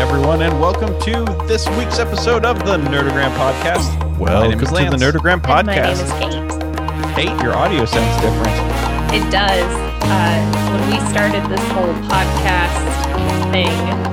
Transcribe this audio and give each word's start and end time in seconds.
everyone, 0.00 0.40
and 0.40 0.58
welcome 0.58 0.98
to 0.98 1.24
this 1.46 1.68
week's 1.76 1.98
episode 1.98 2.42
of 2.46 2.58
the 2.60 2.78
Nerdogram 2.78 3.30
Podcast. 3.36 4.18
Welcome 4.18 4.58
to 4.58 4.64
to 4.64 4.90
the 4.90 4.96
Nerdogram 4.96 5.46
And 5.46 5.66
My 5.66 5.74
name 5.74 5.92
is 5.92 6.00
Podcast. 6.00 7.14
Kate. 7.14 7.28
Kate, 7.28 7.42
your 7.42 7.54
audio 7.54 7.84
sounds 7.84 8.16
different. 8.22 8.56
It 9.12 9.30
does. 9.30 9.70
Uh, 10.00 10.70
when 10.72 10.90
we 10.90 10.96
started 11.10 11.44
this 11.50 11.60
whole 11.72 11.92
podcast 12.08 13.52
thing, 13.52 13.68
I 13.68 14.09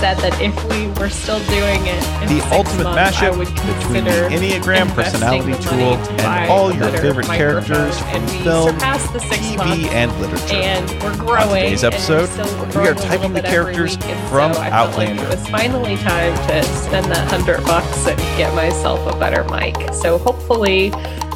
said 0.00 0.16
that 0.18 0.38
if 0.40 0.54
we 0.70 0.86
were 1.00 1.08
still 1.10 1.38
doing 1.46 1.80
it, 1.86 2.02
in 2.22 2.28
The 2.28 2.40
six 2.40 2.52
ultimate 2.52 2.84
months, 2.84 3.18
I 3.18 3.30
mashup 3.30 3.38
would 3.38 3.48
between 3.54 4.04
the 4.04 4.28
Enneagram 4.30 4.88
personality 4.94 5.52
the 5.52 5.58
tool 5.58 5.96
to 5.96 6.22
and 6.24 6.50
all 6.50 6.72
your 6.74 6.90
favorite 6.90 7.26
characters 7.26 7.98
from 7.98 8.08
and 8.08 8.30
we 8.30 8.38
film, 8.44 8.78
the 8.78 9.18
six 9.20 9.36
TV, 9.38 9.56
months. 9.56 9.88
and 9.92 10.20
literature. 10.20 10.54
and 10.56 10.90
we're 11.02 11.10
On 11.12 11.18
growing. 11.18 11.48
today's 11.64 11.84
and 11.84 11.94
episode, 11.94 12.26
still 12.28 12.82
we 12.82 12.88
are 12.88 12.94
typing 12.94 13.32
the 13.32 13.42
characters 13.42 13.96
week, 13.98 14.16
from 14.28 14.54
so 14.54 14.60
Outlander. 14.62 15.22
Like 15.22 15.32
it 15.32 15.38
was 15.38 15.48
finally 15.48 15.96
time 15.96 16.34
to 16.48 16.62
spend 16.64 17.06
that 17.06 17.28
hundred 17.30 17.62
bucks 17.64 18.06
and 18.06 18.18
get 18.36 18.54
myself 18.54 19.00
a 19.12 19.18
better 19.18 19.44
mic. 19.44 19.74
So 19.94 20.18
hopefully, 20.18 20.90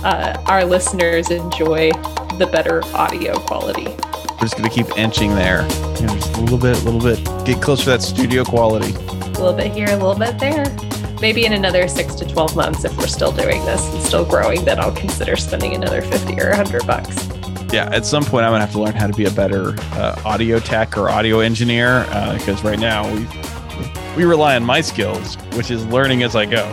uh, 0.04 0.40
our 0.46 0.64
listeners 0.64 1.30
enjoy 1.30 1.90
the 2.38 2.48
better 2.50 2.84
audio 2.94 3.34
quality. 3.40 3.86
We're 3.86 4.40
just 4.42 4.56
going 4.58 4.68
to 4.68 4.74
keep 4.74 4.86
inching 4.98 5.34
there. 5.34 5.62
You 5.98 6.06
know, 6.06 6.14
just 6.14 6.36
a 6.36 6.40
little 6.40 6.58
bit, 6.58 6.76
a 6.82 6.90
little 6.90 7.00
bit. 7.00 7.18
Get 7.46 7.62
closer 7.62 7.84
to 7.84 7.90
that 7.90 8.02
studio 8.02 8.42
quality. 8.42 8.92
A 8.92 9.38
little 9.38 9.52
bit 9.52 9.72
here, 9.72 9.86
a 9.86 9.96
little 9.96 10.16
bit 10.16 10.36
there. 10.40 10.66
Maybe 11.20 11.46
in 11.46 11.52
another 11.52 11.86
six 11.86 12.16
to 12.16 12.26
twelve 12.26 12.56
months, 12.56 12.84
if 12.84 12.98
we're 12.98 13.06
still 13.06 13.30
doing 13.30 13.64
this 13.64 13.88
and 13.94 14.02
still 14.02 14.24
growing, 14.24 14.64
then 14.64 14.80
I'll 14.80 14.90
consider 14.90 15.36
spending 15.36 15.76
another 15.76 16.02
fifty 16.02 16.40
or 16.40 16.52
hundred 16.56 16.84
bucks. 16.88 17.28
Yeah, 17.72 17.88
at 17.92 18.04
some 18.04 18.24
point, 18.24 18.44
I'm 18.44 18.50
going 18.50 18.60
to 18.60 18.66
have 18.66 18.72
to 18.72 18.80
learn 18.80 18.94
how 18.94 19.06
to 19.06 19.12
be 19.12 19.26
a 19.26 19.30
better 19.30 19.76
uh, 19.92 20.20
audio 20.24 20.58
tech 20.58 20.98
or 20.98 21.08
audio 21.08 21.38
engineer 21.38 22.04
because 22.34 22.64
right 22.64 22.80
now 22.80 23.08
we 23.14 23.28
we 24.16 24.24
rely 24.24 24.56
on 24.56 24.64
my 24.64 24.80
skills, 24.80 25.36
which 25.54 25.70
is 25.70 25.86
learning 25.86 26.24
as 26.24 26.34
I 26.34 26.46
go. 26.46 26.64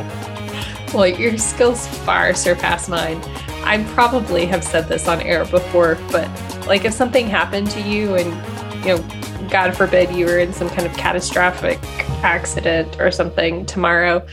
Well, 0.92 1.06
your 1.06 1.38
skills 1.38 1.88
far 2.00 2.34
surpass 2.34 2.90
mine. 2.90 3.22
I 3.64 3.84
probably 3.94 4.48
have 4.48 4.64
said 4.64 4.88
this 4.88 5.08
on 5.08 5.22
air 5.22 5.46
before, 5.46 6.00
but 6.12 6.28
like 6.66 6.84
if 6.84 6.94
something 6.94 7.28
happened 7.28 7.70
to 7.72 7.82
you 7.82 8.16
and, 8.16 8.86
you 8.86 8.96
know, 8.96 9.20
God 9.54 9.78
forbid 9.78 10.10
you 10.10 10.26
were 10.26 10.40
in 10.40 10.52
some 10.52 10.68
kind 10.68 10.88
of 10.88 10.98
catastrophic 10.98 11.78
accident 12.24 13.00
or 13.00 13.12
something 13.12 13.68
tomorrow, 13.68 14.26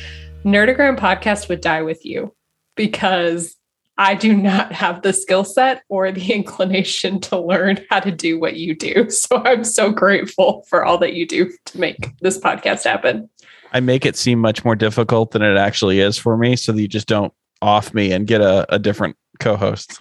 Nerdogram 0.47 0.99
podcast 0.99 1.51
would 1.51 1.61
die 1.61 1.83
with 1.83 2.07
you 2.07 2.35
because 2.75 3.55
I 3.99 4.15
do 4.15 4.35
not 4.35 4.73
have 4.73 5.03
the 5.03 5.13
skill 5.13 5.45
set 5.45 5.83
or 5.91 6.11
the 6.11 6.33
inclination 6.33 7.21
to 7.21 7.39
learn 7.39 7.85
how 7.91 8.01
to 8.01 8.11
do 8.11 8.41
what 8.41 8.57
you 8.57 8.75
do. 8.75 9.11
So 9.11 9.43
I'm 9.45 9.63
so 9.63 9.93
grateful 9.93 10.65
for 10.71 10.87
all 10.87 10.97
that 10.97 11.13
you 11.13 11.27
do 11.27 11.53
to 11.67 11.79
make 11.79 12.19
this 12.23 12.39
podcast 12.39 12.85
happen. 12.85 13.29
I 13.75 13.81
make 13.81 14.07
it 14.07 14.17
seem 14.17 14.39
much 14.39 14.65
more 14.65 14.75
difficult 14.75 15.33
than 15.33 15.43
it 15.43 15.59
actually 15.59 16.01
is 16.01 16.17
for 16.17 16.39
me, 16.39 16.57
so 16.57 16.73
that 16.73 16.81
you 16.81 16.89
just 16.89 17.09
don't 17.09 17.35
off 17.61 17.93
me 17.93 18.11
and 18.13 18.27
get 18.27 18.41
a, 18.41 18.65
a 18.75 18.79
different 18.79 19.17
co-host. 19.39 20.01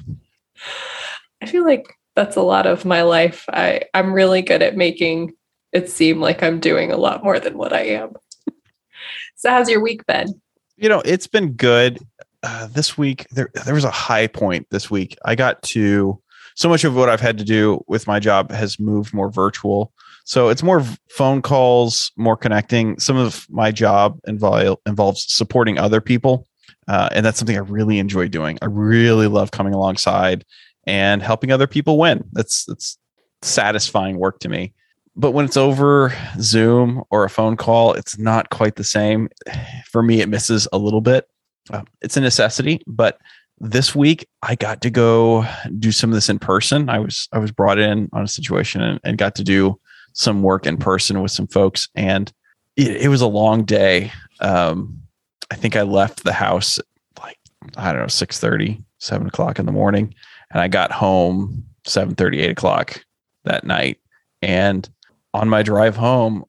I 1.41 1.45
feel 1.45 1.65
like 1.65 1.98
that's 2.19 2.35
a 2.35 2.41
lot 2.41 2.65
of 2.65 2.83
my 2.83 3.01
life. 3.03 3.45
I, 3.47 3.83
I'm 3.93 4.11
really 4.11 4.41
good 4.41 4.61
at 4.61 4.75
making 4.75 5.31
it 5.71 5.89
seem 5.89 6.19
like 6.19 6.43
I'm 6.43 6.59
doing 6.59 6.91
a 6.91 6.97
lot 6.97 7.23
more 7.23 7.39
than 7.39 7.57
what 7.57 7.71
I 7.71 7.81
am. 7.81 8.11
so, 9.37 9.49
how's 9.49 9.69
your 9.69 9.81
week 9.81 10.05
been? 10.05 10.27
You 10.75 10.89
know, 10.89 11.01
it's 11.05 11.27
been 11.27 11.53
good. 11.53 11.99
Uh, 12.43 12.67
this 12.67 12.97
week, 12.97 13.25
there 13.31 13.49
there 13.65 13.73
was 13.73 13.85
a 13.85 13.91
high 13.91 14.27
point 14.27 14.67
this 14.69 14.91
week. 14.91 15.17
I 15.23 15.35
got 15.35 15.61
to 15.63 16.21
so 16.55 16.67
much 16.67 16.83
of 16.83 16.93
what 16.93 17.07
I've 17.07 17.21
had 17.21 17.37
to 17.37 17.45
do 17.45 17.83
with 17.87 18.05
my 18.05 18.19
job 18.19 18.51
has 18.51 18.79
moved 18.79 19.13
more 19.13 19.31
virtual. 19.31 19.93
So 20.25 20.49
it's 20.49 20.61
more 20.61 20.83
phone 21.09 21.41
calls, 21.41 22.11
more 22.17 22.35
connecting. 22.35 22.99
Some 22.99 23.15
of 23.15 23.47
my 23.49 23.71
job 23.71 24.19
involve, 24.27 24.77
involves 24.85 25.25
supporting 25.33 25.79
other 25.79 26.01
people. 26.01 26.45
Uh, 26.87 27.07
and 27.13 27.25
that's 27.25 27.39
something 27.39 27.55
I 27.55 27.61
really 27.61 27.97
enjoy 27.97 28.27
doing. 28.27 28.57
I 28.61 28.65
really 28.65 29.27
love 29.27 29.51
coming 29.51 29.73
alongside 29.73 30.43
and 30.89 31.21
helping 31.21 31.51
other 31.51 31.67
people 31.67 31.99
win. 31.99 32.27
That's 32.33 32.65
that's 32.65 32.97
satisfying 33.43 34.17
work 34.17 34.39
to 34.39 34.49
me. 34.49 34.73
But 35.15 35.31
when 35.31 35.45
it's 35.45 35.57
over 35.57 36.13
Zoom 36.39 37.03
or 37.11 37.23
a 37.23 37.29
phone 37.29 37.57
call, 37.57 37.93
it's 37.93 38.17
not 38.17 38.49
quite 38.49 38.75
the 38.75 38.83
same. 38.83 39.29
For 39.85 40.01
me, 40.01 40.21
it 40.21 40.29
misses 40.29 40.67
a 40.73 40.77
little 40.77 41.01
bit. 41.01 41.29
Uh, 41.71 41.83
it's 42.01 42.17
a 42.17 42.21
necessity, 42.21 42.81
but 42.87 43.19
this 43.59 43.93
week 43.93 44.27
I 44.41 44.55
got 44.55 44.81
to 44.81 44.89
go 44.89 45.45
do 45.77 45.91
some 45.91 46.09
of 46.09 46.15
this 46.15 46.29
in 46.29 46.39
person. 46.39 46.89
I 46.89 46.99
was 46.99 47.27
I 47.31 47.37
was 47.37 47.51
brought 47.51 47.77
in 47.77 48.09
on 48.11 48.23
a 48.23 48.27
situation 48.27 48.81
and, 48.81 48.99
and 49.03 49.17
got 49.17 49.35
to 49.35 49.43
do 49.43 49.79
some 50.13 50.41
work 50.41 50.65
in 50.65 50.77
person 50.77 51.21
with 51.21 51.31
some 51.31 51.47
folks, 51.47 51.87
and 51.93 52.33
it, 52.75 53.03
it 53.03 53.07
was 53.09 53.21
a 53.21 53.27
long 53.27 53.63
day. 53.63 54.11
Um, 54.39 55.03
I 55.51 55.55
think 55.55 55.75
I 55.75 55.83
left 55.83 56.23
the 56.23 56.33
house 56.33 56.79
like 57.21 57.37
I 57.77 57.91
don't 57.91 58.01
know 58.01 58.07
6 58.07 58.43
7 59.01 59.27
o'clock 59.27 59.59
in 59.59 59.65
the 59.65 59.71
morning, 59.71 60.15
and 60.51 60.61
I 60.61 60.67
got 60.67 60.91
home 60.91 61.63
7 61.85 62.15
8 62.19 62.49
o'clock 62.49 63.03
that 63.45 63.63
night. 63.63 63.99
And 64.41 64.87
on 65.33 65.49
my 65.49 65.63
drive 65.63 65.95
home, 65.95 66.43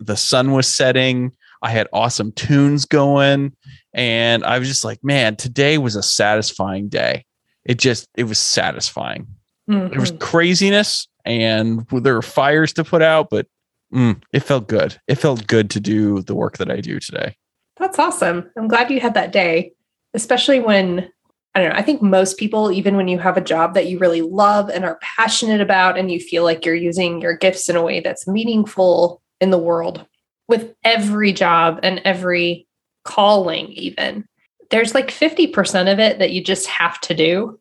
the 0.00 0.16
sun 0.16 0.52
was 0.52 0.66
setting. 0.66 1.32
I 1.62 1.70
had 1.70 1.88
awesome 1.92 2.32
tunes 2.32 2.84
going, 2.84 3.52
and 3.94 4.44
I 4.44 4.58
was 4.58 4.68
just 4.68 4.84
like, 4.84 5.02
man, 5.02 5.36
today 5.36 5.78
was 5.78 5.96
a 5.96 6.02
satisfying 6.02 6.88
day. 6.88 7.24
It 7.64 7.78
just 7.78 8.08
it 8.16 8.24
was 8.24 8.38
satisfying. 8.38 9.26
There 9.66 9.98
was 10.00 10.12
Mhm. 10.12 10.20
craziness, 10.20 11.08
and 11.24 11.86
there 11.90 12.14
were 12.14 12.22
fires 12.22 12.72
to 12.74 12.84
put 12.84 13.02
out, 13.02 13.30
but 13.30 13.46
mm, 13.92 14.20
it 14.32 14.40
felt 14.40 14.68
good. 14.68 15.00
It 15.08 15.16
felt 15.16 15.46
good 15.46 15.70
to 15.70 15.80
do 15.80 16.20
the 16.22 16.34
work 16.34 16.58
that 16.58 16.70
I 16.70 16.80
do 16.80 17.00
today. 17.00 17.36
That's 17.78 17.98
awesome. 17.98 18.48
I'm 18.56 18.68
glad 18.68 18.90
you 18.90 19.00
had 19.00 19.14
that 19.14 19.32
day, 19.32 19.72
especially 20.14 20.60
when 20.60 21.08
I 21.56 21.60
don't 21.60 21.70
know. 21.70 21.76
I 21.76 21.82
think 21.82 22.02
most 22.02 22.36
people, 22.36 22.70
even 22.70 22.96
when 22.96 23.08
you 23.08 23.18
have 23.18 23.38
a 23.38 23.40
job 23.40 23.72
that 23.74 23.86
you 23.86 23.98
really 23.98 24.20
love 24.20 24.68
and 24.68 24.84
are 24.84 24.98
passionate 25.00 25.62
about, 25.62 25.96
and 25.96 26.12
you 26.12 26.20
feel 26.20 26.44
like 26.44 26.66
you're 26.66 26.74
using 26.74 27.22
your 27.22 27.34
gifts 27.34 27.70
in 27.70 27.76
a 27.76 27.82
way 27.82 28.00
that's 28.00 28.28
meaningful 28.28 29.22
in 29.40 29.50
the 29.50 29.58
world, 29.58 30.04
with 30.48 30.74
every 30.84 31.32
job 31.32 31.80
and 31.82 32.02
every 32.04 32.68
calling, 33.04 33.68
even 33.68 34.26
there's 34.70 34.94
like 34.94 35.08
50% 35.08 35.90
of 35.90 35.98
it 35.98 36.18
that 36.18 36.32
you 36.32 36.44
just 36.44 36.66
have 36.66 37.00
to 37.02 37.14
do 37.14 37.58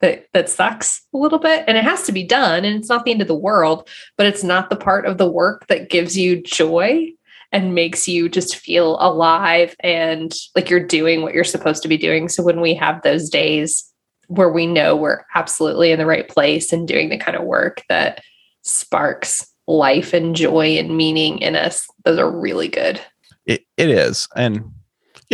that 0.00 0.26
that 0.32 0.48
sucks 0.48 1.06
a 1.14 1.18
little 1.18 1.38
bit 1.38 1.62
and 1.68 1.76
it 1.76 1.84
has 1.84 2.02
to 2.02 2.12
be 2.12 2.24
done 2.24 2.64
and 2.64 2.76
it's 2.76 2.88
not 2.88 3.04
the 3.04 3.12
end 3.12 3.22
of 3.22 3.28
the 3.28 3.34
world 3.36 3.88
but 4.16 4.26
it's 4.26 4.42
not 4.42 4.68
the 4.68 4.74
part 4.74 5.06
of 5.06 5.16
the 5.16 5.30
work 5.30 5.68
that 5.68 5.90
gives 5.90 6.18
you 6.18 6.42
joy 6.42 7.06
and 7.52 7.74
makes 7.74 8.06
you 8.06 8.28
just 8.28 8.56
feel 8.56 8.96
alive 9.00 9.74
and 9.80 10.34
like 10.54 10.70
you're 10.70 10.84
doing 10.84 11.22
what 11.22 11.34
you're 11.34 11.44
supposed 11.44 11.82
to 11.82 11.88
be 11.88 11.96
doing. 11.96 12.28
So 12.28 12.42
when 12.42 12.60
we 12.60 12.74
have 12.74 13.02
those 13.02 13.28
days 13.28 13.84
where 14.28 14.50
we 14.50 14.66
know 14.66 14.94
we're 14.94 15.24
absolutely 15.34 15.90
in 15.90 15.98
the 15.98 16.06
right 16.06 16.28
place 16.28 16.72
and 16.72 16.86
doing 16.86 17.08
the 17.08 17.18
kind 17.18 17.36
of 17.36 17.44
work 17.44 17.82
that 17.88 18.22
sparks 18.62 19.46
life 19.66 20.12
and 20.12 20.36
joy 20.36 20.78
and 20.78 20.96
meaning 20.96 21.38
in 21.38 21.56
us, 21.56 21.88
those 22.04 22.18
are 22.18 22.30
really 22.30 22.68
good. 22.68 23.00
It 23.46 23.64
it 23.76 23.90
is, 23.90 24.28
and 24.36 24.70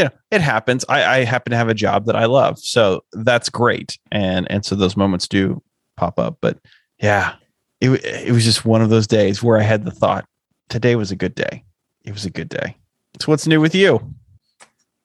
know, 0.05 0.10
it 0.31 0.41
happens. 0.41 0.84
I, 0.88 1.19
I 1.19 1.25
happen 1.25 1.50
to 1.50 1.56
have 1.56 1.69
a 1.69 1.75
job 1.75 2.06
that 2.06 2.16
I 2.16 2.26
love, 2.26 2.59
so 2.59 3.05
that's 3.12 3.49
great. 3.49 3.99
And 4.12 4.50
and 4.50 4.65
so 4.65 4.75
those 4.75 4.97
moments 4.97 5.28
do 5.28 5.62
pop 5.97 6.19
up. 6.19 6.38
But 6.41 6.59
yeah, 6.99 7.34
it 7.81 7.91
it 8.05 8.32
was 8.32 8.44
just 8.44 8.65
one 8.65 8.82
of 8.82 8.91
those 8.91 9.06
days 9.06 9.43
where 9.43 9.59
I 9.59 9.62
had 9.62 9.84
the 9.84 9.91
thought, 9.91 10.26
today 10.69 10.97
was 10.97 11.10
a 11.10 11.16
good 11.16 11.34
day. 11.34 11.65
It 12.06 12.12
was 12.12 12.25
a 12.25 12.31
good 12.31 12.49
day. 12.49 12.77
So 13.21 13.27
what's 13.27 13.47
new 13.47 13.61
with 13.61 13.75
you? 13.75 14.15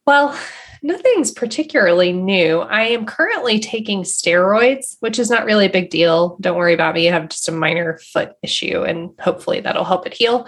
Well, 0.06 0.38
nothing's 0.84 1.32
particularly 1.32 2.14
new. 2.14 2.60
I 2.60 2.84
am 2.84 3.06
currently 3.06 3.60
taking 3.60 4.04
steroids, 4.04 4.98
which 5.00 5.20
is 5.20 5.30
not 5.30 5.46
really 5.46 5.66
a 5.66 5.72
big 5.72 5.90
deal. 5.90 6.38
Don't 6.40 6.58
worry 6.58 6.74
about 6.74 6.96
me. 6.96 7.10
I 7.10 7.14
have 7.14 7.30
just 7.30 7.50
a 7.50 7.52
minor 7.52 8.00
foot 8.14 8.34
issue, 8.44 8.84
and 8.84 9.12
hopefully 9.20 9.60
that'll 9.62 9.84
help 9.84 10.06
it 10.06 10.14
heal. 10.14 10.48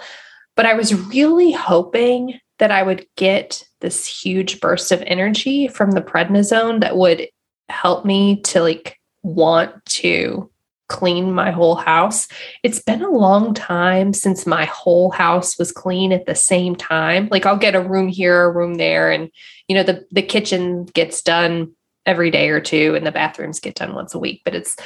But 0.55 0.65
I 0.65 0.75
was 0.75 0.93
really 0.93 1.51
hoping 1.51 2.39
that 2.59 2.71
I 2.71 2.83
would 2.83 3.07
get 3.17 3.63
this 3.81 4.05
huge 4.05 4.59
burst 4.59 4.91
of 4.91 5.01
energy 5.07 5.67
from 5.67 5.91
the 5.91 6.01
prednisone 6.01 6.81
that 6.81 6.95
would 6.95 7.27
help 7.69 8.05
me 8.05 8.41
to 8.41 8.61
like 8.61 8.99
want 9.23 9.83
to 9.85 10.49
clean 10.93 11.33
my 11.33 11.49
whole 11.49 11.73
house. 11.73 12.27
It's 12.61 12.79
been 12.79 13.01
a 13.01 13.09
long 13.09 13.55
time 13.55 14.13
since 14.13 14.45
my 14.45 14.65
whole 14.65 15.09
house 15.09 15.57
was 15.57 15.71
clean 15.71 16.11
at 16.11 16.27
the 16.27 16.35
same 16.35 16.75
time. 16.75 17.27
Like 17.31 17.47
I'll 17.47 17.57
get 17.57 17.75
a 17.75 17.81
room 17.81 18.07
here, 18.07 18.43
a 18.43 18.51
room 18.51 18.75
there, 18.75 19.11
and 19.11 19.29
you 19.67 19.75
know 19.75 19.83
the 19.83 20.05
the 20.11 20.21
kitchen 20.21 20.85
gets 20.85 21.23
done 21.23 21.71
every 22.05 22.29
day 22.29 22.49
or 22.49 22.61
two, 22.61 22.93
and 22.95 23.05
the 23.05 23.11
bathrooms 23.11 23.59
get 23.59 23.75
done 23.75 23.95
once 23.95 24.13
a 24.13 24.19
week. 24.19 24.43
But 24.45 24.53
it's 24.53 24.77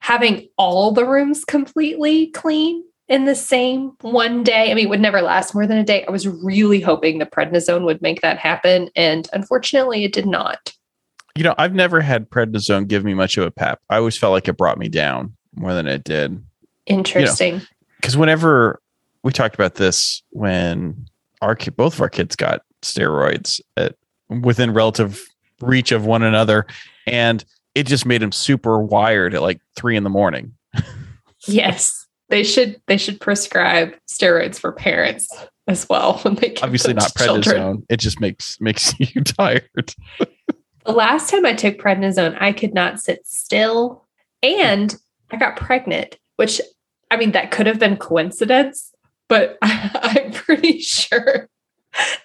having 0.00 0.48
all 0.58 0.92
the 0.92 1.06
rooms 1.06 1.46
completely 1.46 2.26
clean 2.28 2.84
in 3.08 3.24
the 3.24 3.34
same 3.34 3.92
one 4.02 4.42
day. 4.42 4.70
I 4.70 4.74
mean, 4.74 4.84
it 4.84 4.90
would 4.90 5.00
never 5.00 5.22
last 5.22 5.54
more 5.54 5.66
than 5.66 5.78
a 5.78 5.84
day. 5.84 6.04
I 6.04 6.10
was 6.10 6.28
really 6.28 6.80
hoping 6.80 7.18
the 7.18 7.26
prednisone 7.26 7.86
would 7.86 8.02
make 8.02 8.20
that 8.20 8.36
happen, 8.36 8.90
and 8.94 9.26
unfortunately, 9.32 10.04
it 10.04 10.12
did 10.12 10.26
not. 10.26 10.74
You 11.36 11.44
know, 11.44 11.54
I've 11.56 11.74
never 11.74 12.02
had 12.02 12.28
prednisone 12.28 12.86
give 12.86 13.02
me 13.02 13.14
much 13.14 13.38
of 13.38 13.44
a 13.46 13.50
pep. 13.50 13.80
I 13.88 13.96
always 13.96 14.18
felt 14.18 14.32
like 14.32 14.46
it 14.46 14.58
brought 14.58 14.76
me 14.76 14.88
down 14.88 15.37
more 15.58 15.74
than 15.74 15.86
it 15.86 16.04
did. 16.04 16.42
Interesting. 16.86 17.62
Because 17.96 18.16
whenever 18.16 18.80
we 19.22 19.32
talked 19.32 19.54
about 19.54 19.74
this 19.74 20.22
when 20.30 21.06
our 21.42 21.56
both 21.76 21.94
of 21.94 22.00
our 22.00 22.08
kids 22.08 22.36
got 22.36 22.62
steroids 22.82 23.60
at 23.76 23.96
within 24.42 24.72
relative 24.72 25.22
reach 25.60 25.92
of 25.92 26.06
one 26.06 26.22
another, 26.22 26.66
and 27.06 27.44
it 27.74 27.86
just 27.86 28.06
made 28.06 28.22
them 28.22 28.32
super 28.32 28.78
wired 28.78 29.34
at 29.34 29.42
like 29.42 29.60
three 29.76 29.96
in 29.96 30.04
the 30.04 30.10
morning. 30.10 30.52
Yes. 31.46 32.06
They 32.28 32.44
should 32.44 32.80
they 32.86 32.98
should 32.98 33.20
prescribe 33.20 33.94
steroids 34.06 34.58
for 34.58 34.72
parents 34.72 35.28
as 35.66 35.88
well 35.88 36.18
when 36.18 36.34
they 36.34 36.54
Obviously, 36.62 36.94
not 36.94 37.14
to 37.16 37.24
children. 37.24 37.56
prednisone. 37.56 37.82
It 37.88 38.00
just 38.00 38.20
makes 38.20 38.60
makes 38.60 38.94
you 39.00 39.22
tired. 39.22 39.94
The 40.84 40.92
last 40.92 41.30
time 41.30 41.46
I 41.46 41.54
took 41.54 41.78
prednisone, 41.78 42.36
I 42.40 42.52
could 42.52 42.74
not 42.74 43.00
sit 43.00 43.26
still 43.26 44.04
and 44.42 44.94
I 45.30 45.36
got 45.36 45.56
pregnant, 45.56 46.18
which 46.36 46.60
I 47.10 47.16
mean, 47.16 47.32
that 47.32 47.50
could 47.50 47.66
have 47.66 47.78
been 47.78 47.96
coincidence, 47.96 48.92
but 49.28 49.58
I, 49.62 50.24
am 50.24 50.32
pretty 50.32 50.80
sure 50.80 51.48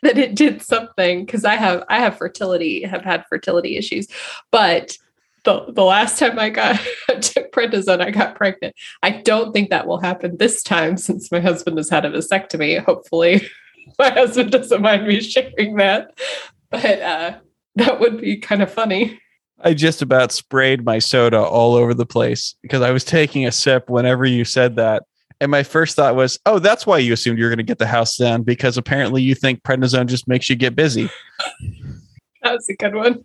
that 0.02 0.18
it 0.18 0.36
did 0.36 0.62
something 0.62 1.26
because 1.26 1.46
I 1.46 1.56
have 1.56 1.84
I 1.90 2.00
have 2.00 2.18
fertility, 2.18 2.84
have 2.84 3.04
had 3.04 3.26
fertility 3.30 3.78
issues. 3.78 4.08
But 4.52 4.98
the, 5.44 5.66
the 5.70 5.84
last 5.84 6.20
time 6.20 6.40
I 6.40 6.50
got 6.50 6.80
took 7.22 7.52
prednisone, 7.52 8.02
I 8.02 8.12
got 8.12 8.36
pregnant. 8.36 8.76
I 9.02 9.12
don't 9.12 9.52
think 9.52 9.70
that 9.70 9.88
will 9.88 10.00
happen 10.00 10.38
this 10.38 10.64
time 10.64 10.98
since 10.98 11.32
my 11.32 11.40
husband 11.40 11.78
has 11.78 11.90
had 11.90 12.06
a 12.06 12.12
vasectomy. 12.12 12.84
Hopefully 12.84 13.48
my 14.00 14.10
husband 14.10 14.52
doesn't 14.52 14.82
mind 14.82 15.08
me 15.08 15.22
sharing 15.22 15.76
that. 15.76 16.18
But 16.70 17.02
uh 17.02 17.36
that 17.76 18.00
would 18.00 18.22
be 18.22 18.38
kind 18.38 18.62
of 18.62 18.72
funny. 18.72 19.20
I 19.64 19.74
just 19.74 20.02
about 20.02 20.32
sprayed 20.32 20.84
my 20.84 21.00
soda 21.00 21.40
all 21.40 21.76
over 21.76 21.94
the 21.94 22.06
place 22.06 22.56
because 22.62 22.82
I 22.82 22.92
was 22.92 23.04
taking 23.04 23.46
a 23.46 23.52
sip 23.52 23.90
whenever 23.90 24.26
you 24.26 24.44
said 24.44 24.76
that. 24.76 25.04
And 25.40 25.50
my 25.50 25.64
first 25.64 25.96
thought 25.96 26.16
was, 26.16 26.38
oh, 26.46 26.60
that's 26.60 26.86
why 26.86 26.98
you 26.98 27.14
assumed 27.14 27.38
you 27.38 27.46
were 27.46 27.50
going 27.50 27.58
to 27.58 27.64
get 27.64 27.80
the 27.80 27.88
house 27.88 28.18
down 28.18 28.44
because 28.44 28.78
apparently 28.78 29.22
you 29.22 29.36
think 29.36 29.64
prednisone 29.64 30.08
just 30.08 30.28
makes 30.28 30.50
you 30.50 30.56
get 30.56 30.76
busy. 30.76 31.10
That 32.44 32.56
was 32.56 32.68
a 32.68 32.76
good 32.76 32.94
one. 32.94 33.24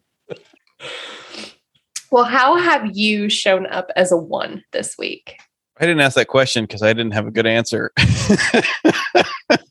Well, 2.13 2.23
how 2.23 2.57
have 2.57 2.97
you 2.97 3.29
shown 3.29 3.67
up 3.67 3.91
as 3.97 4.13
a 4.13 4.17
one 4.17 4.63
this 4.71 4.97
week? 4.97 5.35
I 5.81 5.87
didn't 5.87 6.03
ask 6.03 6.15
that 6.15 6.29
question 6.29 6.65
because 6.65 6.83
I 6.83 6.93
didn't 6.93 7.15
have 7.15 7.27
a 7.27 7.33
good 7.33 7.45
answer. 7.47 7.91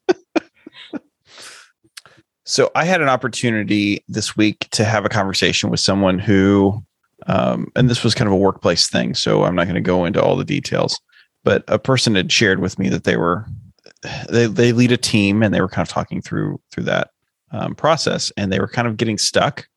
so 2.47 2.71
I 2.75 2.85
had 2.85 3.01
an 3.01 3.09
opportunity 3.09 4.05
this 4.07 4.37
week 4.37 4.69
to 4.71 4.85
have 4.85 5.03
a 5.03 5.09
conversation 5.09 5.69
with 5.69 5.81
someone 5.81 6.17
who, 6.17 6.81
um, 7.27 7.69
and 7.75 7.89
this 7.89 8.05
was 8.05 8.15
kind 8.15 8.25
of 8.29 8.31
a 8.31 8.37
workplace 8.37 8.89
thing. 8.89 9.15
So 9.15 9.43
I'm 9.43 9.53
not 9.53 9.65
going 9.65 9.75
to 9.75 9.81
go 9.81 10.05
into 10.05 10.23
all 10.23 10.37
the 10.37 10.45
details, 10.45 10.97
but 11.43 11.65
a 11.67 11.77
person 11.77 12.15
had 12.15 12.31
shared 12.31 12.61
with 12.61 12.79
me 12.79 12.87
that 12.87 13.03
they 13.03 13.17
were, 13.17 13.45
they, 14.29 14.45
they 14.45 14.71
lead 14.71 14.93
a 14.93 14.97
team 14.97 15.43
and 15.43 15.53
they 15.53 15.59
were 15.59 15.67
kind 15.67 15.85
of 15.85 15.93
talking 15.93 16.21
through, 16.21 16.61
through 16.71 16.85
that 16.85 17.09
um, 17.51 17.75
process 17.75 18.31
and 18.37 18.49
they 18.49 18.61
were 18.61 18.69
kind 18.69 18.87
of 18.87 18.95
getting 18.95 19.17
stuck 19.17 19.67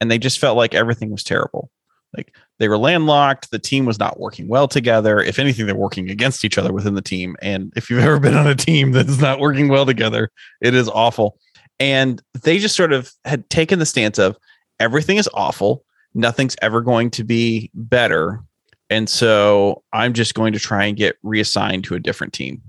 and 0.00 0.10
they 0.10 0.18
just 0.18 0.38
felt 0.38 0.56
like 0.56 0.74
everything 0.74 1.10
was 1.10 1.22
terrible. 1.22 1.70
Like 2.16 2.34
they 2.58 2.68
were 2.68 2.78
landlocked. 2.78 3.50
The 3.50 3.58
team 3.58 3.84
was 3.84 3.98
not 3.98 4.18
working 4.18 4.48
well 4.48 4.66
together. 4.66 5.20
If 5.20 5.38
anything, 5.38 5.66
they're 5.66 5.74
working 5.74 6.10
against 6.10 6.42
each 6.42 6.56
other 6.56 6.72
within 6.72 6.94
the 6.94 7.02
team. 7.02 7.36
And 7.42 7.70
if 7.76 7.90
you've 7.90 8.02
ever 8.02 8.18
been 8.18 8.34
on 8.34 8.46
a 8.46 8.54
team 8.54 8.92
that's 8.92 9.20
not 9.20 9.40
working 9.40 9.68
well 9.68 9.84
together, 9.84 10.30
it 10.62 10.74
is 10.74 10.88
awful. 10.88 11.38
And 11.80 12.22
they 12.42 12.58
just 12.58 12.76
sort 12.76 12.92
of 12.92 13.12
had 13.24 13.48
taken 13.50 13.78
the 13.78 13.86
stance 13.86 14.18
of 14.18 14.36
everything 14.80 15.16
is 15.16 15.28
awful. 15.34 15.84
Nothing's 16.14 16.56
ever 16.62 16.80
going 16.80 17.10
to 17.10 17.24
be 17.24 17.70
better. 17.74 18.42
And 18.90 19.08
so 19.08 19.82
I'm 19.92 20.12
just 20.12 20.34
going 20.34 20.52
to 20.54 20.58
try 20.58 20.84
and 20.84 20.96
get 20.96 21.16
reassigned 21.22 21.84
to 21.84 21.94
a 21.94 22.00
different 22.00 22.32
team. 22.32 22.62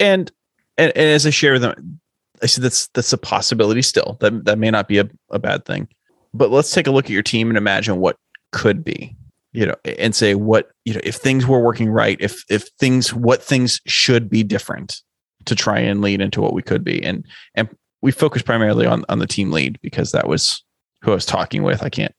And 0.00 0.30
and, 0.76 0.90
and 0.96 1.06
as 1.08 1.24
I 1.24 1.30
share 1.30 1.52
with 1.52 1.62
them, 1.62 2.00
I 2.42 2.46
said 2.46 2.64
that's 2.64 2.88
that's 2.88 3.12
a 3.12 3.18
possibility 3.18 3.82
still. 3.82 4.16
That 4.20 4.44
that 4.44 4.58
may 4.58 4.70
not 4.70 4.88
be 4.88 4.98
a, 4.98 5.08
a 5.30 5.38
bad 5.38 5.64
thing. 5.64 5.88
But 6.34 6.50
let's 6.50 6.72
take 6.72 6.88
a 6.88 6.90
look 6.90 7.04
at 7.04 7.12
your 7.12 7.22
team 7.22 7.48
and 7.48 7.56
imagine 7.56 8.00
what 8.00 8.16
could 8.50 8.84
be 8.84 9.16
you 9.54 9.64
know 9.64 9.74
and 9.98 10.14
say 10.14 10.34
what 10.34 10.70
you 10.84 10.92
know 10.92 11.00
if 11.02 11.14
things 11.14 11.46
were 11.46 11.60
working 11.60 11.88
right 11.88 12.18
if 12.20 12.44
if 12.50 12.68
things 12.78 13.14
what 13.14 13.42
things 13.42 13.80
should 13.86 14.28
be 14.28 14.42
different 14.42 15.00
to 15.46 15.54
try 15.54 15.78
and 15.78 16.02
lead 16.02 16.20
into 16.20 16.42
what 16.42 16.52
we 16.52 16.62
could 16.62 16.84
be 16.84 17.02
and 17.02 17.24
and 17.54 17.68
we 18.04 18.12
focus 18.12 18.42
primarily 18.42 18.84
on 18.84 19.04
on 19.08 19.18
the 19.18 19.26
team 19.26 19.50
lead 19.50 19.78
because 19.82 20.12
that 20.12 20.28
was 20.28 20.62
who 21.02 21.10
I 21.10 21.14
was 21.14 21.26
talking 21.26 21.62
with 21.62 21.82
I 21.82 21.88
can't 21.88 22.14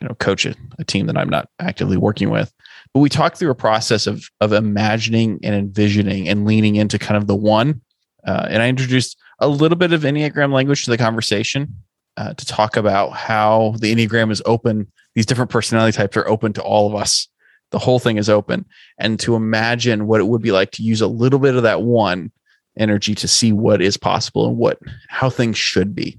you 0.00 0.08
know 0.08 0.14
coach 0.14 0.46
a, 0.46 0.54
a 0.78 0.84
team 0.84 1.06
that 1.06 1.16
I'm 1.16 1.28
not 1.28 1.48
actively 1.60 1.98
working 1.98 2.30
with 2.30 2.52
but 2.94 3.00
we 3.00 3.10
talked 3.10 3.36
through 3.36 3.50
a 3.50 3.54
process 3.54 4.06
of 4.06 4.28
of 4.40 4.52
imagining 4.52 5.38
and 5.42 5.54
envisioning 5.54 6.28
and 6.28 6.46
leaning 6.46 6.76
into 6.76 6.98
kind 6.98 7.18
of 7.18 7.26
the 7.26 7.36
one 7.36 7.82
uh, 8.26 8.46
and 8.48 8.62
I 8.62 8.68
introduced 8.68 9.16
a 9.38 9.46
little 9.46 9.76
bit 9.76 9.92
of 9.92 10.02
enneagram 10.02 10.52
language 10.52 10.84
to 10.84 10.90
the 10.90 10.98
conversation 10.98 11.76
uh, 12.16 12.32
to 12.32 12.46
talk 12.46 12.78
about 12.78 13.10
how 13.10 13.74
the 13.78 13.94
enneagram 13.94 14.32
is 14.32 14.42
open 14.46 14.90
these 15.16 15.26
different 15.26 15.50
personality 15.50 15.96
types 15.96 16.16
are 16.16 16.28
open 16.28 16.52
to 16.52 16.62
all 16.62 16.86
of 16.86 16.94
us. 16.94 17.26
The 17.70 17.78
whole 17.78 17.98
thing 17.98 18.18
is 18.18 18.28
open. 18.28 18.66
And 18.98 19.18
to 19.20 19.34
imagine 19.34 20.06
what 20.06 20.20
it 20.20 20.24
would 20.24 20.42
be 20.42 20.52
like 20.52 20.70
to 20.72 20.82
use 20.82 21.00
a 21.00 21.06
little 21.06 21.38
bit 21.38 21.56
of 21.56 21.62
that 21.64 21.82
one 21.82 22.30
energy 22.76 23.14
to 23.14 23.28
see 23.28 23.52
what 23.52 23.80
is 23.80 23.96
possible 23.96 24.48
and 24.48 24.56
what 24.56 24.78
how 25.08 25.30
things 25.30 25.58
should 25.58 25.94
be. 25.94 26.18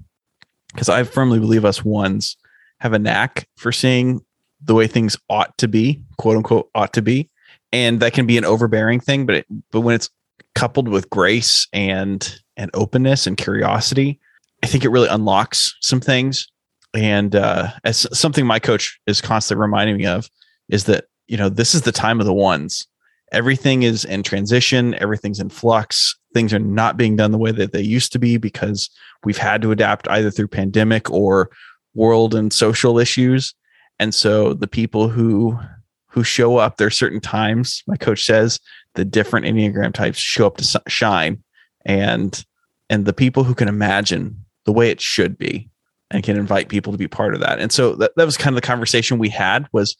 Because 0.72 0.88
I 0.88 1.02
firmly 1.04 1.38
believe 1.38 1.64
us 1.64 1.84
ones 1.84 2.36
have 2.80 2.92
a 2.92 2.98
knack 2.98 3.48
for 3.56 3.72
seeing 3.72 4.20
the 4.60 4.74
way 4.74 4.86
things 4.86 5.16
ought 5.28 5.56
to 5.58 5.68
be, 5.68 6.02
quote 6.16 6.36
unquote, 6.36 6.70
ought 6.74 6.92
to 6.94 7.02
be. 7.02 7.30
And 7.72 8.00
that 8.00 8.12
can 8.12 8.26
be 8.26 8.38
an 8.38 8.44
overbearing 8.44 9.00
thing, 9.00 9.26
but 9.26 9.36
it, 9.36 9.46
but 9.70 9.80
when 9.80 9.94
it's 9.94 10.10
coupled 10.54 10.88
with 10.88 11.10
grace 11.10 11.66
and 11.72 12.40
and 12.56 12.70
openness 12.74 13.26
and 13.26 13.36
curiosity, 13.36 14.18
I 14.62 14.66
think 14.66 14.84
it 14.84 14.90
really 14.90 15.08
unlocks 15.08 15.76
some 15.80 16.00
things 16.00 16.48
and 16.94 17.36
uh, 17.36 17.68
as 17.84 18.06
something 18.18 18.46
my 18.46 18.58
coach 18.58 18.98
is 19.06 19.20
constantly 19.20 19.60
reminding 19.60 19.96
me 19.96 20.06
of 20.06 20.30
is 20.68 20.84
that 20.84 21.04
you 21.26 21.36
know 21.36 21.48
this 21.48 21.74
is 21.74 21.82
the 21.82 21.92
time 21.92 22.20
of 22.20 22.26
the 22.26 22.34
ones 22.34 22.86
everything 23.32 23.82
is 23.82 24.04
in 24.04 24.22
transition 24.22 24.94
everything's 24.94 25.40
in 25.40 25.48
flux 25.48 26.17
things 26.34 26.52
are 26.52 26.58
not 26.58 26.96
being 26.96 27.16
done 27.16 27.32
the 27.32 27.38
way 27.38 27.52
that 27.52 27.72
they 27.72 27.80
used 27.80 28.12
to 28.12 28.18
be 28.18 28.36
because 28.36 28.90
we've 29.24 29.38
had 29.38 29.62
to 29.62 29.72
adapt 29.72 30.08
either 30.08 30.30
through 30.30 30.48
pandemic 30.48 31.10
or 31.10 31.50
world 31.94 32.34
and 32.34 32.52
social 32.52 32.98
issues 32.98 33.54
and 33.98 34.14
so 34.14 34.54
the 34.54 34.68
people 34.68 35.08
who 35.08 35.58
who 36.10 36.22
show 36.24 36.56
up 36.56 36.76
there 36.76 36.86
are 36.86 36.90
certain 36.90 37.20
times 37.20 37.82
my 37.86 37.96
coach 37.96 38.24
says 38.24 38.60
the 38.94 39.04
different 39.04 39.46
enneagram 39.46 39.92
types 39.92 40.18
show 40.18 40.46
up 40.46 40.56
to 40.56 40.82
shine 40.86 41.42
and 41.84 42.44
and 42.90 43.04
the 43.04 43.12
people 43.12 43.44
who 43.44 43.54
can 43.54 43.68
imagine 43.68 44.44
the 44.64 44.72
way 44.72 44.90
it 44.90 45.00
should 45.00 45.38
be 45.38 45.68
and 46.10 46.22
can 46.22 46.36
invite 46.36 46.68
people 46.68 46.92
to 46.92 46.98
be 46.98 47.08
part 47.08 47.34
of 47.34 47.40
that. 47.40 47.58
And 47.58 47.70
so 47.70 47.94
that, 47.96 48.12
that 48.16 48.24
was 48.24 48.36
kind 48.36 48.56
of 48.56 48.62
the 48.62 48.66
conversation 48.66 49.18
we 49.18 49.28
had 49.28 49.66
was, 49.72 49.96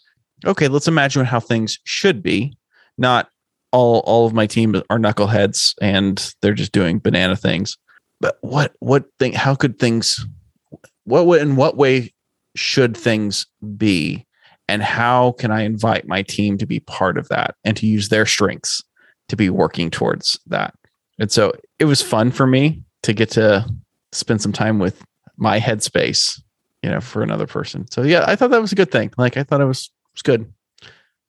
okay, 0.47 0.69
let's 0.69 0.89
imagine 0.89 1.25
how 1.25 1.41
things 1.41 1.79
should 1.85 2.23
be. 2.23 2.57
Not 2.97 3.29
all 3.73 4.01
all 4.01 4.27
of 4.27 4.33
my 4.33 4.47
team 4.47 4.75
are 4.91 4.99
knuckleheads 4.99 5.75
and 5.81 6.35
they're 6.41 6.55
just 6.55 6.73
doing 6.73 6.99
banana 6.99 7.37
things. 7.37 7.77
But 8.21 8.39
what 8.41 8.75
what 8.81 9.07
thing 9.19 9.33
how 9.33 9.55
could 9.55 9.79
things 9.79 10.25
what 11.05 11.41
in 11.41 11.57
what 11.57 11.77
way 11.77 12.13
should 12.55 12.97
things 12.97 13.47
be 13.77 14.27
and 14.69 14.83
how 14.83 15.33
can 15.33 15.51
I 15.51 15.63
invite 15.63 16.07
my 16.07 16.23
team 16.23 16.59
to 16.59 16.67
be 16.67 16.81
part 16.81 17.17
of 17.17 17.29
that 17.29 17.55
and 17.65 17.77
to 17.79 17.87
use 17.87 18.09
their 18.09 18.27
strengths 18.27 18.83
to 19.29 19.37
be 19.37 19.51
working 19.51 19.91
towards 19.91 20.39
that. 20.47 20.75
And 21.19 21.31
so 21.31 21.53
it 21.79 21.87
was 21.87 22.03
fun 22.03 22.31
for 22.31 22.47
me 22.47 22.83
to 23.03 23.13
get 23.13 23.31
to 23.33 23.67
spend 24.13 24.43
some 24.43 24.53
time 24.53 24.79
with 24.79 25.03
my 25.37 25.61
headspace, 25.61 26.41
you 26.83 26.91
know, 26.91 27.01
for 27.01 27.23
another 27.23 27.47
person. 27.47 27.87
So 27.91 28.03
yeah, 28.03 28.25
I 28.27 28.37
thought 28.37 28.51
that 28.51 28.61
was 28.61 28.73
a 28.73 28.77
good 28.77 28.91
thing. 28.91 29.13
Like 29.17 29.37
I 29.37 29.43
thought 29.43 29.61
it 29.61 29.67
was 29.67 29.91
was 30.13 30.23
good. 30.23 30.53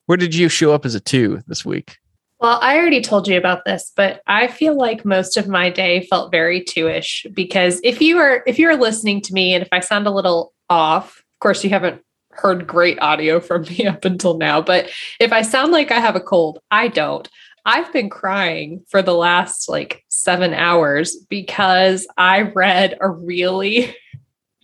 Where 0.07 0.17
did 0.17 0.33
you 0.33 0.49
show 0.49 0.73
up 0.73 0.85
as 0.85 0.95
a 0.95 0.99
two 0.99 1.41
this 1.47 1.63
week? 1.63 1.97
Well, 2.39 2.57
I 2.61 2.77
already 2.77 3.01
told 3.01 3.27
you 3.27 3.37
about 3.37 3.65
this, 3.65 3.91
but 3.95 4.21
I 4.25 4.47
feel 4.47 4.77
like 4.77 5.03
most 5.03 5.35
of 5.35 5.49
my 5.49 5.69
day 5.69 6.05
felt 6.05 6.31
very 6.31 6.63
two-ish 6.63 7.25
because 7.33 7.81
if 7.83 8.01
you 8.01 8.17
are 8.17 8.43
if 8.47 8.57
you're 8.57 8.77
listening 8.77 9.19
to 9.21 9.33
me 9.33 9.53
and 9.53 9.61
if 9.61 9.67
I 9.73 9.81
sound 9.81 10.07
a 10.07 10.11
little 10.11 10.53
off, 10.69 11.17
of 11.17 11.39
course 11.39 11.63
you 11.65 11.69
haven't 11.69 12.01
heard 12.31 12.65
great 12.65 12.97
audio 13.01 13.41
from 13.41 13.63
me 13.63 13.85
up 13.87 14.05
until 14.05 14.37
now, 14.37 14.61
but 14.61 14.89
if 15.19 15.33
I 15.33 15.41
sound 15.41 15.73
like 15.73 15.91
I 15.91 15.99
have 15.99 16.15
a 16.15 16.21
cold, 16.21 16.59
I 16.71 16.87
don't. 16.87 17.27
I've 17.65 17.91
been 17.91 18.09
crying 18.09 18.85
for 18.87 19.01
the 19.01 19.13
last 19.13 19.67
like 19.67 20.05
seven 20.07 20.53
hours 20.53 21.17
because 21.29 22.07
I 22.17 22.41
read 22.41 22.97
a 23.01 23.09
really 23.09 23.93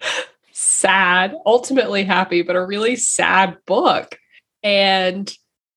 sad, 0.54 1.36
ultimately 1.46 2.06
happy, 2.06 2.42
but 2.42 2.56
a 2.56 2.66
really 2.66 2.96
sad 2.96 3.58
book. 3.66 4.18
And 4.64 5.32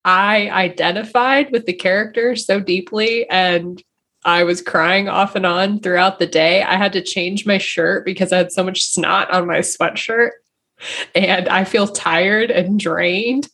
I 0.04 0.48
identified 0.50 1.50
with 1.50 1.66
the 1.66 1.72
character 1.72 2.36
so 2.36 2.60
deeply 2.60 3.28
and 3.28 3.82
I 4.24 4.44
was 4.44 4.62
crying 4.62 5.08
off 5.08 5.36
and 5.36 5.46
on 5.46 5.80
throughout 5.80 6.18
the 6.18 6.26
day. 6.26 6.62
I 6.62 6.76
had 6.76 6.92
to 6.94 7.02
change 7.02 7.46
my 7.46 7.58
shirt 7.58 8.04
because 8.04 8.32
I 8.32 8.38
had 8.38 8.52
so 8.52 8.64
much 8.64 8.82
snot 8.82 9.30
on 9.30 9.46
my 9.46 9.58
sweatshirt. 9.58 10.30
And 11.14 11.48
I 11.48 11.64
feel 11.64 11.88
tired 11.88 12.50
and 12.50 12.78
drained 12.78 13.48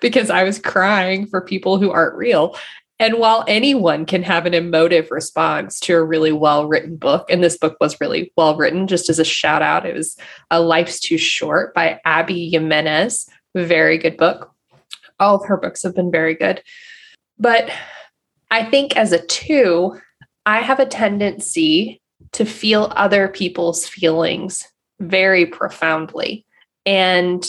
because 0.00 0.30
I 0.30 0.44
was 0.44 0.58
crying 0.58 1.26
for 1.26 1.40
people 1.40 1.78
who 1.78 1.90
aren't 1.90 2.16
real. 2.16 2.56
And 2.98 3.18
while 3.18 3.44
anyone 3.48 4.06
can 4.06 4.22
have 4.22 4.46
an 4.46 4.54
emotive 4.54 5.10
response 5.10 5.80
to 5.80 5.94
a 5.94 6.02
really 6.02 6.32
well 6.32 6.66
written 6.66 6.96
book, 6.96 7.28
and 7.28 7.42
this 7.42 7.58
book 7.58 7.76
was 7.80 8.00
really 8.00 8.32
well 8.36 8.56
written, 8.56 8.86
just 8.86 9.10
as 9.10 9.18
a 9.18 9.24
shout 9.24 9.62
out, 9.62 9.84
it 9.84 9.94
was 9.94 10.16
A 10.50 10.60
Life's 10.60 11.00
Too 11.00 11.18
Short 11.18 11.74
by 11.74 12.00
Abby 12.04 12.48
Jimenez. 12.50 13.28
Very 13.56 13.98
good 13.98 14.16
book. 14.16 14.53
All 15.24 15.36
of 15.36 15.46
her 15.46 15.56
books 15.56 15.82
have 15.82 15.94
been 15.94 16.10
very 16.10 16.34
good. 16.34 16.62
But 17.38 17.70
I 18.50 18.64
think 18.64 18.96
as 18.96 19.12
a 19.12 19.24
two, 19.26 19.98
I 20.46 20.60
have 20.60 20.78
a 20.78 20.86
tendency 20.86 22.00
to 22.32 22.44
feel 22.44 22.92
other 22.94 23.28
people's 23.28 23.88
feelings 23.88 24.64
very 25.00 25.46
profoundly. 25.46 26.46
And 26.86 27.44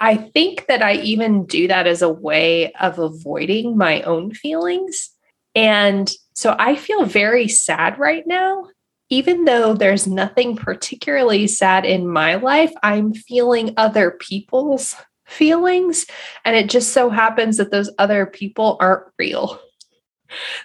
I 0.00 0.16
think 0.16 0.66
that 0.66 0.82
I 0.82 0.94
even 0.96 1.46
do 1.46 1.68
that 1.68 1.86
as 1.86 2.02
a 2.02 2.12
way 2.12 2.72
of 2.74 2.98
avoiding 2.98 3.76
my 3.76 4.02
own 4.02 4.34
feelings. 4.34 5.10
And 5.54 6.10
so 6.34 6.56
I 6.58 6.76
feel 6.76 7.04
very 7.04 7.48
sad 7.48 7.98
right 7.98 8.26
now. 8.26 8.66
Even 9.10 9.44
though 9.44 9.74
there's 9.74 10.06
nothing 10.06 10.56
particularly 10.56 11.46
sad 11.46 11.84
in 11.84 12.08
my 12.08 12.34
life, 12.34 12.72
I'm 12.82 13.14
feeling 13.14 13.74
other 13.76 14.10
people's 14.10 14.96
feelings. 15.26 16.06
And 16.44 16.56
it 16.56 16.68
just 16.68 16.92
so 16.92 17.10
happens 17.10 17.56
that 17.56 17.70
those 17.70 17.90
other 17.98 18.26
people 18.26 18.76
aren't 18.80 19.06
real. 19.18 19.58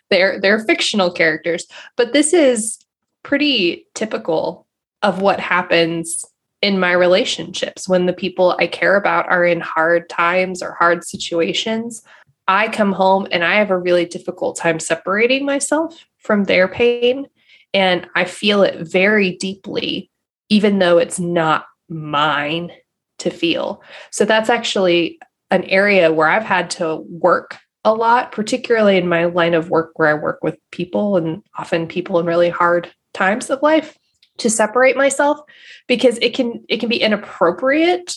They're 0.10 0.40
they're 0.40 0.66
fictional 0.66 1.12
characters. 1.12 1.68
But 1.96 2.14
this 2.14 2.34
is 2.34 2.80
pretty 3.24 3.86
typical 3.94 4.66
of 5.02 5.22
what 5.22 5.40
happens 5.40 6.26
in 6.62 6.80
my 6.80 6.92
relationships 6.92 7.88
when 7.88 8.06
the 8.06 8.14
people 8.14 8.56
I 8.60 8.68
care 8.68 8.96
about 8.96 9.30
are 9.30 9.46
in 9.46 9.62
hard 9.62 10.10
times 10.10 10.62
or 10.62 10.74
hard 10.74 11.04
situations. 11.04 12.02
I 12.48 12.68
come 12.68 12.92
home 12.92 13.28
and 13.32 13.44
I 13.44 13.56
have 13.56 13.70
a 13.70 13.78
really 13.78 14.06
difficult 14.06 14.58
time 14.58 14.80
separating 14.80 15.46
myself 15.46 16.06
from 16.18 16.46
their 16.46 16.68
pain. 16.68 17.28
And 17.74 18.08
I 18.16 18.26
feel 18.26 18.64
it 18.64 18.80
very 18.80 19.38
deeply, 19.38 20.10
even 20.50 20.80
though 20.80 20.98
it's 20.98 21.20
not 21.20 21.66
mine 21.88 22.72
to 23.20 23.30
feel. 23.30 23.84
So 24.12 24.26
that's 24.26 24.50
actually 24.50 25.20
an 25.52 25.64
area 25.66 26.12
where 26.12 26.28
I've 26.28 26.44
had 26.44 26.70
to 26.72 26.98
work 27.10 27.58
a 27.86 27.94
lot, 27.94 28.32
particularly 28.32 28.98
in 28.98 29.08
my 29.08 29.26
line 29.26 29.54
of 29.54 29.70
work 29.70 29.92
where 29.96 30.10
I 30.10 30.14
work 30.14 30.44
with 30.44 30.58
people 30.72 31.18
and 31.18 31.42
often 31.58 31.88
people 31.88 32.20
in 32.20 32.26
really 32.26 32.50
hard 32.50 32.92
times 33.14 33.50
of 33.50 33.62
life 33.62 33.98
to 34.38 34.50
separate 34.50 34.98
myself 34.98 35.40
because 35.88 36.18
it 36.22 36.34
can 36.34 36.64
it 36.70 36.80
can 36.80 36.90
be 36.90 37.02
inappropriate 37.02 38.16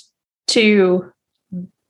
to 0.48 1.10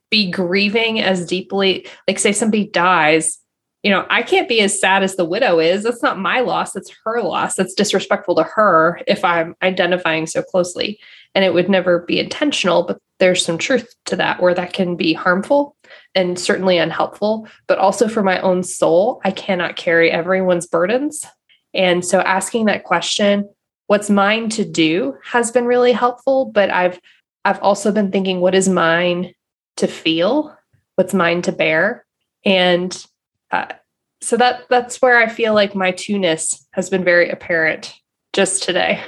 be 0.09 0.29
grieving 0.29 0.99
as 0.99 1.25
deeply 1.25 1.87
like 2.07 2.19
say 2.19 2.31
somebody 2.31 2.67
dies 2.67 3.39
you 3.83 3.91
know 3.91 4.05
i 4.09 4.23
can't 4.23 4.49
be 4.49 4.61
as 4.61 4.79
sad 4.79 5.03
as 5.03 5.15
the 5.15 5.25
widow 5.25 5.59
is. 5.59 5.83
That's 5.83 6.01
not 6.01 6.17
my 6.17 6.39
loss 6.39 6.71
that's 6.71 6.91
her 7.03 7.21
loss. 7.21 7.55
That's 7.55 7.73
disrespectful 7.73 8.35
to 8.35 8.43
her 8.43 8.99
if 9.07 9.23
i'm 9.23 9.55
identifying 9.61 10.25
so 10.25 10.41
closely. 10.41 10.99
And 11.35 11.43
it 11.43 11.53
would 11.53 11.69
never 11.69 11.99
be 11.99 12.19
intentional 12.19 12.83
but 12.83 12.99
there's 13.19 13.45
some 13.45 13.57
truth 13.57 13.93
to 14.05 14.15
that 14.15 14.41
where 14.41 14.53
that 14.53 14.73
can 14.73 14.95
be 14.95 15.13
harmful 15.13 15.75
and 16.15 16.37
certainly 16.39 16.77
unhelpful. 16.77 17.47
But 17.67 17.77
also 17.77 18.07
for 18.07 18.23
my 18.23 18.39
own 18.41 18.63
soul 18.63 19.21
i 19.23 19.31
cannot 19.31 19.75
carry 19.75 20.09
everyone's 20.09 20.67
burdens. 20.67 21.25
And 21.73 22.05
so 22.05 22.21
asking 22.21 22.65
that 22.65 22.85
question 22.85 23.49
what's 23.87 24.09
mine 24.09 24.49
to 24.49 24.63
do 24.65 25.17
has 25.23 25.51
been 25.51 25.65
really 25.65 25.91
helpful. 25.91 26.45
But 26.45 26.69
i've 26.69 26.99
i've 27.45 27.59
also 27.59 27.91
been 27.91 28.11
thinking 28.11 28.39
what 28.39 28.55
is 28.55 28.69
mine 28.69 29.33
to 29.77 29.87
feel? 29.87 30.55
What's 30.95 31.13
mine 31.13 31.41
to 31.43 31.51
bear? 31.51 32.05
And 32.45 33.05
uh, 33.53 33.73
so 34.21 34.37
that 34.37 34.63
that's 34.69 35.01
where 35.01 35.17
i 35.17 35.27
feel 35.27 35.53
like 35.53 35.75
my 35.75 35.91
two-ness 35.91 36.65
has 36.71 36.89
been 36.89 37.03
very 37.03 37.29
apparent 37.29 37.93
just 38.33 38.63
today 38.63 39.01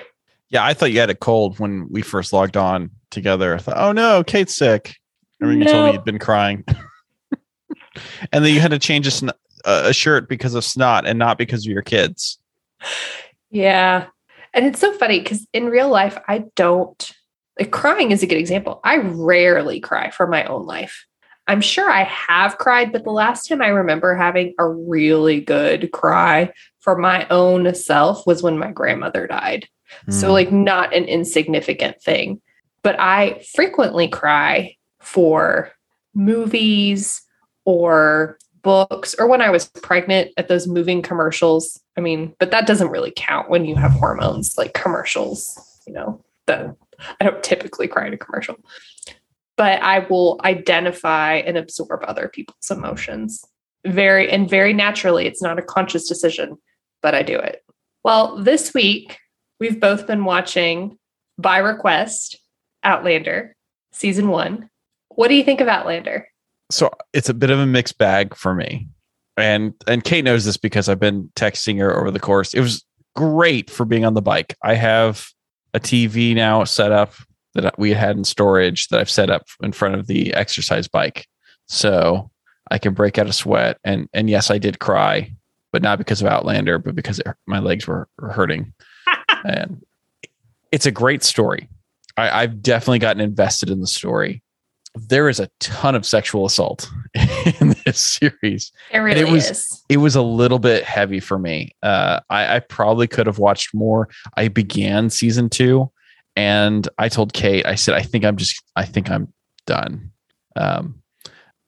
yeah 0.50 0.64
i 0.64 0.74
thought 0.74 0.92
you 0.92 1.00
had 1.00 1.10
a 1.10 1.16
cold 1.16 1.60
when 1.60 1.88
we 1.90 2.02
first 2.02 2.34
logged 2.34 2.58
on 2.58 2.90
together 3.12 3.56
i 3.56 3.58
thought 3.58 3.78
oh 3.78 3.92
no 3.92 4.24
kate's 4.24 4.56
sick 4.56 4.96
I 5.42 5.48
mean, 5.48 5.60
no. 5.60 5.66
you 5.66 5.72
told 5.72 5.86
me 5.86 5.92
you'd 5.94 6.06
been 6.06 6.20
crying 6.20 6.64
and 8.32 8.46
then 8.46 8.54
you 8.54 8.62
had 8.62 8.72
to 8.72 8.80
change 8.80 9.06
a, 9.06 9.12
sn- 9.12 9.32
a 9.66 9.94
shirt 9.94 10.30
because 10.30 10.56
of 10.56 10.64
snot 10.64 11.06
and 11.06 11.20
not 11.20 11.38
because 11.38 11.66
of 11.66 11.72
your 11.72 11.82
kids 11.82 12.40
yeah 13.52 14.08
and 14.56 14.66
it's 14.66 14.80
so 14.80 14.94
funny 14.94 15.20
because 15.20 15.46
in 15.52 15.66
real 15.66 15.90
life, 15.90 16.18
I 16.28 16.46
don't 16.56 17.14
like 17.60 17.72
crying 17.72 18.12
is 18.12 18.24
a 18.24 18.28
good 18.28 18.38
example. 18.38 18.80
I 18.84 18.98
rarely 18.98 19.82
cry 19.82 20.10
for 20.12 20.28
my 20.28 20.46
own 20.46 20.66
life. 20.66 21.06
I'm 21.48 21.62
sure 21.62 21.90
I 21.90 22.04
have 22.04 22.58
cried, 22.58 22.92
but 22.92 23.04
the 23.04 23.12
last 23.12 23.48
time 23.48 23.62
I 23.62 23.68
remember 23.68 24.16
having 24.16 24.56
a 24.58 24.68
really 24.68 25.42
good 25.42 25.92
cry 25.92 26.52
for 26.80 26.98
my 26.98 27.28
own 27.30 27.74
self 27.76 28.26
was 28.26 28.42
when 28.42 28.58
my 28.58 28.72
grandmother 28.72 29.28
died. 29.28 29.68
Mm. 30.08 30.14
So, 30.14 30.28
hmm. 30.28 30.34
like, 30.34 30.52
not 30.52 30.94
an 30.94 31.06
insignificant 31.06 32.02
thing. 32.02 32.42
But 32.82 33.00
I 33.00 33.44
frequently 33.54 34.08
cry 34.08 34.76
for 35.00 35.72
movies 36.14 37.22
or 37.66 38.38
books 38.62 39.14
or 39.20 39.28
when 39.28 39.42
I 39.42 39.52
was 39.52 39.68
pregnant 39.68 40.32
at 40.38 40.48
those 40.48 40.68
moving 40.68 41.02
commercials. 41.02 41.80
I 41.98 42.02
mean, 42.02 42.36
but 42.40 42.52
that 42.52 42.68
doesn't 42.68 42.90
really 42.90 43.14
count 43.16 43.50
when 43.50 43.66
you 43.66 43.76
have 43.76 43.92
hormones 43.92 44.58
like 44.58 44.74
commercials, 44.74 45.60
you 45.86 45.94
know, 45.94 46.24
that 46.48 46.76
I 47.20 47.26
don't 47.26 47.44
typically 47.44 47.88
cry 47.88 48.08
in 48.08 48.14
a 48.14 48.18
commercial. 48.18 48.56
But 49.58 49.82
I 49.82 50.00
will 50.00 50.40
identify 50.44 51.36
and 51.36 51.58
absorb 51.58 52.04
other 52.04 52.28
people's 52.28 52.70
emotions 52.70 53.44
very 53.86 54.30
and 54.30 54.50
very 54.50 54.74
naturally. 54.74 55.28
It's 55.28 55.42
not 55.42 55.60
a 55.60 55.64
conscious 55.64 56.08
decision, 56.08 56.58
but 57.02 57.16
I 57.16 57.24
do 57.24 57.38
it. 57.38 57.64
Well, 58.04 58.42
this 58.42 58.74
week 58.74 59.18
we've 59.60 59.80
both 59.80 60.08
been 60.08 60.26
watching 60.26 60.98
by 61.38 61.60
request 61.60 62.38
Outlander 62.84 63.56
season 63.94 64.30
one. 64.30 64.70
What 65.10 65.30
do 65.30 65.36
you 65.36 65.44
think 65.44 65.62
of 65.62 65.68
Outlander? 65.68 66.28
so 66.72 66.90
it's 67.14 67.30
a 67.30 67.34
bit 67.34 67.50
of 67.50 67.60
a 67.60 67.66
mixed 67.66 67.98
bag 67.98 68.36
for 68.36 68.56
me. 68.56 68.88
And 69.38 69.74
and 69.88 70.04
Kate 70.04 70.24
knows 70.24 70.46
this 70.46 70.58
because 70.58 70.88
I've 70.88 71.00
been 71.00 71.30
texting 71.36 71.80
her 71.80 71.96
over 71.96 72.12
the 72.12 72.20
course. 72.20 72.54
It 72.54 72.62
was 72.62 72.86
great 73.16 73.70
for 73.70 73.86
being 73.86 74.06
on 74.06 74.14
the 74.14 74.22
bike. 74.22 74.56
I 74.64 74.76
have 74.76 75.30
a 75.74 75.80
TV 75.80 76.34
now 76.34 76.64
set 76.64 76.92
up 76.92 77.14
that 77.56 77.80
we 77.80 77.92
had 77.92 78.18
in 78.18 78.24
storage 78.24 78.88
that 78.90 79.00
I've 79.00 79.10
set 79.10 79.30
up 79.30 79.48
in 79.62 79.72
front 79.72 79.96
of 79.96 80.08
the 80.08 80.34
exercise 80.34 80.88
bike. 80.88 81.28
So 81.68 82.30
I 82.70 82.78
can 82.78 82.94
break 82.94 83.18
out 83.18 83.28
a 83.28 83.34
sweat 83.34 83.78
and 83.84 84.08
and 84.14 84.30
yes, 84.30 84.52
I 84.52 84.58
did 84.58 84.80
cry, 84.80 85.32
but 85.72 85.82
not 85.82 85.98
because 85.98 86.22
of 86.22 86.28
Outlander, 86.28 86.80
but 86.80 86.96
because 86.96 87.20
it, 87.20 87.28
my 87.48 87.60
legs 87.60 87.88
were, 87.88 88.08
were 88.20 88.32
hurting. 88.32 88.74
and 89.46 89.84
it's 90.72 90.86
a 90.86 90.92
great 90.92 91.24
story. 91.24 91.70
I, 92.18 92.44
I've 92.44 92.62
definitely 92.62 93.00
gotten 93.00 93.22
invested 93.22 93.70
in 93.70 93.82
the 93.82 93.88
story 93.88 94.44
there 94.96 95.30
is 95.30 95.40
a 95.40 95.50
ton 95.60 95.96
of 95.96 96.06
sexual 96.06 96.46
assault 96.46 96.90
in 97.60 97.76
this 97.86 98.02
series. 98.02 98.72
It 98.92 99.00
really 99.00 99.22
it 99.22 99.30
was, 99.30 99.52
is. 99.52 99.84
It 99.90 99.98
was 99.98 100.16
a 100.16 100.22
little 100.22 100.60
bit 100.60 100.84
heavy 100.84 101.20
for 101.20 101.38
me. 101.38 101.76
Uh, 101.84 102.22
I, 102.30 102.56
I, 102.56 102.60
probably 102.60 103.08
could 103.08 103.28
have 103.28 103.40
watched 103.40 103.74
more. 103.74 104.10
I 104.38 104.48
began 104.48 105.10
season 105.10 105.50
two, 105.50 105.92
and 106.36 106.88
I 106.98 107.10
told 107.10 107.34
Kate, 107.34 107.66
I 107.66 107.76
said, 107.76 107.96
I 107.96 108.02
think 108.02 108.26
I'm 108.26 108.38
just, 108.38 108.62
I 108.76 108.86
think 108.86 109.10
I'm 109.10 109.34
done. 109.66 110.12
Um, 110.56 111.02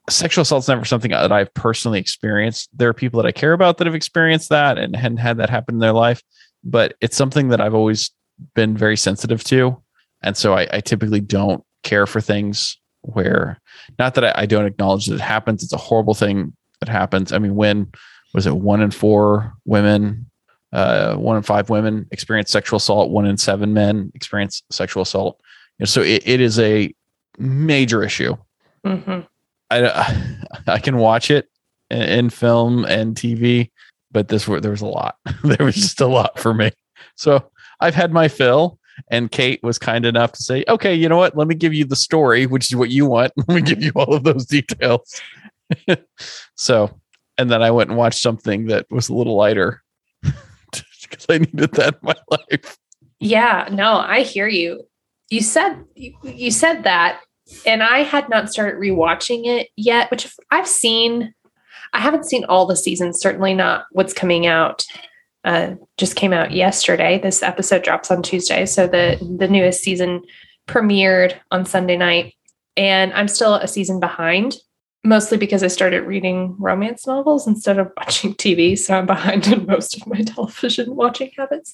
sexual 0.09 0.41
assault's 0.41 0.67
never 0.67 0.85
something 0.85 1.11
that 1.11 1.31
I've 1.31 1.53
personally 1.53 1.99
experienced. 1.99 2.69
There 2.73 2.89
are 2.89 2.93
people 2.93 3.21
that 3.21 3.27
I 3.27 3.31
care 3.31 3.53
about 3.53 3.77
that 3.77 3.87
have 3.87 3.95
experienced 3.95 4.49
that 4.49 4.77
and 4.77 4.95
hadn't 4.95 5.17
had 5.17 5.37
that 5.37 5.49
happen 5.49 5.75
in 5.75 5.79
their 5.79 5.93
life, 5.93 6.21
but 6.63 6.95
it's 7.01 7.17
something 7.17 7.49
that 7.49 7.61
I've 7.61 7.73
always 7.73 8.11
been 8.55 8.77
very 8.77 8.97
sensitive 8.97 9.43
to, 9.45 9.81
and 10.21 10.37
so 10.37 10.53
I, 10.53 10.67
I 10.71 10.79
typically 10.79 11.21
don't 11.21 11.63
care 11.83 12.05
for 12.05 12.21
things 12.21 12.77
where 13.01 13.59
not 13.97 14.15
that 14.15 14.25
I, 14.25 14.41
I, 14.41 14.45
don't 14.45 14.65
acknowledge 14.65 15.05
that 15.05 15.15
it 15.15 15.21
happens 15.21 15.63
it's 15.63 15.71
a 15.71 15.77
horrible 15.77 16.13
thing 16.13 16.53
that 16.81 16.89
happens 16.89 17.31
i 17.31 17.37
mean 17.37 17.55
when 17.55 17.89
was 18.33 18.45
it 18.45 18.57
one 18.57 18.81
in 18.81 18.91
four 18.91 19.53
women 19.65 20.26
uh, 20.73 21.15
one 21.15 21.37
in 21.37 21.43
five 21.43 21.69
women 21.69 22.05
experience 22.11 22.51
sexual 22.51 22.77
assault 22.77 23.09
one 23.09 23.25
in 23.25 23.37
seven 23.37 23.73
men 23.73 24.11
experience 24.15 24.63
sexual 24.69 25.03
assault 25.03 25.39
you 25.77 25.83
know, 25.83 25.85
so 25.85 26.01
it, 26.01 26.21
it 26.25 26.41
is 26.41 26.59
a 26.59 26.93
major 27.37 28.03
issue 28.03 28.35
mm-hmm. 28.85 29.21
I, 29.71 30.37
I 30.67 30.79
can 30.79 30.97
watch 30.97 31.31
it 31.31 31.49
in, 31.89 32.01
in 32.01 32.29
film 32.29 32.85
and 32.85 33.15
tv 33.15 33.69
but 34.11 34.27
this 34.27 34.45
there 34.45 34.71
was 34.71 34.81
a 34.81 34.87
lot 34.87 35.17
there 35.43 35.65
was 35.65 35.75
just 35.75 36.01
a 36.01 36.07
lot 36.07 36.37
for 36.39 36.53
me 36.53 36.71
so 37.15 37.49
i've 37.79 37.95
had 37.95 38.11
my 38.11 38.27
fill 38.27 38.79
and 39.09 39.31
Kate 39.31 39.61
was 39.63 39.77
kind 39.77 40.05
enough 40.05 40.31
to 40.33 40.43
say, 40.43 40.63
okay, 40.67 40.93
you 40.93 41.07
know 41.07 41.17
what? 41.17 41.37
Let 41.37 41.47
me 41.47 41.55
give 41.55 41.73
you 41.73 41.85
the 41.85 41.95
story, 41.95 42.45
which 42.45 42.71
is 42.71 42.75
what 42.75 42.89
you 42.89 43.05
want. 43.05 43.33
Let 43.47 43.49
me 43.49 43.61
give 43.61 43.81
you 43.81 43.91
all 43.95 44.13
of 44.13 44.23
those 44.23 44.45
details. 44.45 45.21
so, 46.55 46.99
and 47.37 47.49
then 47.49 47.61
I 47.61 47.71
went 47.71 47.89
and 47.89 47.97
watched 47.97 48.19
something 48.19 48.67
that 48.67 48.87
was 48.89 49.09
a 49.09 49.13
little 49.13 49.35
lighter 49.35 49.83
because 51.09 51.25
I 51.29 51.37
needed 51.39 51.71
that 51.73 51.95
in 51.95 51.99
my 52.01 52.15
life. 52.51 52.77
Yeah, 53.19 53.67
no, 53.71 53.97
I 53.97 54.21
hear 54.21 54.47
you. 54.47 54.83
You 55.29 55.41
said 55.41 55.83
you 55.95 56.51
said 56.51 56.83
that, 56.83 57.21
and 57.65 57.83
I 57.83 57.99
had 57.99 58.29
not 58.29 58.51
started 58.51 58.79
rewatching 58.79 59.45
it 59.45 59.69
yet, 59.75 60.09
which 60.11 60.33
I've 60.51 60.67
seen. 60.67 61.33
I 61.93 61.99
haven't 61.99 62.25
seen 62.25 62.43
all 62.45 62.65
the 62.65 62.75
seasons, 62.75 63.19
certainly 63.19 63.53
not 63.53 63.85
what's 63.91 64.13
coming 64.13 64.45
out. 64.45 64.85
Uh, 65.43 65.75
just 65.97 66.15
came 66.15 66.33
out 66.33 66.51
yesterday. 66.51 67.17
This 67.17 67.41
episode 67.41 67.83
drops 67.83 68.11
on 68.11 68.21
Tuesday. 68.21 68.65
So 68.65 68.87
the 68.87 69.17
the 69.37 69.47
newest 69.47 69.81
season 69.81 70.21
premiered 70.67 71.35
on 71.51 71.65
Sunday 71.65 71.97
night. 71.97 72.33
And 72.75 73.11
I'm 73.13 73.27
still 73.27 73.55
a 73.55 73.67
season 73.67 73.99
behind, 73.99 74.57
mostly 75.07 75.37
because 75.37 75.63
I 75.63 75.67
started 75.67 76.01
reading 76.01 76.55
romance 76.59 77.07
novels 77.07 77.47
instead 77.47 77.79
of 77.79 77.91
watching 77.97 78.33
TV. 78.35 78.77
So 78.77 78.97
I'm 78.97 79.05
behind 79.05 79.47
in 79.47 79.65
most 79.65 79.99
of 79.99 80.07
my 80.07 80.21
television 80.25 80.95
watching 80.95 81.31
habits. 81.37 81.73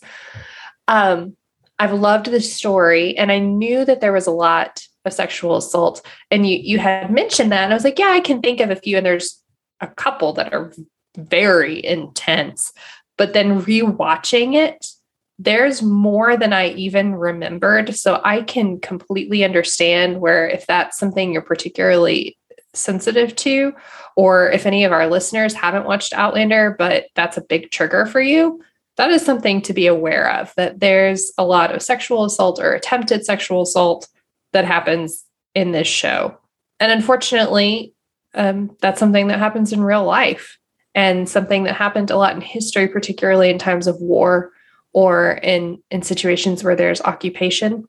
Um, 0.87 1.35
I've 1.79 1.93
loved 1.93 2.27
the 2.27 2.39
story, 2.39 3.17
and 3.17 3.31
I 3.31 3.39
knew 3.39 3.83
that 3.85 3.99
there 3.99 4.13
was 4.13 4.27
a 4.27 4.31
lot 4.31 4.83
of 5.05 5.13
sexual 5.13 5.57
assault. 5.57 6.05
And 6.29 6.47
you 6.47 6.57
you 6.57 6.79
had 6.79 7.11
mentioned 7.11 7.51
that, 7.51 7.63
and 7.63 7.73
I 7.73 7.75
was 7.75 7.83
like, 7.83 7.99
yeah, 7.99 8.11
I 8.11 8.19
can 8.19 8.41
think 8.41 8.59
of 8.59 8.69
a 8.69 8.75
few, 8.75 8.97
and 8.97 9.05
there's 9.05 9.41
a 9.81 9.87
couple 9.87 10.33
that 10.33 10.53
are 10.53 10.71
very 11.17 11.83
intense. 11.83 12.71
But 13.17 13.33
then 13.33 13.61
rewatching 13.61 14.55
it, 14.55 14.85
there's 15.39 15.81
more 15.81 16.37
than 16.37 16.53
I 16.53 16.69
even 16.69 17.15
remembered. 17.15 17.95
So 17.95 18.21
I 18.23 18.43
can 18.43 18.79
completely 18.79 19.43
understand 19.43 20.21
where 20.21 20.47
if 20.47 20.65
that's 20.67 20.97
something 20.97 21.33
you're 21.33 21.41
particularly 21.41 22.37
sensitive 22.73 23.35
to, 23.37 23.73
or 24.15 24.49
if 24.51 24.65
any 24.65 24.83
of 24.83 24.91
our 24.91 25.07
listeners 25.07 25.53
haven't 25.53 25.85
watched 25.85 26.13
Outlander, 26.13 26.75
but 26.77 27.05
that's 27.15 27.37
a 27.37 27.41
big 27.41 27.71
trigger 27.71 28.05
for 28.05 28.21
you, 28.21 28.61
that 28.97 29.11
is 29.11 29.25
something 29.25 29.61
to 29.63 29.73
be 29.73 29.87
aware 29.87 30.31
of 30.39 30.53
that 30.55 30.79
there's 30.79 31.31
a 31.37 31.45
lot 31.45 31.73
of 31.73 31.81
sexual 31.81 32.25
assault 32.25 32.59
or 32.59 32.73
attempted 32.73 33.25
sexual 33.25 33.63
assault 33.63 34.07
that 34.51 34.65
happens 34.65 35.25
in 35.55 35.71
this 35.71 35.87
show. 35.87 36.37
And 36.79 36.91
unfortunately, 36.91 37.93
um, 38.35 38.75
that's 38.81 38.99
something 38.99 39.27
that 39.27 39.39
happens 39.39 39.73
in 39.73 39.83
real 39.83 40.03
life 40.03 40.57
and 40.95 41.27
something 41.27 41.63
that 41.63 41.75
happened 41.75 42.11
a 42.11 42.17
lot 42.17 42.35
in 42.35 42.41
history, 42.41 42.87
particularly 42.87 43.49
in 43.49 43.57
times 43.57 43.87
of 43.87 43.99
war 43.99 44.51
or 44.93 45.31
in, 45.43 45.81
in 45.89 46.03
situations 46.03 46.63
where 46.63 46.75
there's 46.75 47.01
occupation. 47.01 47.87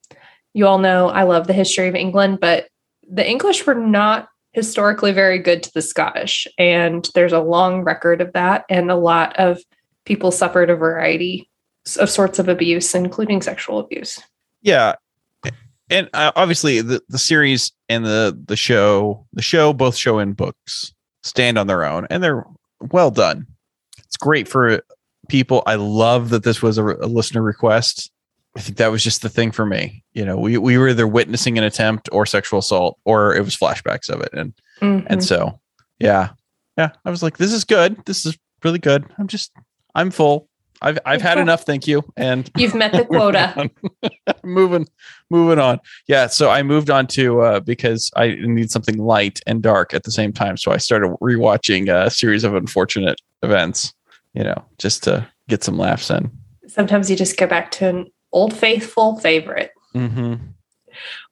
You 0.54 0.66
all 0.66 0.78
know 0.78 1.08
I 1.08 1.24
love 1.24 1.46
the 1.46 1.52
history 1.52 1.88
of 1.88 1.94
England, 1.94 2.40
but 2.40 2.68
the 3.10 3.28
English 3.28 3.66
were 3.66 3.74
not 3.74 4.28
historically 4.54 5.12
very 5.12 5.38
good 5.38 5.62
to 5.64 5.70
the 5.74 5.82
Scottish. 5.82 6.46
And 6.58 7.08
there's 7.14 7.32
a 7.32 7.40
long 7.40 7.82
record 7.82 8.20
of 8.20 8.32
that. 8.32 8.64
And 8.68 8.90
a 8.90 8.96
lot 8.96 9.36
of 9.36 9.60
people 10.04 10.30
suffered 10.30 10.70
a 10.70 10.76
variety 10.76 11.50
of 11.98 12.08
sorts 12.08 12.38
of 12.38 12.48
abuse, 12.48 12.94
including 12.94 13.42
sexual 13.42 13.78
abuse. 13.78 14.20
Yeah. 14.62 14.94
And 15.90 16.08
uh, 16.14 16.32
obviously 16.34 16.80
the, 16.80 17.02
the 17.08 17.18
series 17.18 17.72
and 17.88 18.06
the, 18.06 18.40
the 18.46 18.56
show, 18.56 19.26
the 19.32 19.42
show, 19.42 19.72
both 19.72 19.96
show 19.96 20.18
and 20.18 20.36
books 20.36 20.94
stand 21.22 21.58
on 21.58 21.66
their 21.66 21.84
own 21.84 22.06
and 22.08 22.22
they're 22.22 22.44
well 22.90 23.10
done. 23.10 23.46
It's 23.98 24.16
great 24.16 24.48
for 24.48 24.82
people. 25.28 25.62
I 25.66 25.74
love 25.74 26.30
that 26.30 26.44
this 26.44 26.62
was 26.62 26.78
a, 26.78 26.84
a 26.84 27.08
listener 27.08 27.42
request. 27.42 28.10
I 28.56 28.60
think 28.60 28.78
that 28.78 28.90
was 28.90 29.02
just 29.02 29.22
the 29.22 29.28
thing 29.28 29.50
for 29.50 29.66
me. 29.66 30.04
You 30.12 30.24
know, 30.24 30.36
we, 30.36 30.56
we 30.58 30.78
were 30.78 30.88
either 30.88 31.08
witnessing 31.08 31.58
an 31.58 31.64
attempt 31.64 32.08
or 32.12 32.24
sexual 32.24 32.60
assault, 32.60 32.98
or 33.04 33.34
it 33.34 33.44
was 33.44 33.56
flashbacks 33.56 34.08
of 34.08 34.20
it. 34.20 34.30
And 34.32 34.54
mm-hmm. 34.80 35.06
and 35.08 35.24
so 35.24 35.60
yeah. 35.98 36.30
Yeah. 36.76 36.90
I 37.04 37.10
was 37.10 37.22
like, 37.22 37.36
this 37.36 37.52
is 37.52 37.64
good. 37.64 38.04
This 38.04 38.26
is 38.26 38.36
really 38.62 38.78
good. 38.78 39.04
I'm 39.18 39.28
just 39.28 39.52
I'm 39.94 40.10
full. 40.10 40.48
I've 40.82 40.98
I've 41.06 41.22
had 41.22 41.38
enough, 41.38 41.64
thank 41.64 41.86
you. 41.86 42.02
And 42.16 42.50
you've 42.56 42.74
met 42.74 42.92
the 42.92 43.04
quota. 43.04 43.70
moving 44.44 44.86
moving 45.30 45.58
on. 45.58 45.80
Yeah, 46.06 46.26
so 46.26 46.50
I 46.50 46.62
moved 46.62 46.90
on 46.90 47.06
to 47.08 47.40
uh, 47.40 47.60
because 47.60 48.10
I 48.16 48.36
need 48.40 48.70
something 48.70 48.98
light 48.98 49.40
and 49.46 49.62
dark 49.62 49.94
at 49.94 50.02
the 50.02 50.10
same 50.10 50.32
time. 50.32 50.56
So 50.56 50.72
I 50.72 50.76
started 50.76 51.10
rewatching 51.22 51.92
a 51.92 52.10
series 52.10 52.44
of 52.44 52.54
unfortunate 52.54 53.20
events, 53.42 53.94
you 54.34 54.44
know, 54.44 54.64
just 54.78 55.02
to 55.04 55.26
get 55.48 55.64
some 55.64 55.78
laughs 55.78 56.10
in. 56.10 56.30
Sometimes 56.66 57.10
you 57.10 57.16
just 57.16 57.36
go 57.36 57.46
back 57.46 57.70
to 57.72 57.88
an 57.88 58.06
old 58.34 58.54
faithful 58.54 59.18
favorite. 59.20 59.70
Mm-hmm. 59.94 60.34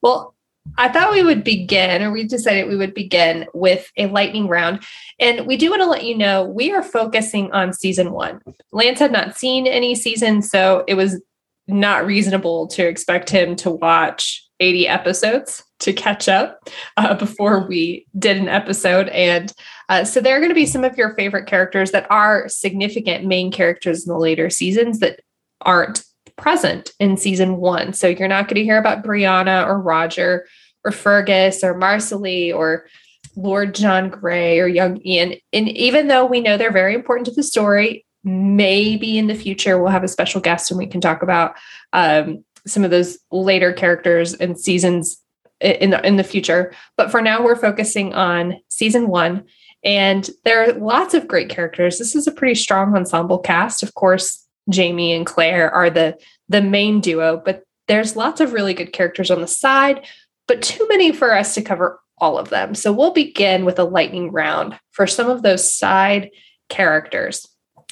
Well, 0.01 0.33
I 0.77 0.87
thought 0.87 1.11
we 1.11 1.23
would 1.23 1.43
begin, 1.43 2.01
or 2.01 2.11
we 2.11 2.23
decided 2.23 2.67
we 2.67 2.77
would 2.77 2.93
begin 2.93 3.45
with 3.53 3.91
a 3.97 4.07
lightning 4.07 4.47
round. 4.47 4.83
And 5.19 5.45
we 5.45 5.57
do 5.57 5.69
want 5.69 5.81
to 5.81 5.89
let 5.89 6.05
you 6.05 6.17
know 6.17 6.45
we 6.45 6.71
are 6.71 6.81
focusing 6.81 7.51
on 7.51 7.73
season 7.73 8.11
one. 8.11 8.41
Lance 8.71 8.99
had 8.99 9.11
not 9.11 9.37
seen 9.37 9.67
any 9.67 9.93
season, 9.93 10.41
so 10.41 10.83
it 10.87 10.95
was 10.95 11.21
not 11.67 12.05
reasonable 12.05 12.67
to 12.67 12.87
expect 12.87 13.29
him 13.29 13.55
to 13.57 13.71
watch 13.71 14.43
80 14.59 14.87
episodes 14.87 15.63
to 15.79 15.91
catch 15.91 16.29
up 16.29 16.69
uh, 16.95 17.13
before 17.15 17.67
we 17.67 18.05
did 18.17 18.37
an 18.37 18.47
episode. 18.47 19.09
And 19.09 19.51
uh, 19.89 20.05
so 20.05 20.21
there 20.21 20.35
are 20.35 20.39
going 20.39 20.49
to 20.49 20.55
be 20.55 20.65
some 20.65 20.85
of 20.85 20.97
your 20.97 21.13
favorite 21.15 21.45
characters 21.45 21.91
that 21.91 22.09
are 22.09 22.47
significant 22.47 23.25
main 23.25 23.51
characters 23.51 24.07
in 24.07 24.13
the 24.13 24.19
later 24.19 24.49
seasons 24.49 24.99
that 24.99 25.19
aren't 25.61 26.03
present 26.37 26.91
in 26.99 27.17
season 27.17 27.57
one. 27.57 27.93
So 27.93 28.07
you're 28.07 28.27
not 28.27 28.47
going 28.47 28.55
to 28.55 28.63
hear 28.63 28.77
about 28.77 29.03
Brianna 29.03 29.65
or 29.65 29.79
Roger 29.79 30.47
or 30.83 30.91
Fergus 30.91 31.63
or 31.63 31.75
Marsali 31.75 32.53
or 32.53 32.87
Lord 33.35 33.75
John 33.75 34.09
Grey 34.09 34.59
or 34.59 34.67
young 34.67 35.01
Ian. 35.05 35.35
And 35.51 35.69
even 35.69 36.07
though 36.07 36.25
we 36.25 36.41
know 36.41 36.57
they're 36.57 36.71
very 36.71 36.93
important 36.93 37.25
to 37.27 37.33
the 37.33 37.43
story, 37.43 38.05
maybe 38.23 39.17
in 39.17 39.27
the 39.27 39.35
future 39.35 39.77
we'll 39.77 39.91
have 39.91 40.03
a 40.03 40.07
special 40.07 40.41
guest 40.41 40.71
and 40.71 40.77
we 40.77 40.87
can 40.87 41.01
talk 41.01 41.23
about 41.23 41.55
um, 41.91 42.43
some 42.65 42.83
of 42.83 42.91
those 42.91 43.17
later 43.31 43.73
characters 43.73 44.33
and 44.33 44.59
seasons 44.59 45.23
in 45.63 45.91
the 45.91 46.05
in 46.05 46.17
the 46.17 46.23
future. 46.23 46.73
But 46.97 47.11
for 47.11 47.21
now, 47.21 47.43
we're 47.43 47.55
focusing 47.55 48.13
on 48.13 48.57
season 48.67 49.07
one, 49.07 49.45
and 49.83 50.29
there 50.43 50.63
are 50.63 50.73
lots 50.73 51.13
of 51.13 51.27
great 51.27 51.49
characters. 51.49 51.97
This 51.97 52.15
is 52.15 52.27
a 52.27 52.31
pretty 52.31 52.55
strong 52.55 52.95
ensemble 52.95 53.39
cast. 53.39 53.83
Of 53.83 53.93
course, 53.93 54.42
Jamie 54.69 55.13
and 55.13 55.25
Claire 55.25 55.71
are 55.71 55.89
the 55.89 56.17
the 56.49 56.61
main 56.61 57.01
duo, 57.01 57.41
but 57.43 57.63
there's 57.87 58.15
lots 58.15 58.39
of 58.41 58.53
really 58.53 58.73
good 58.73 58.93
characters 58.93 59.29
on 59.29 59.41
the 59.41 59.47
side, 59.47 60.05
but 60.47 60.61
too 60.61 60.87
many 60.87 61.11
for 61.11 61.33
us 61.33 61.53
to 61.55 61.61
cover 61.61 61.99
all 62.19 62.37
of 62.37 62.49
them. 62.49 62.75
So 62.75 62.93
we'll 62.93 63.11
begin 63.11 63.65
with 63.65 63.79
a 63.79 63.83
lightning 63.83 64.31
round 64.31 64.79
for 64.91 65.07
some 65.07 65.29
of 65.29 65.41
those 65.41 65.73
side 65.73 66.29
characters. 66.69 67.47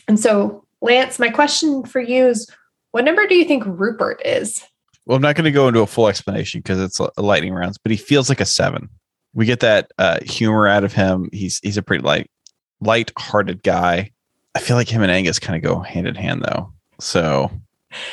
And 0.07 0.19
so, 0.19 0.65
Lance, 0.81 1.19
my 1.19 1.29
question 1.29 1.83
for 1.83 1.99
you 1.99 2.27
is 2.27 2.49
what 2.91 3.05
number 3.05 3.27
do 3.27 3.35
you 3.35 3.45
think 3.45 3.63
Rupert 3.65 4.21
is? 4.25 4.63
Well, 5.05 5.15
I'm 5.15 5.21
not 5.21 5.35
going 5.35 5.45
to 5.45 5.51
go 5.51 5.67
into 5.67 5.81
a 5.81 5.87
full 5.87 6.07
explanation 6.07 6.61
because 6.61 6.79
it's 6.79 6.99
a 6.99 7.21
lightning 7.21 7.53
rounds, 7.53 7.77
but 7.77 7.91
he 7.91 7.97
feels 7.97 8.29
like 8.29 8.39
a 8.39 8.45
seven. 8.45 8.89
We 9.33 9.45
get 9.45 9.61
that 9.61 9.91
uh, 9.97 10.19
humor 10.23 10.67
out 10.67 10.83
of 10.83 10.93
him. 10.93 11.29
He's 11.31 11.59
he's 11.63 11.77
a 11.77 11.81
pretty 11.81 12.03
light, 12.03 12.29
light-hearted 12.81 13.63
guy. 13.63 14.11
I 14.55 14.59
feel 14.59 14.75
like 14.75 14.89
him 14.89 15.01
and 15.01 15.11
Angus 15.11 15.39
kind 15.39 15.55
of 15.55 15.69
go 15.69 15.79
hand 15.79 16.07
in 16.07 16.15
hand, 16.15 16.43
though. 16.43 16.71
So, 16.99 17.51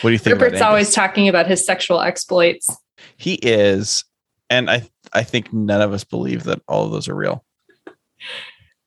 what 0.00 0.10
do 0.10 0.12
you 0.12 0.18
think? 0.18 0.40
Rupert's 0.40 0.60
always 0.60 0.92
talking 0.94 1.28
about 1.28 1.46
his 1.46 1.64
sexual 1.64 2.00
exploits. 2.00 2.68
He 3.16 3.34
is, 3.34 4.04
and 4.50 4.70
I 4.70 4.88
I 5.12 5.22
think 5.22 5.52
none 5.52 5.80
of 5.80 5.92
us 5.92 6.04
believe 6.04 6.44
that 6.44 6.62
all 6.68 6.84
of 6.84 6.92
those 6.92 7.08
are 7.08 7.14
real. 7.14 7.44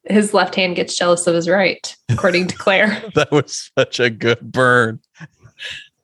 His 0.05 0.33
left 0.33 0.55
hand 0.55 0.75
gets 0.75 0.97
jealous 0.97 1.27
of 1.27 1.35
his 1.35 1.47
right, 1.47 1.95
according 2.09 2.47
to 2.47 2.55
Claire. 2.55 3.03
that 3.15 3.31
was 3.31 3.71
such 3.77 3.99
a 3.99 4.09
good 4.09 4.39
burn. 4.51 4.99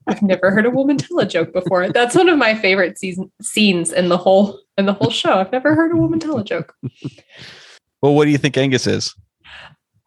I've 0.07 0.21
never 0.21 0.51
heard 0.51 0.65
a 0.65 0.69
woman 0.69 0.97
tell 0.97 1.19
a 1.19 1.25
joke 1.25 1.51
before. 1.51 1.89
That's 1.89 2.15
one 2.15 2.29
of 2.29 2.37
my 2.37 2.55
favorite 2.55 2.97
season, 2.97 3.31
scenes 3.41 3.91
in 3.91 4.09
the 4.09 4.17
whole 4.17 4.59
in 4.77 4.85
the 4.85 4.93
whole 4.93 5.09
show. 5.09 5.33
I've 5.33 5.51
never 5.51 5.75
heard 5.75 5.91
a 5.91 5.97
woman 5.97 6.19
tell 6.19 6.37
a 6.37 6.43
joke. 6.43 6.75
Well, 8.01 8.13
what 8.13 8.25
do 8.25 8.31
you 8.31 8.37
think 8.37 8.57
Angus 8.57 8.85
is? 8.85 9.15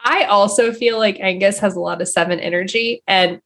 I 0.04 0.24
also 0.24 0.72
feel 0.72 0.98
like 0.98 1.18
Angus 1.20 1.58
has 1.58 1.76
a 1.76 1.80
lot 1.80 2.00
of 2.00 2.08
seven 2.08 2.40
energy. 2.40 3.02
And, 3.06 3.40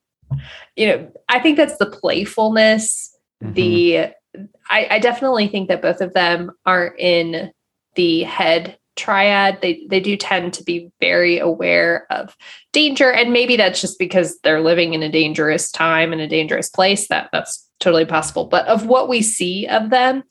you 0.76 0.86
know, 0.86 1.12
I 1.28 1.40
think 1.40 1.56
that's 1.56 1.76
the 1.78 1.86
playfulness, 1.86 3.16
mm-hmm. 3.42 3.54
the, 3.54 3.98
I, 4.70 4.86
I 4.90 4.98
definitely 4.98 5.48
think 5.48 5.68
that 5.68 5.82
both 5.82 6.00
of 6.00 6.14
them 6.14 6.52
are 6.66 6.94
in 6.98 7.52
the 7.94 8.22
head 8.24 8.78
triad 8.96 9.60
they 9.60 9.84
they 9.88 9.98
do 9.98 10.16
tend 10.16 10.52
to 10.52 10.62
be 10.62 10.88
very 11.00 11.38
aware 11.38 12.06
of 12.10 12.36
danger 12.72 13.10
and 13.10 13.32
maybe 13.32 13.56
that's 13.56 13.80
just 13.80 13.98
because 13.98 14.38
they're 14.44 14.60
living 14.60 14.94
in 14.94 15.02
a 15.02 15.10
dangerous 15.10 15.70
time 15.72 16.12
in 16.12 16.20
a 16.20 16.28
dangerous 16.28 16.70
place 16.70 17.08
that 17.08 17.28
that's 17.32 17.68
totally 17.80 18.04
possible 18.04 18.44
but 18.44 18.66
of 18.68 18.86
what 18.86 19.08
we 19.08 19.20
see 19.20 19.66
of 19.66 19.90
them 19.90 20.22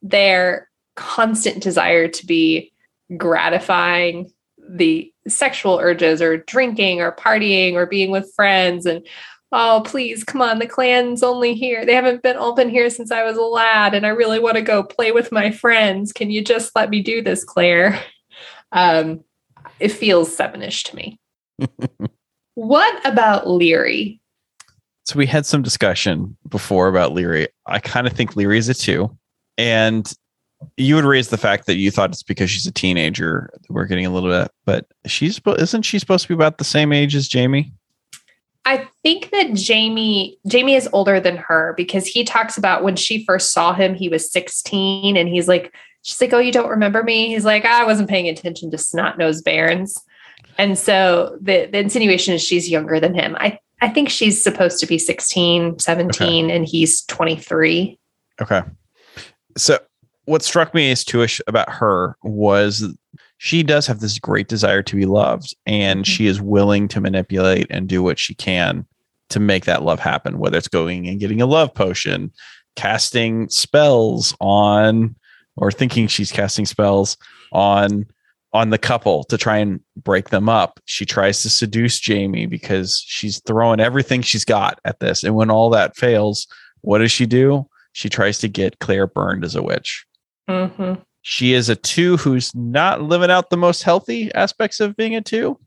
their 0.00 0.68
constant 0.94 1.62
desire 1.62 2.08
to 2.08 2.24
be 2.24 2.72
gratifying 3.18 4.30
the 4.66 5.12
sexual 5.28 5.78
urges 5.78 6.22
or 6.22 6.38
drinking 6.38 7.00
or 7.00 7.12
partying 7.12 7.74
or 7.74 7.86
being 7.86 8.10
with 8.10 8.32
friends 8.34 8.86
and 8.86 9.06
oh 9.52 9.82
please 9.84 10.24
come 10.24 10.42
on 10.42 10.58
the 10.58 10.66
clan's 10.66 11.22
only 11.22 11.54
here. 11.54 11.84
They 11.84 11.94
haven't 11.94 12.22
been 12.22 12.36
open 12.36 12.68
here 12.68 12.90
since 12.90 13.10
i 13.10 13.22
was 13.24 13.36
a 13.36 13.42
lad 13.42 13.94
and 13.94 14.06
i 14.06 14.10
really 14.10 14.38
want 14.38 14.56
to 14.56 14.62
go 14.62 14.82
play 14.82 15.12
with 15.12 15.32
my 15.32 15.50
friends. 15.50 16.12
Can 16.12 16.30
you 16.30 16.42
just 16.42 16.74
let 16.74 16.90
me 16.90 17.02
do 17.02 17.22
this 17.22 17.44
claire? 17.44 18.00
Um 18.72 19.22
it 19.78 19.92
feels 19.92 20.36
sevenish 20.36 20.82
to 20.90 20.96
me. 20.96 21.20
What 22.56 23.06
about 23.06 23.44
laoghaire? 23.44 24.18
So 25.04 25.18
we 25.18 25.26
had 25.26 25.44
some 25.44 25.62
discussion 25.62 26.36
before 26.48 26.88
about 26.88 27.12
laoghaire. 27.12 27.48
I 27.66 27.78
kind 27.78 28.06
of 28.06 28.14
think 28.14 28.32
laoghaire 28.32 28.56
is 28.56 28.68
a 28.70 28.74
two. 28.74 29.16
And 29.58 30.10
you 30.76 30.94
would 30.94 31.04
raise 31.04 31.28
the 31.28 31.36
fact 31.36 31.66
that 31.66 31.76
you 31.76 31.90
thought 31.90 32.10
it's 32.10 32.22
because 32.22 32.50
she's 32.50 32.66
a 32.66 32.72
teenager. 32.72 33.50
We're 33.68 33.86
getting 33.86 34.06
a 34.06 34.10
little 34.10 34.30
bit, 34.30 34.50
but 34.64 34.86
she's 35.06 35.40
isn't 35.46 35.82
she 35.82 35.98
supposed 35.98 36.22
to 36.22 36.28
be 36.28 36.34
about 36.34 36.58
the 36.58 36.64
same 36.64 36.92
age 36.92 37.14
as 37.14 37.28
Jamie? 37.28 37.72
I 38.64 38.88
think 39.02 39.30
that 39.30 39.54
Jamie 39.54 40.38
Jamie 40.46 40.74
is 40.74 40.88
older 40.92 41.20
than 41.20 41.36
her 41.36 41.74
because 41.76 42.06
he 42.06 42.24
talks 42.24 42.58
about 42.58 42.82
when 42.82 42.96
she 42.96 43.24
first 43.24 43.52
saw 43.52 43.72
him, 43.72 43.94
he 43.94 44.08
was 44.08 44.30
16, 44.32 45.16
and 45.16 45.28
he's 45.28 45.46
like, 45.46 45.72
she's 46.02 46.20
like, 46.20 46.32
"Oh, 46.32 46.38
you 46.38 46.52
don't 46.52 46.68
remember 46.68 47.02
me?" 47.02 47.28
He's 47.28 47.44
like, 47.44 47.64
ah, 47.64 47.82
"I 47.82 47.84
wasn't 47.84 48.10
paying 48.10 48.28
attention 48.28 48.70
to 48.72 48.78
snot 48.78 49.18
nosed 49.18 49.44
barons," 49.44 50.02
and 50.58 50.76
so 50.76 51.38
the 51.40 51.68
the 51.70 51.78
insinuation 51.78 52.34
is 52.34 52.42
she's 52.42 52.68
younger 52.68 52.98
than 52.98 53.14
him. 53.14 53.36
I 53.38 53.60
I 53.80 53.88
think 53.88 54.08
she's 54.08 54.42
supposed 54.42 54.80
to 54.80 54.86
be 54.86 54.98
16, 54.98 55.78
17, 55.78 56.46
okay. 56.46 56.56
and 56.56 56.66
he's 56.66 57.02
23. 57.02 57.98
Okay. 58.40 58.62
So 59.56 59.78
what 60.26 60.42
struck 60.42 60.74
me 60.74 60.90
as 60.90 61.04
Tuish 61.04 61.40
about 61.46 61.70
her 61.70 62.16
was 62.22 62.84
she 63.38 63.62
does 63.62 63.86
have 63.86 64.00
this 64.00 64.18
great 64.18 64.48
desire 64.48 64.82
to 64.82 64.96
be 64.96 65.06
loved 65.06 65.56
and 65.66 66.00
mm-hmm. 66.00 66.10
she 66.10 66.26
is 66.26 66.40
willing 66.40 66.88
to 66.88 67.00
manipulate 67.00 67.66
and 67.70 67.88
do 67.88 68.02
what 68.02 68.18
she 68.18 68.34
can 68.34 68.86
to 69.30 69.40
make 69.40 69.64
that 69.64 69.82
love 69.82 69.98
happen 69.98 70.38
whether 70.38 70.58
it's 70.58 70.68
going 70.68 71.08
and 71.08 71.20
getting 71.20 71.40
a 71.40 71.46
love 71.46 71.74
potion 71.74 72.30
casting 72.76 73.48
spells 73.48 74.36
on 74.40 75.16
or 75.56 75.72
thinking 75.72 76.06
she's 76.06 76.30
casting 76.30 76.66
spells 76.66 77.16
on 77.52 78.06
on 78.52 78.70
the 78.70 78.78
couple 78.78 79.24
to 79.24 79.36
try 79.36 79.58
and 79.58 79.80
break 79.96 80.30
them 80.30 80.48
up. 80.48 80.80
She 80.86 81.04
tries 81.04 81.42
to 81.42 81.50
seduce 81.50 81.98
jamie 81.98 82.46
because 82.46 83.02
she's 83.04 83.40
throwing 83.40 83.80
everything 83.80 84.22
she's 84.22 84.46
got 84.46 84.80
at 84.84 85.00
this 85.00 85.24
and 85.24 85.34
when 85.34 85.50
all 85.50 85.68
that 85.70 85.96
fails 85.96 86.46
what 86.82 86.98
does 86.98 87.10
she 87.10 87.26
do? 87.26 87.66
She 87.92 88.08
tries 88.08 88.38
to 88.38 88.48
get 88.48 88.78
claire 88.78 89.06
burned 89.06 89.44
as 89.44 89.56
a 89.56 89.62
witch 89.62 90.05
mm-hmm. 90.48 91.00
She 91.22 91.54
is 91.54 91.68
a 91.68 91.74
two 91.74 92.18
who's 92.18 92.54
not 92.54 93.02
living 93.02 93.32
out 93.32 93.50
the 93.50 93.56
most 93.56 93.82
healthy 93.82 94.32
aspects 94.32 94.78
of 94.78 94.96
being 94.96 95.16
a 95.16 95.20
two. 95.20 95.58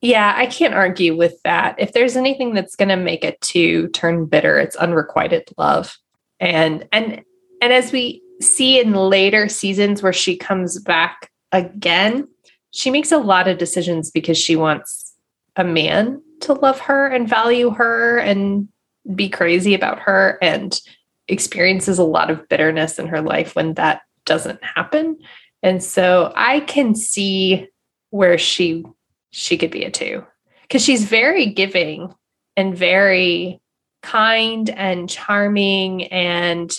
Yeah, 0.00 0.34
I 0.36 0.46
can't 0.46 0.74
argue 0.74 1.16
with 1.16 1.40
that. 1.44 1.76
If 1.78 1.92
there's 1.92 2.16
anything 2.16 2.54
that's 2.54 2.74
going 2.74 2.88
to 2.88 2.96
make 2.96 3.24
a 3.24 3.36
two 3.40 3.86
turn 3.90 4.26
bitter, 4.26 4.58
it's 4.58 4.74
unrequited 4.74 5.48
love. 5.56 5.96
And 6.40 6.88
and 6.92 7.22
and 7.62 7.72
as 7.72 7.92
we 7.92 8.20
see 8.40 8.80
in 8.80 8.92
later 8.92 9.48
seasons 9.48 10.02
where 10.02 10.12
she 10.12 10.36
comes 10.36 10.80
back 10.80 11.30
again, 11.52 12.26
she 12.72 12.90
makes 12.90 13.12
a 13.12 13.18
lot 13.18 13.46
of 13.46 13.58
decisions 13.58 14.10
because 14.10 14.36
she 14.36 14.56
wants 14.56 15.14
a 15.54 15.62
man 15.62 16.20
to 16.40 16.52
love 16.52 16.80
her 16.80 17.06
and 17.06 17.28
value 17.28 17.70
her 17.70 18.18
and 18.18 18.68
be 19.14 19.28
crazy 19.28 19.72
about 19.72 20.00
her 20.00 20.36
and 20.42 20.80
experiences 21.28 21.98
a 21.98 22.04
lot 22.04 22.30
of 22.30 22.48
bitterness 22.48 22.98
in 22.98 23.06
her 23.06 23.20
life 23.20 23.54
when 23.56 23.74
that 23.74 24.02
doesn't 24.24 24.62
happen. 24.62 25.18
And 25.62 25.82
so 25.82 26.32
I 26.36 26.60
can 26.60 26.94
see 26.94 27.68
where 28.10 28.38
she 28.38 28.84
she 29.30 29.56
could 29.56 29.70
be 29.70 29.84
a 29.84 29.90
two 29.90 30.24
because 30.62 30.82
she's 30.84 31.04
very 31.04 31.46
giving 31.46 32.14
and 32.56 32.76
very 32.76 33.60
kind 34.02 34.70
and 34.70 35.08
charming 35.08 36.04
and 36.04 36.70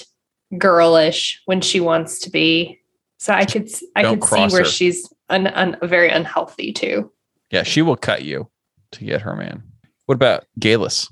girlish 0.58 1.42
when 1.46 1.62
she 1.62 1.80
wants 1.80 2.20
to 2.20 2.30
be. 2.30 2.80
So 3.18 3.34
I 3.34 3.46
could 3.46 3.70
I 3.96 4.04
Don't 4.04 4.22
could 4.22 4.50
see 4.50 4.56
where 4.56 4.64
her. 4.64 4.70
she's 4.70 5.12
un, 5.30 5.48
un, 5.48 5.78
very 5.82 6.10
unhealthy 6.10 6.72
too. 6.72 7.12
Yeah, 7.52 7.64
she 7.64 7.82
will 7.82 7.96
cut 7.98 8.24
you 8.24 8.50
to 8.92 9.04
get 9.04 9.22
her 9.22 9.36
man. 9.36 9.64
What 10.06 10.16
about 10.16 10.46
Geillis? 10.60 11.12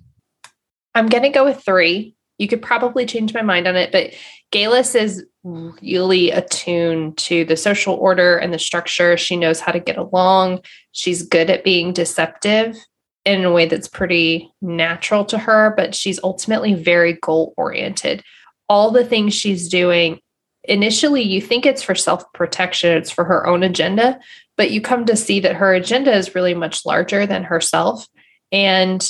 I'm 0.96 1.08
gonna 1.08 1.32
go 1.32 1.44
with 1.46 1.64
three. 1.66 2.16
You 2.38 2.48
could 2.48 2.62
probably 2.62 3.06
change 3.06 3.34
my 3.34 3.42
mind 3.42 3.68
on 3.68 3.76
it, 3.76 3.92
but 3.92 4.14
Geillis 4.52 4.96
is 4.96 5.26
really 5.44 6.32
attuned 6.32 7.18
to 7.18 7.46
the 7.46 7.58
social 7.58 7.96
order 7.96 8.38
and 8.38 8.54
the 8.54 8.60
structure. 8.60 9.18
She 9.18 9.36
knows 9.36 9.60
how 9.60 9.72
to 9.72 9.80
get 9.80 9.98
along. 9.98 10.62
She's 10.92 11.22
good 11.24 11.50
at 11.50 11.64
being 11.64 11.94
deceptive 11.94 12.78
in 13.26 13.46
a 13.46 13.52
way 13.52 13.66
that's 13.66 13.88
pretty 13.88 14.52
natural 14.62 15.26
to 15.26 15.38
her, 15.38 15.74
but 15.76 15.96
she's 15.96 16.20
ultimately 16.24 16.74
very 16.74 17.14
goal 17.14 17.54
oriented. 17.58 18.24
All 18.70 18.92
the 18.92 19.06
things 19.06 19.34
she's 19.34 19.70
doing, 19.70 20.20
initially, 20.64 21.22
you 21.22 21.42
think 21.42 21.66
it's 21.66 21.84
for 21.84 21.96
self 21.96 22.24
protection, 22.34 22.98
it's 22.98 23.12
for 23.12 23.24
her 23.24 23.48
own 23.48 23.64
agenda, 23.64 24.20
but 24.58 24.72
you 24.72 24.82
come 24.82 25.06
to 25.06 25.16
see 25.16 25.40
that 25.42 25.56
her 25.56 25.74
agenda 25.74 26.14
is 26.14 26.36
really 26.36 26.54
much 26.54 26.86
larger 26.86 27.26
than 27.26 27.44
herself. 27.44 28.08
And 28.52 29.08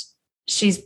she's 0.48 0.82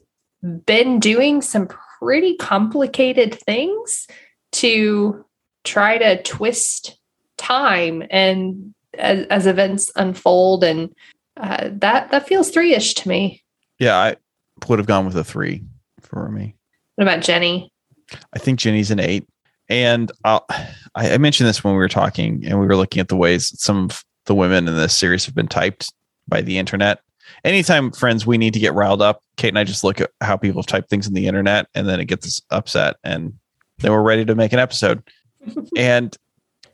been 0.65 0.99
doing 0.99 1.41
some 1.41 1.67
pretty 1.99 2.35
complicated 2.37 3.33
things 3.33 4.07
to 4.53 5.25
try 5.63 5.97
to 5.97 6.21
twist 6.23 6.97
time 7.37 8.03
and 8.09 8.73
as, 8.97 9.25
as 9.27 9.47
events 9.47 9.91
unfold. 9.95 10.63
And 10.63 10.93
uh, 11.37 11.69
that 11.73 12.11
that 12.11 12.27
feels 12.27 12.49
three-ish 12.49 12.95
to 12.95 13.09
me. 13.09 13.43
Yeah 13.79 13.97
i 13.97 14.15
would 14.67 14.79
have 14.79 14.87
gone 14.87 15.05
with 15.05 15.15
a 15.15 15.23
three 15.23 15.63
for 16.01 16.29
me. 16.29 16.55
What 16.95 17.03
about 17.03 17.23
jenny? 17.23 17.71
I 18.33 18.39
think 18.39 18.59
jenny's 18.59 18.91
an 18.91 18.99
eight. 18.99 19.27
And 19.69 20.11
I'll, 20.23 20.45
i 20.95 21.17
mentioned 21.17 21.47
this 21.47 21.63
when 21.63 21.73
we 21.73 21.79
were 21.79 21.89
talking 21.89 22.43
and 22.45 22.59
we 22.59 22.65
were 22.65 22.75
looking 22.75 22.99
at 22.99 23.09
the 23.09 23.15
ways 23.15 23.53
some 23.61 23.85
of 23.85 24.03
the 24.25 24.35
women 24.35 24.67
in 24.67 24.75
this 24.75 24.97
series 24.97 25.25
have 25.25 25.35
been 25.35 25.47
typed 25.47 25.93
by 26.27 26.41
the 26.41 26.57
internet 26.57 26.99
anytime 27.43 27.91
friends 27.91 28.25
we 28.25 28.37
need 28.37 28.53
to 28.53 28.59
get 28.59 28.73
riled 28.73 29.01
up 29.01 29.21
kate 29.35 29.49
and 29.49 29.59
i 29.59 29.63
just 29.63 29.83
look 29.83 30.01
at 30.01 30.11
how 30.21 30.35
people 30.37 30.61
have 30.61 30.67
typed 30.67 30.89
things 30.89 31.07
in 31.07 31.13
the 31.13 31.27
internet 31.27 31.67
and 31.75 31.87
then 31.87 31.99
it 31.99 32.05
gets 32.05 32.25
us 32.25 32.41
upset 32.51 32.95
and 33.03 33.33
then 33.79 33.91
we're 33.91 34.01
ready 34.01 34.25
to 34.25 34.35
make 34.35 34.53
an 34.53 34.59
episode 34.59 35.03
and 35.77 36.17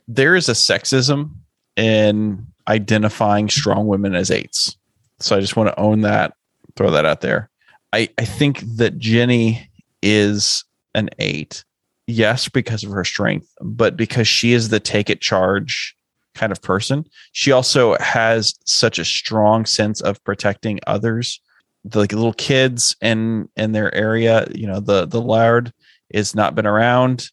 there 0.08 0.36
is 0.36 0.48
a 0.48 0.52
sexism 0.52 1.30
in 1.76 2.46
identifying 2.68 3.48
strong 3.48 3.86
women 3.86 4.14
as 4.14 4.30
eights. 4.30 4.76
So 5.20 5.36
I 5.36 5.40
just 5.40 5.56
want 5.56 5.68
to 5.68 5.80
own 5.80 6.02
that, 6.02 6.34
throw 6.76 6.90
that 6.90 7.06
out 7.06 7.20
there. 7.20 7.50
I, 7.92 8.08
I 8.18 8.24
think 8.24 8.60
that 8.76 8.98
Jenny 8.98 9.70
is 10.02 10.64
an 10.94 11.10
eight. 11.18 11.64
Yes, 12.06 12.48
because 12.48 12.84
of 12.84 12.90
her 12.90 13.04
strength, 13.04 13.48
but 13.60 13.96
because 13.96 14.28
she 14.28 14.52
is 14.52 14.68
the 14.68 14.80
take 14.80 15.08
it 15.08 15.20
charge 15.20 15.96
kind 16.34 16.52
of 16.52 16.62
person. 16.62 17.04
She 17.32 17.52
also 17.52 17.96
has 17.98 18.54
such 18.66 18.98
a 18.98 19.04
strong 19.04 19.66
sense 19.66 20.00
of 20.00 20.22
protecting 20.24 20.80
others. 20.86 21.40
The 21.84 22.00
like 22.00 22.12
little 22.12 22.32
kids 22.32 22.96
in 23.00 23.48
in 23.56 23.72
their 23.72 23.94
area, 23.94 24.46
you 24.54 24.66
know, 24.66 24.80
the 24.80 25.06
the 25.06 25.20
Laird 25.20 25.72
is 26.10 26.34
not 26.34 26.54
been 26.54 26.66
around 26.66 27.30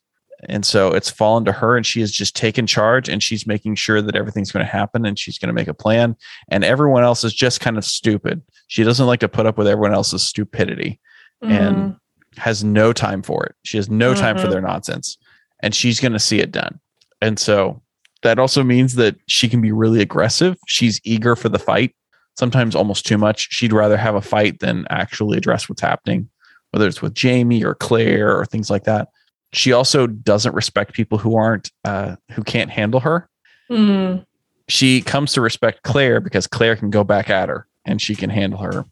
and 0.49 0.65
so 0.65 0.91
it's 0.91 1.09
fallen 1.09 1.45
to 1.45 1.51
her 1.51 1.77
and 1.77 1.85
she 1.85 1.99
has 1.99 2.11
just 2.11 2.35
taken 2.35 2.65
charge 2.65 3.09
and 3.09 3.21
she's 3.21 3.45
making 3.45 3.75
sure 3.75 4.01
that 4.01 4.15
everything's 4.15 4.51
going 4.51 4.65
to 4.65 4.71
happen 4.71 5.05
and 5.05 5.19
she's 5.19 5.37
going 5.37 5.47
to 5.47 5.53
make 5.53 5.67
a 5.67 5.73
plan 5.73 6.15
and 6.49 6.63
everyone 6.63 7.03
else 7.03 7.23
is 7.23 7.33
just 7.33 7.59
kind 7.59 7.77
of 7.77 7.85
stupid 7.85 8.41
she 8.67 8.83
doesn't 8.83 9.07
like 9.07 9.19
to 9.19 9.29
put 9.29 9.45
up 9.45 9.57
with 9.57 9.67
everyone 9.67 9.93
else's 9.93 10.23
stupidity 10.23 10.99
mm-hmm. 11.43 11.51
and 11.51 11.95
has 12.37 12.63
no 12.63 12.93
time 12.93 13.21
for 13.21 13.45
it 13.45 13.55
she 13.63 13.77
has 13.77 13.89
no 13.89 14.13
time 14.13 14.35
mm-hmm. 14.35 14.45
for 14.45 14.51
their 14.51 14.61
nonsense 14.61 15.17
and 15.61 15.75
she's 15.75 15.99
going 15.99 16.13
to 16.13 16.19
see 16.19 16.39
it 16.39 16.51
done 16.51 16.79
and 17.21 17.37
so 17.37 17.80
that 18.23 18.39
also 18.39 18.63
means 18.63 18.95
that 18.95 19.15
she 19.27 19.47
can 19.49 19.61
be 19.61 19.71
really 19.71 20.01
aggressive 20.01 20.57
she's 20.67 20.99
eager 21.03 21.35
for 21.35 21.49
the 21.49 21.59
fight 21.59 21.95
sometimes 22.37 22.75
almost 22.75 23.05
too 23.05 23.17
much 23.17 23.47
she'd 23.51 23.73
rather 23.73 23.97
have 23.97 24.15
a 24.15 24.21
fight 24.21 24.59
than 24.59 24.85
actually 24.89 25.37
address 25.37 25.67
what's 25.67 25.81
happening 25.81 26.29
whether 26.71 26.87
it's 26.87 27.01
with 27.01 27.13
jamie 27.13 27.63
or 27.63 27.75
claire 27.75 28.37
or 28.37 28.45
things 28.45 28.69
like 28.69 28.83
that 28.83 29.09
she 29.53 29.73
also 29.73 30.07
doesn't 30.07 30.55
respect 30.55 30.93
people 30.93 31.17
who 31.17 31.35
aren't 31.35 31.71
uh, 31.83 32.15
who 32.31 32.43
can't 32.43 32.71
handle 32.71 32.99
her. 33.01 33.27
Mm. 33.69 34.25
She 34.67 35.01
comes 35.01 35.33
to 35.33 35.41
respect 35.41 35.83
Claire 35.83 36.21
because 36.21 36.47
Claire 36.47 36.75
can 36.75 36.89
go 36.89 37.03
back 37.03 37.29
at 37.29 37.49
her 37.49 37.67
and 37.85 38.01
she 38.01 38.15
can 38.15 38.29
handle 38.29 38.59
her. 38.59 38.85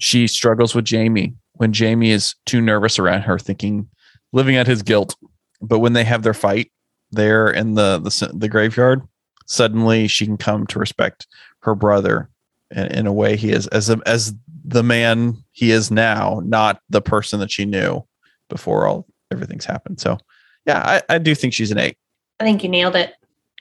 She 0.00 0.26
struggles 0.26 0.74
with 0.74 0.84
Jamie 0.84 1.34
when 1.52 1.72
Jamie 1.72 2.10
is 2.10 2.34
too 2.46 2.60
nervous 2.60 2.98
around 2.98 3.22
her, 3.22 3.38
thinking 3.38 3.88
living 4.32 4.56
at 4.56 4.66
his 4.66 4.82
guilt. 4.82 5.14
But 5.60 5.78
when 5.78 5.92
they 5.92 6.04
have 6.04 6.22
their 6.22 6.34
fight 6.34 6.72
there 7.14 7.48
in 7.50 7.74
the 7.74 7.98
the, 7.98 8.30
the 8.34 8.48
graveyard, 8.48 9.02
suddenly 9.46 10.08
she 10.08 10.26
can 10.26 10.36
come 10.36 10.66
to 10.68 10.78
respect 10.78 11.26
her 11.60 11.74
brother 11.74 12.28
in, 12.70 12.86
in 12.86 13.06
a 13.06 13.12
way 13.12 13.36
he 13.36 13.50
is 13.50 13.66
as 13.68 13.90
a, 13.90 14.00
as 14.06 14.34
the 14.64 14.82
man 14.82 15.36
he 15.52 15.70
is 15.70 15.90
now, 15.90 16.40
not 16.44 16.80
the 16.90 17.02
person 17.02 17.40
that 17.40 17.50
she 17.50 17.64
knew 17.64 18.04
before 18.48 18.86
all 18.86 19.06
everything's 19.30 19.64
happened. 19.64 20.00
So, 20.00 20.18
yeah, 20.66 21.00
I, 21.08 21.14
I 21.14 21.18
do 21.18 21.34
think 21.34 21.52
she's 21.52 21.70
an 21.70 21.78
eight. 21.78 21.96
I 22.40 22.44
think 22.44 22.62
you 22.62 22.68
nailed 22.68 22.96
it. 22.96 23.14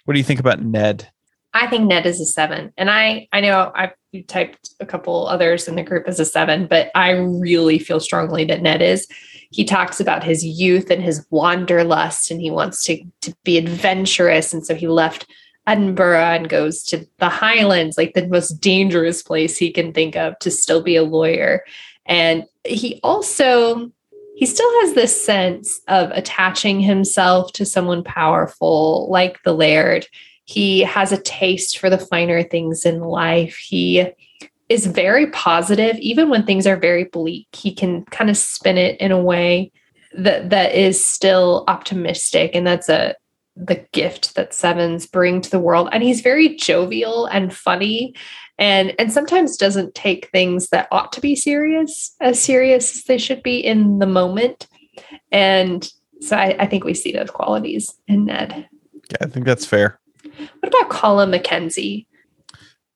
What 0.05 0.13
do 0.13 0.19
you 0.19 0.23
think 0.23 0.39
about 0.39 0.61
Ned? 0.61 1.09
I 1.53 1.67
think 1.67 1.87
Ned 1.87 2.05
is 2.05 2.19
a 2.19 2.25
seven, 2.25 2.73
and 2.77 2.89
I 2.89 3.27
I 3.31 3.41
know 3.41 3.71
I've 3.75 3.93
typed 4.27 4.71
a 4.79 4.85
couple 4.85 5.27
others 5.27 5.67
in 5.67 5.75
the 5.75 5.83
group 5.83 6.07
as 6.07 6.19
a 6.19 6.25
seven, 6.25 6.65
but 6.65 6.89
I 6.95 7.11
really 7.11 7.77
feel 7.77 7.99
strongly 7.99 8.43
that 8.45 8.61
Ned 8.61 8.81
is. 8.81 9.07
He 9.53 9.63
talks 9.63 9.99
about 9.99 10.23
his 10.23 10.43
youth 10.43 10.89
and 10.89 11.01
his 11.01 11.25
wanderlust, 11.29 12.31
and 12.31 12.41
he 12.41 12.51
wants 12.51 12.83
to 12.85 13.03
to 13.21 13.35
be 13.43 13.57
adventurous, 13.57 14.53
and 14.53 14.65
so 14.65 14.75
he 14.75 14.87
left 14.87 15.27
Edinburgh 15.67 16.19
and 16.19 16.49
goes 16.49 16.83
to 16.85 17.07
the 17.19 17.29
Highlands, 17.29 17.97
like 17.97 18.13
the 18.13 18.27
most 18.27 18.59
dangerous 18.59 19.21
place 19.23 19.57
he 19.57 19.71
can 19.71 19.93
think 19.93 20.15
of 20.15 20.37
to 20.39 20.51
still 20.51 20.81
be 20.81 20.95
a 20.95 21.03
lawyer. 21.03 21.63
And 22.05 22.45
he 22.65 22.99
also 23.03 23.91
he 24.35 24.45
still 24.47 24.69
has 24.81 24.93
this 24.93 25.23
sense 25.23 25.79
of 25.87 26.09
attaching 26.11 26.79
himself 26.79 27.53
to 27.53 27.65
someone 27.65 28.03
powerful 28.03 29.07
like 29.09 29.41
the 29.43 29.53
laird. 29.53 30.07
He 30.45 30.81
has 30.81 31.11
a 31.11 31.21
taste 31.21 31.77
for 31.77 31.89
the 31.89 31.99
finer 31.99 32.43
things 32.43 32.85
in 32.85 33.01
life. 33.01 33.55
He 33.55 34.07
is 34.73 34.87
very 34.87 35.27
positive. 35.27 35.95
Even 35.97 36.29
when 36.29 36.45
things 36.45 36.65
are 36.65 36.75
very 36.75 37.05
bleak 37.05 37.47
he 37.53 37.73
can 37.73 38.03
kind 38.05 38.29
of 38.29 38.37
spin 38.37 38.77
it 38.77 38.99
in 38.99 39.11
a 39.11 39.21
way 39.21 39.71
that 40.15 40.49
that 40.49 40.73
is 40.73 41.03
still 41.03 41.63
optimistic. 41.67 42.51
And 42.53 42.65
that's 42.65 42.89
a 42.89 43.15
the 43.55 43.85
gift 43.91 44.33
that 44.33 44.51
sevens 44.51 45.05
bring 45.05 45.39
to 45.39 45.49
the 45.51 45.59
world. 45.59 45.87
And 45.91 46.01
he's 46.01 46.21
very 46.21 46.55
jovial 46.55 47.27
and 47.27 47.53
funny 47.55 48.15
and 48.57 48.93
and 48.97 49.13
sometimes 49.13 49.57
doesn't 49.57 49.93
take 49.93 50.29
things 50.31 50.69
that 50.69 50.87
ought 50.91 51.11
to 51.13 51.21
be 51.21 51.35
serious 51.35 52.15
as 52.19 52.39
serious 52.39 52.95
as 52.95 53.03
they 53.03 53.19
should 53.19 53.43
be 53.43 53.59
in 53.59 53.99
the 53.99 54.07
moment. 54.07 54.67
And 55.31 55.87
so 56.21 56.35
i, 56.37 56.55
I 56.59 56.65
think 56.65 56.83
we 56.83 56.93
see 56.93 57.11
those 57.11 57.31
qualities 57.31 57.93
in 58.07 58.25
ned. 58.25 58.67
Yeah 59.11 59.17
i 59.21 59.25
think 59.27 59.45
that's 59.45 59.65
fair. 59.65 59.99
What 60.37 60.73
about 60.73 60.89
colum 60.89 61.31
mckenzie 61.31 62.05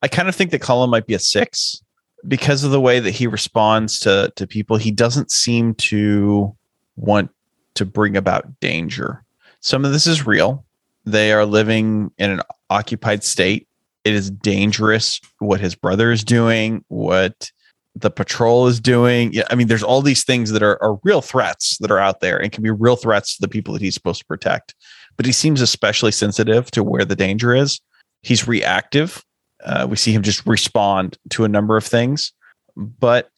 i 0.01 0.07
kind 0.07 0.29
of 0.29 0.35
think 0.35 0.51
that 0.51 0.61
colum 0.61 0.89
might 0.89 1.07
be 1.07 1.13
a 1.13 1.19
six 1.19 1.81
because 2.27 2.63
of 2.63 2.71
the 2.71 2.81
way 2.81 2.99
that 2.99 3.11
he 3.11 3.27
responds 3.27 3.99
to 3.99 4.31
to 4.35 4.47
people 4.47 4.77
he 4.77 4.91
doesn't 4.91 5.31
seem 5.31 5.73
to 5.75 6.55
want 6.95 7.29
to 7.75 7.85
bring 7.85 8.17
about 8.17 8.59
danger 8.59 9.23
some 9.61 9.85
of 9.85 9.91
this 9.91 10.07
is 10.07 10.25
real. 10.25 10.65
They 11.05 11.31
are 11.31 11.45
living 11.45 12.11
in 12.17 12.31
an 12.31 12.41
occupied 12.69 13.23
state. 13.23 13.67
It 14.03 14.13
is 14.13 14.31
dangerous 14.31 15.19
what 15.39 15.59
his 15.59 15.75
brother 15.75 16.11
is 16.11 16.23
doing, 16.23 16.83
what 16.87 17.51
the 17.95 18.11
patrol 18.11 18.67
is 18.67 18.79
doing. 18.79 19.33
I 19.49 19.55
mean, 19.55 19.67
there's 19.67 19.83
all 19.83 20.01
these 20.01 20.23
things 20.23 20.51
that 20.51 20.63
are, 20.63 20.81
are 20.81 20.99
real 21.03 21.21
threats 21.21 21.77
that 21.79 21.91
are 21.91 21.99
out 21.99 22.19
there 22.19 22.37
and 22.37 22.51
can 22.51 22.63
be 22.63 22.69
real 22.69 22.95
threats 22.95 23.35
to 23.35 23.41
the 23.41 23.47
people 23.47 23.73
that 23.73 23.81
he's 23.81 23.95
supposed 23.95 24.19
to 24.19 24.25
protect. 24.25 24.75
But 25.17 25.25
he 25.25 25.31
seems 25.31 25.61
especially 25.61 26.11
sensitive 26.11 26.69
to 26.71 26.83
where 26.83 27.05
the 27.05 27.15
danger 27.15 27.55
is. 27.55 27.81
He's 28.21 28.47
reactive. 28.47 29.23
Uh, 29.63 29.87
we 29.89 29.95
see 29.95 30.11
him 30.11 30.21
just 30.21 30.45
respond 30.45 31.17
to 31.29 31.43
a 31.43 31.49
number 31.49 31.77
of 31.77 31.83
things, 31.83 32.33
but 32.75 33.29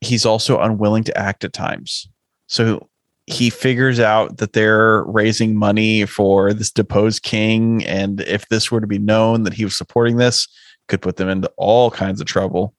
he's 0.00 0.26
also 0.26 0.60
unwilling 0.60 1.04
to 1.04 1.16
act 1.16 1.44
at 1.44 1.52
times. 1.52 2.08
So 2.48 2.88
he 3.26 3.50
figures 3.50 4.00
out 4.00 4.38
that 4.38 4.52
they're 4.52 5.04
raising 5.04 5.56
money 5.56 6.04
for 6.06 6.52
this 6.52 6.70
deposed 6.70 7.22
king 7.22 7.84
and 7.86 8.20
if 8.22 8.48
this 8.48 8.70
were 8.70 8.80
to 8.80 8.86
be 8.86 8.98
known 8.98 9.44
that 9.44 9.54
he 9.54 9.64
was 9.64 9.76
supporting 9.76 10.16
this 10.16 10.48
could 10.88 11.00
put 11.00 11.16
them 11.16 11.28
into 11.28 11.50
all 11.56 11.90
kinds 11.90 12.20
of 12.20 12.26
trouble. 12.26 12.74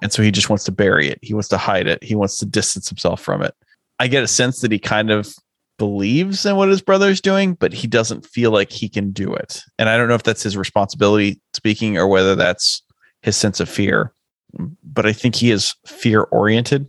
And 0.00 0.12
so 0.12 0.22
he 0.22 0.30
just 0.30 0.48
wants 0.48 0.64
to 0.64 0.72
bury 0.72 1.08
it. 1.08 1.18
He 1.22 1.34
wants 1.34 1.48
to 1.48 1.58
hide 1.58 1.86
it. 1.86 2.02
He 2.04 2.14
wants 2.14 2.38
to 2.38 2.46
distance 2.46 2.88
himself 2.88 3.20
from 3.20 3.42
it. 3.42 3.54
I 3.98 4.06
get 4.06 4.22
a 4.22 4.28
sense 4.28 4.60
that 4.60 4.72
he 4.72 4.78
kind 4.78 5.10
of 5.10 5.34
believes 5.80 6.46
in 6.46 6.54
what 6.56 6.68
his 6.68 6.82
brother 6.82 7.08
is 7.08 7.20
doing 7.20 7.54
but 7.54 7.72
he 7.72 7.86
doesn't 7.86 8.24
feel 8.24 8.50
like 8.50 8.70
he 8.70 8.88
can 8.88 9.10
do 9.10 9.32
it 9.32 9.62
and 9.78 9.88
i 9.88 9.96
don't 9.96 10.08
know 10.08 10.14
if 10.14 10.22
that's 10.22 10.42
his 10.42 10.56
responsibility 10.56 11.40
speaking 11.54 11.96
or 11.96 12.06
whether 12.06 12.36
that's 12.36 12.82
his 13.22 13.36
sense 13.36 13.60
of 13.60 13.68
fear 13.68 14.12
but 14.84 15.06
i 15.06 15.12
think 15.12 15.34
he 15.34 15.50
is 15.50 15.74
fear 15.86 16.22
oriented 16.24 16.86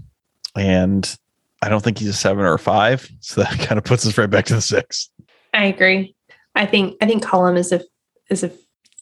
and 0.55 1.17
I 1.61 1.69
don't 1.69 1.83
think 1.83 1.99
he's 1.99 2.07
a 2.07 2.13
seven 2.13 2.43
or 2.43 2.53
a 2.53 2.59
five. 2.59 3.09
So 3.19 3.41
that 3.41 3.59
kind 3.59 3.77
of 3.77 3.83
puts 3.83 4.05
us 4.05 4.17
right 4.17 4.29
back 4.29 4.45
to 4.45 4.55
the 4.55 4.61
six. 4.61 5.09
I 5.53 5.65
agree. 5.65 6.15
I 6.55 6.65
think 6.65 6.97
I 7.01 7.05
think 7.05 7.23
Colum 7.23 7.57
is 7.57 7.71
a 7.71 7.81
is 8.29 8.43
a 8.43 8.51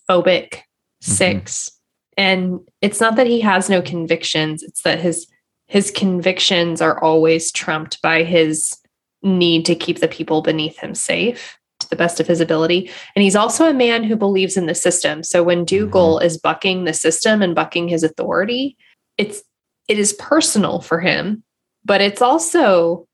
phobic 0.09 0.53
mm-hmm. 0.53 1.11
6 1.11 1.69
mm-hmm. 1.69 1.75
And 2.17 2.59
it's 2.81 2.99
not 2.99 3.15
that 3.15 3.27
he 3.27 3.39
has 3.41 3.69
no 3.69 3.81
convictions, 3.81 4.61
it's 4.63 4.81
that 4.81 4.99
his 4.99 5.27
his 5.67 5.91
convictions 5.91 6.81
are 6.81 7.01
always 7.03 7.51
trumped 7.51 8.01
by 8.01 8.23
his 8.23 8.75
need 9.21 9.65
to 9.65 9.75
keep 9.75 9.99
the 9.99 10.07
people 10.07 10.41
beneath 10.41 10.77
him 10.77 10.95
safe 10.95 11.57
to 11.79 11.89
the 11.89 11.95
best 11.95 12.19
of 12.19 12.27
his 12.27 12.41
ability. 12.41 12.89
And 13.15 13.23
he's 13.23 13.35
also 13.35 13.69
a 13.69 13.73
man 13.73 14.03
who 14.03 14.15
believes 14.15 14.57
in 14.57 14.65
the 14.65 14.75
system. 14.75 15.23
So 15.23 15.43
when 15.43 15.65
Dougal 15.65 16.17
mm-hmm. 16.17 16.25
is 16.25 16.37
bucking 16.37 16.83
the 16.83 16.93
system 16.93 17.41
and 17.41 17.55
bucking 17.55 17.87
his 17.87 18.03
authority, 18.03 18.77
it's 19.17 19.43
it 19.87 19.99
is 19.99 20.13
personal 20.13 20.81
for 20.81 20.99
him 20.99 21.43
but 21.85 22.01
it's 22.01 22.21
also 22.21 23.07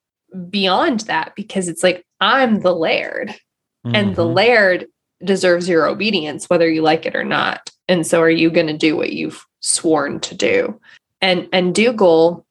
beyond 0.50 1.02
that 1.02 1.34
because 1.36 1.68
it's 1.68 1.84
like 1.84 2.06
I'm 2.22 2.60
the 2.60 2.76
laird 2.76 3.30
mm-hmm. 3.30 3.96
and 3.96 4.15
the 4.15 4.24
mm-hmm. 4.24 4.34
laird 4.34 4.88
deserves 5.24 5.68
your 5.68 5.88
obedience 5.88 6.50
whether 6.50 6.70
you 6.70 6.82
like 6.82 7.06
it 7.06 7.15
or 7.15 7.24
not 7.24 7.70
and 7.88 8.06
so 8.06 8.22
are 8.22 8.30
you 8.30 8.50
going 8.50 8.68
to 8.68 8.78
do 8.78 8.96
what 8.96 9.13
you've 9.13 9.46
sworn 9.62 10.20
to 10.20 10.36
do 10.36 10.80
and 11.22 11.48
and 11.52 11.74
dougal 11.74 12.46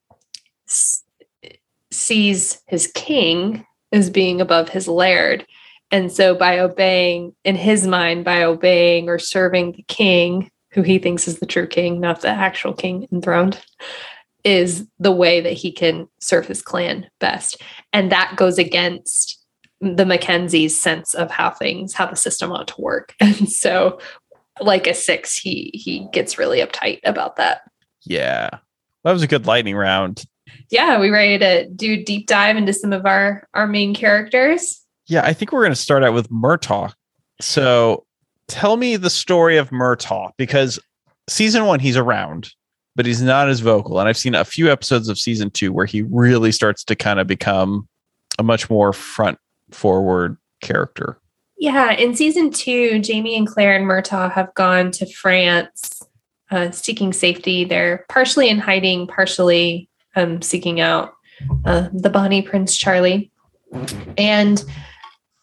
sees 1.94 2.62
his 2.66 2.86
king 2.94 3.64
as 3.92 4.10
being 4.10 4.40
above 4.40 4.68
his 4.68 4.88
laird 4.88 5.46
and 5.90 6.10
so 6.10 6.34
by 6.34 6.58
obeying 6.58 7.34
in 7.44 7.56
his 7.56 7.86
mind 7.86 8.24
by 8.24 8.42
obeying 8.42 9.08
or 9.08 9.18
serving 9.18 9.72
the 9.72 9.84
king 9.88 10.50
who 10.72 10.82
he 10.82 10.98
thinks 10.98 11.28
is 11.28 11.38
the 11.38 11.46
true 11.46 11.66
king 11.66 12.00
not 12.00 12.20
the 12.20 12.28
actual 12.28 12.72
king 12.72 13.06
enthroned 13.12 13.60
is 14.44 14.86
the 14.98 15.12
way 15.12 15.40
that 15.40 15.54
he 15.54 15.72
can 15.72 16.06
serve 16.20 16.46
his 16.46 16.62
clan 16.62 17.08
best. 17.18 17.60
And 17.92 18.12
that 18.12 18.36
goes 18.36 18.58
against 18.58 19.42
the 19.80 20.06
Mackenzie's 20.06 20.78
sense 20.78 21.14
of 21.14 21.30
how 21.30 21.50
things, 21.50 21.94
how 21.94 22.06
the 22.06 22.16
system 22.16 22.52
ought 22.52 22.68
to 22.68 22.80
work. 22.80 23.14
And 23.20 23.50
so 23.50 23.98
like 24.60 24.86
a 24.86 24.94
six, 24.94 25.36
he 25.36 25.70
he 25.74 26.06
gets 26.12 26.38
really 26.38 26.60
uptight 26.60 27.00
about 27.04 27.36
that. 27.36 27.62
Yeah. 28.04 28.50
That 29.02 29.12
was 29.12 29.22
a 29.22 29.26
good 29.26 29.46
lightning 29.46 29.74
round. 29.74 30.24
Yeah, 30.70 30.98
we 30.98 31.10
ready 31.10 31.38
to 31.38 31.68
do 31.68 32.02
deep 32.02 32.26
dive 32.26 32.56
into 32.56 32.72
some 32.72 32.92
of 32.92 33.06
our 33.06 33.46
our 33.54 33.66
main 33.66 33.94
characters? 33.94 34.82
Yeah, 35.06 35.24
I 35.24 35.32
think 35.32 35.52
we're 35.52 35.62
going 35.62 35.72
to 35.72 35.76
start 35.76 36.02
out 36.02 36.14
with 36.14 36.30
Murtagh. 36.30 36.92
So, 37.40 38.06
tell 38.48 38.76
me 38.76 38.96
the 38.96 39.10
story 39.10 39.56
of 39.56 39.70
Murtagh 39.70 40.32
because 40.36 40.78
season 41.28 41.66
1 41.66 41.80
he's 41.80 41.96
around 41.96 42.52
but 42.96 43.06
he's 43.06 43.22
not 43.22 43.48
as 43.48 43.60
vocal. 43.60 43.98
And 43.98 44.08
I've 44.08 44.16
seen 44.16 44.34
a 44.34 44.44
few 44.44 44.70
episodes 44.70 45.08
of 45.08 45.18
season 45.18 45.50
two 45.50 45.72
where 45.72 45.86
he 45.86 46.02
really 46.02 46.52
starts 46.52 46.84
to 46.84 46.94
kind 46.94 47.18
of 47.18 47.26
become 47.26 47.88
a 48.38 48.42
much 48.42 48.70
more 48.70 48.92
front 48.92 49.38
forward 49.70 50.36
character. 50.60 51.18
Yeah, 51.58 51.92
in 51.92 52.14
season 52.14 52.50
two, 52.50 52.98
Jamie 53.00 53.36
and 53.36 53.46
Claire 53.46 53.76
and 53.76 53.86
Murtagh 53.86 54.32
have 54.32 54.52
gone 54.54 54.90
to 54.92 55.06
France 55.06 56.02
uh, 56.50 56.70
seeking 56.70 57.12
safety. 57.12 57.64
They're 57.64 58.04
partially 58.08 58.48
in 58.48 58.58
hiding, 58.58 59.06
partially 59.06 59.88
um, 60.16 60.42
seeking 60.42 60.80
out 60.80 61.14
uh, 61.64 61.88
the 61.92 62.10
Bonnie 62.10 62.42
Prince 62.42 62.76
Charlie. 62.76 63.30
And 64.16 64.64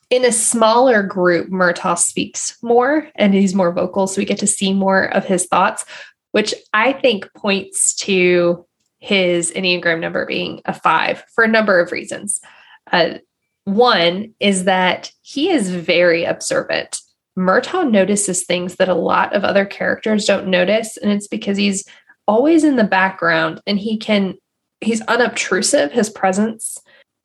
in 0.10 0.26
a 0.26 0.32
smaller 0.32 1.04
group, 1.04 1.50
Murtagh 1.50 1.98
speaks 1.98 2.58
more 2.62 3.10
and 3.16 3.34
he's 3.34 3.56
more 3.56 3.72
vocal, 3.72 4.08
so 4.08 4.20
we 4.20 4.26
get 4.26 4.40
to 4.40 4.48
see 4.48 4.74
more 4.74 5.06
of 5.14 5.26
his 5.26 5.46
thoughts 5.46 5.86
which 6.32 6.54
I 6.74 6.94
think 6.94 7.32
points 7.36 7.94
to 7.96 8.66
his 9.00 9.52
Enneagram 9.52 10.00
number 10.00 10.26
being 10.26 10.62
a 10.66 10.74
five 10.74 11.24
for 11.34 11.44
a 11.44 11.50
number 11.50 11.80
of 11.80 11.92
reasons. 11.92 12.42
Uh, 12.92 13.16
one 13.66 14.34
is 14.40 14.66
that 14.66 15.12
he 15.22 15.50
is 15.50 15.70
very 15.70 16.24
observant. 16.24 17.00
Murtagh 17.38 17.90
notices 17.90 18.44
things 18.44 18.76
that 18.76 18.90
a 18.90 18.94
lot 18.94 19.34
of 19.34 19.44
other 19.44 19.66
characters 19.66 20.26
don't 20.26 20.48
notice, 20.48 20.98
and 20.98 21.12
it's 21.12 21.28
because 21.28 21.58
he's 21.58 21.88
always 22.28 22.64
in 22.64 22.76
the 22.76 22.84
background 22.84 23.62
and 23.66 23.80
he 23.80 23.98
can, 23.98 24.36
he's 24.82 25.02
unobtrusive, 25.02 25.92
his 25.92 26.10
presence. 26.10 26.78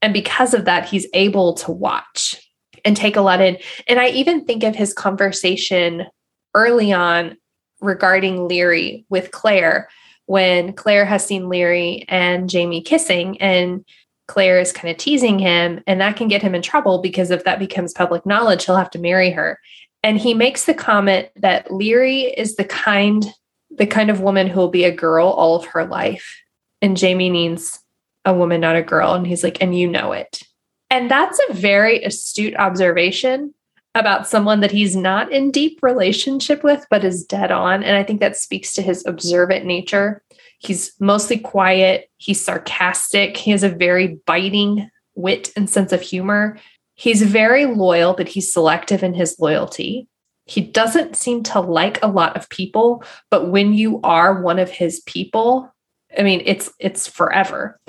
And 0.02 0.12
because 0.12 0.54
of 0.54 0.66
that, 0.66 0.86
he's 0.86 1.08
able 1.14 1.54
to 1.54 1.72
watch 1.72 2.40
and 2.84 2.96
take 2.96 3.16
a 3.16 3.22
lot 3.22 3.40
in. 3.40 3.58
And 3.88 3.98
I 3.98 4.08
even 4.08 4.44
think 4.44 4.62
of 4.62 4.76
his 4.76 4.92
conversation 4.92 6.06
early 6.54 6.92
on 6.92 7.36
regarding 7.80 8.48
Laoghaire 8.48 9.04
with 9.08 9.30
Claire 9.32 9.88
when 10.26 10.72
Claire 10.72 11.04
has 11.04 11.24
seen 11.24 11.44
Laoghaire 11.44 12.04
and 12.08 12.48
Jamie 12.48 12.82
kissing 12.82 13.40
and 13.40 13.84
Claire 14.28 14.58
is 14.58 14.72
kind 14.72 14.90
of 14.90 14.96
teasing 14.96 15.38
him 15.38 15.80
and 15.86 16.00
that 16.00 16.16
can 16.16 16.28
get 16.28 16.42
him 16.42 16.54
in 16.54 16.62
trouble 16.62 17.00
because 17.00 17.30
if 17.30 17.44
that 17.44 17.58
becomes 17.58 17.92
public 17.92 18.26
knowledge 18.26 18.64
he'll 18.64 18.76
have 18.76 18.90
to 18.90 18.98
marry 18.98 19.30
her. 19.30 19.58
And 20.02 20.18
he 20.18 20.34
makes 20.34 20.64
the 20.64 20.74
comment 20.74 21.28
that 21.36 21.68
Laoghaire 21.68 22.32
is 22.36 22.56
the 22.56 22.64
kind 22.64 23.26
the 23.70 23.86
kind 23.86 24.10
of 24.10 24.20
woman 24.20 24.46
who 24.46 24.60
will 24.60 24.68
be 24.68 24.84
a 24.84 24.94
girl 24.94 25.28
all 25.28 25.56
of 25.56 25.66
her 25.66 25.84
life 25.84 26.40
and 26.82 26.96
Jamie 26.96 27.30
needs 27.30 27.80
a 28.24 28.34
woman 28.34 28.60
not 28.60 28.76
a 28.76 28.82
girl 28.82 29.14
and 29.14 29.26
he's 29.26 29.44
like 29.44 29.62
and 29.62 29.78
you 29.78 29.88
know 29.88 30.12
it. 30.12 30.42
And 30.90 31.10
that's 31.10 31.40
a 31.48 31.54
very 31.54 32.02
astute 32.04 32.56
observation 32.56 33.54
about 33.94 34.28
someone 34.28 34.60
that 34.60 34.70
he's 34.70 34.94
not 34.94 35.32
in 35.32 35.50
deep 35.50 35.78
relationship 35.82 36.62
with, 36.62 36.86
but 36.90 37.04
is 37.04 37.24
dead 37.24 37.50
on. 37.50 37.82
And 37.82 37.96
I 37.96 38.02
think 38.02 38.20
that 38.20 38.36
speaks 38.36 38.74
to 38.74 38.82
his 38.82 39.04
observant 39.06 39.64
nature. 39.64 40.22
He's 40.58 40.92
mostly 41.00 41.38
quiet, 41.38 42.10
he's 42.18 42.44
sarcastic, 42.44 43.36
he 43.36 43.50
has 43.52 43.62
a 43.62 43.68
very 43.68 44.18
biting 44.26 44.90
wit 45.14 45.50
and 45.56 45.68
sense 45.68 45.92
of 45.92 46.02
humor. 46.02 46.58
He's 46.94 47.22
very 47.22 47.66
loyal, 47.66 48.14
but 48.14 48.28
he's 48.28 48.52
selective 48.52 49.02
in 49.02 49.14
his 49.14 49.38
loyalty. 49.38 50.08
He 50.44 50.60
doesn't 50.60 51.16
seem 51.16 51.42
to 51.44 51.60
like 51.60 51.98
a 52.02 52.08
lot 52.08 52.36
of 52.36 52.48
people, 52.48 53.02
but 53.30 53.50
when 53.50 53.74
you 53.74 54.00
are 54.02 54.40
one 54.42 54.58
of 54.58 54.70
his 54.70 55.00
people, 55.00 55.74
I 56.18 56.22
mean, 56.22 56.42
it's 56.44 56.70
it's 56.78 57.06
forever. 57.06 57.80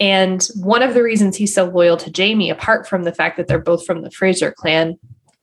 And 0.00 0.46
one 0.56 0.82
of 0.82 0.94
the 0.94 1.02
reasons 1.02 1.36
he's 1.36 1.54
so 1.54 1.64
loyal 1.66 1.96
to 1.98 2.10
Jamie, 2.10 2.50
apart 2.50 2.88
from 2.88 3.04
the 3.04 3.14
fact 3.14 3.36
that 3.36 3.46
they're 3.46 3.58
both 3.58 3.86
from 3.86 4.02
the 4.02 4.10
Fraser 4.10 4.50
clan, 4.50 4.98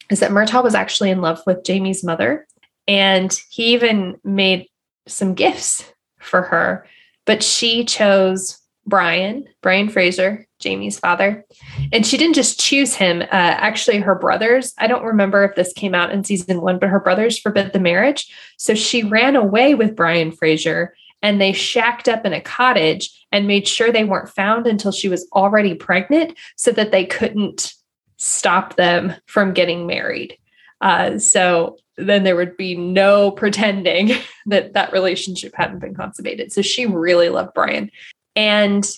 is 0.09 0.19
that 0.19 0.31
Murtagh 0.31 0.63
was 0.63 0.75
actually 0.75 1.09
in 1.09 1.21
love 1.21 1.41
with 1.45 1.63
Jamie's 1.63 2.03
mother. 2.03 2.47
And 2.87 3.31
he 3.49 3.73
even 3.73 4.17
made 4.23 4.67
some 5.07 5.33
gifts 5.33 5.91
for 6.19 6.41
her, 6.41 6.85
but 7.25 7.41
she 7.41 7.85
chose 7.85 8.59
Brian, 8.85 9.45
Brian 9.61 9.89
Fraser, 9.89 10.45
Jamie's 10.59 10.99
father. 10.99 11.45
And 11.93 12.05
she 12.05 12.17
didn't 12.17 12.35
just 12.35 12.59
choose 12.59 12.95
him. 12.95 13.21
Uh, 13.21 13.25
actually, 13.31 13.99
her 13.99 14.15
brothers, 14.15 14.73
I 14.77 14.87
don't 14.87 15.05
remember 15.05 15.43
if 15.43 15.55
this 15.55 15.73
came 15.73 15.95
out 15.95 16.11
in 16.11 16.23
season 16.23 16.61
one, 16.61 16.79
but 16.79 16.89
her 16.89 16.99
brothers 16.99 17.39
forbid 17.39 17.71
the 17.71 17.79
marriage. 17.79 18.31
So 18.57 18.73
she 18.73 19.03
ran 19.03 19.35
away 19.35 19.75
with 19.75 19.95
Brian 19.95 20.31
Fraser 20.31 20.95
and 21.21 21.39
they 21.39 21.53
shacked 21.53 22.07
up 22.07 22.25
in 22.25 22.33
a 22.33 22.41
cottage 22.41 23.09
and 23.31 23.47
made 23.47 23.67
sure 23.67 23.91
they 23.91 24.03
weren't 24.03 24.29
found 24.29 24.67
until 24.67 24.91
she 24.91 25.07
was 25.07 25.27
already 25.33 25.73
pregnant 25.73 26.37
so 26.55 26.71
that 26.71 26.91
they 26.91 27.05
couldn't 27.05 27.73
stop 28.17 28.75
them 28.75 29.13
from 29.25 29.53
getting 29.53 29.87
married. 29.87 30.37
Uh, 30.81 31.17
so 31.17 31.77
then 31.97 32.23
there 32.23 32.35
would 32.35 32.57
be 32.57 32.75
no 32.75 33.31
pretending 33.31 34.11
that 34.47 34.73
that 34.73 34.91
relationship 34.91 35.53
hadn't 35.55 35.79
been 35.79 35.95
consummated. 35.95 36.51
So 36.51 36.61
she 36.61 36.85
really 36.85 37.29
loved 37.29 37.53
Brian. 37.53 37.91
And 38.35 38.89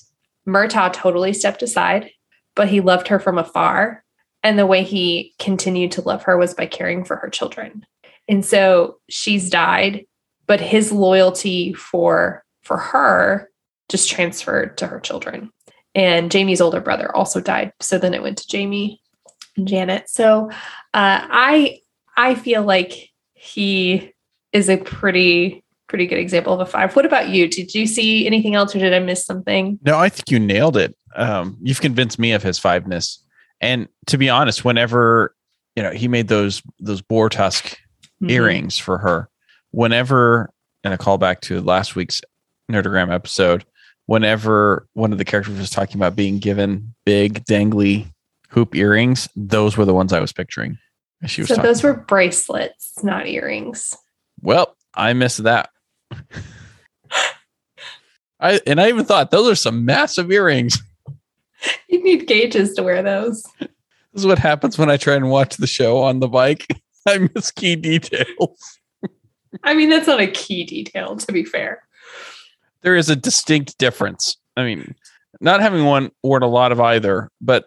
Murtagh 0.48 0.94
totally 0.94 1.34
stepped 1.34 1.62
aside, 1.62 2.12
but 2.56 2.68
he 2.68 2.82
loved 2.82 3.08
her 3.08 3.20
from 3.20 3.38
afar. 3.38 4.04
And 4.44 4.60
the 4.60 4.66
way 4.66 4.84
he 4.84 5.34
continued 5.40 5.94
to 5.94 6.02
love 6.02 6.24
her 6.24 6.38
was 6.38 6.54
by 6.54 6.66
caring 6.66 7.06
for 7.06 7.16
her 7.16 7.30
children. 7.30 7.86
And 8.28 8.46
so 8.46 8.98
she's 9.10 9.50
died, 9.50 10.06
but 10.48 10.62
his 10.62 10.92
loyalty 10.92 11.74
for 11.74 12.44
for 12.62 12.78
her 12.78 13.50
just 13.90 14.10
transferred 14.10 14.78
to 14.78 14.88
her 14.88 15.00
children. 15.00 15.52
And 15.96 16.32
Jamie's 16.32 16.62
older 16.62 16.82
brother 16.82 17.16
also 17.16 17.40
died. 17.40 17.74
So 17.80 17.98
then 17.98 18.14
it 18.14 18.24
went 18.24 18.38
to 18.40 18.48
Jamie 18.48 19.02
and 19.58 19.68
Janet. 19.68 20.10
So 20.10 20.50
uh, 20.50 20.56
I 20.94 21.80
I 22.18 22.36
feel 22.36 22.64
like 22.64 23.10
he 23.34 24.14
is 24.52 24.70
a 24.70 24.78
pretty 24.78 25.64
pretty 25.88 26.08
good 26.08 26.18
example 26.18 26.54
of 26.54 26.60
a 26.60 26.66
five. 26.66 26.96
What 26.96 27.06
about 27.06 27.30
you? 27.30 27.48
Did 27.48 27.76
you 27.76 27.86
see 27.86 28.26
anything 28.26 28.56
else, 28.56 28.76
or 28.76 28.80
did 28.80 28.94
I 28.94 29.00
miss 29.00 29.26
something? 29.26 29.78
No, 29.84 29.98
I 29.98 30.10
think 30.10 30.32
you 30.32 30.40
nailed 30.40 30.78
it. 30.78 30.96
Um, 31.16 31.58
you've 31.62 31.82
convinced 31.82 32.18
me 32.18 32.32
of 32.32 32.42
his 32.42 32.58
fiveness. 32.58 33.20
And 33.62 33.88
to 34.08 34.18
be 34.18 34.30
honest, 34.30 34.66
whenever 34.66 35.36
you 35.76 35.84
know 35.84 35.92
he 35.92 36.08
made 36.08 36.28
those 36.28 36.62
those 36.80 37.02
boar 37.02 37.30
tusk 37.30 37.66
mm-hmm. 37.66 38.30
earrings 38.30 38.78
for 38.78 38.98
her, 38.98 39.30
whenever 39.74 40.50
and 40.84 40.94
a 40.94 40.98
callback 40.98 41.42
to 41.42 41.60
last 41.62 41.96
week's 41.96 42.22
Nerdogram 42.72 43.14
episode, 43.14 43.66
whenever 44.06 44.88
one 44.94 45.12
of 45.12 45.18
the 45.18 45.26
characters 45.26 45.58
was 45.58 45.70
talking 45.70 45.98
about 45.98 46.16
being 46.16 46.40
given 46.40 46.94
big 47.06 47.44
dangly 47.46 48.08
hoop 48.50 48.76
earrings, 48.76 49.28
those 49.36 49.76
were 49.76 49.86
the 49.86 49.94
ones 49.94 50.14
I 50.14 50.20
was 50.20 50.32
picturing. 50.32 50.78
She 51.26 51.42
was 51.42 51.50
so 51.50 51.56
those 51.56 51.84
were 51.84 51.94
bracelets, 51.94 53.04
not 53.04 53.28
earrings. 53.28 53.96
Well, 54.42 54.76
I 54.94 55.14
missed 55.14 55.44
that. 55.44 55.70
I 58.40 58.60
and 58.68 58.80
I 58.80 58.90
even 58.90 59.06
thought 59.06 59.32
those 59.32 59.50
are 59.50 59.56
some 59.56 59.86
massive 59.86 60.32
earrings. 60.32 60.78
You 61.88 62.04
need 62.04 62.28
gauges 62.28 62.74
to 62.74 62.84
wear 62.84 63.02
those. 63.02 63.42
This 63.62 63.70
is 64.16 64.26
what 64.26 64.38
happens 64.38 64.78
when 64.78 64.90
I 64.90 64.98
try 64.98 65.16
and 65.16 65.30
watch 65.30 65.56
the 65.56 65.66
show 65.66 66.00
on 66.00 66.20
the 66.20 66.28
bike. 66.28 66.68
I 67.08 67.30
miss 67.34 67.52
key 67.52 67.78
details. 67.78 68.80
I 69.64 69.74
mean, 69.74 69.90
that's 69.90 70.08
not 70.08 70.20
a 70.20 70.28
key 70.28 70.64
detail, 70.64 71.16
to 71.16 71.32
be 71.32 71.44
fair. 71.44 71.84
There 72.82 72.96
is 72.96 73.10
a 73.10 73.16
distinct 73.16 73.78
difference. 73.78 74.38
I 74.58 74.64
mean, 74.64 74.96
not 75.40 75.62
having 75.62 75.86
one 75.86 76.12
worn 76.24 76.44
a 76.44 76.48
lot 76.48 76.72
of 76.72 76.80
either, 76.80 77.30
but 77.42 77.66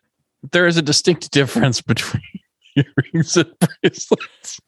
there 0.52 0.66
is 0.66 0.76
a 0.76 0.82
distinct 0.82 1.30
difference 1.32 1.80
between 1.80 2.22
earrings 2.76 3.36
and 3.36 3.52
bracelets. 3.58 4.60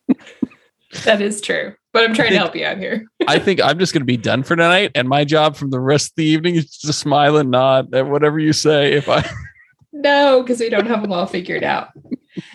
that 1.05 1.21
is 1.21 1.41
true. 1.41 1.75
But 1.93 2.05
I'm 2.05 2.15
trying 2.15 2.29
think, 2.29 2.41
to 2.41 2.45
help 2.45 2.57
you 2.57 2.65
out 2.65 2.79
here. 2.79 3.07
I 3.27 3.39
think 3.39 3.61
I'm 3.63 3.79
just 3.79 3.93
going 3.93 4.03
to 4.03 4.07
be 4.07 4.17
done 4.17 4.43
for 4.43 4.57
tonight. 4.57 4.93
And 4.95 5.09
my 5.09 5.25
job 5.25 5.57
from 5.57 5.71
the 5.71 5.81
rest 5.81 6.13
of 6.13 6.17
the 6.17 6.25
evening 6.25 6.57
is 6.57 6.79
to 6.79 6.93
smile 6.93 7.37
and 7.37 7.51
nod 7.51 7.95
at 7.95 8.07
whatever 8.07 8.39
you 8.39 8.53
say. 8.53 8.93
If 8.93 9.09
I. 9.09 9.29
No, 9.91 10.43
because 10.43 10.61
we 10.61 10.69
don't 10.69 10.87
have 10.87 11.03
them 11.03 11.13
all 11.13 11.27
figured 11.27 11.65
out, 11.65 11.89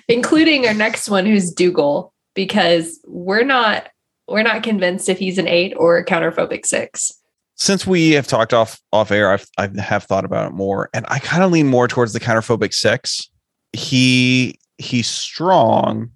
including 0.08 0.66
our 0.66 0.74
next 0.74 1.10
one, 1.10 1.26
who's 1.26 1.52
Dougal, 1.52 2.14
because 2.36 3.00
we're 3.06 3.44
not 3.44 3.90
we're 4.28 4.44
not 4.44 4.64
convinced 4.64 5.10
if 5.10 5.20
he's 5.20 5.38
an 5.38 5.48
eight 5.48 5.74
or 5.78 5.98
a 5.98 6.06
counterphobic 6.06 6.66
six. 6.66 7.12
Since 7.56 7.86
we 7.86 8.12
have 8.12 8.28
talked 8.28 8.54
off 8.54 8.82
off 8.92 9.12
air, 9.12 9.32
I've 9.32 9.46
I 9.58 9.70
have 9.80 10.04
thought 10.04 10.26
about 10.26 10.48
it 10.48 10.56
more, 10.56 10.90
and 10.94 11.06
I 11.10 11.20
kind 11.20 11.44
of 11.44 11.52
lean 11.52 11.68
more 11.68 11.88
towards 11.88 12.14
the 12.14 12.20
counterphobic 12.20 12.74
six. 12.74 13.30
He 13.74 14.60
he's 14.78 15.08
strong, 15.08 16.10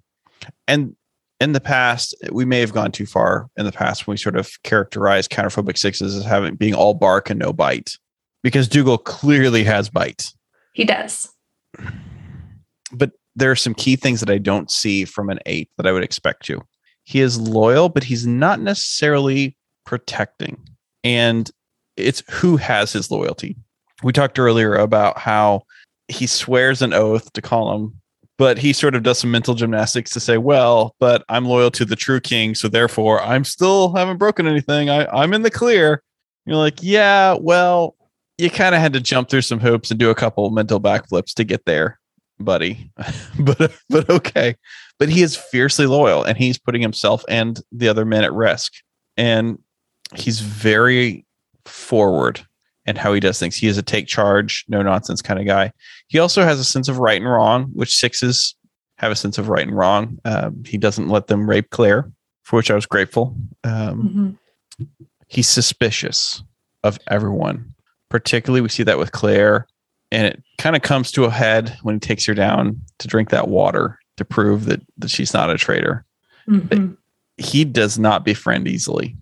and 0.66 0.96
in 1.40 1.52
the 1.52 1.60
past, 1.60 2.14
we 2.32 2.44
may 2.44 2.58
have 2.60 2.72
gone 2.72 2.90
too 2.90 3.06
far 3.06 3.48
in 3.56 3.64
the 3.64 3.72
past 3.72 4.06
when 4.06 4.14
we 4.14 4.18
sort 4.18 4.36
of 4.36 4.50
characterize 4.64 5.28
counterphobic 5.28 5.78
sixes 5.78 6.16
as 6.16 6.24
having 6.24 6.56
being 6.56 6.74
all 6.74 6.94
bark 6.94 7.30
and 7.30 7.38
no 7.38 7.52
bite, 7.52 7.96
because 8.42 8.66
Dougal 8.66 8.98
clearly 8.98 9.62
has 9.62 9.88
bite. 9.88 10.32
He 10.72 10.84
does. 10.84 11.32
But 12.92 13.12
there 13.36 13.50
are 13.50 13.56
some 13.56 13.74
key 13.74 13.94
things 13.94 14.18
that 14.20 14.30
I 14.30 14.38
don't 14.38 14.70
see 14.70 15.04
from 15.04 15.30
an 15.30 15.38
eight 15.46 15.70
that 15.76 15.86
I 15.86 15.92
would 15.92 16.02
expect 16.02 16.44
to. 16.46 16.60
He 17.08 17.20
is 17.20 17.40
loyal, 17.40 17.88
but 17.88 18.04
he's 18.04 18.26
not 18.26 18.60
necessarily 18.60 19.56
protecting. 19.86 20.60
And 21.02 21.50
it's 21.96 22.22
who 22.30 22.58
has 22.58 22.92
his 22.92 23.10
loyalty. 23.10 23.56
We 24.02 24.12
talked 24.12 24.38
earlier 24.38 24.74
about 24.74 25.18
how 25.18 25.62
he 26.08 26.26
swears 26.26 26.82
an 26.82 26.92
oath 26.92 27.32
to 27.32 27.40
him 27.40 27.98
but 28.38 28.56
he 28.56 28.72
sort 28.72 28.94
of 28.94 29.02
does 29.02 29.18
some 29.18 29.32
mental 29.32 29.54
gymnastics 29.54 30.12
to 30.12 30.20
say, 30.20 30.38
well, 30.38 30.94
but 31.00 31.24
I'm 31.28 31.44
loyal 31.44 31.72
to 31.72 31.84
the 31.84 31.96
true 31.96 32.20
king, 32.20 32.54
so 32.54 32.68
therefore 32.68 33.20
I'm 33.20 33.44
still 33.44 33.92
haven't 33.94 34.18
broken 34.18 34.46
anything. 34.46 34.88
I, 34.88 35.06
I'm 35.06 35.34
in 35.34 35.42
the 35.42 35.50
clear. 35.50 36.02
You're 36.46 36.56
like, 36.56 36.78
yeah, 36.80 37.36
well, 37.38 37.96
you 38.38 38.48
kind 38.48 38.76
of 38.76 38.80
had 38.80 38.92
to 38.92 39.00
jump 39.00 39.28
through 39.28 39.42
some 39.42 39.58
hoops 39.58 39.90
and 39.90 39.98
do 39.98 40.10
a 40.10 40.14
couple 40.14 40.48
mental 40.50 40.80
backflips 40.80 41.34
to 41.34 41.44
get 41.44 41.64
there, 41.64 41.98
buddy. 42.38 42.92
but 43.40 43.74
but 43.90 44.08
okay. 44.08 44.54
But 44.98 45.08
he 45.08 45.22
is 45.22 45.36
fiercely 45.36 45.86
loyal 45.86 46.24
and 46.24 46.36
he's 46.36 46.58
putting 46.58 46.82
himself 46.82 47.24
and 47.28 47.60
the 47.70 47.88
other 47.88 48.04
men 48.04 48.24
at 48.24 48.32
risk. 48.32 48.72
And 49.16 49.58
he's 50.14 50.40
very 50.40 51.24
forward 51.64 52.44
and 52.86 52.96
how 52.96 53.12
he 53.12 53.20
does 53.20 53.38
things. 53.38 53.54
He 53.54 53.68
is 53.68 53.78
a 53.78 53.82
take 53.82 54.06
charge, 54.06 54.64
no 54.68 54.82
nonsense 54.82 55.22
kind 55.22 55.38
of 55.38 55.46
guy. 55.46 55.72
He 56.08 56.18
also 56.18 56.42
has 56.42 56.58
a 56.58 56.64
sense 56.64 56.88
of 56.88 56.98
right 56.98 57.20
and 57.20 57.30
wrong, 57.30 57.64
which 57.74 57.96
sixes 57.96 58.54
have 58.96 59.12
a 59.12 59.16
sense 59.16 59.38
of 59.38 59.48
right 59.48 59.66
and 59.66 59.76
wrong. 59.76 60.18
Um, 60.24 60.64
he 60.64 60.78
doesn't 60.78 61.08
let 61.08 61.26
them 61.26 61.48
rape 61.48 61.70
Claire, 61.70 62.10
for 62.42 62.56
which 62.56 62.70
I 62.70 62.74
was 62.74 62.86
grateful. 62.86 63.36
Um, 63.62 64.36
mm-hmm. 64.80 65.04
He's 65.26 65.48
suspicious 65.48 66.42
of 66.82 66.98
everyone. 67.08 67.74
Particularly, 68.08 68.62
we 68.62 68.70
see 68.70 68.84
that 68.84 68.98
with 68.98 69.12
Claire, 69.12 69.66
and 70.10 70.26
it 70.26 70.42
kind 70.56 70.74
of 70.74 70.80
comes 70.80 71.12
to 71.12 71.24
a 71.24 71.30
head 71.30 71.76
when 71.82 71.96
he 71.96 72.00
takes 72.00 72.24
her 72.24 72.32
down 72.32 72.80
to 73.00 73.08
drink 73.08 73.28
that 73.28 73.48
water 73.48 73.98
to 74.18 74.24
prove 74.24 74.66
that, 74.66 74.82
that 74.98 75.10
she's 75.10 75.32
not 75.32 75.50
a 75.50 75.58
traitor. 75.58 76.04
Mm-hmm. 76.48 76.94
he 77.36 77.62
does 77.62 77.98
not 77.98 78.24
befriend 78.24 78.66
easily 78.66 79.14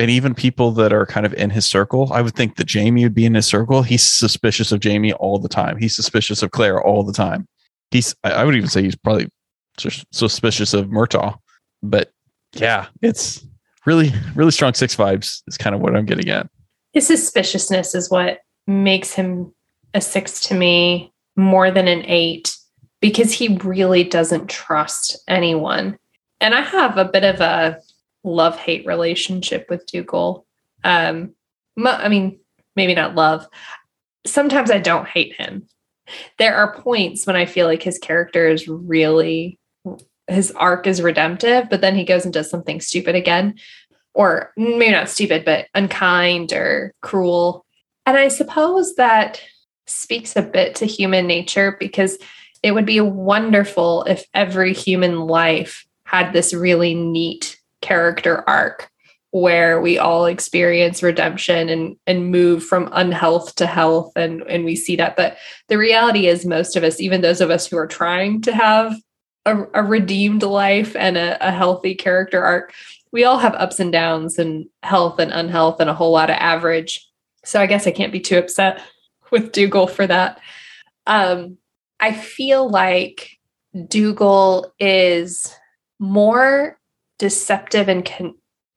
and 0.00 0.10
even 0.10 0.34
people 0.34 0.70
that 0.72 0.94
are 0.94 1.04
kind 1.04 1.26
of 1.26 1.34
in 1.34 1.50
his 1.50 1.66
circle, 1.66 2.10
I 2.12 2.22
would 2.22 2.34
think 2.34 2.56
that 2.56 2.66
Jamie 2.66 3.04
would 3.04 3.14
be 3.14 3.26
in 3.26 3.34
his 3.34 3.46
circle. 3.46 3.82
He's 3.82 4.02
suspicious 4.02 4.72
of 4.72 4.80
Jamie 4.80 5.12
all 5.12 5.38
the 5.38 5.48
time. 5.48 5.76
He's 5.76 5.94
suspicious 5.94 6.42
of 6.42 6.52
Claire 6.52 6.82
all 6.82 7.02
the 7.02 7.12
time. 7.12 7.46
He's, 7.90 8.14
I 8.24 8.44
would 8.44 8.54
even 8.54 8.70
say 8.70 8.82
he's 8.82 8.96
probably 8.96 9.28
suspicious 9.76 10.72
of 10.72 10.86
Murtagh. 10.86 11.36
But 11.82 12.12
yeah, 12.54 12.86
it's 13.02 13.44
really, 13.84 14.12
really 14.34 14.52
strong 14.52 14.72
six 14.72 14.96
vibes 14.96 15.42
is 15.48 15.58
kind 15.58 15.74
of 15.74 15.82
what 15.82 15.94
I'm 15.94 16.06
getting 16.06 16.30
at. 16.30 16.48
His 16.92 17.06
suspiciousness 17.06 17.94
is 17.94 18.10
what 18.10 18.38
makes 18.66 19.12
him 19.12 19.52
a 19.92 20.00
six 20.00 20.40
to 20.48 20.54
me 20.54 21.12
more 21.36 21.70
than 21.70 21.88
an 21.88 22.04
eight 22.06 22.56
because 23.00 23.32
he 23.32 23.56
really 23.58 24.04
doesn't 24.04 24.48
trust 24.48 25.18
anyone. 25.28 25.98
And 26.40 26.54
I 26.54 26.60
have 26.60 26.96
a 26.96 27.04
bit 27.04 27.24
of 27.24 27.40
a 27.40 27.80
love 28.24 28.56
hate 28.56 28.86
relationship 28.86 29.66
with 29.68 29.86
Dougal. 29.86 30.46
Um, 30.84 31.34
I 31.82 32.08
mean, 32.08 32.40
maybe 32.76 32.94
not 32.94 33.14
love. 33.14 33.46
Sometimes 34.26 34.70
I 34.70 34.78
don't 34.78 35.08
hate 35.08 35.34
him. 35.34 35.66
There 36.38 36.56
are 36.56 36.80
points 36.80 37.26
when 37.26 37.36
I 37.36 37.46
feel 37.46 37.66
like 37.66 37.82
his 37.82 37.98
character 37.98 38.48
is 38.48 38.68
really, 38.68 39.58
his 40.26 40.50
arc 40.52 40.86
is 40.86 41.00
redemptive, 41.00 41.70
but 41.70 41.80
then 41.80 41.94
he 41.94 42.04
goes 42.04 42.24
and 42.24 42.34
does 42.34 42.50
something 42.50 42.80
stupid 42.80 43.14
again, 43.14 43.54
or 44.12 44.52
maybe 44.56 44.90
not 44.90 45.08
stupid, 45.08 45.44
but 45.44 45.68
unkind 45.74 46.52
or 46.52 46.92
cruel. 47.00 47.64
And 48.06 48.16
I 48.16 48.28
suppose 48.28 48.96
that 48.96 49.40
speaks 49.86 50.36
a 50.36 50.42
bit 50.42 50.74
to 50.76 50.86
human 50.86 51.26
nature 51.26 51.76
because 51.78 52.18
it 52.62 52.72
would 52.72 52.86
be 52.86 53.00
wonderful 53.00 54.04
if 54.04 54.26
every 54.34 54.72
human 54.72 55.20
life 55.20 55.86
had 56.04 56.32
this 56.32 56.52
really 56.52 56.94
neat 56.94 57.58
character 57.80 58.48
arc 58.48 58.90
where 59.32 59.80
we 59.80 59.96
all 59.96 60.26
experience 60.26 61.02
redemption 61.02 61.68
and 61.68 61.96
and 62.06 62.30
move 62.30 62.64
from 62.64 62.88
unhealth 62.92 63.54
to 63.54 63.66
health 63.66 64.12
and 64.16 64.42
and 64.42 64.64
we 64.64 64.74
see 64.74 64.96
that. 64.96 65.16
But 65.16 65.36
the 65.68 65.78
reality 65.78 66.26
is 66.26 66.44
most 66.44 66.76
of 66.76 66.82
us 66.82 67.00
even 67.00 67.20
those 67.20 67.40
of 67.40 67.50
us 67.50 67.66
who 67.66 67.76
are 67.76 67.86
trying 67.86 68.42
to 68.42 68.52
have 68.52 68.94
a, 69.46 69.64
a 69.74 69.82
redeemed 69.82 70.42
life 70.42 70.96
and 70.96 71.16
a, 71.16 71.38
a 71.46 71.52
healthy 71.52 71.94
character 71.94 72.44
arc 72.44 72.74
we 73.12 73.24
all 73.24 73.38
have 73.38 73.54
ups 73.54 73.80
and 73.80 73.90
downs 73.90 74.38
and 74.38 74.66
health 74.82 75.18
and 75.18 75.32
unhealth 75.32 75.80
and 75.80 75.90
a 75.90 75.94
whole 75.94 76.12
lot 76.12 76.30
of 76.30 76.36
average. 76.36 77.08
So 77.44 77.60
i 77.60 77.66
guess 77.66 77.86
i 77.86 77.90
can't 77.90 78.12
be 78.12 78.20
too 78.20 78.38
upset 78.38 78.82
with 79.30 79.52
dougal 79.52 79.86
for 79.86 80.06
that. 80.06 80.40
Um 81.06 81.56
i 82.00 82.12
feel 82.12 82.68
like 82.68 83.30
dougal 83.88 84.72
is 84.78 85.54
more 85.98 86.78
deceptive 87.18 87.88
and 87.88 88.04
con- 88.04 88.34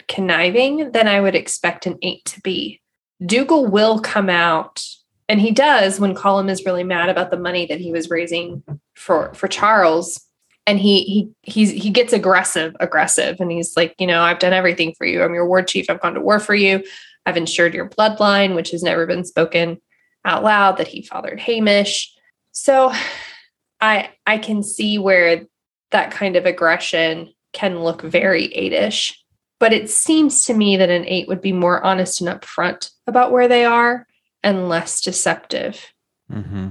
conniving 0.08 0.92
than 0.92 1.08
I 1.08 1.22
would 1.22 1.36
expect 1.36 1.86
an 1.86 1.98
eight 2.02 2.24
to 2.26 2.42
be. 2.42 2.82
Dougal 3.26 3.66
will 3.66 4.00
come 4.00 4.30
out, 4.30 4.84
and 5.30 5.40
he 5.40 5.52
does 5.52 6.00
when 6.00 6.14
Colum 6.14 6.50
is 6.50 6.66
really 6.66 6.84
mad 6.84 7.10
about 7.10 7.32
the 7.32 7.40
money 7.40 7.66
that 7.66 7.80
he 7.80 7.92
was 7.92 8.10
raising 8.10 8.64
for 8.96 9.34
for 9.34 9.48
Charles. 9.48 10.22
And 10.66 10.80
he 10.80 11.04
he 11.04 11.30
he's 11.42 11.72
he 11.72 11.90
gets 11.90 12.14
aggressive, 12.14 12.76
aggressive, 12.80 13.38
and 13.40 13.52
he's 13.52 13.76
like, 13.76 13.96
you 14.00 14.08
know, 14.08 14.22
I've 14.22 14.40
done 14.40 14.54
everything 14.54 14.94
for 14.98 15.06
you. 15.06 15.24
I'm 15.24 15.34
your 15.34 15.48
war 15.48 15.62
chief. 15.62 15.90
I've 15.90 16.02
gone 16.02 16.14
to 16.14 16.22
war 16.22 16.40
for 16.40 16.56
you. 16.56 16.84
I've 17.26 17.38
ensured 17.38 17.74
your 17.74 17.90
bloodline, 17.90 18.56
which 18.56 18.72
has 18.72 18.84
never 18.84 19.06
been 19.06 19.24
spoken 19.24 19.82
out 20.26 20.44
loud, 20.44 20.78
that 20.78 20.88
he 20.88 21.02
fathered 21.02 21.40
Hamish. 21.40 22.14
So 22.54 22.94
I 23.82 24.12
I 24.26 24.38
can 24.38 24.64
see 24.64 24.98
where 24.98 25.46
that 25.92 26.12
kind 26.12 26.38
of 26.38 26.46
aggression 26.46 27.34
can 27.52 27.84
look 27.84 28.02
very 28.02 28.46
eight-ish 28.46 29.24
but 29.64 29.72
it 29.72 29.90
seems 29.90 30.44
to 30.44 30.54
me 30.54 30.76
that 30.76 30.90
an 30.90 31.06
eight 31.08 31.30
would 31.30 31.40
be 31.40 31.54
more 31.54 31.82
honest 31.86 32.20
and 32.20 32.30
upfront 32.30 32.92
about 33.08 33.32
where 33.32 33.48
they 33.48 33.64
are 33.64 34.06
and 34.44 34.68
less 34.68 35.00
deceptive. 35.00 35.94
Mm-hmm. 36.30 36.68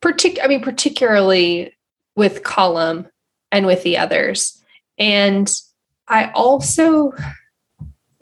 Partic- 0.00 0.38
I 0.42 0.46
mean, 0.46 0.62
particularly 0.62 1.76
with 2.16 2.42
Colum 2.42 3.08
and 3.52 3.66
with 3.66 3.82
the 3.82 3.98
others. 3.98 4.58
And 4.96 5.52
I 6.08 6.30
also, 6.30 7.12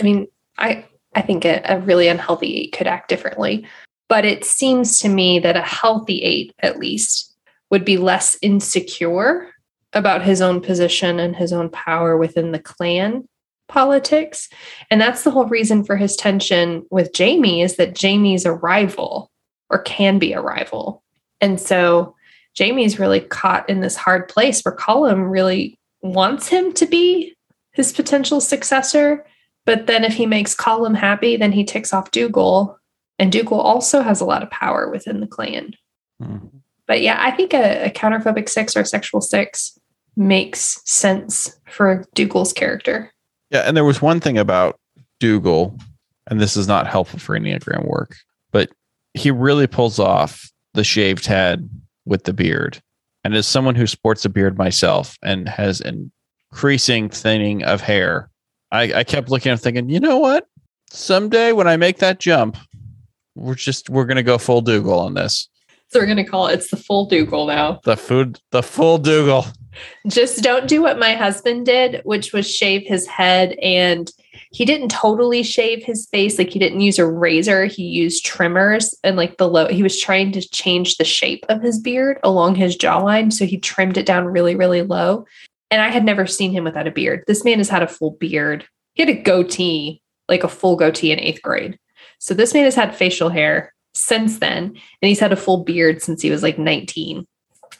I 0.00 0.02
mean, 0.02 0.26
I 0.58 0.84
I 1.14 1.22
think 1.22 1.44
a, 1.44 1.62
a 1.64 1.78
really 1.78 2.08
unhealthy 2.08 2.56
eight 2.56 2.72
could 2.72 2.88
act 2.88 3.08
differently, 3.08 3.68
but 4.08 4.24
it 4.24 4.44
seems 4.44 4.98
to 5.00 5.08
me 5.08 5.38
that 5.38 5.56
a 5.56 5.62
healthy 5.62 6.22
eight, 6.22 6.52
at 6.60 6.78
least, 6.78 7.36
would 7.70 7.84
be 7.84 7.96
less 7.96 8.36
insecure 8.42 9.50
about 9.92 10.22
his 10.22 10.40
own 10.40 10.60
position 10.60 11.18
and 11.18 11.36
his 11.36 11.52
own 11.52 11.70
power 11.70 12.16
within 12.16 12.52
the 12.52 12.58
clan 12.58 13.26
politics. 13.68 14.48
And 14.90 15.00
that's 15.00 15.24
the 15.24 15.30
whole 15.30 15.46
reason 15.46 15.84
for 15.84 15.96
his 15.96 16.16
tension 16.16 16.84
with 16.90 17.12
Jamie 17.12 17.62
is 17.62 17.76
that 17.76 17.94
Jamie's 17.94 18.44
a 18.44 18.52
rival 18.52 19.30
or 19.70 19.82
can 19.82 20.18
be 20.18 20.32
a 20.32 20.40
rival. 20.40 21.02
And 21.40 21.60
so 21.60 22.14
Jamie's 22.54 22.98
really 22.98 23.20
caught 23.20 23.68
in 23.68 23.80
this 23.80 23.96
hard 23.96 24.28
place 24.28 24.62
where 24.62 24.74
Colum 24.74 25.24
really 25.24 25.78
wants 26.00 26.48
him 26.48 26.72
to 26.74 26.86
be 26.86 27.34
his 27.72 27.92
potential 27.92 28.40
successor. 28.40 29.24
But 29.66 29.86
then 29.86 30.02
if 30.02 30.14
he 30.14 30.26
makes 30.26 30.54
Colum 30.54 30.94
happy, 30.94 31.36
then 31.36 31.52
he 31.52 31.64
ticks 31.64 31.92
off 31.92 32.10
Dougal. 32.10 32.78
And 33.18 33.32
Dougal 33.32 33.60
also 33.60 34.02
has 34.02 34.20
a 34.20 34.24
lot 34.24 34.42
of 34.42 34.50
power 34.50 34.90
within 34.90 35.20
the 35.20 35.26
clan. 35.26 35.74
Mm-hmm. 36.22 36.46
But 36.86 37.02
yeah, 37.02 37.18
I 37.20 37.30
think 37.32 37.52
a, 37.52 37.86
a 37.86 37.90
counterphobic 37.90 38.48
six 38.48 38.76
or 38.76 38.80
a 38.80 38.86
sexual 38.86 39.20
six 39.20 39.78
makes 40.16 40.80
sense 40.84 41.58
for 41.68 42.04
Dougal's 42.14 42.52
character. 42.52 43.12
Yeah, 43.50 43.60
and 43.60 43.76
there 43.76 43.84
was 43.84 44.02
one 44.02 44.20
thing 44.20 44.38
about 44.38 44.78
Dougal, 45.20 45.78
and 46.26 46.40
this 46.40 46.56
is 46.56 46.68
not 46.68 46.86
helpful 46.86 47.18
for 47.18 47.38
Enneagram 47.38 47.86
work, 47.86 48.16
but 48.52 48.70
he 49.14 49.30
really 49.30 49.66
pulls 49.66 49.98
off 49.98 50.50
the 50.74 50.84
shaved 50.84 51.26
head 51.26 51.68
with 52.04 52.24
the 52.24 52.32
beard. 52.32 52.80
And 53.24 53.34
as 53.34 53.46
someone 53.46 53.74
who 53.74 53.86
sports 53.86 54.24
a 54.24 54.28
beard 54.28 54.56
myself 54.56 55.18
and 55.22 55.48
has 55.48 55.82
increasing 55.82 57.08
thinning 57.08 57.64
of 57.64 57.80
hair, 57.80 58.30
I, 58.70 58.92
I 58.92 59.04
kept 59.04 59.30
looking 59.30 59.52
and 59.52 59.60
thinking, 59.60 59.88
you 59.88 60.00
know 60.00 60.18
what? 60.18 60.46
Someday 60.90 61.52
when 61.52 61.68
I 61.68 61.76
make 61.76 61.98
that 61.98 62.20
jump, 62.20 62.56
we're 63.38 63.54
just 63.54 63.88
we're 63.88 64.04
gonna 64.04 64.22
go 64.22 64.38
full 64.38 64.60
Dougal 64.60 64.98
on 65.00 65.14
this. 65.14 65.48
So 65.88 66.00
we're 66.00 66.06
gonna 66.06 66.26
call 66.26 66.48
it 66.48 66.54
it's 66.54 66.70
the 66.70 66.76
full 66.76 67.06
Dougal 67.06 67.46
now. 67.46 67.80
The 67.84 67.96
food 67.96 68.40
the 68.50 68.62
full 68.62 68.98
Dougal. 68.98 69.46
Just 70.08 70.42
don't 70.42 70.66
do 70.66 70.82
what 70.82 70.98
my 70.98 71.14
husband 71.14 71.66
did, 71.66 72.00
which 72.04 72.32
was 72.32 72.52
shave 72.52 72.82
his 72.86 73.06
head 73.06 73.52
and 73.62 74.10
he 74.50 74.64
didn't 74.64 74.90
totally 74.90 75.42
shave 75.42 75.84
his 75.84 76.06
face 76.06 76.38
like 76.38 76.50
he 76.50 76.58
didn't 76.58 76.80
use 76.80 76.98
a 76.98 77.06
razor 77.06 77.66
he 77.66 77.82
used 77.82 78.24
trimmers 78.24 78.94
and 79.04 79.16
like 79.16 79.36
the 79.36 79.48
low 79.48 79.68
he 79.68 79.82
was 79.82 80.00
trying 80.00 80.32
to 80.32 80.48
change 80.48 80.96
the 80.96 81.04
shape 81.04 81.44
of 81.48 81.62
his 81.62 81.78
beard 81.78 82.18
along 82.22 82.54
his 82.54 82.76
jawline 82.76 83.32
so 83.32 83.44
he 83.44 83.58
trimmed 83.58 83.96
it 83.96 84.06
down 84.06 84.24
really 84.24 84.54
really 84.54 84.82
low 84.82 85.24
and 85.70 85.80
i 85.82 85.88
had 85.88 86.04
never 86.04 86.26
seen 86.26 86.52
him 86.52 86.64
without 86.64 86.86
a 86.86 86.92
beard 86.92 87.24
this 87.26 87.44
man 87.44 87.58
has 87.58 87.68
had 87.68 87.82
a 87.82 87.88
full 87.88 88.12
beard 88.12 88.66
he 88.94 89.02
had 89.02 89.10
a 89.10 89.22
goatee 89.22 90.02
like 90.28 90.44
a 90.44 90.48
full 90.48 90.76
goatee 90.76 91.12
in 91.12 91.20
eighth 91.20 91.42
grade 91.42 91.78
so 92.18 92.34
this 92.34 92.54
man 92.54 92.64
has 92.64 92.74
had 92.74 92.94
facial 92.94 93.28
hair 93.28 93.74
since 93.94 94.38
then 94.38 94.66
and 94.66 95.08
he's 95.08 95.20
had 95.20 95.32
a 95.32 95.36
full 95.36 95.64
beard 95.64 96.02
since 96.02 96.22
he 96.22 96.30
was 96.30 96.42
like 96.42 96.58
19 96.58 97.26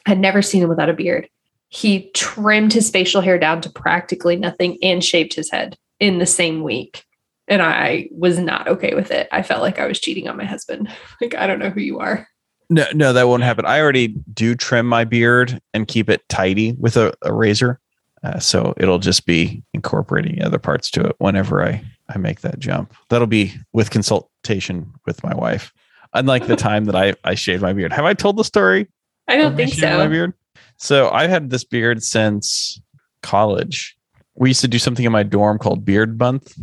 I'd 0.05 0.19
never 0.19 0.41
seen 0.41 0.63
him 0.63 0.69
without 0.69 0.89
a 0.89 0.93
beard 0.93 1.29
he 1.69 2.09
trimmed 2.13 2.73
his 2.73 2.89
facial 2.89 3.21
hair 3.21 3.37
down 3.37 3.61
to 3.61 3.69
practically 3.69 4.35
nothing 4.35 4.77
and 4.81 5.03
shaved 5.03 5.33
his 5.33 5.51
head 5.51 5.77
in 5.99 6.17
the 6.17 6.25
same 6.25 6.63
week. 6.63 7.05
And 7.47 7.61
I 7.61 8.09
was 8.11 8.37
not 8.37 8.67
okay 8.67 8.93
with 8.93 9.11
it. 9.11 9.27
I 9.31 9.43
felt 9.43 9.61
like 9.61 9.79
I 9.79 9.87
was 9.87 9.99
cheating 9.99 10.27
on 10.27 10.37
my 10.37 10.45
husband. 10.45 10.89
like, 11.21 11.35
I 11.35 11.47
don't 11.47 11.59
know 11.59 11.69
who 11.69 11.81
you 11.81 11.99
are. 11.99 12.27
No, 12.71 12.85
no, 12.93 13.13
that 13.13 13.27
won't 13.27 13.43
happen. 13.43 13.65
I 13.65 13.79
already 13.79 14.09
do 14.33 14.53
trim 14.53 14.85
my 14.85 15.03
beard 15.03 15.59
and 15.73 15.87
keep 15.87 16.09
it 16.09 16.27
tidy 16.29 16.73
with 16.73 16.97
a, 16.97 17.13
a 17.23 17.33
razor. 17.33 17.79
Uh, 18.21 18.37
so 18.37 18.73
it'll 18.77 18.99
just 18.99 19.25
be 19.25 19.63
incorporating 19.73 20.43
other 20.43 20.59
parts 20.59 20.91
to 20.91 21.01
it 21.01 21.15
whenever 21.19 21.63
I, 21.63 21.83
I 22.09 22.17
make 22.17 22.41
that 22.41 22.59
jump. 22.59 22.93
That'll 23.09 23.27
be 23.27 23.53
with 23.71 23.91
consultation 23.91 24.91
with 25.05 25.23
my 25.23 25.35
wife. 25.35 25.71
Unlike 26.13 26.47
the 26.47 26.55
time 26.55 26.85
that 26.85 26.95
I, 26.95 27.13
I 27.23 27.35
shaved 27.35 27.61
my 27.61 27.71
beard. 27.71 27.93
Have 27.93 28.05
I 28.05 28.13
told 28.15 28.37
the 28.37 28.43
story? 28.43 28.87
I 29.27 29.37
don't 29.37 29.55
think 29.55 29.73
so. 29.73 29.97
My 29.97 30.07
beard? 30.07 30.33
So 30.77 31.09
I've 31.11 31.29
had 31.29 31.51
this 31.51 31.63
beard 31.63 32.01
since 32.01 32.81
college. 33.21 33.95
We 34.35 34.49
used 34.49 34.61
to 34.61 34.67
do 34.67 34.79
something 34.79 35.05
in 35.05 35.11
my 35.11 35.23
dorm 35.23 35.59
called 35.59 35.85
Beard 35.85 36.17
Month, 36.17 36.57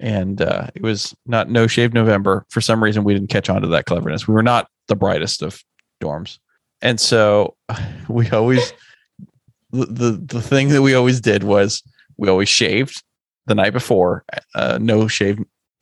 and 0.00 0.40
uh, 0.40 0.68
it 0.74 0.82
was 0.82 1.14
not 1.26 1.50
No 1.50 1.66
Shave 1.66 1.92
November. 1.92 2.46
For 2.48 2.60
some 2.60 2.82
reason, 2.82 3.04
we 3.04 3.12
didn't 3.12 3.28
catch 3.28 3.50
on 3.50 3.60
to 3.62 3.68
that 3.68 3.84
cleverness. 3.84 4.26
We 4.26 4.34
were 4.34 4.42
not 4.42 4.68
the 4.88 4.96
brightest 4.96 5.42
of 5.42 5.62
dorms, 6.00 6.38
and 6.80 6.98
so 6.98 7.56
we 8.08 8.30
always 8.30 8.72
the 9.72 9.86
the, 9.86 10.10
the 10.12 10.42
thing 10.42 10.68
that 10.68 10.82
we 10.82 10.94
always 10.94 11.20
did 11.20 11.42
was 11.42 11.82
we 12.16 12.28
always 12.28 12.48
shaved 12.48 13.02
the 13.46 13.54
night 13.54 13.72
before. 13.72 14.24
Uh, 14.54 14.78
no 14.80 15.08
shave, 15.08 15.38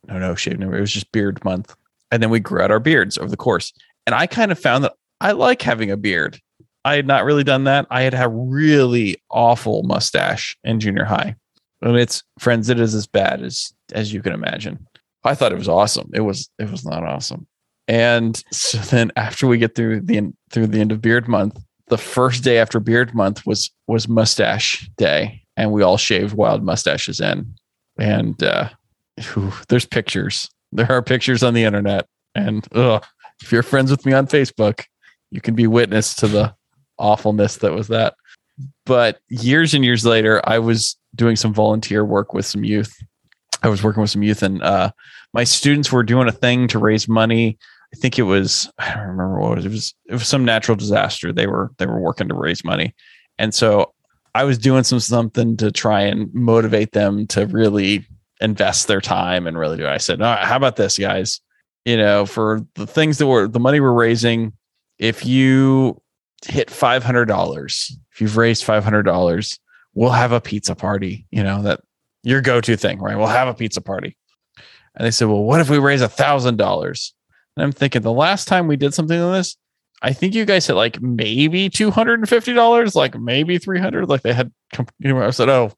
no 0.07 0.19
no 0.19 0.35
shave 0.35 0.59
November. 0.59 0.79
It 0.79 0.83
was 0.83 0.93
just 0.93 1.13
Beard 1.13 1.45
Month, 1.45 1.75
and 2.11 2.23
then 2.23 2.31
we 2.31 2.41
grew 2.41 2.61
out 2.61 2.71
our 2.71 2.81
beards 2.81 3.19
over 3.19 3.31
the 3.31 3.37
course. 3.37 3.73
And 4.07 4.15
I 4.15 4.27
kind 4.27 4.53
of 4.53 4.59
found 4.59 4.85
that 4.85 4.95
I 5.21 5.33
like 5.33 5.63
having 5.63 5.91
a 5.91 5.97
beard. 5.97 6.41
I 6.85 6.97
had 6.97 7.07
not 7.07 7.25
really 7.25 7.45
done 7.45 7.65
that. 7.65 7.87
I 7.91 8.03
had 8.03 8.15
a 8.15 8.29
really 8.29 9.17
awful 9.31 9.83
mustache 9.85 10.57
in 10.65 10.81
junior 10.81 11.05
high. 11.05 11.35
And 11.81 11.97
it's 11.97 12.23
friends, 12.39 12.69
it 12.69 12.79
is 12.81 12.95
as 12.95 13.07
bad 13.07 13.43
as 13.43 13.73
as 13.93 14.13
you 14.13 14.23
can 14.23 14.33
imagine. 14.33 14.87
I 15.25 15.35
thought 15.35 15.53
it 15.53 15.59
was 15.59 15.69
awesome. 15.69 16.11
It 16.15 16.21
was 16.21 16.51
it 16.59 16.71
was 16.71 16.85
not 16.85 17.05
awesome. 17.05 17.47
And 17.89 18.43
so 18.51 18.79
then 18.79 19.13
after 19.17 19.47
we 19.47 19.59
get 19.59 19.75
through 19.75 20.01
the 20.01 20.33
through 20.51 20.69
the 20.69 20.81
end 20.81 20.93
of 20.93 21.01
beard 21.01 21.29
month, 21.29 21.59
the 21.89 21.99
first 21.99 22.45
day 22.45 22.59
after 22.59 22.81
beard 22.81 23.15
month 23.15 23.47
was 23.47 23.71
was 23.87 24.09
mustache 24.09 24.89
day, 24.97 25.43
and 25.57 25.73
we 25.73 25.83
all 25.83 25.97
shaved 25.97 26.35
wild 26.35 26.63
mustaches 26.63 27.21
in. 27.21 27.55
And 27.99 28.43
uh, 28.43 28.71
whew, 29.33 29.53
there's 29.69 29.87
pictures. 29.87 30.49
There 30.73 30.91
are 30.91 31.03
pictures 31.03 31.43
on 31.43 31.55
the 31.55 31.65
internet, 31.65 32.07
and 32.35 32.67
ugh, 32.73 33.05
if 33.43 33.53
you're 33.53 33.63
friends 33.63 33.91
with 33.91 34.05
me 34.05 34.13
on 34.13 34.27
Facebook, 34.27 34.85
you 35.31 35.41
can 35.41 35.55
be 35.55 35.67
witness 35.67 36.15
to 36.17 36.27
the 36.27 36.55
awfulness 36.99 37.59
that 37.59 37.73
was 37.73 37.89
that. 37.89 38.15
But 38.87 39.19
years 39.29 39.75
and 39.75 39.85
years 39.85 40.05
later, 40.05 40.41
I 40.45 40.59
was 40.59 40.97
doing 41.15 41.37
some 41.37 41.55
volunteer 41.55 42.05
work 42.05 42.33
with 42.33 42.47
some 42.47 42.65
youth. 42.65 42.93
I 43.63 43.69
was 43.69 43.83
working 43.83 44.01
with 44.01 44.11
some 44.11 44.23
youth, 44.23 44.43
and 44.43 44.63
uh, 44.63 44.91
my 45.33 45.45
students 45.45 45.91
were 45.91 46.03
doing 46.03 46.29
a 46.29 46.33
thing 46.33 46.69
to 46.69 46.79
raise 46.79 47.09
money. 47.09 47.59
I 47.93 47.97
think 47.97 48.19
it 48.19 48.23
was 48.23 48.71
I 48.79 48.95
don't 48.95 49.07
remember 49.07 49.39
what 49.39 49.53
it 49.53 49.57
was. 49.57 49.67
It 49.67 49.71
was 49.71 49.95
it 50.07 50.13
was 50.13 50.29
some 50.29 50.45
natural 50.45 50.77
disaster. 50.77 51.33
They 51.33 51.47
were 51.47 51.73
they 51.79 51.87
were 51.87 52.01
working 52.01 52.29
to 52.29 52.35
raise 52.35 52.65
money, 52.65 52.95
and 53.39 53.55
so 53.55 53.95
I 54.35 54.45
was 54.45 54.59
doing 54.59 54.85
some 54.85 55.01
something 55.01 55.57
to 55.59 55.71
try 55.71 56.03
and 56.03 56.33
motivate 56.35 56.93
them 56.93 57.27
to 57.29 57.47
really 57.47 58.07
invest 58.41 58.89
their 58.89 59.01
time 59.01 59.47
and 59.47 59.59
really 59.59 59.77
do 59.77 59.85
it. 59.85 59.89
I 59.89 59.99
said, 59.99 60.21
All 60.21 60.35
right, 60.35 60.45
how 60.45 60.57
about 60.57 60.77
this, 60.77 60.99
guys? 60.99 61.41
You 61.85 61.97
know, 61.97 62.27
for 62.27 62.67
the 62.75 62.87
things 62.87 63.19
that 63.19 63.27
were 63.27 63.47
the 63.47 63.61
money 63.61 63.79
we're 63.79 63.93
raising, 63.93 64.53
if 64.99 65.25
you 65.27 66.01
hit 66.47 66.69
$500 66.69 67.93
if 68.13 68.21
you've 68.21 68.37
raised 68.37 68.67
$500 68.67 69.59
we'll 69.95 70.11
have 70.11 70.33
a 70.33 70.41
pizza 70.41 70.75
party 70.75 71.27
you 71.31 71.43
know 71.43 71.63
that 71.63 71.81
your 72.23 72.43
go-to 72.43 72.77
thing 72.77 72.99
right 72.99 73.17
we'll 73.17 73.27
have 73.27 73.49
a 73.49 73.55
pizza 73.55 73.81
party 73.81 74.15
And 74.95 75.07
they 75.07 75.11
said, 75.11 75.29
Well, 75.29 75.43
what 75.43 75.61
if 75.61 75.71
we 75.71 75.79
raise 75.79 76.03
a 76.03 76.09
thousand 76.09 76.57
dollars? 76.57 77.15
And 77.57 77.65
I'm 77.65 77.73
thinking 77.73 78.03
the 78.03 78.13
last 78.13 78.47
time 78.47 78.67
we 78.67 78.77
did 78.77 78.95
something 78.95 79.21
like 79.21 79.39
this, 79.39 79.57
I 80.05 80.13
think 80.13 80.35
you 80.35 80.45
guys 80.45 80.67
said 80.67 80.75
like 80.75 81.01
maybe 81.01 81.71
two 81.71 81.91
hundred 81.91 82.21
and 82.21 82.29
fifty 82.29 82.53
dollars, 82.53 82.95
like 82.95 83.19
maybe 83.19 83.57
three 83.57 83.81
hundred. 83.81 84.07
Like 84.07 84.21
they 84.21 84.35
had. 84.35 84.53
You 84.99 85.15
know, 85.15 85.23
I 85.23 85.31
said, 85.31 85.49
"Oh, 85.49 85.73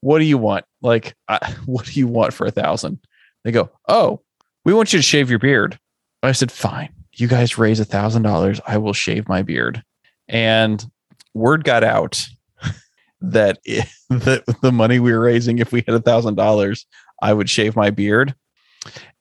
what 0.00 0.18
do 0.18 0.24
you 0.24 0.38
want? 0.38 0.64
Like, 0.80 1.14
what 1.66 1.84
do 1.84 1.92
you 1.92 2.08
want 2.08 2.32
for 2.32 2.46
a 2.46 2.50
thousand? 2.50 3.00
They 3.44 3.52
go, 3.52 3.70
"Oh, 3.86 4.22
we 4.64 4.72
want 4.72 4.94
you 4.94 4.98
to 4.98 5.02
shave 5.02 5.28
your 5.28 5.38
beard." 5.38 5.78
I 6.22 6.32
said, 6.32 6.50
"Fine, 6.50 6.94
you 7.12 7.28
guys 7.28 7.58
raise 7.58 7.80
a 7.80 7.84
thousand 7.84 8.22
dollars, 8.22 8.62
I 8.66 8.78
will 8.78 8.94
shave 8.94 9.28
my 9.28 9.42
beard." 9.42 9.82
And 10.26 10.82
word 11.34 11.62
got 11.62 11.84
out 11.84 12.26
that 13.20 13.58
it, 13.66 13.86
the 14.08 14.42
the 14.62 14.72
money 14.72 15.00
we 15.00 15.12
were 15.12 15.20
raising, 15.20 15.58
if 15.58 15.70
we 15.70 15.84
had 15.86 15.94
a 15.94 16.00
thousand 16.00 16.36
dollars, 16.36 16.86
I 17.20 17.34
would 17.34 17.50
shave 17.50 17.76
my 17.76 17.90
beard, 17.90 18.34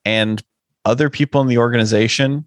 and 0.06 0.42
other 0.86 1.10
people 1.10 1.42
in 1.42 1.48
the 1.48 1.58
organization 1.58 2.46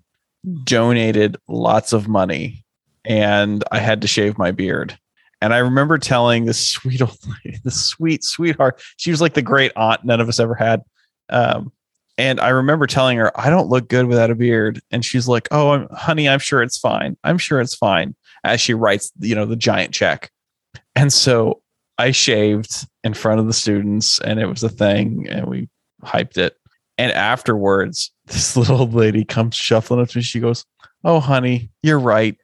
donated 0.65 1.37
lots 1.49 1.93
of 1.93 2.09
money 2.09 2.65
and 3.05 3.65
I 3.73 3.79
had 3.79 4.01
to 4.03 4.09
shave 4.09 4.39
my 4.39 4.51
beard. 4.51 4.99
And 5.41 5.53
I 5.53 5.59
remember 5.59 5.99
telling 5.99 6.45
this 6.45 6.69
sweet 6.69 7.03
old 7.03 7.19
lady, 7.45 7.59
the 7.65 7.71
sweet 7.71 8.25
sweetheart, 8.25 8.81
she 8.97 9.11
was 9.11 9.21
like 9.21 9.35
the 9.35 9.43
great 9.43 9.73
aunt 9.77 10.05
none 10.05 10.21
of 10.21 10.29
us 10.29 10.39
ever 10.39 10.55
had. 10.55 10.83
Um, 11.29 11.73
and 12.19 12.41
I 12.41 12.51
remember 12.51 12.87
telling 12.87 13.19
her, 13.19 13.39
I 13.39 13.51
don't 13.51 13.69
look 13.69 13.89
good 13.89 14.07
without 14.07 14.31
a 14.31 14.35
beard. 14.35 14.81
And 14.91 15.05
she's 15.05 15.27
like, 15.27 15.49
Oh, 15.51 15.71
I'm, 15.71 15.89
honey, 15.91 16.29
I'm 16.29 16.39
sure 16.39 16.63
it's 16.63 16.79
fine. 16.79 17.17
I'm 17.25 17.39
sure 17.39 17.61
it's 17.61 17.75
fine. 17.75 18.15
As 18.45 18.61
she 18.61 18.75
writes, 18.75 19.11
you 19.19 19.35
know, 19.35 19.47
the 19.47 19.57
giant 19.57 19.93
check. 19.93 20.31
And 20.95 21.13
so 21.13 21.63
I 21.99 22.11
shaved 22.11 22.87
in 23.03 23.15
front 23.15 23.41
of 23.41 23.47
the 23.47 23.53
students 23.53 24.19
and 24.21 24.39
it 24.39 24.47
was 24.47 24.63
a 24.63 24.69
thing 24.69 25.27
and 25.29 25.47
we 25.47 25.69
hyped 26.05 26.37
it. 26.37 26.57
And 27.03 27.11
afterwards, 27.11 28.13
this 28.27 28.57
little 28.57 28.79
old 28.79 28.95
lady 28.95 29.25
comes 29.25 29.57
shuffling 29.57 30.01
up 30.01 30.09
to 30.11 30.19
me. 30.19 30.23
She 30.23 30.39
goes, 30.39 30.65
Oh, 31.03 31.19
honey, 31.19 31.69
you're 31.83 31.99
right. 31.99 32.37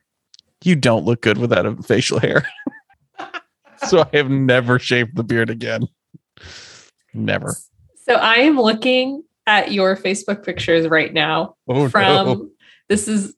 You 0.65 0.75
don't 0.75 1.05
look 1.05 1.23
good 1.23 1.39
without 1.39 1.65
a 1.65 1.77
facial 1.77 2.19
hair. 2.19 2.45
so 3.87 4.01
I 4.01 4.17
have 4.17 4.29
never 4.29 4.81
shaved 4.81 5.15
the 5.15 5.23
beard 5.23 5.49
again. 5.49 5.87
Never. 7.15 7.55
So 8.05 8.15
I 8.15 8.39
am 8.39 8.57
looking 8.61 9.23
at 9.47 9.71
your 9.71 9.97
Facebook 9.97 10.45
pictures 10.45 10.89
right 10.89 11.15
now 11.15 11.55
Oh, 11.69 11.89
from 11.89 12.03
no. 12.27 12.49
this 12.89 13.07
is 13.07 13.37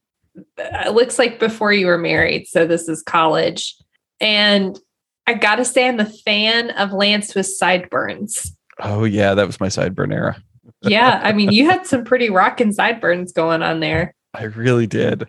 it 0.56 0.94
looks 0.94 1.18
like 1.18 1.38
before 1.38 1.70
you 1.74 1.86
were 1.86 1.98
married. 1.98 2.46
So 2.46 2.66
this 2.66 2.88
is 2.88 3.02
college. 3.02 3.76
And 4.20 4.78
I 5.26 5.34
gotta 5.34 5.66
say 5.66 5.86
I'm 5.86 6.00
a 6.00 6.06
fan 6.06 6.70
of 6.70 6.92
Lance 6.94 7.34
with 7.34 7.44
sideburns. 7.46 8.56
Oh, 8.78 9.04
yeah. 9.04 9.34
That 9.34 9.46
was 9.46 9.60
my 9.60 9.66
sideburn 9.68 10.14
era. 10.14 10.42
Yeah, 10.82 11.20
I 11.22 11.32
mean 11.32 11.52
you 11.52 11.68
had 11.68 11.86
some 11.86 12.04
pretty 12.04 12.30
rocking 12.30 12.72
sideburns 12.72 13.32
going 13.32 13.62
on 13.62 13.80
there. 13.80 14.14
I 14.34 14.44
really 14.44 14.86
did. 14.86 15.28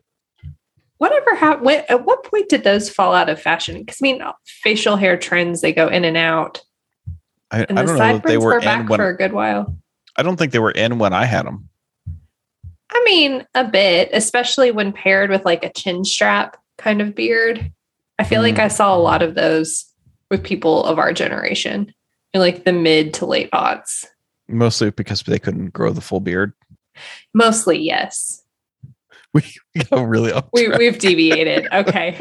Whatever 0.97 1.35
happened? 1.35 1.65
When, 1.65 1.83
at 1.89 2.05
what 2.05 2.23
point 2.23 2.49
did 2.49 2.63
those 2.63 2.89
fall 2.89 3.13
out 3.13 3.29
of 3.29 3.41
fashion? 3.41 3.79
Because 3.79 3.97
I 4.01 4.03
mean, 4.03 4.21
facial 4.45 4.95
hair 4.95 5.17
trends 5.17 5.61
they 5.61 5.73
go 5.73 5.87
in 5.87 6.05
and 6.05 6.15
out, 6.15 6.61
I, 7.49 7.63
and 7.63 7.79
I 7.79 7.83
don't 7.83 7.93
know 7.93 7.97
sideburns 7.97 8.31
they 8.31 8.37
were, 8.37 8.53
were 8.53 8.59
back 8.61 8.81
in 8.81 8.87
when 8.87 8.99
for 8.99 9.09
a 9.09 9.17
good 9.17 9.33
while. 9.33 9.75
I 10.15 10.23
don't 10.23 10.37
think 10.37 10.51
they 10.51 10.59
were 10.59 10.71
in 10.71 10.99
when 10.99 11.13
I 11.13 11.25
had 11.25 11.45
them. 11.45 11.69
I 12.91 13.01
mean, 13.05 13.45
a 13.55 13.63
bit, 13.63 14.09
especially 14.13 14.71
when 14.71 14.91
paired 14.91 15.29
with 15.29 15.45
like 15.45 15.63
a 15.63 15.71
chin 15.71 16.03
strap 16.03 16.57
kind 16.77 17.01
of 17.01 17.15
beard. 17.15 17.71
I 18.19 18.23
feel 18.23 18.41
like 18.41 18.55
Mm. 18.55 18.63
I 18.65 18.67
saw 18.67 18.95
a 18.95 18.99
lot 18.99 19.23
of 19.23 19.33
those 19.33 19.85
with 20.29 20.43
people 20.43 20.83
of 20.85 20.99
our 20.99 21.13
generation 21.13 21.93
in 22.33 22.41
like 22.41 22.63
the 22.63 22.73
mid 22.73 23.13
to 23.15 23.25
late 23.25 23.49
aughts. 23.51 24.05
Mostly 24.51 24.91
because 24.91 25.23
they 25.23 25.39
couldn't 25.39 25.69
grow 25.73 25.91
the 25.91 26.01
full 26.01 26.19
beard. 26.19 26.53
Mostly, 27.33 27.77
yes. 27.79 28.43
We 29.33 29.43
got 29.89 30.07
really 30.09 30.33
off 30.33 30.49
We, 30.51 30.65
track. 30.67 30.79
we've 30.79 30.99
deviated. 30.99 31.67
Okay. 31.73 32.19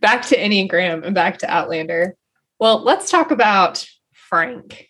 back 0.00 0.22
to 0.26 0.36
Enneagram 0.36 1.04
and 1.04 1.14
back 1.14 1.38
to 1.38 1.50
Outlander. 1.50 2.16
Well, 2.58 2.82
let's 2.82 3.10
talk 3.10 3.30
about 3.30 3.86
Frank. 4.14 4.88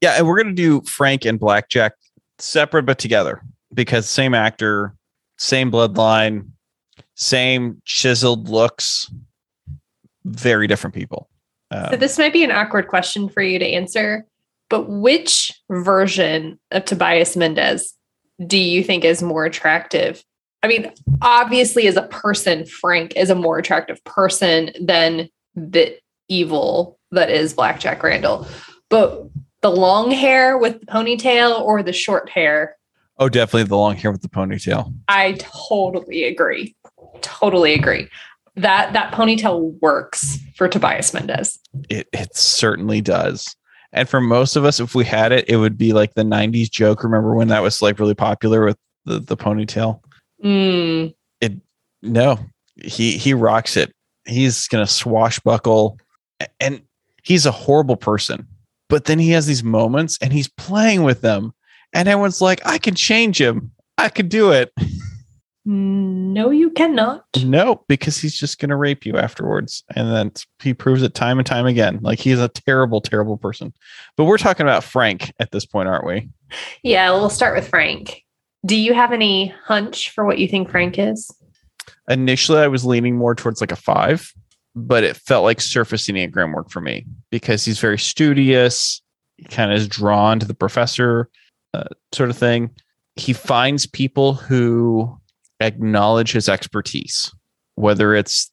Yeah, 0.00 0.12
and 0.16 0.26
we're 0.26 0.42
gonna 0.42 0.54
do 0.54 0.80
Frank 0.82 1.26
and 1.26 1.38
Blackjack 1.38 1.92
separate 2.38 2.84
but 2.86 2.98
together 2.98 3.42
because 3.74 4.08
same 4.08 4.32
actor, 4.32 4.94
same 5.36 5.70
bloodline, 5.70 6.48
same 7.16 7.82
chiseled 7.84 8.48
looks, 8.48 9.10
very 10.24 10.66
different 10.66 10.94
people. 10.94 11.28
Um, 11.70 11.88
So 11.90 11.96
this 11.98 12.16
might 12.18 12.32
be 12.32 12.42
an 12.44 12.50
awkward 12.50 12.88
question 12.88 13.28
for 13.28 13.42
you 13.42 13.58
to 13.58 13.66
answer, 13.66 14.24
but 14.70 14.88
which 14.88 15.52
version 15.68 16.58
of 16.70 16.86
Tobias 16.86 17.36
Menzies 17.36 17.94
do 18.46 18.56
you 18.56 18.82
think 18.82 19.04
is 19.04 19.22
more 19.22 19.44
attractive? 19.44 20.24
I 20.62 20.68
mean, 20.68 20.90
obviously, 21.20 21.86
as 21.86 21.96
a 21.96 22.02
person, 22.02 22.64
Frank 22.64 23.14
is 23.16 23.28
a 23.28 23.34
more 23.34 23.58
attractive 23.58 24.02
person 24.04 24.70
than 24.80 25.28
the 25.54 25.98
evil 26.28 26.98
that 27.10 27.30
is 27.30 27.52
Blackjack 27.52 28.02
Randall. 28.02 28.46
But 28.88 29.26
the 29.62 29.70
long 29.70 30.10
hair 30.10 30.56
with 30.56 30.80
the 30.80 30.86
ponytail 30.86 31.60
or 31.60 31.82
the 31.82 31.92
short 31.92 32.30
hair, 32.30 32.76
oh, 33.18 33.28
definitely 33.28 33.64
the 33.64 33.76
long 33.76 33.96
hair 33.96 34.12
with 34.12 34.22
the 34.22 34.28
ponytail. 34.28 34.94
I 35.08 35.32
totally 35.38 36.24
agree. 36.24 36.76
Totally 37.20 37.74
agree. 37.74 38.08
That 38.56 38.92
that 38.92 39.12
ponytail 39.12 39.78
works 39.80 40.38
for 40.56 40.68
Tobias 40.68 41.12
Menzies. 41.12 41.58
It 41.88 42.08
it 42.12 42.36
certainly 42.36 43.00
does. 43.00 43.56
And 43.92 44.08
for 44.08 44.20
most 44.20 44.56
of 44.56 44.64
us, 44.64 44.78
if 44.80 44.94
we 44.94 45.04
had 45.04 45.32
it, 45.32 45.48
it 45.48 45.56
would 45.56 45.76
be 45.76 45.92
like 45.92 46.14
the 46.14 46.22
'90s 46.22 46.70
joke. 46.70 47.02
Remember 47.02 47.34
when 47.34 47.48
that 47.48 47.62
was 47.62 47.82
like 47.82 47.98
really 47.98 48.14
popular 48.14 48.64
with 48.64 48.76
the 49.04 49.18
the 49.18 49.36
ponytail? 49.36 50.00
Mm, 50.44 51.14
No, 52.02 52.38
he 52.82 53.18
he 53.18 53.34
rocks 53.34 53.76
it. 53.76 53.92
He's 54.26 54.68
gonna 54.68 54.86
swashbuckle, 54.86 55.98
and 56.60 56.82
he's 57.22 57.46
a 57.46 57.50
horrible 57.50 57.96
person. 57.96 58.46
But 58.88 59.04
then 59.04 59.18
he 59.18 59.30
has 59.30 59.46
these 59.46 59.62
moments, 59.64 60.18
and 60.22 60.32
he's 60.32 60.48
playing 60.48 61.02
with 61.02 61.20
them, 61.20 61.52
and 61.92 62.08
everyone's 62.08 62.40
like, 62.40 62.60
"I 62.64 62.78
can 62.78 62.94
change 62.94 63.40
him. 63.40 63.72
I 63.98 64.08
could 64.08 64.28
do 64.28 64.52
it." 64.52 64.72
No, 65.72 66.50
you 66.50 66.70
cannot. 66.70 67.24
No, 67.44 67.84
because 67.86 68.18
he's 68.18 68.38
just 68.38 68.58
gonna 68.58 68.76
rape 68.76 69.06
you 69.06 69.16
afterwards, 69.16 69.84
and 69.94 70.12
then 70.12 70.32
he 70.60 70.74
proves 70.74 71.02
it 71.02 71.14
time 71.14 71.38
and 71.38 71.46
time 71.46 71.66
again. 71.66 72.00
Like 72.02 72.18
he's 72.18 72.40
a 72.40 72.48
terrible, 72.48 73.00
terrible 73.00 73.36
person. 73.36 73.72
But 74.16 74.24
we're 74.24 74.38
talking 74.38 74.66
about 74.66 74.84
Frank 74.84 75.32
at 75.38 75.52
this 75.52 75.66
point, 75.66 75.88
aren't 75.88 76.06
we? 76.06 76.28
Yeah, 76.82 77.10
we'll 77.12 77.30
start 77.30 77.54
with 77.54 77.68
Frank. 77.68 78.24
Do 78.66 78.76
you 78.76 78.94
have 78.94 79.12
any 79.12 79.54
hunch 79.64 80.10
for 80.10 80.24
what 80.24 80.38
you 80.38 80.48
think 80.48 80.70
Frank 80.70 80.98
is? 80.98 81.30
initially 82.10 82.60
I 82.60 82.66
was 82.66 82.84
leaning 82.84 83.16
more 83.16 83.34
towards 83.34 83.60
like 83.60 83.72
a 83.72 83.76
five, 83.76 84.32
but 84.74 85.04
it 85.04 85.16
felt 85.16 85.44
like 85.44 85.60
surface 85.60 86.08
enneagram 86.08 86.54
work 86.54 86.70
for 86.70 86.80
me 86.80 87.06
because 87.30 87.64
he's 87.64 87.80
very 87.80 87.98
studious. 87.98 89.00
He 89.36 89.44
kind 89.44 89.72
of 89.72 89.78
is 89.78 89.88
drawn 89.88 90.38
to 90.40 90.46
the 90.46 90.54
professor, 90.54 91.28
uh, 91.72 91.84
sort 92.12 92.30
of 92.30 92.36
thing. 92.36 92.70
He 93.16 93.32
finds 93.32 93.86
people 93.86 94.34
who 94.34 95.18
acknowledge 95.60 96.32
his 96.32 96.48
expertise, 96.48 97.32
whether 97.74 98.14
it's 98.14 98.50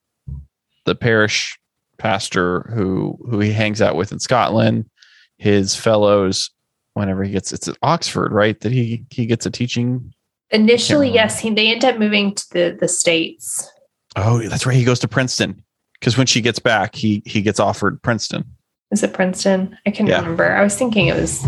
the 0.86 0.96
parish 0.96 1.58
pastor 1.98 2.62
who 2.74 3.18
who 3.30 3.40
he 3.40 3.52
hangs 3.52 3.82
out 3.82 3.96
with 3.96 4.12
in 4.12 4.20
Scotland, 4.20 4.90
his 5.38 5.76
fellows. 5.76 6.52
Whenever 6.94 7.24
he 7.24 7.32
gets, 7.32 7.54
it's 7.54 7.68
at 7.68 7.78
Oxford, 7.84 8.32
right? 8.32 8.60
That 8.62 8.72
he 8.72 9.06
he 9.12 9.26
gets 9.28 9.46
a 9.46 9.52
teaching 9.52 10.14
Initially, 10.50 11.12
yes, 11.12 11.40
he, 11.40 11.50
they 11.50 11.68
end 11.74 11.84
up 11.84 11.98
moving 11.98 12.34
to 12.34 12.50
the, 12.52 12.78
the 12.80 12.88
States. 12.88 13.70
Oh, 14.16 14.40
that's 14.48 14.66
right. 14.66 14.76
He 14.76 14.86
goes 14.86 15.00
to 15.00 15.08
Princeton 15.08 15.62
because 16.00 16.18
when 16.18 16.26
she 16.28 16.42
gets 16.42 16.60
back, 16.60 16.96
he 16.96 17.22
he 17.26 17.42
gets 17.42 17.60
offered 17.60 18.02
Princeton. 18.02 18.46
Is 18.92 19.04
it 19.04 19.14
Princeton? 19.14 19.78
I 19.86 19.92
can 19.92 20.08
Yeah. 20.08 20.20
remember. 20.22 20.50
I 20.50 20.64
was 20.64 20.76
thinking 20.78 21.08
it 21.08 21.20
was 21.20 21.46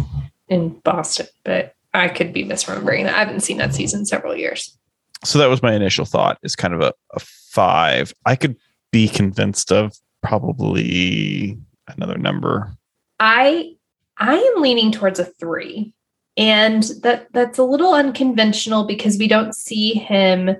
in 0.50 0.78
Boston, 0.84 1.28
but 1.46 1.74
I 1.94 2.10
could 2.10 2.34
be 2.34 2.44
misremembering 2.44 3.06
that. 3.06 3.16
I 3.16 3.20
haven't 3.20 3.40
seen 3.40 3.58
that 3.58 3.74
season 3.74 4.06
several 4.06 4.36
years. 4.36 4.78
So 5.24 5.40
that 5.40 5.50
was 5.50 5.62
my 5.62 5.74
initial 5.74 6.06
thought. 6.06 6.38
Is 6.44 6.56
kind 6.56 6.74
of 6.74 6.82
a, 6.82 6.94
a 7.14 7.20
five. 7.20 8.14
I 8.26 8.36
could 8.36 8.56
be 8.92 9.08
convinced 9.08 9.72
of 9.72 9.96
probably 10.22 11.58
another 11.88 12.18
number. 12.18 12.72
I 13.20 13.76
I 14.18 14.36
am 14.36 14.62
leaning 14.62 14.92
towards 14.92 15.20
a 15.20 15.26
three. 15.26 15.94
And 16.38 16.84
that 17.02 17.28
that's 17.34 17.58
a 17.58 17.64
little 17.64 17.94
unconventional 17.94 18.86
because 18.86 19.18
we 19.18 19.28
don't 19.28 19.54
see 19.54 19.94
him 19.94 20.56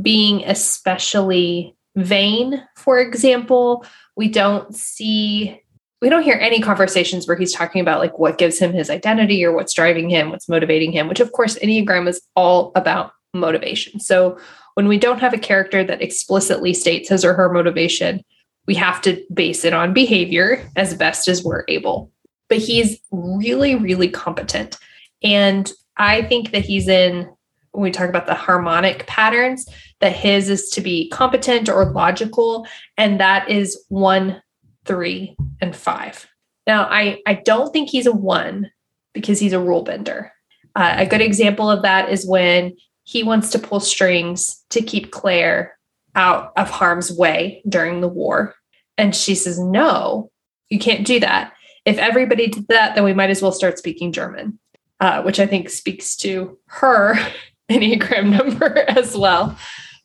being 0.00 0.44
especially 0.44 1.76
vain, 1.96 2.62
for 2.76 3.00
example. 3.00 3.84
We 4.16 4.28
don't 4.28 4.74
see 4.74 5.62
we 6.00 6.08
don't 6.08 6.22
hear 6.22 6.38
any 6.40 6.60
conversations 6.60 7.28
where 7.28 7.36
he's 7.36 7.52
talking 7.52 7.80
about 7.80 8.00
like 8.00 8.18
what 8.18 8.38
gives 8.38 8.58
him 8.58 8.72
his 8.72 8.88
identity 8.88 9.44
or 9.44 9.52
what's 9.52 9.74
driving 9.74 10.08
him, 10.08 10.30
what's 10.30 10.48
motivating 10.48 10.92
him, 10.92 11.08
which 11.08 11.20
of 11.20 11.32
course 11.32 11.58
Enneagram 11.58 12.08
is 12.08 12.22
all 12.34 12.72
about 12.74 13.12
motivation. 13.34 14.00
So 14.00 14.38
when 14.74 14.88
we 14.88 14.98
don't 14.98 15.20
have 15.20 15.34
a 15.34 15.38
character 15.38 15.84
that 15.84 16.02
explicitly 16.02 16.74
states 16.74 17.08
his 17.08 17.24
or 17.24 17.34
her 17.34 17.52
motivation, 17.52 18.24
we 18.66 18.74
have 18.74 19.00
to 19.02 19.24
base 19.32 19.64
it 19.64 19.72
on 19.72 19.92
behavior 19.92 20.68
as 20.76 20.94
best 20.94 21.28
as 21.28 21.44
we're 21.44 21.64
able. 21.68 22.10
But 22.48 22.58
he's 22.58 22.98
really, 23.10 23.74
really 23.74 24.08
competent. 24.08 24.78
And 25.22 25.70
I 25.96 26.22
think 26.22 26.52
that 26.52 26.64
he's 26.64 26.88
in, 26.88 27.28
when 27.72 27.82
we 27.82 27.90
talk 27.90 28.08
about 28.08 28.26
the 28.26 28.34
harmonic 28.34 29.06
patterns, 29.06 29.68
that 30.00 30.14
his 30.14 30.48
is 30.48 30.68
to 30.70 30.80
be 30.80 31.08
competent 31.10 31.68
or 31.68 31.92
logical. 31.92 32.66
And 32.96 33.20
that 33.20 33.48
is 33.48 33.84
one, 33.88 34.42
three, 34.84 35.36
and 35.60 35.74
five. 35.76 36.26
Now, 36.66 36.84
I, 36.84 37.20
I 37.26 37.34
don't 37.34 37.72
think 37.72 37.88
he's 37.88 38.06
a 38.06 38.12
one 38.12 38.70
because 39.12 39.38
he's 39.38 39.52
a 39.52 39.60
rule 39.60 39.82
bender. 39.82 40.32
Uh, 40.74 40.94
a 40.98 41.06
good 41.06 41.20
example 41.20 41.68
of 41.68 41.82
that 41.82 42.10
is 42.10 42.26
when 42.26 42.76
he 43.10 43.24
wants 43.24 43.50
to 43.50 43.58
pull 43.58 43.80
strings 43.80 44.64
to 44.70 44.80
keep 44.80 45.10
Claire 45.10 45.76
out 46.14 46.52
of 46.56 46.70
harm's 46.70 47.10
way 47.10 47.60
during 47.68 48.00
the 48.00 48.06
war. 48.06 48.54
And 48.96 49.16
she 49.16 49.34
says, 49.34 49.58
No, 49.58 50.30
you 50.68 50.78
can't 50.78 51.04
do 51.04 51.18
that. 51.18 51.52
If 51.84 51.98
everybody 51.98 52.46
did 52.46 52.68
that, 52.68 52.94
then 52.94 53.02
we 53.02 53.12
might 53.12 53.30
as 53.30 53.42
well 53.42 53.50
start 53.50 53.78
speaking 53.78 54.12
German, 54.12 54.60
uh, 55.00 55.22
which 55.22 55.40
I 55.40 55.46
think 55.48 55.70
speaks 55.70 56.14
to 56.18 56.56
her 56.66 57.16
Enneagram 57.68 58.30
number 58.30 58.78
as 58.88 59.16
well. 59.16 59.58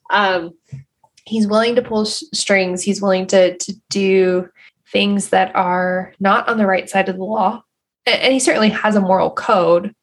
Um, 0.09 0.55
he's 1.27 1.45
willing 1.45 1.75
to 1.75 1.83
pull 1.83 2.05
sh- 2.05 2.23
strings, 2.33 2.81
he's 2.81 3.03
willing 3.03 3.27
to, 3.27 3.55
to 3.55 3.73
do 3.91 4.49
things 4.91 5.29
that 5.29 5.55
are 5.55 6.11
not 6.19 6.49
on 6.49 6.57
the 6.57 6.65
right 6.65 6.89
side 6.89 7.07
of 7.07 7.17
the 7.17 7.23
law. 7.23 7.61
And 8.07 8.33
he 8.33 8.39
certainly 8.39 8.69
has 8.69 8.95
a 8.95 9.01
moral 9.01 9.29
code. 9.29 9.93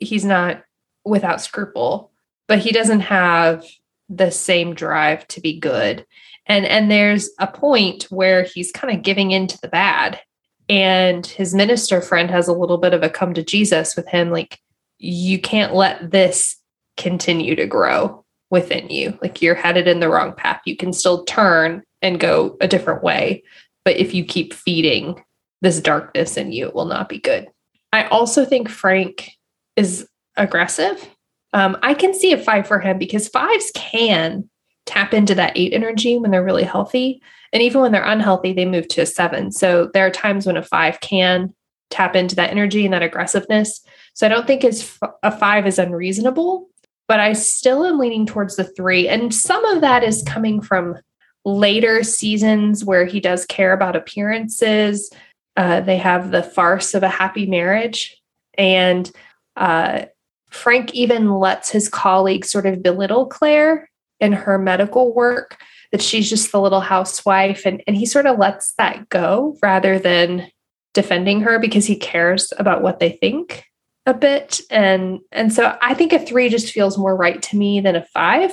He's 0.00 0.24
not 0.24 0.62
without 1.04 1.42
scruple, 1.42 2.12
but 2.48 2.58
he 2.58 2.72
doesn't 2.72 3.00
have 3.00 3.64
the 4.08 4.30
same 4.30 4.74
drive 4.74 5.26
to 5.28 5.40
be 5.40 5.58
good. 5.58 6.06
And 6.46 6.64
and 6.64 6.90
there's 6.90 7.30
a 7.38 7.46
point 7.46 8.04
where 8.04 8.44
he's 8.44 8.72
kind 8.72 8.96
of 8.96 9.02
giving 9.02 9.32
in 9.32 9.46
to 9.48 9.58
the 9.60 9.68
bad. 9.68 10.20
And 10.68 11.26
his 11.26 11.54
minister 11.54 12.00
friend 12.00 12.30
has 12.30 12.48
a 12.48 12.52
little 12.52 12.78
bit 12.78 12.94
of 12.94 13.02
a 13.02 13.10
come 13.10 13.34
to 13.34 13.44
Jesus 13.44 13.96
with 13.96 14.08
him 14.08 14.30
like 14.30 14.58
you 14.98 15.40
can't 15.40 15.74
let 15.74 16.10
this 16.10 16.56
continue 16.96 17.54
to 17.56 17.66
grow 17.66 18.24
within 18.50 18.88
you. 18.90 19.18
Like 19.20 19.42
you're 19.42 19.54
headed 19.54 19.86
in 19.86 20.00
the 20.00 20.08
wrong 20.08 20.32
path. 20.32 20.60
You 20.64 20.76
can 20.76 20.92
still 20.92 21.24
turn 21.24 21.82
and 22.02 22.20
go 22.20 22.56
a 22.60 22.68
different 22.68 23.02
way, 23.02 23.42
but 23.84 23.96
if 23.96 24.14
you 24.14 24.24
keep 24.24 24.52
feeding 24.52 25.22
this 25.62 25.80
darkness 25.80 26.36
in 26.36 26.52
you, 26.52 26.66
it 26.68 26.74
will 26.74 26.84
not 26.84 27.08
be 27.08 27.18
good. 27.18 27.48
I 27.92 28.04
also 28.08 28.44
think 28.44 28.68
Frank 28.68 29.30
is 29.76 30.08
aggressive 30.36 31.08
um, 31.56 31.74
I 31.82 31.94
can 31.94 32.12
see 32.12 32.34
a 32.34 32.38
five 32.38 32.66
for 32.66 32.80
him 32.80 32.98
because 32.98 33.28
fives 33.28 33.72
can 33.74 34.46
tap 34.84 35.14
into 35.14 35.34
that 35.36 35.54
eight 35.56 35.72
energy 35.72 36.18
when 36.18 36.30
they're 36.30 36.44
really 36.44 36.64
healthy. 36.64 37.22
And 37.50 37.62
even 37.62 37.80
when 37.80 37.92
they're 37.92 38.04
unhealthy, 38.04 38.52
they 38.52 38.66
move 38.66 38.88
to 38.88 39.00
a 39.00 39.06
seven. 39.06 39.50
So 39.50 39.90
there 39.94 40.04
are 40.04 40.10
times 40.10 40.44
when 40.46 40.58
a 40.58 40.62
five 40.62 41.00
can 41.00 41.54
tap 41.88 42.14
into 42.14 42.36
that 42.36 42.50
energy 42.50 42.84
and 42.84 42.92
that 42.92 43.02
aggressiveness. 43.02 43.80
So 44.12 44.26
I 44.26 44.28
don't 44.28 44.46
think 44.46 44.64
it's 44.64 44.98
a 45.22 45.32
five 45.32 45.66
is 45.66 45.78
unreasonable, 45.78 46.68
but 47.08 47.20
I 47.20 47.32
still 47.32 47.86
am 47.86 47.98
leaning 47.98 48.26
towards 48.26 48.56
the 48.56 48.64
three. 48.64 49.08
And 49.08 49.32
some 49.32 49.64
of 49.64 49.80
that 49.80 50.04
is 50.04 50.22
coming 50.24 50.60
from 50.60 50.98
later 51.46 52.02
seasons 52.02 52.84
where 52.84 53.06
he 53.06 53.18
does 53.18 53.46
care 53.46 53.72
about 53.72 53.96
appearances. 53.96 55.10
Uh, 55.56 55.80
they 55.80 55.96
have 55.96 56.32
the 56.32 56.42
farce 56.42 56.92
of 56.92 57.02
a 57.02 57.08
happy 57.08 57.46
marriage. 57.46 58.20
And 58.58 59.10
uh, 59.56 60.04
Frank 60.50 60.94
even 60.94 61.38
lets 61.38 61.70
his 61.70 61.88
colleagues 61.88 62.50
sort 62.50 62.66
of 62.66 62.82
belittle 62.82 63.26
Claire 63.26 63.88
in 64.20 64.32
her 64.32 64.58
medical 64.58 65.14
work, 65.14 65.58
that 65.92 66.02
she's 66.02 66.30
just 66.30 66.52
the 66.52 66.60
little 66.60 66.80
housewife. 66.80 67.66
And, 67.66 67.82
and 67.86 67.96
he 67.96 68.06
sort 68.06 68.26
of 68.26 68.38
lets 68.38 68.72
that 68.74 69.08
go 69.08 69.56
rather 69.62 69.98
than 69.98 70.50
defending 70.94 71.42
her 71.42 71.58
because 71.58 71.84
he 71.84 71.96
cares 71.96 72.52
about 72.58 72.82
what 72.82 73.00
they 73.00 73.10
think 73.10 73.64
a 74.06 74.14
bit. 74.14 74.60
And 74.70 75.20
and 75.32 75.52
so 75.52 75.76
I 75.82 75.94
think 75.94 76.12
a 76.12 76.18
three 76.18 76.48
just 76.48 76.72
feels 76.72 76.96
more 76.96 77.16
right 77.16 77.42
to 77.42 77.56
me 77.56 77.80
than 77.80 77.96
a 77.96 78.06
five, 78.14 78.52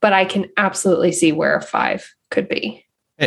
but 0.00 0.12
I 0.12 0.24
can 0.24 0.46
absolutely 0.56 1.12
see 1.12 1.30
where 1.30 1.56
a 1.56 1.62
five 1.62 2.12
could 2.30 2.48
be. 2.48 2.84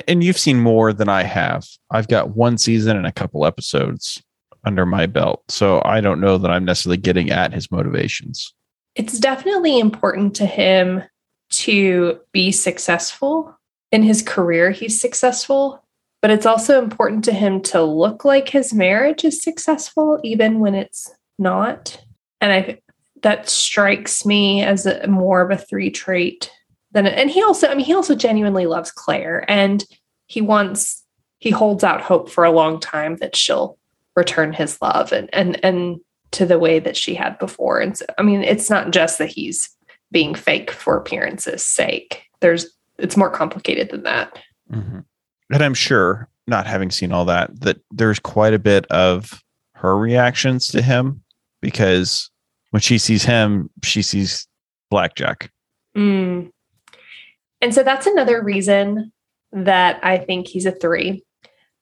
And 0.08 0.22
you've 0.22 0.38
seen 0.38 0.60
more 0.60 0.92
than 0.92 1.08
I 1.08 1.24
have. 1.24 1.66
I've 1.90 2.10
got 2.10 2.36
one 2.36 2.58
season 2.58 2.98
and 2.98 3.08
a 3.08 3.12
couple 3.12 3.46
episodes 3.46 4.22
under 4.68 4.86
my 4.86 5.06
belt. 5.06 5.44
So 5.50 5.82
I 5.86 6.02
don't 6.02 6.22
know 6.22 6.38
that 6.38 6.52
I'm 6.52 6.66
necessarily 6.66 6.98
getting 6.98 7.32
at 7.32 7.54
his 7.54 7.72
motivations. 7.72 8.54
It's 8.96 9.18
definitely 9.18 9.80
important 9.80 10.36
to 10.36 10.46
him 10.46 11.02
to 11.50 12.20
be 12.34 12.52
successful 12.52 13.58
in 13.92 14.04
his 14.04 14.22
career. 14.22 14.72
He's 14.72 15.00
successful, 15.00 15.84
but 16.22 16.32
it's 16.32 16.46
also 16.46 16.80
important 16.80 17.24
to 17.26 17.32
him 17.32 17.62
to 17.64 17.82
look 17.82 18.26
like 18.26 18.50
his 18.50 18.74
marriage 18.74 19.24
is 19.24 19.42
successful, 19.42 20.20
even 20.24 20.60
when 20.60 20.76
it's 20.76 21.10
not. 21.40 22.04
And 22.42 22.52
I 22.52 22.80
that 23.24 23.50
strikes 23.50 24.26
me 24.26 24.64
as 24.64 24.86
a, 24.86 25.08
more 25.08 25.42
of 25.42 25.50
a 25.50 25.58
three 25.58 25.90
trait 25.90 26.52
than 26.92 27.08
and 27.08 27.32
he 27.32 27.42
also 27.42 27.68
I 27.68 27.76
mean 27.76 27.86
he 27.86 27.94
also 27.94 28.16
genuinely 28.16 28.68
loves 28.68 28.92
Claire 28.92 29.44
and 29.48 29.84
he 30.28 30.42
wants 30.42 31.04
he 31.40 31.50
holds 31.50 31.84
out 31.84 32.02
hope 32.02 32.30
for 32.30 32.44
a 32.44 32.52
long 32.52 32.80
time 32.80 33.18
that 33.18 33.36
she'll 33.36 33.78
return 34.18 34.52
his 34.52 34.82
love 34.82 35.14
and 35.14 35.30
and 35.32 35.64
and 35.64 36.00
to 36.32 36.46
the 36.46 36.60
way 36.60 36.80
that 36.80 36.98
she 36.98 37.16
had 37.16 37.38
before. 37.38 37.80
And 37.80 37.98
so, 37.98 38.06
I 38.18 38.22
mean, 38.24 38.44
it's 38.44 38.70
not 38.70 38.92
just 38.92 39.18
that 39.20 39.30
he's 39.30 39.70
being 40.12 40.36
fake 40.36 40.72
for 40.72 40.98
appearances' 40.98 41.66
sake. 41.66 42.24
There's 42.42 42.66
it's 42.98 43.16
more 43.16 43.30
complicated 43.30 43.90
than 43.92 44.04
that. 44.04 44.38
Mm-hmm. 44.70 45.00
And 45.54 45.64
I'm 45.64 45.76
sure, 45.76 46.28
not 46.48 46.68
having 46.68 46.92
seen 46.92 47.14
all 47.14 47.24
that, 47.26 47.58
that 47.62 47.78
there's 47.92 48.20
quite 48.20 48.54
a 48.54 48.60
bit 48.60 48.86
of 48.88 49.42
her 49.76 49.98
reactions 49.98 50.68
to 50.70 50.82
him 50.82 51.22
because 51.62 52.30
when 52.72 52.82
she 52.82 52.98
sees 52.98 53.24
him, 53.24 53.70
she 53.84 54.02
sees 54.02 54.48
blackjack. 54.90 55.52
Mm. 55.96 56.52
And 57.62 57.74
so 57.74 57.84
that's 57.84 58.08
another 58.08 58.44
reason 58.44 59.12
that 59.52 60.00
I 60.04 60.18
think 60.18 60.48
he's 60.48 60.66
a 60.66 60.72
three, 60.72 61.24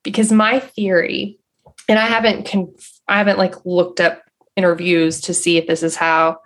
because 0.04 0.32
my 0.32 0.60
theory 0.60 1.40
and 1.88 2.00
I 2.00 2.06
haven't 2.06 2.46
conf- 2.46 3.00
I 3.08 3.18
haven't 3.18 3.38
like 3.38 3.66
looked 3.66 4.00
up 4.00 4.22
interviews 4.56 5.22
to 5.22 5.34
see 5.34 5.58
if 5.58 5.68
this 5.68 5.84
is 5.84 5.96
how 5.96 6.40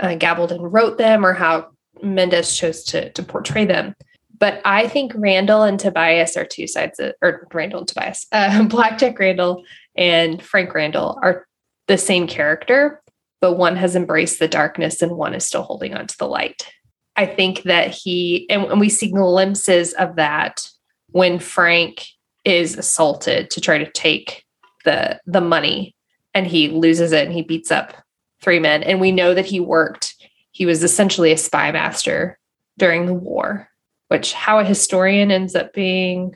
uh, 0.00 0.08
Gabaldon 0.08 0.58
wrote 0.60 0.98
them 0.98 1.24
or 1.24 1.32
how 1.32 1.68
Menzies 2.02 2.56
chose 2.56 2.84
to 2.84 3.10
to 3.12 3.22
portray 3.22 3.64
them. 3.64 3.94
But 4.38 4.60
I 4.64 4.86
think 4.88 5.12
Randall 5.14 5.62
and 5.62 5.80
Tobias 5.80 6.36
are 6.36 6.44
two 6.44 6.66
sides 6.66 7.00
of, 7.00 7.14
or 7.22 7.48
Randall 7.52 7.80
and 7.80 7.88
Tobias, 7.88 8.26
uh, 8.32 8.64
Blackjack 8.64 9.18
Randall 9.18 9.64
and 9.96 10.42
Frank 10.42 10.74
Randall 10.74 11.18
are 11.22 11.46
the 11.88 11.98
same 11.98 12.26
character, 12.26 13.02
but 13.40 13.56
one 13.56 13.76
has 13.76 13.96
embraced 13.96 14.38
the 14.38 14.48
darkness 14.48 15.02
and 15.02 15.12
one 15.12 15.34
is 15.34 15.46
still 15.46 15.62
holding 15.62 15.94
on 15.94 16.06
to 16.06 16.18
the 16.18 16.26
light. 16.26 16.70
I 17.14 17.26
think 17.26 17.62
that 17.62 17.90
he, 17.92 18.46
and, 18.50 18.64
and 18.64 18.80
we 18.80 18.90
see 18.90 19.10
glimpses 19.10 19.94
of 19.94 20.16
that 20.16 20.68
when 21.12 21.38
Frank 21.38 22.04
is 22.44 22.76
assaulted 22.76 23.50
to 23.50 23.60
try 23.60 23.78
to 23.78 23.90
take 23.90 24.44
the 24.86 25.20
the 25.26 25.42
money 25.42 25.94
and 26.32 26.46
he 26.46 26.68
loses 26.68 27.12
it 27.12 27.26
and 27.26 27.34
he 27.34 27.42
beats 27.42 27.70
up 27.70 27.92
three 28.40 28.58
men 28.58 28.82
and 28.82 29.00
we 29.00 29.12
know 29.12 29.34
that 29.34 29.44
he 29.44 29.60
worked 29.60 30.14
he 30.52 30.64
was 30.64 30.82
essentially 30.82 31.32
a 31.32 31.36
spy 31.36 31.70
master 31.70 32.38
during 32.78 33.04
the 33.04 33.14
war 33.14 33.68
which 34.08 34.32
how 34.32 34.58
a 34.58 34.64
historian 34.64 35.30
ends 35.30 35.54
up 35.54 35.74
being 35.74 36.34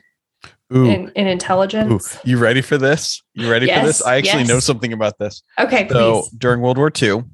Ooh. 0.73 0.85
In, 0.85 1.11
in 1.17 1.27
intelligence. 1.27 2.15
Ooh. 2.15 2.19
You 2.23 2.37
ready 2.37 2.61
for 2.61 2.77
this? 2.77 3.21
You 3.33 3.51
ready 3.51 3.65
yes, 3.65 3.81
for 3.81 3.87
this? 3.87 4.01
I 4.03 4.15
actually 4.15 4.43
yes. 4.43 4.47
know 4.47 4.59
something 4.61 4.93
about 4.93 5.17
this. 5.19 5.43
Okay, 5.59 5.85
so 5.89 6.21
please. 6.21 6.29
during 6.37 6.61
World 6.61 6.77
War 6.77 6.89
II, 6.89 7.25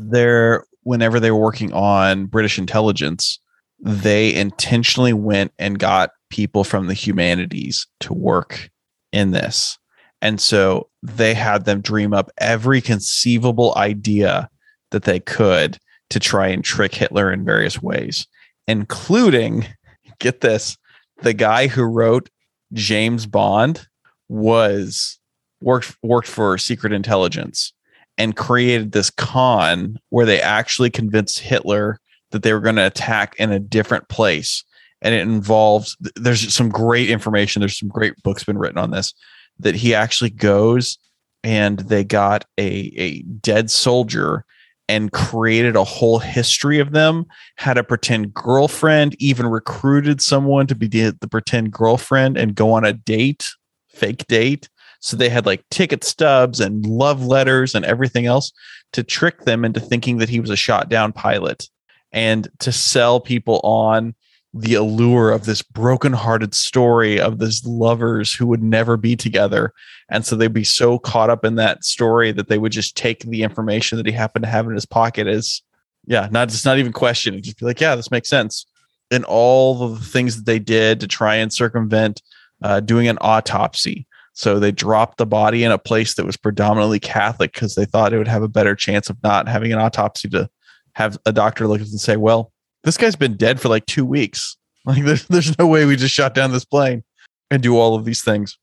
there, 0.00 0.64
whenever 0.84 1.20
they 1.20 1.30
were 1.30 1.40
working 1.40 1.74
on 1.74 2.24
British 2.24 2.58
intelligence, 2.58 3.38
they 3.80 4.34
intentionally 4.34 5.12
went 5.12 5.52
and 5.58 5.78
got 5.78 6.12
people 6.30 6.64
from 6.64 6.86
the 6.86 6.94
humanities 6.94 7.86
to 8.00 8.14
work 8.14 8.70
in 9.12 9.32
this. 9.32 9.78
And 10.22 10.40
so 10.40 10.88
they 11.02 11.34
had 11.34 11.64
them 11.64 11.80
dream 11.80 12.12
up 12.12 12.30
every 12.38 12.80
conceivable 12.80 13.74
idea 13.76 14.48
that 14.90 15.04
they 15.04 15.20
could 15.20 15.78
to 16.10 16.20
try 16.20 16.48
and 16.48 16.64
trick 16.64 16.94
Hitler 16.94 17.32
in 17.32 17.44
various 17.44 17.80
ways, 17.82 18.26
including, 18.66 19.66
get 20.18 20.40
this, 20.40 20.76
the 21.22 21.32
guy 21.32 21.66
who 21.66 21.82
wrote 21.82 22.28
James 22.72 23.26
Bond 23.26 23.86
was 24.28 25.18
worked 25.60 25.96
worked 26.02 26.28
for 26.28 26.56
secret 26.56 26.92
intelligence 26.92 27.72
and 28.16 28.36
created 28.36 28.92
this 28.92 29.10
con 29.10 29.98
where 30.10 30.26
they 30.26 30.40
actually 30.40 30.90
convinced 30.90 31.38
Hitler 31.38 31.98
that 32.30 32.42
they 32.42 32.52
were 32.52 32.60
going 32.60 32.76
to 32.76 32.86
attack 32.86 33.34
in 33.38 33.50
a 33.50 33.58
different 33.58 34.08
place. 34.08 34.64
And 35.02 35.14
it 35.14 35.22
involves 35.22 35.96
there's 36.16 36.52
some 36.52 36.68
great 36.68 37.08
information 37.10 37.60
there's 37.60 37.78
some 37.78 37.88
great 37.88 38.14
books 38.22 38.44
been 38.44 38.58
written 38.58 38.78
on 38.78 38.90
this 38.90 39.14
that 39.62 39.74
he 39.74 39.94
actually 39.94 40.30
goes 40.30 40.98
and 41.42 41.78
they 41.80 42.04
got 42.04 42.44
a, 42.58 42.92
a 42.96 43.22
dead 43.22 43.70
soldier 43.70 44.44
and 44.88 45.12
created 45.12 45.76
a 45.76 45.84
whole 45.84 46.18
history 46.18 46.80
of 46.80 46.90
them, 46.90 47.24
had 47.56 47.78
a 47.78 47.84
pretend 47.84 48.34
girlfriend, 48.34 49.14
even 49.20 49.46
recruited 49.46 50.20
someone 50.20 50.66
to 50.66 50.74
be 50.74 50.88
the, 50.88 51.16
the 51.20 51.28
pretend 51.28 51.72
girlfriend 51.72 52.36
and 52.36 52.56
go 52.56 52.72
on 52.72 52.84
a 52.84 52.92
date, 52.92 53.46
fake 53.88 54.26
date. 54.26 54.68
So 54.98 55.16
they 55.16 55.28
had 55.28 55.46
like 55.46 55.64
ticket 55.70 56.02
stubs 56.02 56.58
and 56.58 56.84
love 56.84 57.24
letters 57.24 57.74
and 57.74 57.84
everything 57.84 58.26
else 58.26 58.52
to 58.92 59.04
trick 59.04 59.44
them 59.44 59.64
into 59.64 59.78
thinking 59.78 60.18
that 60.18 60.28
he 60.28 60.40
was 60.40 60.50
a 60.50 60.56
shot 60.56 60.88
down 60.88 61.12
pilot 61.12 61.68
and 62.12 62.48
to 62.58 62.72
sell 62.72 63.20
people 63.20 63.60
on 63.62 64.14
the 64.52 64.74
allure 64.74 65.30
of 65.30 65.44
this 65.44 65.62
broken-hearted 65.62 66.54
story 66.54 67.20
of 67.20 67.38
these 67.38 67.64
lovers 67.64 68.34
who 68.34 68.46
would 68.46 68.62
never 68.62 68.96
be 68.96 69.14
together. 69.14 69.72
And 70.10 70.26
so 70.26 70.34
they'd 70.34 70.52
be 70.52 70.64
so 70.64 70.98
caught 70.98 71.30
up 71.30 71.44
in 71.44 71.54
that 71.54 71.84
story 71.84 72.32
that 72.32 72.48
they 72.48 72.58
would 72.58 72.72
just 72.72 72.96
take 72.96 73.20
the 73.20 73.44
information 73.44 73.96
that 73.96 74.06
he 74.06 74.12
happened 74.12 74.44
to 74.44 74.50
have 74.50 74.66
in 74.66 74.74
his 74.74 74.86
pocket 74.86 75.26
as 75.26 75.62
yeah 76.06 76.28
not 76.30 76.48
just 76.48 76.64
not 76.64 76.78
even 76.78 76.92
question 76.92 77.34
it 77.34 77.42
just 77.42 77.58
be 77.58 77.66
like 77.66 77.80
yeah 77.80 77.94
this 77.94 78.10
makes 78.10 78.28
sense. 78.28 78.66
And 79.12 79.24
all 79.24 79.88
the 79.88 80.04
things 80.04 80.36
that 80.36 80.46
they 80.46 80.58
did 80.58 81.00
to 81.00 81.06
try 81.06 81.36
and 81.36 81.52
circumvent 81.52 82.22
uh, 82.62 82.80
doing 82.80 83.08
an 83.08 83.18
autopsy. 83.20 84.06
So 84.32 84.58
they 84.58 84.70
dropped 84.70 85.18
the 85.18 85.26
body 85.26 85.64
in 85.64 85.72
a 85.72 85.78
place 85.78 86.14
that 86.14 86.26
was 86.26 86.36
predominantly 86.36 86.98
catholic 86.98 87.52
because 87.52 87.76
they 87.76 87.84
thought 87.84 88.12
it 88.12 88.18
would 88.18 88.28
have 88.28 88.42
a 88.42 88.48
better 88.48 88.74
chance 88.74 89.10
of 89.10 89.22
not 89.22 89.48
having 89.48 89.72
an 89.72 89.78
autopsy 89.78 90.28
to 90.30 90.48
have 90.94 91.18
a 91.24 91.32
doctor 91.32 91.68
look 91.68 91.80
at 91.80 91.86
it 91.86 91.90
and 91.90 92.00
say 92.00 92.16
well 92.16 92.52
this 92.84 92.96
guy's 92.96 93.16
been 93.16 93.36
dead 93.36 93.60
for 93.60 93.68
like 93.68 93.86
two 93.86 94.04
weeks. 94.04 94.56
Like 94.86 95.04
there's 95.04 95.28
there's 95.28 95.58
no 95.58 95.66
way 95.66 95.84
we 95.84 95.94
just 95.94 96.14
shot 96.14 96.32
down 96.32 96.52
this 96.52 96.64
plane 96.64 97.04
and 97.50 97.62
do 97.62 97.76
all 97.76 97.94
of 97.94 98.06
these 98.06 98.24
things. 98.24 98.56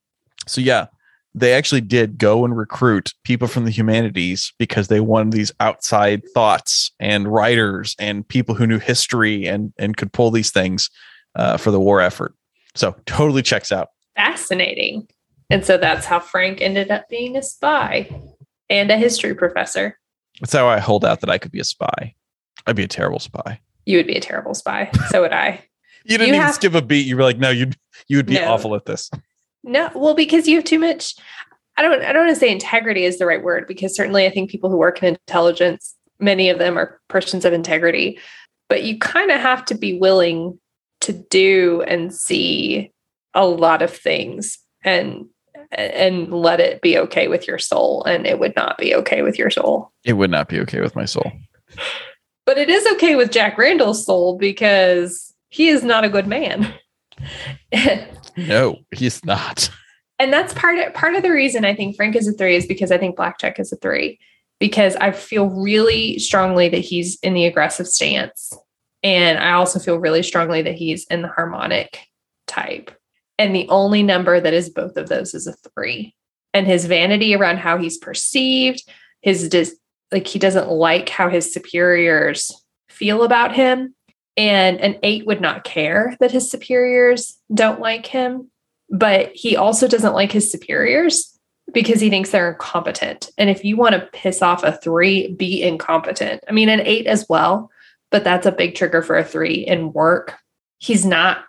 So 0.47 0.61
yeah, 0.61 0.88
they 1.36 1.53
actually 1.53 1.82
did 1.82 2.18
go 2.18 2.43
and 2.43 2.57
recruit 2.57 3.13
people 3.24 3.47
from 3.47 3.65
the 3.65 3.72
humanities 3.72 4.51
because 4.57 4.88
they 4.88 4.99
wanted 4.99 5.34
these 5.34 5.51
outside 5.59 6.24
thoughts 6.34 6.91
and 6.99 7.32
writers 7.32 7.95
and 7.99 8.28
people 8.28 8.55
who 8.55 8.65
knew 8.65 8.80
history 8.80 9.45
and 9.45 9.72
and 9.78 9.95
could 9.95 10.11
pull 10.11 10.32
these 10.32 10.49
things 10.49 10.89
uh, 11.36 11.55
for 11.57 11.70
the 11.70 11.80
war 11.80 12.01
effort. 12.01 12.34
So 12.74 12.95
totally 13.05 13.43
checks 13.43 13.72
out. 13.72 13.89
Fascinating. 14.15 15.07
And 15.51 15.63
so 15.63 15.78
that's 15.78 16.07
how 16.07 16.20
Frank 16.20 16.61
ended 16.61 16.89
up 16.89 17.07
being 17.09 17.38
a 17.38 17.43
spy 17.43 18.09
and 18.72 18.89
a 18.89 18.97
history 18.97 19.36
professor. 19.36 19.99
That's 20.41 20.53
how 20.53 20.68
I 20.68 20.80
hold 20.80 21.05
out 21.05 21.22
that 21.22 21.30
I 21.30 21.38
could 21.38 21.51
be 21.51 21.59
a 21.59 21.63
spy. 21.63 22.15
I'd 22.65 22.76
be 22.76 22.84
a 22.84 22.88
terrible 22.88 23.20
spy 23.20 23.61
you 23.88 23.97
would 23.97 24.07
be 24.07 24.15
a 24.15 24.21
terrible 24.21 24.53
spy. 24.53 24.91
So 25.09 25.21
would 25.21 25.31
I. 25.31 25.63
you 26.03 26.17
didn't 26.17 26.27
you 26.27 26.33
even 26.35 26.45
have, 26.45 26.55
skip 26.55 26.73
a 26.75 26.81
beat. 26.81 27.07
You 27.07 27.15
were 27.15 27.23
like, 27.23 27.38
no, 27.38 27.49
you'd 27.49 27.77
you 28.07 28.17
would 28.17 28.25
be 28.25 28.35
no. 28.35 28.51
awful 28.51 28.75
at 28.75 28.85
this. 28.85 29.09
No, 29.63 29.89
well, 29.95 30.13
because 30.13 30.47
you 30.47 30.57
have 30.57 30.65
too 30.65 30.79
much. 30.79 31.15
I 31.77 31.81
don't. 31.81 32.01
I 32.03 32.11
don't 32.11 32.25
want 32.25 32.35
to 32.35 32.39
say 32.39 32.51
integrity 32.51 33.05
is 33.05 33.17
the 33.17 33.25
right 33.25 33.43
word 33.43 33.65
because 33.67 33.95
certainly 33.95 34.25
I 34.25 34.29
think 34.29 34.49
people 34.49 34.69
who 34.69 34.77
work 34.77 35.01
in 35.01 35.09
intelligence, 35.09 35.95
many 36.19 36.49
of 36.49 36.59
them 36.59 36.77
are 36.77 36.99
persons 37.07 37.45
of 37.45 37.53
integrity, 37.53 38.19
but 38.67 38.83
you 38.83 38.99
kind 38.99 39.31
of 39.31 39.39
have 39.39 39.63
to 39.65 39.75
be 39.75 39.97
willing 39.97 40.59
to 41.01 41.13
do 41.13 41.83
and 41.88 42.13
see 42.13 42.91
a 43.33 43.45
lot 43.45 43.81
of 43.81 43.91
things 43.91 44.57
and 44.83 45.25
and 45.71 46.31
let 46.31 46.59
it 46.59 46.81
be 46.81 46.97
okay 46.97 47.27
with 47.27 47.47
your 47.47 47.59
soul 47.59 48.03
and 48.05 48.25
it 48.25 48.39
would 48.39 48.55
not 48.55 48.77
be 48.77 48.95
okay 48.95 49.21
with 49.21 49.38
your 49.38 49.49
soul 49.49 49.91
it 50.05 50.13
would 50.13 50.31
not 50.31 50.47
be 50.47 50.59
okay 50.59 50.79
with 50.79 50.95
my 50.95 51.03
soul 51.05 51.29
but 52.47 52.57
it 52.57 52.69
is 52.69 52.87
okay 52.93 53.15
with 53.15 53.29
Jack 53.29 53.57
Randall's 53.57 54.05
soul 54.05 54.37
because 54.37 55.33
he 55.49 55.67
is 55.67 55.83
not 55.83 56.05
a 56.05 56.09
good 56.09 56.27
man. 56.27 56.73
no, 58.37 58.77
he's 58.95 59.23
not. 59.25 59.69
And 60.17 60.31
that's 60.31 60.53
part 60.53 60.79
of, 60.79 60.93
part 60.93 61.15
of 61.15 61.23
the 61.23 61.31
reason 61.31 61.65
I 61.65 61.75
think 61.75 61.97
Frank 61.97 62.15
is 62.15 62.25
a 62.25 62.31
three 62.31 62.55
is 62.55 62.65
because 62.65 62.89
I 62.89 62.97
think 62.97 63.17
Blackjack 63.17 63.59
is 63.59 63.73
a 63.73 63.75
three 63.75 64.17
because 64.61 64.95
I 64.95 65.11
feel 65.11 65.49
really 65.49 66.19
strongly 66.19 66.69
that 66.69 66.77
he's 66.77 67.19
in 67.19 67.33
the 67.33 67.45
aggressive 67.45 67.85
stance. 67.85 68.53
And 69.03 69.37
I 69.37 69.51
also 69.51 69.77
feel 69.77 69.99
really 69.99 70.23
strongly 70.23 70.61
that 70.61 70.75
he's 70.75 71.05
in 71.07 71.23
the 71.23 71.27
harmonic 71.27 71.99
type. 72.47 72.91
And 73.37 73.53
the 73.53 73.67
only 73.67 74.03
number 74.03 74.39
that 74.39 74.53
is 74.53 74.69
both 74.69 74.95
of 74.95 75.09
those 75.09 75.33
is 75.33 75.47
a 75.47 75.53
three. 75.75 76.15
And 76.53 76.65
his 76.65 76.85
vanity 76.85 77.35
around 77.35 77.57
how 77.57 77.77
he's 77.77 77.97
perceived, 77.97 78.89
his 79.21 79.49
dis- 79.49 79.75
like 80.11 80.27
he 80.27 80.39
doesn't 80.39 80.69
like 80.69 81.09
how 81.09 81.29
his 81.29 81.53
superiors 81.53 82.51
feel 82.89 83.23
about 83.23 83.55
him. 83.55 83.93
And 84.35 84.79
an 84.79 84.99
8 85.01 85.25
would 85.25 85.41
not 85.41 85.63
care 85.63 86.15
that 86.19 86.31
his 86.31 86.49
superiors 86.49 87.39
don't 87.53 87.79
like 87.79 88.05
him 88.05 88.51
but 88.89 89.31
he 89.33 89.55
also 89.55 89.87
doesn't 89.87 90.13
like 90.13 90.31
his 90.31 90.51
superiors 90.51 91.37
because 91.73 91.99
he 91.99 92.09
thinks 92.09 92.31
they're 92.31 92.53
incompetent. 92.53 93.31
And 93.37 93.49
if 93.49 93.65
you 93.65 93.75
want 93.75 93.93
to 93.93 94.09
piss 94.13 94.41
off 94.41 94.63
a 94.63 94.77
3 94.77 95.33
be 95.33 95.61
incompetent. 95.61 96.43
I 96.47 96.51
mean 96.51 96.69
an 96.69 96.81
8 96.81 97.07
as 97.07 97.25
well 97.29 97.69
but 98.09 98.23
that's 98.23 98.45
a 98.45 98.53
big 98.53 98.75
trigger 98.75 99.01
for 99.01 99.17
a 99.17 99.23
3 99.23 99.53
in 99.53 99.91
work. 99.91 100.35
He's 100.77 101.05
not 101.05 101.39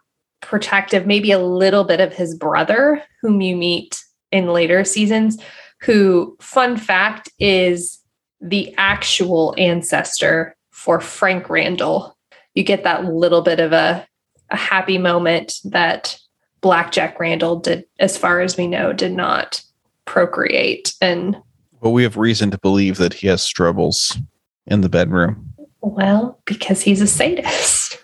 protective. 0.40 1.06
Maybe 1.06 1.30
a 1.30 1.38
little 1.38 1.84
bit 1.84 2.00
of 2.00 2.12
his 2.12 2.34
brother 2.34 3.02
whom 3.22 3.40
you 3.40 3.56
meet 3.56 4.02
in 4.32 4.52
later 4.52 4.84
seasons 4.84 5.40
who 5.80 6.36
fun 6.40 6.76
fact 6.76 7.30
is 7.38 8.00
the 8.40 8.74
actual 8.76 9.54
ancestor 9.58 10.56
for 10.70 11.00
Frank 11.00 11.50
Randall. 11.50 12.16
You 12.54 12.62
get 12.62 12.84
that 12.84 13.04
little 13.04 13.42
bit 13.42 13.60
of 13.60 13.72
a, 13.72 14.06
a 14.50 14.56
happy 14.56 14.98
moment 14.98 15.54
that 15.64 16.18
Blackjack 16.60 17.18
Randall 17.20 17.60
did, 17.60 17.84
as 17.98 18.16
far 18.16 18.40
as 18.40 18.56
we 18.56 18.66
know, 18.66 18.92
did 18.92 19.12
not 19.12 19.62
procreate. 20.04 20.94
And 21.00 21.36
but 21.80 21.90
we 21.90 22.02
have 22.02 22.16
reason 22.16 22.50
to 22.50 22.58
believe 22.58 22.96
that 22.96 23.14
he 23.14 23.28
has 23.28 23.42
struggles 23.42 24.18
in 24.66 24.80
the 24.80 24.88
bedroom. 24.88 25.52
Well, 25.80 26.40
because 26.44 26.80
he's 26.82 27.00
a 27.00 27.06
sadist. 27.06 27.98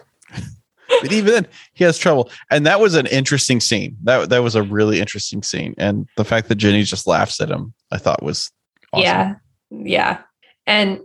but 0.89 1.13
even 1.13 1.33
then, 1.33 1.47
he 1.73 1.83
has 1.83 1.99
trouble. 1.99 2.31
And 2.51 2.65
that 2.67 2.79
was 2.79 2.95
an 2.95 3.07
interesting 3.07 3.61
scene. 3.61 3.97
That 4.05 4.31
that 4.31 4.43
was 4.43 4.55
a 4.55 4.63
really 4.63 5.01
interesting 5.01 5.43
scene. 5.43 5.75
And 5.79 6.09
the 6.17 6.25
fact 6.25 6.49
that 6.49 6.57
Jenny 6.57 6.85
just 6.85 7.07
laughs 7.07 7.41
at 7.41 7.51
him, 7.51 7.75
I 7.91 7.99
thought 7.99 8.23
was 8.23 8.51
awesome. 8.93 9.05
Yeah 9.05 9.35
yeah. 9.83 10.23
And 10.67 11.01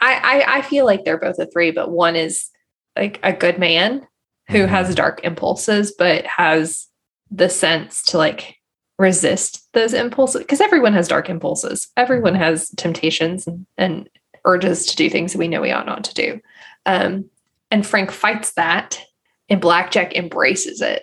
I, 0.00 0.44
I, 0.46 0.58
I 0.58 0.62
feel 0.62 0.84
like 0.84 1.04
they're 1.04 1.18
both 1.18 1.38
a 1.38 1.46
three, 1.46 1.70
but 1.70 1.90
one 1.90 2.16
is 2.16 2.50
like 2.96 3.18
a 3.22 3.32
good 3.32 3.58
man 3.58 4.06
who 4.48 4.58
mm-hmm. 4.58 4.68
has 4.68 4.94
dark 4.94 5.20
impulses, 5.24 5.92
but 5.98 6.24
has 6.26 6.86
the 7.30 7.48
sense 7.48 8.02
to 8.04 8.18
like 8.18 8.56
resist 8.98 9.68
those 9.72 9.92
impulses 9.92 10.40
because 10.40 10.60
everyone 10.60 10.92
has 10.92 11.08
dark 11.08 11.28
impulses. 11.28 11.88
Everyone 11.96 12.34
mm-hmm. 12.34 12.42
has 12.42 12.70
temptations 12.70 13.46
and, 13.46 13.66
and, 13.76 14.08
urges 14.46 14.86
to 14.86 14.94
do 14.94 15.10
things 15.10 15.32
that 15.32 15.40
we 15.40 15.48
know 15.48 15.60
we 15.60 15.72
ought 15.72 15.86
not 15.86 16.04
to 16.04 16.14
do. 16.14 16.40
Um, 16.86 17.28
and 17.72 17.84
Frank 17.84 18.12
fights 18.12 18.52
that, 18.52 19.02
and 19.48 19.60
Blackjack 19.60 20.14
embraces 20.14 20.80
it. 20.80 21.02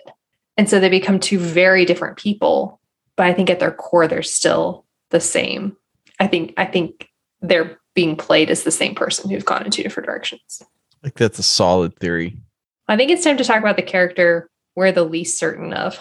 And 0.56 0.66
so 0.66 0.80
they 0.80 0.88
become 0.88 1.20
two 1.20 1.38
very 1.38 1.84
different 1.84 2.16
people. 2.16 2.80
But 3.16 3.26
I 3.26 3.34
think 3.34 3.50
at 3.50 3.60
their 3.60 3.70
core, 3.70 4.08
they're 4.08 4.22
still 4.22 4.86
the 5.10 5.20
same. 5.20 5.76
I 6.20 6.26
think 6.26 6.54
I 6.56 6.64
think 6.64 7.08
they're 7.40 7.78
being 7.94 8.16
played 8.16 8.50
as 8.50 8.64
the 8.64 8.70
same 8.70 8.94
person 8.94 9.30
who've 9.30 9.44
gone 9.44 9.64
in 9.64 9.70
two 9.70 9.82
different 9.82 10.06
directions. 10.06 10.62
Like 11.02 11.14
that's 11.14 11.38
a 11.38 11.42
solid 11.42 11.96
theory. 11.98 12.38
I 12.88 12.96
think 12.96 13.10
it's 13.10 13.24
time 13.24 13.36
to 13.36 13.44
talk 13.44 13.58
about 13.58 13.76
the 13.76 13.82
character 13.82 14.48
we're 14.76 14.92
the 14.92 15.04
least 15.04 15.38
certain 15.38 15.72
of. 15.72 15.98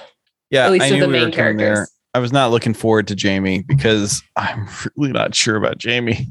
Yeah, 0.50 0.66
at 0.66 0.72
least 0.72 0.92
of 0.92 1.00
the 1.00 1.08
main 1.08 1.32
characters. 1.32 1.78
There. 1.80 1.88
I 2.14 2.20
was 2.20 2.32
not 2.32 2.52
looking 2.52 2.74
forward 2.74 3.08
to 3.08 3.16
Jamie 3.16 3.64
because 3.64 4.22
I'm 4.36 4.68
really 4.98 5.12
not 5.12 5.34
sure 5.34 5.56
about 5.56 5.78
Jamie. 5.78 6.28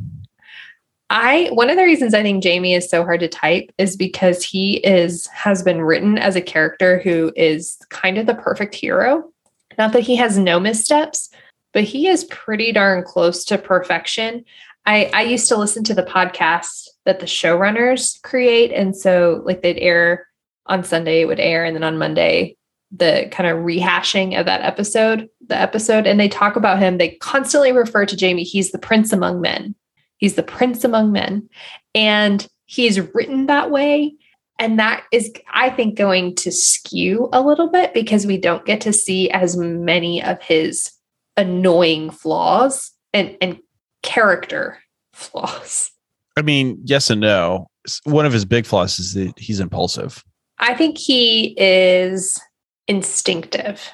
I 1.11 1.51
one 1.53 1.69
of 1.69 1.77
the 1.77 1.85
reasons 1.85 2.15
I 2.15 2.23
think 2.23 2.43
Jamie 2.43 2.75
is 2.75 2.89
so 2.89 3.05
hard 3.05 3.21
to 3.21 3.29
type 3.29 3.71
is 3.79 3.97
because 3.97 4.43
he 4.43 4.77
is 4.79 5.27
has 5.27 5.63
been 5.63 5.83
written 5.83 6.17
as 6.19 6.37
a 6.37 6.41
character 6.41 7.01
who 7.01 7.33
is 7.37 7.77
kind 7.91 8.17
of 8.17 8.27
the 8.27 8.35
perfect 8.35 8.75
hero. 8.75 9.31
Not 9.77 9.93
that 9.93 10.01
he 10.01 10.17
has 10.17 10.39
no 10.39 10.59
missteps, 10.61 11.31
but 11.73 11.85
he 11.85 12.07
is 12.09 12.25
pretty 12.25 12.73
darn 12.73 13.05
close 13.05 13.45
to 13.47 13.59
perfection. 13.59 14.45
I, 14.85 15.11
I 15.15 15.23
used 15.23 15.49
to 15.49 15.57
listen 15.57 15.85
to 15.85 15.95
the 15.95 16.03
podcast 16.03 16.89
that 17.05 17.21
the 17.21 17.27
showrunners 17.27 18.21
create. 18.23 18.73
And 18.73 18.97
so, 18.97 19.43
like, 19.45 19.63
they'd 19.63 19.79
air 19.79 20.27
on 20.67 20.85
Sunday, 20.85 21.21
it 21.21 21.27
would 21.27 21.41
air, 21.41 21.65
and 21.65 21.75
then 21.75 21.85
on 21.85 21.99
Monday, 21.99 22.57
the 22.91 23.29
kind 23.33 23.49
of 23.49 23.65
rehashing 23.65 24.39
of 24.39 24.47
that 24.47 24.63
episode, 24.63 25.29
the 25.47 25.57
episode, 25.57 26.07
and 26.07 26.21
they 26.21 26.29
talk 26.29 26.57
about 26.57 26.79
him. 26.79 26.99
They 26.99 27.11
constantly 27.17 27.73
refer 27.73 28.07
to 28.07 28.17
Jamie. 28.17 28.45
He's 28.45 28.71
the 28.71 28.79
prince 28.79 29.13
among 29.13 29.41
men. 29.41 29.75
He's 30.19 30.35
the 30.35 30.43
prince 30.43 30.85
among 30.85 31.11
men. 31.11 31.49
And 31.95 32.47
he's 32.67 33.01
written 33.01 33.47
that 33.47 33.71
way. 33.71 34.15
And 34.59 34.79
that 34.79 35.05
is, 35.11 35.33
I 35.53 35.71
think, 35.71 35.97
going 35.97 36.37
to 36.37 36.53
skew 36.53 37.29
a 37.33 37.41
little 37.41 37.69
bit 37.69 37.95
because 37.95 38.27
we 38.27 38.37
don't 38.37 38.67
get 38.67 38.83
to 38.83 38.93
see 38.93 39.31
as 39.31 39.57
many 39.57 40.23
of 40.23 40.41
his 40.43 40.93
annoying 41.37 42.11
flaws 42.11 42.93
and 43.13 43.37
and 43.41 43.59
character 44.03 44.79
flaws. 45.13 45.91
I 46.37 46.43
mean, 46.43 46.81
yes 46.85 47.11
and 47.11 47.21
no. 47.21 47.69
One 48.05 48.27
of 48.27 48.33
his 48.33 48.45
big 48.45 48.67
flaws 48.67 48.99
is 48.99 49.15
that 49.15 49.39
he's 49.39 49.61
impulsive. 49.61 50.25
I 50.59 50.75
think 50.75 50.97
he 50.97 51.55
is 51.59 52.41
instinctive. 52.87 53.91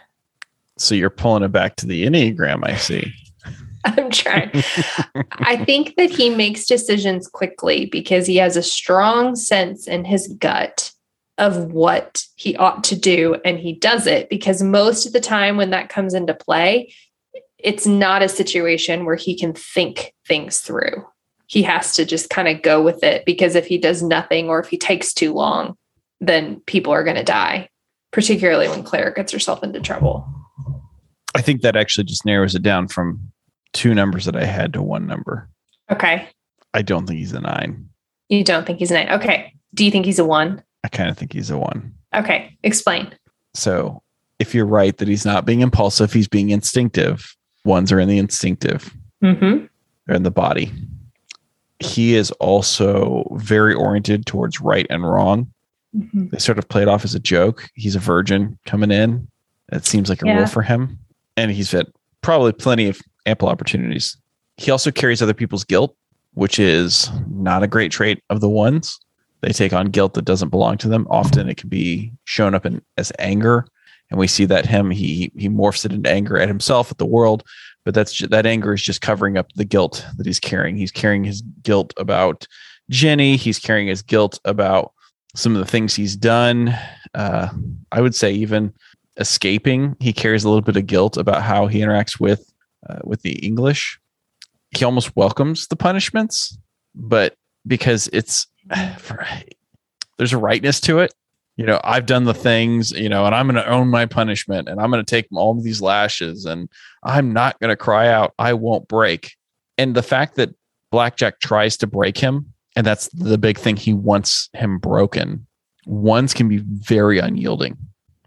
So 0.76 0.94
you're 0.94 1.10
pulling 1.10 1.42
it 1.42 1.48
back 1.48 1.76
to 1.76 1.86
the 1.86 2.06
Enneagram, 2.06 2.64
I 2.64 2.76
see. 2.76 3.12
I'm 3.84 4.10
trying. 4.10 4.50
I 5.32 5.64
think 5.64 5.96
that 5.96 6.10
he 6.10 6.30
makes 6.30 6.66
decisions 6.66 7.26
quickly 7.26 7.86
because 7.86 8.26
he 8.26 8.36
has 8.36 8.56
a 8.56 8.62
strong 8.62 9.34
sense 9.34 9.88
in 9.88 10.04
his 10.04 10.28
gut 10.38 10.92
of 11.38 11.72
what 11.72 12.24
he 12.34 12.56
ought 12.56 12.82
to 12.84 12.96
do 12.96 13.36
and 13.44 13.58
he 13.58 13.72
does 13.72 14.06
it 14.06 14.28
because 14.28 14.60
most 14.60 15.06
of 15.06 15.12
the 15.12 15.20
time 15.20 15.56
when 15.56 15.70
that 15.70 15.88
comes 15.88 16.12
into 16.12 16.34
play 16.34 16.92
it's 17.58 17.86
not 17.86 18.22
a 18.22 18.28
situation 18.28 19.04
where 19.04 19.16
he 19.16 19.36
can 19.36 19.52
think 19.52 20.14
things 20.26 20.60
through. 20.60 21.04
he 21.48 21.62
has 21.62 21.94
to 21.94 22.04
just 22.04 22.30
kind 22.30 22.46
of 22.46 22.62
go 22.62 22.80
with 22.82 23.02
it 23.02 23.24
because 23.24 23.54
if 23.54 23.66
he 23.66 23.78
does 23.78 24.02
nothing 24.02 24.48
or 24.48 24.60
if 24.60 24.68
he 24.68 24.76
takes 24.76 25.12
too 25.14 25.32
long, 25.32 25.76
then 26.20 26.60
people 26.66 26.92
are 26.92 27.02
going 27.04 27.16
to 27.16 27.24
die, 27.24 27.68
particularly 28.12 28.68
when 28.68 28.82
Claire 28.84 29.10
gets 29.10 29.32
herself 29.32 29.62
into 29.62 29.80
trouble. 29.80 30.26
I 31.34 31.40
think 31.40 31.62
that 31.62 31.74
actually 31.74 32.04
just 32.04 32.26
narrows 32.26 32.54
it 32.54 32.62
down 32.62 32.86
from 32.88 33.32
two 33.72 33.94
numbers 33.94 34.26
that 34.26 34.36
I 34.36 34.44
had 34.44 34.74
to 34.74 34.82
one 34.82 35.06
number. 35.06 35.48
Okay. 35.90 36.28
I 36.74 36.82
don't 36.82 37.06
think 37.06 37.18
he's 37.18 37.32
a 37.32 37.40
nine. 37.40 37.88
You 38.28 38.44
don't 38.44 38.66
think 38.66 38.78
he's 38.78 38.90
a 38.90 38.94
nine. 38.94 39.10
Okay. 39.10 39.54
Do 39.72 39.84
you 39.86 39.90
think 39.90 40.04
he's 40.04 40.18
a 40.18 40.24
one? 40.24 40.62
I 40.84 40.88
kind 40.88 41.08
of 41.08 41.16
think 41.16 41.32
he's 41.32 41.50
a 41.50 41.56
one. 41.56 41.94
Okay. 42.14 42.56
Explain. 42.62 43.14
So 43.54 44.02
if 44.38 44.54
you're 44.54 44.66
right 44.66 44.96
that 44.98 45.08
he's 45.08 45.24
not 45.24 45.46
being 45.46 45.60
impulsive, 45.60 46.12
he's 46.12 46.28
being 46.28 46.50
instinctive. 46.50 47.34
Ones 47.68 47.92
are 47.92 48.00
in 48.00 48.08
the 48.08 48.18
instinctive. 48.18 48.94
Mm-hmm. 49.22 49.66
They're 50.06 50.16
in 50.16 50.22
the 50.22 50.30
body. 50.30 50.72
He 51.80 52.14
is 52.16 52.30
also 52.32 53.28
very 53.36 53.74
oriented 53.74 54.26
towards 54.26 54.60
right 54.60 54.86
and 54.90 55.08
wrong. 55.08 55.52
Mm-hmm. 55.96 56.28
They 56.28 56.38
sort 56.38 56.58
of 56.58 56.68
play 56.68 56.82
it 56.82 56.88
off 56.88 57.04
as 57.04 57.14
a 57.14 57.20
joke. 57.20 57.68
He's 57.74 57.94
a 57.94 57.98
virgin 58.00 58.58
coming 58.66 58.90
in. 58.90 59.28
It 59.70 59.84
seems 59.84 60.08
like 60.08 60.22
a 60.22 60.26
Yeah. 60.26 60.38
rule 60.38 60.46
for 60.46 60.62
him. 60.62 60.98
And 61.36 61.50
he's 61.50 61.70
had 61.70 61.86
probably 62.22 62.52
plenty 62.52 62.88
of 62.88 63.00
ample 63.26 63.48
opportunities. 63.48 64.16
He 64.56 64.70
also 64.70 64.90
carries 64.90 65.22
other 65.22 65.34
people's 65.34 65.64
guilt, 65.64 65.94
which 66.34 66.58
is 66.58 67.10
not 67.28 67.62
a 67.62 67.66
great 67.68 67.92
trait 67.92 68.22
of 68.30 68.40
the 68.40 68.48
ones. 68.48 68.98
They 69.42 69.50
take 69.52 69.72
on 69.72 69.86
guilt 69.86 70.14
that 70.14 70.24
doesn't 70.24 70.48
belong 70.48 70.78
to 70.78 70.88
them. 70.88 71.06
Often 71.10 71.48
it 71.48 71.58
can 71.58 71.68
be 71.68 72.12
shown 72.24 72.54
up 72.54 72.66
in 72.66 72.82
as 72.96 73.12
anger. 73.18 73.66
And 74.10 74.18
we 74.18 74.26
see 74.26 74.46
that 74.46 74.66
him, 74.66 74.90
he 74.90 75.30
he 75.36 75.48
morphs 75.48 75.84
it 75.84 75.92
into 75.92 76.10
anger 76.10 76.38
at 76.38 76.48
himself, 76.48 76.90
at 76.90 76.98
the 76.98 77.06
world, 77.06 77.44
but 77.84 77.94
that's 77.94 78.12
ju- 78.12 78.26
that 78.28 78.46
anger 78.46 78.72
is 78.72 78.82
just 78.82 79.00
covering 79.00 79.36
up 79.36 79.52
the 79.54 79.64
guilt 79.64 80.04
that 80.16 80.26
he's 80.26 80.40
carrying. 80.40 80.76
He's 80.76 80.90
carrying 80.90 81.24
his 81.24 81.42
guilt 81.62 81.92
about 81.96 82.46
Jenny. 82.90 83.36
He's 83.36 83.58
carrying 83.58 83.88
his 83.88 84.02
guilt 84.02 84.40
about 84.44 84.92
some 85.34 85.54
of 85.54 85.60
the 85.60 85.70
things 85.70 85.94
he's 85.94 86.16
done. 86.16 86.74
Uh, 87.14 87.48
I 87.92 88.00
would 88.00 88.14
say 88.14 88.32
even 88.32 88.72
escaping. 89.18 89.96
He 90.00 90.12
carries 90.12 90.44
a 90.44 90.48
little 90.48 90.62
bit 90.62 90.76
of 90.76 90.86
guilt 90.86 91.16
about 91.16 91.42
how 91.42 91.66
he 91.66 91.80
interacts 91.80 92.18
with 92.18 92.52
uh, 92.88 93.00
with 93.04 93.22
the 93.22 93.38
English. 93.44 93.98
He 94.76 94.84
almost 94.84 95.16
welcomes 95.16 95.66
the 95.68 95.76
punishments, 95.76 96.58
but 96.94 97.34
because 97.66 98.08
it's 98.12 98.46
there's 100.18 100.32
a 100.32 100.38
rightness 100.38 100.80
to 100.82 101.00
it. 101.00 101.12
You 101.58 101.66
know, 101.66 101.80
I've 101.82 102.06
done 102.06 102.24
the 102.24 102.32
things, 102.32 102.92
you 102.92 103.08
know, 103.08 103.26
and 103.26 103.34
I'm 103.34 103.48
going 103.48 103.62
to 103.62 103.68
own 103.68 103.88
my 103.88 104.06
punishment 104.06 104.68
and 104.68 104.80
I'm 104.80 104.92
going 104.92 105.04
to 105.04 105.10
take 105.10 105.26
all 105.32 105.60
these 105.60 105.82
lashes 105.82 106.44
and 106.44 106.68
I'm 107.02 107.32
not 107.32 107.58
going 107.58 107.70
to 107.70 107.76
cry 107.76 108.08
out. 108.08 108.32
I 108.38 108.54
won't 108.54 108.86
break. 108.86 109.34
And 109.76 109.94
the 109.94 110.02
fact 110.02 110.36
that 110.36 110.54
Blackjack 110.92 111.40
tries 111.40 111.76
to 111.78 111.86
break 111.88 112.16
him, 112.16 112.54
and 112.76 112.86
that's 112.86 113.08
the 113.08 113.38
big 113.38 113.58
thing, 113.58 113.76
he 113.76 113.92
wants 113.92 114.48
him 114.54 114.78
broken. 114.78 115.46
Ones 115.84 116.32
can 116.32 116.48
be 116.48 116.58
very 116.58 117.18
unyielding. 117.18 117.76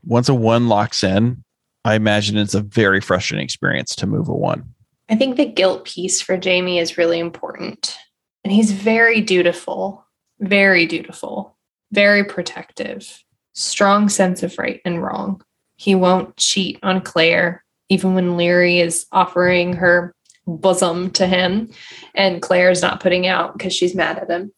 Once 0.04 0.28
a 0.28 0.34
one 0.34 0.68
locks 0.68 1.02
in, 1.02 1.42
I 1.86 1.96
imagine 1.96 2.38
it's 2.38 2.54
a 2.54 2.62
very 2.62 3.00
frustrating 3.00 3.46
experience 3.46 3.96
to 3.96 4.08
move 4.08 4.28
a 4.28 4.36
one. 4.36 4.66
I 5.10 5.16
think 5.16 5.38
the 5.38 5.46
guilt 5.46 5.86
piece 5.86 6.22
for 6.22 6.38
Jamie 6.38 6.80
is 6.80 6.98
really 6.98 7.20
important. 7.20 7.96
And 8.44 8.52
he's 8.52 8.72
very 8.72 9.22
dutiful, 9.22 10.06
very 10.40 10.86
dutiful, 10.86 11.56
very 11.92 12.24
protective, 12.24 13.24
strong 13.54 14.10
sense 14.10 14.44
of 14.44 14.58
right 14.58 14.82
and 14.86 15.02
wrong. 15.04 15.42
He 15.76 15.96
won't 15.96 16.36
cheat 16.38 16.80
on 16.84 17.02
Claire, 17.02 17.64
even 17.90 18.14
when 18.14 18.32
Laoghaire 18.38 18.84
is 18.84 19.06
offering 19.12 19.74
her 19.74 20.14
bosom 20.48 21.12
to 21.12 21.28
him 21.28 21.70
and 22.16 22.42
Claire's 22.42 22.82
not 22.82 23.00
putting 23.00 23.28
out 23.28 23.58
because 23.58 23.74
she's 23.74 23.94
mad 23.96 24.18
at 24.18 24.30
him. 24.30 24.52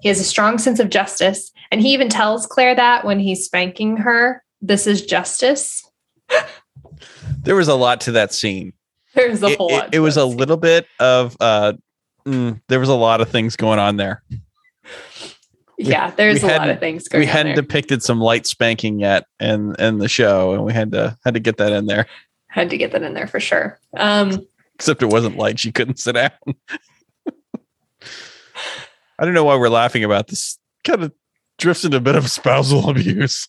He 0.00 0.08
has 0.08 0.18
a 0.20 0.24
strong 0.24 0.58
sense 0.58 0.80
of 0.80 0.88
justice. 0.90 1.52
And 1.70 1.80
he 1.80 1.92
even 1.92 2.08
tells 2.08 2.46
Claire 2.46 2.74
that 2.74 3.04
when 3.04 3.18
he's 3.20 3.44
spanking 3.44 3.96
her, 3.98 4.42
this 4.62 4.86
is 4.86 5.04
justice. 5.04 5.82
There 7.42 7.54
was 7.56 7.68
a 7.68 7.74
lot 7.74 8.00
to 8.02 8.12
that 8.12 8.32
scene. 8.32 8.72
There's 9.14 9.42
a 9.42 9.46
It, 9.48 9.58
whole 9.58 9.68
it- 9.68 9.72
lot. 9.72 9.86
it 9.88 9.92
to 9.92 9.98
was 10.00 10.16
a 10.16 10.26
scene. 10.26 10.36
little 10.36 10.56
bit 10.56 10.86
of 10.98 11.36
uh 11.40 11.74
mm, 12.26 12.60
there 12.68 12.80
was 12.80 12.88
a 12.88 12.94
lot 12.94 13.20
of 13.20 13.28
things 13.30 13.54
going 13.56 13.78
on 13.78 13.96
there. 13.96 14.22
Yeah, 15.78 16.10
there's 16.10 16.42
a 16.42 16.46
lot 16.46 16.68
of 16.68 16.80
things 16.80 17.08
going 17.08 17.20
we 17.20 17.26
hadn't 17.26 17.54
there. 17.54 17.62
depicted 17.62 18.02
some 18.02 18.20
light 18.20 18.46
spanking 18.46 18.98
yet 19.00 19.26
in 19.40 19.74
in 19.78 19.98
the 19.98 20.08
show 20.08 20.52
and 20.52 20.64
we 20.64 20.72
had 20.72 20.92
to 20.92 21.16
had 21.24 21.34
to 21.34 21.40
get 21.40 21.56
that 21.58 21.72
in 21.72 21.86
there 21.86 22.06
had 22.48 22.70
to 22.70 22.76
get 22.78 22.92
that 22.92 23.02
in 23.02 23.12
there 23.12 23.26
for 23.26 23.38
sure. 23.38 23.78
Um, 23.96 24.46
except 24.74 25.02
it 25.02 25.10
wasn't 25.10 25.36
light 25.36 25.60
she 25.60 25.72
couldn't 25.72 25.98
sit 25.98 26.14
down 26.14 26.30
i 29.18 29.24
don't 29.24 29.34
know 29.34 29.44
why 29.44 29.56
we're 29.56 29.68
laughing 29.68 30.04
about 30.04 30.28
this 30.28 30.58
kind 30.84 31.02
of 31.02 31.12
drifts 31.58 31.84
into 31.84 31.96
a 31.96 32.00
bit 32.00 32.16
of 32.16 32.30
spousal 32.30 32.88
abuse 32.90 33.48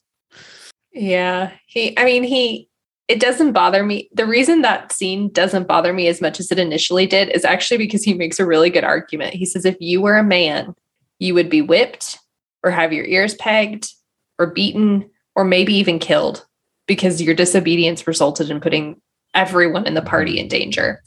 yeah, 0.98 1.52
he. 1.68 1.98
I 1.98 2.06
mean, 2.06 2.24
he. 2.24 2.70
It 3.08 3.22
doesn't 3.22 3.54
bother 3.54 3.86
me. 3.86 4.10
The 4.14 4.26
reason 4.26 4.64
that 4.64 4.92
scene 4.92 5.30
doesn't 5.30 5.68
bother 5.68 5.94
me 5.94 6.08
as 6.08 6.20
much 6.20 6.42
as 6.42 6.52
it 6.52 6.60
initially 6.60 7.06
did 7.06 7.30
is 7.30 7.46
actually 7.46 7.78
because 7.78 8.04
he 8.04 8.14
makes 8.14 8.38
a 8.38 8.46
really 8.46 8.70
good 8.70 8.84
argument. 8.84 9.34
He 9.34 9.46
says, 9.46 9.64
if 9.64 9.78
you 9.80 10.02
were 10.02 10.18
a 10.18 10.24
man, 10.24 10.76
you 11.20 11.34
would 11.34 11.49
be 11.49 11.61
whipped, 11.61 12.20
or 12.63 12.72
have 12.72 12.93
your 12.93 13.05
ears 13.05 13.36
pegged, 13.36 13.93
or 14.39 14.47
beaten, 14.47 15.09
or 15.36 15.43
maybe 15.43 15.74
even 15.76 15.99
killed, 15.99 16.45
because 16.88 17.22
your 17.22 17.36
disobedience 17.36 18.07
resulted 18.07 18.49
in 18.49 18.59
putting 18.59 19.01
everyone 19.34 19.86
in 19.86 19.93
the 19.93 20.01
party 20.01 20.39
in 20.39 20.47
danger. 20.47 21.01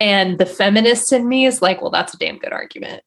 And 0.00 0.38
the 0.38 0.46
feminist 0.46 1.12
in 1.12 1.28
me 1.28 1.46
is 1.46 1.62
like, 1.62 1.80
well, 1.80 1.90
that's 1.90 2.14
a 2.14 2.18
damn 2.18 2.38
good 2.38 2.52
argument. 2.52 3.02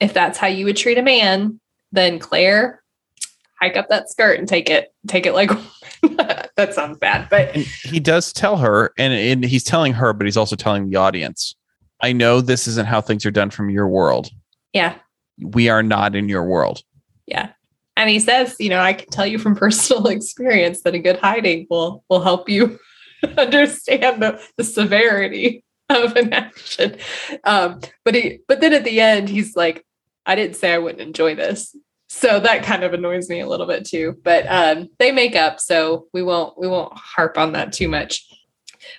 If 0.00 0.12
that's 0.12 0.38
how 0.38 0.48
you 0.48 0.64
would 0.64 0.76
treat 0.76 0.98
a 0.98 1.02
man, 1.02 1.60
then 1.92 2.18
Claire, 2.18 2.82
hike 3.60 3.76
up 3.76 3.88
that 3.88 4.10
skirt 4.10 4.38
and 4.38 4.48
take 4.48 4.68
it, 4.68 4.92
take 5.06 5.26
it 5.26 5.34
like 5.34 5.50
that 6.56 6.74
sounds 6.74 6.98
bad, 6.98 7.28
but 7.30 7.54
and 7.54 7.64
he 7.64 8.00
does 8.00 8.32
tell 8.32 8.56
her 8.56 8.92
and, 8.98 9.12
and 9.12 9.44
he's 9.44 9.64
telling 9.64 9.92
her 9.92 10.12
but 10.12 10.26
he's 10.26 10.36
also 10.36 10.56
telling 10.56 10.90
the 10.90 10.96
audience 10.96 11.54
i 12.02 12.12
know 12.12 12.42
this 12.42 12.66
isn't 12.66 12.86
how 12.86 13.00
things 13.00 13.24
are 13.24 13.30
done 13.30 13.48
from 13.48 13.70
your 13.70 13.88
world 13.88 14.30
yeah, 14.74 14.96
we 15.40 15.68
are 15.68 15.82
not 15.82 16.14
in 16.14 16.28
your 16.28 16.44
world 16.44 16.82
yeah. 17.26 17.50
And 17.96 18.10
he 18.10 18.18
says, 18.18 18.56
you 18.58 18.68
know, 18.68 18.80
I 18.80 18.92
can 18.92 19.08
tell 19.08 19.26
you 19.26 19.38
from 19.38 19.54
personal 19.56 20.06
experience 20.08 20.82
that 20.82 20.94
a 20.94 20.98
good 20.98 21.18
hiding 21.18 21.66
will 21.70 22.04
will 22.08 22.22
help 22.22 22.48
you 22.48 22.78
understand 23.38 24.22
the, 24.22 24.40
the 24.56 24.64
severity 24.64 25.64
of 25.88 26.16
an 26.16 26.32
action. 26.32 26.96
Um, 27.44 27.80
but 28.04 28.14
he 28.14 28.40
but 28.48 28.60
then 28.60 28.72
at 28.72 28.84
the 28.84 29.00
end 29.00 29.28
he's 29.28 29.56
like, 29.56 29.84
I 30.26 30.34
didn't 30.34 30.56
say 30.56 30.72
I 30.72 30.78
wouldn't 30.78 31.02
enjoy 31.02 31.34
this. 31.34 31.76
So 32.08 32.38
that 32.40 32.62
kind 32.62 32.84
of 32.84 32.92
annoys 32.92 33.28
me 33.28 33.40
a 33.40 33.48
little 33.48 33.66
bit 33.66 33.84
too. 33.84 34.16
But 34.22 34.46
um, 34.48 34.88
they 34.98 35.10
make 35.10 35.34
up, 35.34 35.58
so 35.58 36.06
we 36.12 36.22
won't 36.22 36.58
we 36.58 36.68
won't 36.68 36.92
harp 36.96 37.38
on 37.38 37.52
that 37.52 37.72
too 37.72 37.88
much. 37.88 38.24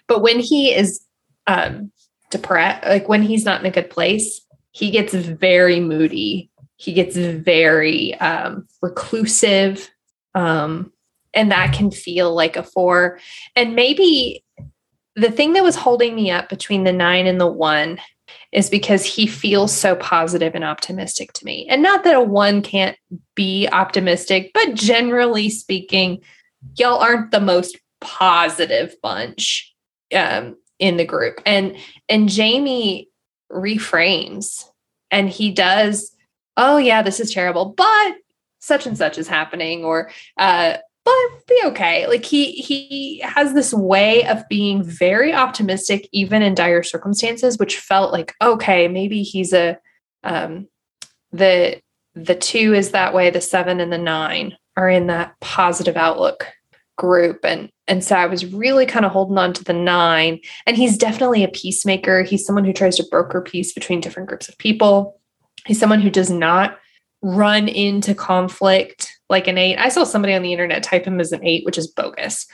But 0.08 0.22
when 0.22 0.40
he 0.40 0.74
is 0.74 1.06
um, 1.48 1.92
depressed, 2.32 2.86
like 2.86 3.08
when 3.08 3.22
he's 3.22 3.46
not 3.46 3.60
in 3.60 3.68
a 3.68 3.72
good 3.72 3.90
place, 3.90 4.42
he 4.76 4.92
gets 4.92 5.14
very 5.14 5.80
moody. 5.80 6.52
He 6.76 6.92
gets 6.92 7.16
very 7.16 8.14
um, 8.16 8.68
reclusive, 8.82 9.90
um, 10.34 10.92
and 11.34 11.50
that 11.52 11.74
can 11.74 11.92
feel 11.92 12.36
like 12.36 12.58
a 12.58 12.64
four. 12.64 13.18
And 13.56 13.74
maybe 13.74 14.44
the 15.16 15.32
thing 15.32 15.54
that 15.54 15.64
was 15.64 15.78
holding 15.78 16.14
me 16.14 16.30
up 16.30 16.50
between 16.50 16.84
the 16.84 16.92
nine 16.92 17.26
and 17.26 17.40
the 17.40 17.48
one 17.48 18.02
is 18.52 18.70
because 18.70 19.06
he 19.06 19.28
feels 19.28 19.72
so 19.72 19.96
positive 19.96 20.56
and 20.56 20.66
optimistic 20.66 21.32
to 21.34 21.46
me. 21.46 21.66
And 21.70 21.82
not 21.82 22.04
that 22.04 22.16
a 22.18 22.22
one 22.22 22.62
can't 22.62 22.98
be 23.34 23.70
optimistic, 23.72 24.52
but 24.54 24.74
generally 24.74 25.50
speaking, 25.50 26.20
y'all 26.76 27.00
aren't 27.00 27.32
the 27.32 27.40
most 27.40 27.80
positive 28.02 28.94
bunch 29.02 29.74
um, 30.14 30.58
in 30.80 30.98
the 30.98 31.06
group. 31.06 31.42
And 31.46 31.78
and 32.10 32.28
Jamie 32.28 33.08
reframes 33.56 34.66
and 35.12 35.30
he 35.30 35.52
does, 35.52 36.16
oh 36.58 36.78
yeah, 36.78 37.02
this 37.02 37.20
is 37.20 37.34
terrible, 37.34 37.66
but 37.66 38.16
such 38.60 38.86
and 38.86 38.98
such 38.98 39.18
is 39.18 39.28
happening, 39.28 39.86
or 39.86 40.12
uh, 40.38 40.78
but 41.04 41.48
be 41.48 41.62
okay. 41.66 42.08
Like 42.08 42.26
he 42.26 42.54
he 42.54 43.20
has 43.20 43.54
this 43.54 43.74
way 43.74 44.26
of 44.26 44.48
being 44.50 44.84
very 44.84 45.34
optimistic, 45.34 46.10
even 46.12 46.42
in 46.42 46.56
dire 46.56 46.84
circumstances, 46.84 47.60
which 47.60 47.78
felt 47.78 48.12
like 48.12 48.34
okay, 48.42 48.88
maybe 48.88 49.22
he's 49.22 49.54
a 49.54 49.78
um 50.24 50.68
the 51.32 51.80
the 52.16 52.36
two 52.36 52.74
is 52.74 52.92
that 52.92 53.14
way, 53.14 53.30
the 53.30 53.42
seven 53.42 53.80
and 53.80 53.92
the 53.92 53.98
nine 53.98 54.58
are 54.78 54.90
in 54.90 55.08
that 55.08 55.36
positive 55.42 55.96
outlook 55.96 56.48
group. 56.98 57.44
And 57.44 57.70
and 57.88 58.04
so 58.04 58.16
I 58.16 58.26
was 58.26 58.46
really 58.46 58.86
kind 58.86 59.06
of 59.06 59.12
holding 59.12 59.38
on 59.38 59.54
to 59.54 59.64
the 59.64 59.74
nine. 59.74 60.40
And 60.66 60.76
he's 60.76 60.98
definitely 60.98 61.44
a 61.44 61.50
peacemaker. 61.50 62.24
He's 62.24 62.46
someone 62.46 62.66
who 62.66 62.74
tries 62.74 62.98
to 62.98 63.08
broker 63.12 63.42
peace 63.42 63.74
between 63.74 64.02
different 64.02 64.28
groups 64.28 64.50
of 64.50 64.58
people. 64.58 65.20
He's 65.66 65.80
someone 65.80 66.02
who 66.02 66.10
does 66.10 66.30
not 66.30 66.80
run 67.22 67.68
into 67.68 68.16
conflict 68.16 69.12
like 69.30 69.48
an 69.48 69.58
eight. 69.58 69.78
I 69.78 69.90
saw 69.90 70.04
somebody 70.04 70.34
on 70.34 70.42
the 70.42 70.52
internet 70.52 70.84
type 70.84 71.06
him 71.06 71.20
as 71.20 71.32
an 71.32 71.46
eight, 71.46 71.66
which 71.66 71.78
is 71.78 71.88
bogus. 71.88 72.48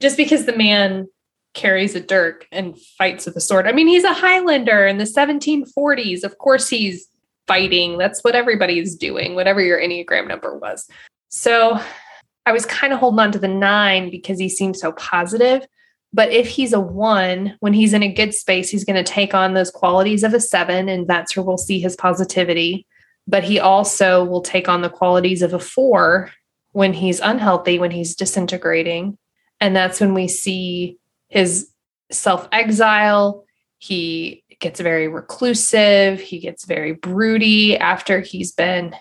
Just 0.00 0.16
because 0.16 0.46
the 0.46 0.56
man 0.56 1.06
carries 1.54 1.94
a 1.94 2.00
dirk 2.00 2.46
and 2.52 2.78
fights 2.98 3.26
with 3.26 3.36
a 3.36 3.40
sword. 3.40 3.66
I 3.66 3.72
mean, 3.72 3.88
he's 3.88 4.04
a 4.04 4.12
Highlander 4.12 4.86
in 4.86 4.98
the 4.98 5.04
1740s. 5.04 6.22
Of 6.22 6.38
course, 6.38 6.68
he's 6.68 7.08
fighting. 7.46 7.98
That's 7.98 8.22
what 8.22 8.34
everybody's 8.34 8.94
doing, 8.94 9.34
whatever 9.34 9.60
your 9.60 9.80
Enneagram 9.80 10.28
number 10.28 10.56
was. 10.56 10.88
So 11.28 11.80
I 12.46 12.52
was 12.52 12.64
kind 12.64 12.92
of 12.92 13.00
holding 13.00 13.18
on 13.18 13.32
to 13.32 13.38
the 13.38 13.48
nine 13.48 14.08
because 14.08 14.38
he 14.38 14.48
seems 14.48 14.80
so 14.80 14.92
positive. 14.92 15.66
But 16.12 16.32
if 16.32 16.48
he's 16.48 16.72
a 16.72 16.80
one, 16.80 17.56
when 17.60 17.74
he's 17.74 17.92
in 17.92 18.02
a 18.02 18.12
good 18.12 18.32
space, 18.32 18.70
he's 18.70 18.84
going 18.84 18.96
to 18.96 19.12
take 19.12 19.34
on 19.34 19.52
those 19.52 19.70
qualities 19.70 20.22
of 20.22 20.32
a 20.32 20.40
seven, 20.40 20.88
and 20.88 21.06
that's 21.06 21.36
where 21.36 21.44
we'll 21.44 21.58
see 21.58 21.80
his 21.80 21.96
positivity. 21.96 22.86
But 23.26 23.44
he 23.44 23.58
also 23.58 24.24
will 24.24 24.40
take 24.40 24.68
on 24.68 24.80
the 24.80 24.88
qualities 24.88 25.42
of 25.42 25.52
a 25.52 25.58
four 25.58 26.30
when 26.72 26.92
he's 26.92 27.20
unhealthy, 27.20 27.78
when 27.78 27.90
he's 27.90 28.14
disintegrating. 28.14 29.18
And 29.60 29.74
that's 29.74 30.00
when 30.00 30.14
we 30.14 30.28
see 30.28 30.98
his 31.28 31.68
self 32.12 32.48
exile. 32.52 33.44
He 33.78 34.44
gets 34.60 34.80
very 34.80 35.08
reclusive. 35.08 36.20
He 36.20 36.38
gets 36.38 36.64
very 36.64 36.92
broody 36.92 37.76
after 37.76 38.20
he's 38.20 38.52
been 38.52 38.94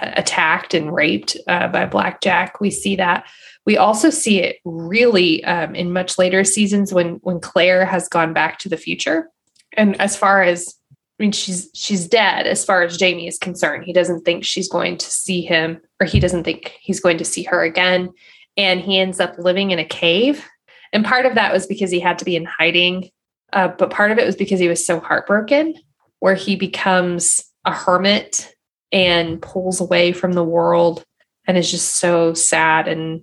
attacked 0.00 0.74
and 0.74 0.94
raped 0.94 1.36
uh, 1.46 1.68
by 1.68 1.86
Blackjack. 1.86 2.60
We 2.60 2.70
see 2.70 2.96
that. 2.96 3.26
We 3.66 3.76
also 3.76 4.10
see 4.10 4.40
it 4.40 4.58
really 4.64 5.42
um, 5.44 5.74
in 5.74 5.92
much 5.92 6.18
later 6.18 6.44
seasons 6.44 6.92
when 6.92 7.14
when 7.22 7.40
Claire 7.40 7.84
has 7.84 8.08
gone 8.08 8.32
back 8.32 8.58
to 8.60 8.68
the 8.68 8.76
future. 8.76 9.30
And 9.76 10.00
as 10.00 10.16
far 10.16 10.42
as 10.42 10.74
I 11.18 11.22
mean, 11.22 11.32
she's 11.32 11.70
she's 11.74 12.06
dead 12.06 12.46
as 12.46 12.64
far 12.64 12.82
as 12.82 12.96
Jamie 12.96 13.28
is 13.28 13.38
concerned. 13.38 13.84
He 13.84 13.92
doesn't 13.92 14.24
think 14.24 14.44
she's 14.44 14.68
going 14.68 14.98
to 14.98 15.06
see 15.06 15.42
him, 15.42 15.80
or 16.00 16.06
he 16.06 16.20
doesn't 16.20 16.44
think 16.44 16.76
he's 16.80 17.00
going 17.00 17.18
to 17.18 17.24
see 17.24 17.44
her 17.44 17.62
again. 17.62 18.10
And 18.56 18.80
he 18.80 18.98
ends 18.98 19.20
up 19.20 19.38
living 19.38 19.70
in 19.70 19.78
a 19.78 19.84
cave. 19.84 20.44
And 20.92 21.04
part 21.04 21.26
of 21.26 21.34
that 21.34 21.52
was 21.52 21.66
because 21.66 21.90
he 21.90 21.98
had 21.98 22.18
to 22.20 22.24
be 22.24 22.36
in 22.36 22.44
hiding 22.44 23.10
uh, 23.54 23.68
but 23.68 23.90
part 23.90 24.10
of 24.10 24.18
it 24.18 24.26
was 24.26 24.36
because 24.36 24.60
he 24.60 24.68
was 24.68 24.84
so 24.84 25.00
heartbroken, 25.00 25.74
where 26.18 26.34
he 26.34 26.56
becomes 26.56 27.40
a 27.64 27.72
hermit 27.72 28.53
and 28.94 29.42
pulls 29.42 29.80
away 29.80 30.12
from 30.12 30.32
the 30.32 30.44
world 30.44 31.04
and 31.46 31.58
is 31.58 31.70
just 31.70 31.96
so 31.96 32.32
sad 32.32 32.88
and 32.88 33.22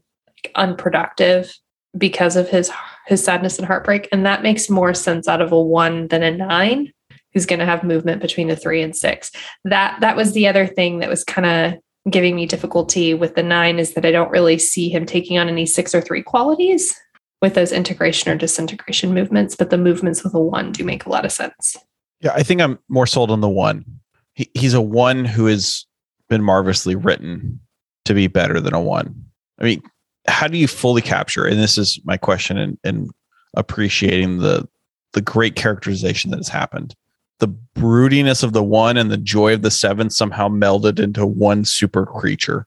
unproductive 0.55 1.51
because 1.97 2.35
of 2.35 2.47
his 2.49 2.71
his 3.07 3.23
sadness 3.23 3.57
and 3.57 3.65
heartbreak 3.65 4.07
and 4.11 4.25
that 4.25 4.43
makes 4.43 4.69
more 4.69 4.93
sense 4.93 5.27
out 5.27 5.41
of 5.41 5.51
a 5.51 5.61
1 5.61 6.09
than 6.09 6.21
a 6.21 6.31
9 6.31 6.91
who's 7.33 7.45
going 7.45 7.59
to 7.59 7.65
have 7.65 7.83
movement 7.83 8.21
between 8.21 8.49
a 8.49 8.55
3 8.55 8.81
and 8.81 8.95
6 8.95 9.31
that 9.65 9.99
that 9.99 10.15
was 10.15 10.33
the 10.33 10.47
other 10.47 10.67
thing 10.67 10.99
that 10.99 11.09
was 11.09 11.23
kind 11.23 11.45
of 11.45 11.79
giving 12.09 12.35
me 12.35 12.45
difficulty 12.45 13.13
with 13.13 13.35
the 13.35 13.43
9 13.43 13.79
is 13.79 13.93
that 13.93 14.05
I 14.05 14.11
don't 14.11 14.31
really 14.31 14.57
see 14.57 14.89
him 14.89 15.05
taking 15.05 15.37
on 15.37 15.49
any 15.49 15.65
6 15.65 15.95
or 15.95 16.01
3 16.01 16.23
qualities 16.23 16.93
with 17.41 17.55
those 17.55 17.71
integration 17.71 18.31
or 18.31 18.35
disintegration 18.35 19.13
movements, 19.13 19.55
but 19.55 19.69
the 19.69 19.77
movements 19.77 20.23
with 20.23 20.33
a 20.33 20.39
one 20.39 20.71
do 20.71 20.83
make 20.83 21.05
a 21.05 21.09
lot 21.09 21.25
of 21.25 21.31
sense. 21.31 21.75
Yeah, 22.21 22.33
I 22.35 22.43
think 22.43 22.61
I'm 22.61 22.77
more 22.87 23.07
sold 23.07 23.31
on 23.31 23.41
the 23.41 23.49
one. 23.49 24.00
He, 24.33 24.49
he's 24.53 24.73
a 24.73 24.81
one 24.81 25.25
who 25.25 25.45
has 25.47 25.85
been 26.29 26.43
marvelously 26.43 26.95
written 26.95 27.59
to 28.05 28.13
be 28.13 28.27
better 28.27 28.59
than 28.59 28.73
a 28.73 28.81
one. 28.81 29.25
I 29.59 29.63
mean, 29.63 29.83
how 30.27 30.47
do 30.47 30.57
you 30.57 30.67
fully 30.67 31.01
capture? 31.01 31.45
And 31.45 31.59
this 31.59 31.77
is 31.77 31.99
my 32.03 32.17
question 32.17 32.57
in, 32.57 32.77
in 32.83 33.09
appreciating 33.55 34.39
the 34.39 34.67
the 35.13 35.21
great 35.21 35.55
characterization 35.55 36.31
that 36.31 36.37
has 36.37 36.47
happened. 36.47 36.95
The 37.39 37.49
broodiness 37.75 38.43
of 38.43 38.53
the 38.53 38.63
one 38.63 38.95
and 38.95 39.11
the 39.11 39.17
joy 39.17 39.53
of 39.53 39.61
the 39.61 39.71
seven 39.71 40.09
somehow 40.09 40.47
melded 40.47 40.99
into 40.99 41.25
one 41.25 41.65
super 41.65 42.05
creature. 42.05 42.65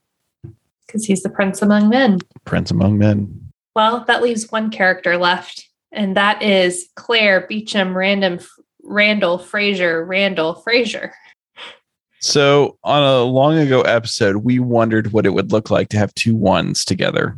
Because 0.85 1.05
he's 1.05 1.23
the 1.23 1.29
prince 1.29 1.63
among 1.63 1.89
men. 1.89 2.19
Prince 2.43 2.69
among 2.69 2.99
men. 2.99 3.51
Well, 3.75 4.05
that 4.05 4.21
leaves 4.21 4.51
one 4.51 4.69
character 4.69 5.17
left, 5.17 5.67
and 5.91 6.15
that 6.15 6.41
is 6.41 6.87
Claire 6.95 7.47
Beauchamp 7.47 7.95
Random 7.95 8.39
Randall 8.83 9.39
Fraser 9.39 10.05
Randall 10.05 10.55
Fraser. 10.55 11.13
So, 12.25 12.79
on 12.83 13.03
a 13.03 13.21
long 13.21 13.57
ago 13.57 13.81
episode, 13.81 14.37
we 14.37 14.57
wondered 14.57 15.11
what 15.11 15.27
it 15.27 15.29
would 15.29 15.51
look 15.51 15.69
like 15.69 15.89
to 15.89 15.97
have 15.97 16.13
two 16.15 16.35
ones 16.35 16.83
together. 16.83 17.37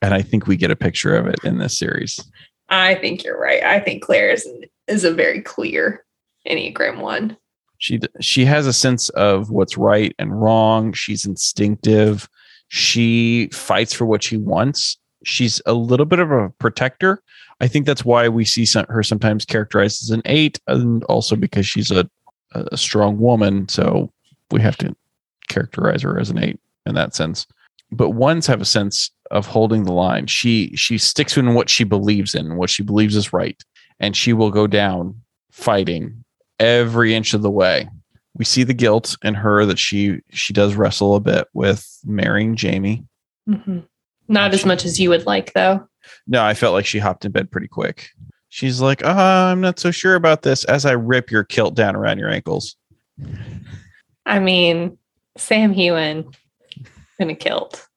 And 0.00 0.14
I 0.14 0.22
think 0.22 0.46
we 0.46 0.56
get 0.56 0.70
a 0.70 0.76
picture 0.76 1.16
of 1.16 1.26
it 1.26 1.40
in 1.42 1.58
this 1.58 1.76
series. 1.76 2.20
I 2.68 2.94
think 2.94 3.24
you're 3.24 3.40
right. 3.40 3.64
I 3.64 3.80
think 3.80 4.02
Claire 4.02 4.30
is, 4.30 4.48
is 4.86 5.02
a 5.02 5.12
very 5.12 5.42
clear 5.42 6.04
Enneagram 6.46 7.00
one. 7.00 7.36
She 7.78 7.98
she 8.20 8.44
has 8.44 8.68
a 8.68 8.72
sense 8.72 9.08
of 9.10 9.50
what's 9.50 9.76
right 9.76 10.14
and 10.20 10.40
wrong. 10.40 10.92
She's 10.92 11.26
instinctive. 11.26 12.28
She 12.68 13.48
fights 13.52 13.92
for 13.92 14.06
what 14.06 14.22
she 14.22 14.36
wants 14.36 14.98
she's 15.24 15.60
a 15.66 15.74
little 15.74 16.06
bit 16.06 16.20
of 16.20 16.30
a 16.30 16.50
protector. 16.58 17.22
I 17.60 17.66
think 17.66 17.86
that's 17.86 18.04
why 18.04 18.28
we 18.28 18.44
see 18.44 18.64
some, 18.64 18.86
her 18.88 19.02
sometimes 19.02 19.44
characterized 19.44 20.02
as 20.04 20.10
an 20.10 20.22
eight, 20.26 20.60
and 20.68 21.02
also 21.04 21.34
because 21.34 21.66
she's 21.66 21.90
a, 21.90 22.08
a 22.52 22.76
strong 22.76 23.18
woman. 23.18 23.68
So 23.68 24.12
we 24.50 24.60
have 24.60 24.76
to 24.78 24.94
characterize 25.48 26.02
her 26.02 26.18
as 26.18 26.30
an 26.30 26.42
eight 26.42 26.60
in 26.86 26.94
that 26.94 27.14
sense. 27.14 27.46
But 27.90 28.10
ones 28.10 28.46
have 28.46 28.60
a 28.60 28.66
sense 28.66 29.10
of 29.30 29.46
holding 29.46 29.84
the 29.84 29.92
line. 29.92 30.26
She 30.26 30.74
she 30.76 30.98
sticks 30.98 31.36
in 31.36 31.54
what 31.54 31.70
she 31.70 31.84
believes 31.84 32.34
in, 32.34 32.56
what 32.56 32.70
she 32.70 32.82
believes 32.82 33.16
is 33.16 33.32
right, 33.32 33.62
and 33.98 34.16
she 34.16 34.32
will 34.32 34.50
go 34.50 34.66
down 34.66 35.20
fighting 35.50 36.24
every 36.58 37.14
inch 37.14 37.34
of 37.34 37.42
the 37.42 37.50
way. 37.50 37.88
We 38.34 38.44
see 38.44 38.62
the 38.62 38.74
guilt 38.74 39.16
in 39.22 39.34
her 39.34 39.64
that 39.64 39.78
she 39.78 40.20
she 40.30 40.52
does 40.52 40.74
wrestle 40.74 41.14
a 41.14 41.20
bit 41.20 41.48
with 41.54 41.86
marrying 42.04 42.56
Jamie. 42.56 43.04
Mm-hmm. 43.48 43.80
Not 44.28 44.52
as 44.52 44.66
much 44.66 44.84
as 44.84 45.00
you 45.00 45.08
would 45.08 45.26
like, 45.26 45.54
though. 45.54 45.88
No, 46.26 46.44
I 46.44 46.54
felt 46.54 46.74
like 46.74 46.86
she 46.86 46.98
hopped 46.98 47.24
in 47.24 47.32
bed 47.32 47.50
pretty 47.50 47.68
quick. 47.68 48.10
She's 48.50 48.80
like, 48.80 49.02
oh, 49.04 49.10
I'm 49.10 49.60
not 49.60 49.78
so 49.78 49.90
sure 49.90 50.14
about 50.14 50.42
this 50.42 50.64
as 50.64 50.86
I 50.86 50.92
rip 50.92 51.30
your 51.30 51.44
kilt 51.44 51.74
down 51.74 51.96
around 51.96 52.18
your 52.18 52.30
ankles. 52.30 52.76
I 54.28 54.38
mean, 54.38 54.98
Sam 55.36 55.74
Heughan 55.74 56.32
in 57.18 57.30
a 57.30 57.34
kilt. 57.34 57.88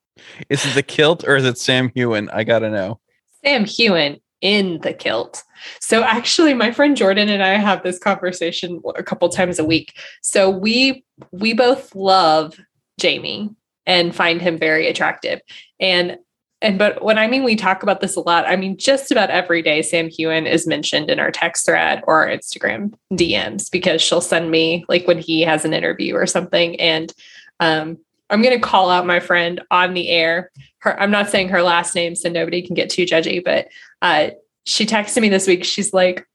Is 0.50 0.66
it 0.66 0.74
the 0.74 0.84
kilt 0.84 1.24
or 1.28 1.36
is 1.36 1.46
it 1.46 1.58
Sam 1.58 1.92
Heughan? 1.96 2.30
I 2.32 2.44
got 2.44 2.60
to 2.60 2.70
know. 2.70 3.00
Sam 3.44 3.66
Heughan 3.66 4.20
in 4.40 4.80
the 4.82 4.94
kilt. 4.94 5.44
So 5.80 6.04
actually 6.04 6.54
my 6.54 6.72
friend 6.72 6.98
Jordan 6.98 7.30
and 7.30 7.44
I 7.44 7.56
have 7.56 7.84
this 7.84 8.00
conversation 8.00 8.82
a 8.96 9.04
couple 9.04 9.30
times 9.30 9.60
a 9.60 9.66
week. 9.66 9.94
So 10.22 10.50
we 10.50 11.06
we 11.32 11.54
both 11.54 11.94
love 11.94 12.60
Jamie 13.00 13.50
and 13.86 14.16
find 14.16 14.42
him 14.42 14.58
very 14.58 14.88
attractive. 14.88 15.42
And 15.80 16.18
and 16.62 16.78
but 16.78 17.04
when 17.04 17.18
I 17.18 17.28
mean 17.28 17.44
we 17.44 17.56
talk 17.56 17.84
about 17.84 18.02
this 18.02 18.16
a 18.16 18.20
lot, 18.20 18.46
I 18.48 18.56
mean 18.56 18.78
just 18.78 19.12
about 19.12 19.30
every 19.30 19.62
day 19.62 19.82
Sam 19.82 20.10
Heughan 20.10 20.46
is 20.46 20.68
mentioned 20.68 21.10
in 21.10 21.20
our 21.20 21.32
text 21.32 21.66
thread 21.66 22.04
or 22.06 22.24
our 22.24 22.28
Instagram 22.28 22.94
DMs 23.14 23.72
because 23.72 24.02
she'll 24.02 24.22
send 24.22 24.52
me 24.52 24.86
like 24.88 25.08
when 25.08 25.18
he 25.18 25.42
has 25.42 25.66
an 25.66 25.74
interview 25.74 26.16
or 26.16 26.26
something. 26.26 26.80
And 26.80 27.14
um, 27.60 27.98
I'm 28.30 28.42
gonna 28.42 28.60
call 28.60 28.90
out 28.90 29.06
my 29.06 29.20
friend 29.20 29.62
on 29.72 29.94
the 29.94 30.10
air. 30.10 30.52
Her, 30.80 31.00
I'm 31.00 31.12
not 31.12 31.30
saying 31.30 31.50
her 31.50 31.64
last 31.64 31.96
name 31.96 32.16
so 32.16 32.30
nobody 32.30 32.62
can 32.62 32.76
get 32.76 32.90
too 32.90 33.06
judgy, 33.06 33.44
but 33.44 33.68
uh, 34.02 34.32
she 34.66 34.86
texted 34.86 35.22
me 35.22 35.30
this 35.30 35.48
week. 35.48 35.64
She's 35.64 35.94
like, 35.94 36.28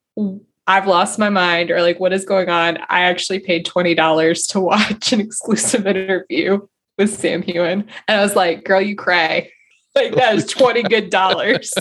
I've 0.66 0.86
lost 0.86 1.18
my 1.18 1.30
mind, 1.30 1.70
or 1.70 1.80
like, 1.80 2.00
what 2.00 2.12
is 2.12 2.24
going 2.24 2.48
on? 2.48 2.78
I 2.88 3.02
actually 3.02 3.38
paid 3.38 3.66
$20 3.66 4.48
to 4.48 4.60
watch 4.60 5.12
an 5.12 5.20
exclusive 5.20 5.86
interview 5.86 6.66
with 6.98 7.14
Sam 7.14 7.42
Heughan. 7.42 7.86
And 8.08 8.20
I 8.20 8.22
was 8.22 8.34
like, 8.34 8.64
girl, 8.64 8.80
you 8.80 8.96
cry. 8.96 9.50
Like 9.97 10.14
that 10.14 10.36
is 10.36 10.44
20 10.47 10.82
good 10.84 11.09
dollars 11.11 11.72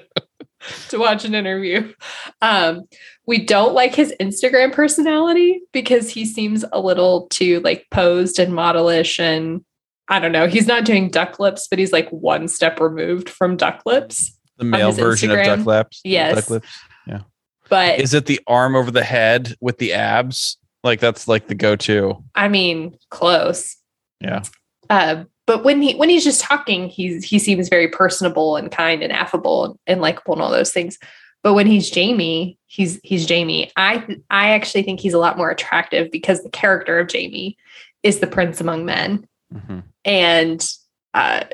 to 0.88 0.98
watch 0.98 1.24
an 1.24 1.34
interview. 1.34 1.92
Um, 2.40 2.84
we 3.26 3.44
don't 3.44 3.74
like 3.74 3.94
his 3.94 4.14
Instagram 4.20 4.72
personality 4.72 5.60
because 5.72 6.08
he 6.08 6.24
seems 6.24 6.64
a 6.72 6.80
little 6.80 7.26
too 7.28 7.60
like 7.60 7.86
posed 7.90 8.38
and 8.38 8.52
modelish 8.52 9.18
and 9.18 9.64
I 10.08 10.18
don't 10.18 10.32
know. 10.32 10.46
He's 10.46 10.66
not 10.66 10.84
doing 10.84 11.08
duck 11.08 11.40
lips, 11.40 11.68
but 11.68 11.78
he's 11.78 11.92
like 11.92 12.08
one 12.10 12.46
step 12.46 12.80
removed 12.80 13.28
from 13.28 13.56
duck 13.56 13.82
lips. 13.86 14.38
The 14.58 14.64
male 14.64 14.92
version 14.92 15.30
Instagram. 15.30 15.40
of 15.40 15.58
duck 15.58 15.66
lips. 15.66 16.00
Yes. 16.04 16.34
Duck 16.34 16.50
lips. 16.50 16.68
Yeah. 17.06 17.20
But 17.68 17.98
is 17.98 18.12
it 18.14 18.26
the 18.26 18.40
arm 18.46 18.76
over 18.76 18.90
the 18.90 19.04
head 19.04 19.54
with 19.60 19.78
the 19.78 19.94
abs? 19.94 20.58
Like 20.84 21.00
that's 21.00 21.28
like 21.28 21.46
the 21.46 21.54
go-to. 21.54 22.22
I 22.34 22.48
mean, 22.48 22.98
close. 23.10 23.76
Yeah. 24.20 24.42
Uh, 24.90 25.24
but 25.46 25.64
when 25.64 25.82
he 25.82 25.94
when 25.94 26.08
he's 26.08 26.24
just 26.24 26.40
talking, 26.40 26.88
he's 26.88 27.24
he 27.24 27.38
seems 27.38 27.68
very 27.68 27.88
personable 27.88 28.56
and 28.56 28.70
kind 28.70 29.02
and 29.02 29.12
affable 29.12 29.78
and 29.86 30.00
likable 30.00 30.34
and 30.34 30.42
all 30.42 30.50
those 30.50 30.72
things. 30.72 30.98
But 31.42 31.54
when 31.54 31.66
he's 31.66 31.90
Jamie, 31.90 32.58
he's 32.66 33.00
he's 33.02 33.26
Jamie. 33.26 33.70
I 33.76 34.16
I 34.30 34.50
actually 34.50 34.82
think 34.82 35.00
he's 35.00 35.14
a 35.14 35.18
lot 35.18 35.36
more 35.36 35.50
attractive 35.50 36.10
because 36.10 36.42
the 36.42 36.50
character 36.50 36.98
of 36.98 37.08
Jamie 37.08 37.56
is 38.02 38.20
the 38.20 38.26
prince 38.26 38.60
among 38.60 38.84
men, 38.84 39.26
mm-hmm. 39.52 39.80
and 40.04 40.68
uh, 41.14 41.44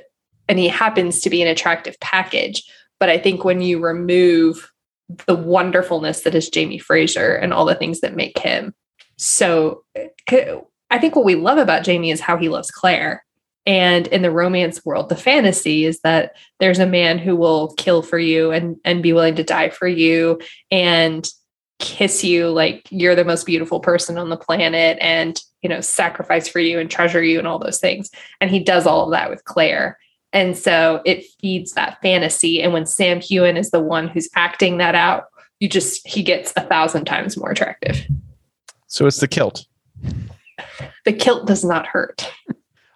and 0.49 0.59
he 0.59 0.68
happens 0.68 1.20
to 1.22 1.30
be 1.30 1.43
an 1.43 1.49
attractive 1.49 1.99
package. 2.01 2.62
But 3.01 3.09
I 3.09 3.18
think 3.18 3.45
when 3.45 3.61
you 3.61 3.80
remove 3.80 4.70
the 5.26 5.34
wonderfulness 5.36 6.22
that 6.22 6.34
is 6.34 6.51
Jamie 6.51 6.78
Fraser 6.78 7.34
and 7.34 7.55
all 7.55 7.64
the 7.64 7.74
things 7.74 8.01
that 8.01 8.14
make 8.14 8.39
him 8.39 8.74
so 9.18 9.84
I 10.91 10.99
think 10.99 11.16
what 11.16 11.24
we 11.24 11.34
love 11.34 11.59
about 11.59 11.84
Jamie 11.84 12.11
is 12.11 12.20
how 12.20 12.36
he 12.36 12.49
loves 12.49 12.70
Claire. 12.70 13.24
And 13.68 14.06
in 14.06 14.22
the 14.22 14.30
romance 14.30 14.82
world, 14.86 15.10
the 15.10 15.16
fantasy 15.16 15.84
is 15.84 16.00
that 16.00 16.34
there's 16.58 16.78
a 16.78 16.86
man 16.86 17.18
who 17.18 17.36
will 17.36 17.74
kill 17.74 18.00
for 18.00 18.18
you 18.18 18.50
and 18.50 18.78
and 18.82 19.02
be 19.02 19.12
willing 19.12 19.34
to 19.34 19.44
die 19.44 19.68
for 19.68 19.86
you 19.86 20.40
and 20.70 21.28
kiss 21.78 22.24
you 22.24 22.48
like 22.48 22.88
you're 22.90 23.14
the 23.14 23.26
most 23.26 23.44
beautiful 23.44 23.78
person 23.78 24.16
on 24.16 24.30
the 24.30 24.36
planet 24.38 24.96
and 25.00 25.42
you 25.62 25.68
know 25.68 25.80
sacrifice 25.80 26.48
for 26.48 26.58
you 26.58 26.80
and 26.80 26.90
treasure 26.90 27.22
you 27.22 27.38
and 27.38 27.46
all 27.46 27.58
those 27.58 27.78
things. 27.78 28.10
And 28.40 28.50
he 28.50 28.58
does 28.58 28.86
all 28.86 29.04
of 29.04 29.10
that 29.10 29.28
with 29.28 29.44
claire. 29.44 29.98
And 30.32 30.56
so 30.56 31.02
it 31.04 31.26
feeds 31.38 31.72
that 31.72 32.00
fantasy. 32.00 32.62
And 32.62 32.72
when 32.72 32.86
sam 32.86 33.20
Heughan 33.20 33.58
is 33.58 33.70
the 33.70 33.80
one 33.80 34.08
who's 34.08 34.30
acting 34.34 34.78
that 34.78 34.94
out 34.94 35.24
you 35.60 35.68
just 35.68 36.08
he 36.08 36.22
gets 36.22 36.54
a 36.56 36.62
thousand 36.62 37.04
times 37.04 37.36
more 37.36 37.50
attractive. 37.50 38.06
So 38.86 39.04
it's 39.04 39.20
the 39.20 39.28
kilt. 39.28 39.66
the 41.04 41.12
kilt 41.12 41.46
does 41.46 41.66
not 41.66 41.86
hurt 41.86 42.32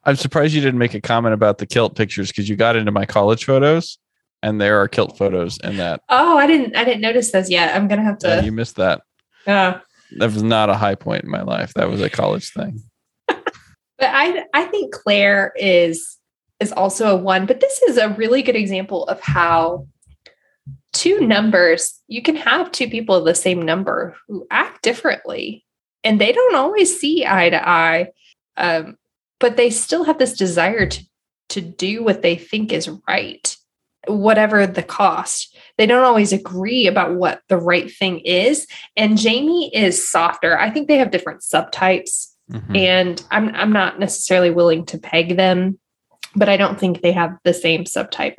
I'm 0.04 0.16
surprised 0.16 0.52
you 0.54 0.60
didn't 0.60 0.78
make 0.78 0.94
a 0.94 1.00
comment 1.00 1.32
about 1.34 1.58
the 1.58 1.66
kilt 1.66 1.94
pictures 1.96 2.28
because 2.28 2.48
you 2.48 2.56
got 2.56 2.76
into 2.76 2.90
my 2.90 3.06
college 3.06 3.44
photos 3.44 3.98
and 4.42 4.60
there 4.60 4.80
are 4.80 4.88
kilt 4.88 5.16
photos 5.16 5.58
in 5.62 5.76
that. 5.76 6.00
oh 6.08 6.36
i 6.36 6.46
didn't 6.46 6.74
i 6.76 6.82
didn't 6.84 7.00
notice 7.00 7.30
those 7.30 7.48
yet 7.48 7.74
i'm 7.76 7.86
gonna 7.88 8.02
have 8.02 8.18
Yeah, 8.22 8.40
to 8.40 8.44
you 8.44 8.52
missed 8.52 8.76
that. 8.76 9.02
Yeah. 9.46 9.80
That 10.18 10.32
was 10.32 10.42
not 10.42 10.68
a 10.70 10.74
high 10.74 10.94
point 10.96 11.24
in 11.24 11.30
my 11.30 11.42
life. 11.42 11.72
That 11.74 11.88
was 11.88 12.02
a 12.02 12.10
college 12.10 12.52
thing. 12.52 12.82
but 13.28 13.44
i 14.00 14.44
i 14.54 14.64
think 14.64 14.92
claire 14.92 15.52
is 15.56 16.18
is 16.60 16.72
also 16.72 17.16
a 17.16 17.16
one 17.16 17.46
but 17.46 17.60
this 17.60 17.80
is 17.82 17.96
a 17.98 18.08
really 18.10 18.42
good 18.42 18.56
example 18.56 19.04
of 19.06 19.20
how 19.20 19.86
two 20.92 21.20
numbers 21.20 22.00
you 22.08 22.20
can 22.22 22.36
have 22.36 22.70
two 22.72 22.88
people 22.88 23.14
of 23.14 23.24
the 23.24 23.34
same 23.34 23.62
number 23.62 24.16
who 24.28 24.46
act 24.50 24.82
differently 24.82 25.64
and 26.04 26.20
they 26.20 26.32
don't 26.32 26.54
always 26.56 26.98
see 26.98 27.24
eye 27.26 27.48
to 27.50 27.68
eye 27.68 28.08
um, 28.58 28.96
but 29.42 29.58
they 29.58 29.68
still 29.68 30.04
have 30.04 30.18
this 30.18 30.34
desire 30.34 30.86
to 30.86 31.04
to 31.50 31.60
do 31.60 32.02
what 32.02 32.22
they 32.22 32.36
think 32.36 32.72
is 32.72 32.88
right 33.06 33.56
whatever 34.08 34.66
the 34.66 34.82
cost. 34.82 35.56
They 35.78 35.86
don't 35.86 36.02
always 36.02 36.32
agree 36.32 36.88
about 36.88 37.14
what 37.14 37.40
the 37.48 37.56
right 37.56 37.88
thing 37.92 38.18
is. 38.20 38.66
And 38.96 39.18
jamie 39.18 39.70
is 39.74 40.08
softer. 40.08 40.58
I 40.58 40.70
think 40.70 40.88
they 40.88 40.96
have 40.98 41.10
different 41.12 41.42
subtypes 41.42 42.28
Mhm. 42.50 42.76
and 42.76 43.22
I'm 43.30 43.54
I'm 43.54 43.72
not 43.72 44.00
necessarily 44.00 44.50
willing 44.50 44.86
to 44.86 44.98
peg 44.98 45.36
them, 45.36 45.78
but 46.34 46.48
I 46.48 46.56
don't 46.56 46.80
think 46.80 47.00
they 47.00 47.12
have 47.12 47.36
the 47.44 47.54
same 47.54 47.84
subtype 47.84 48.36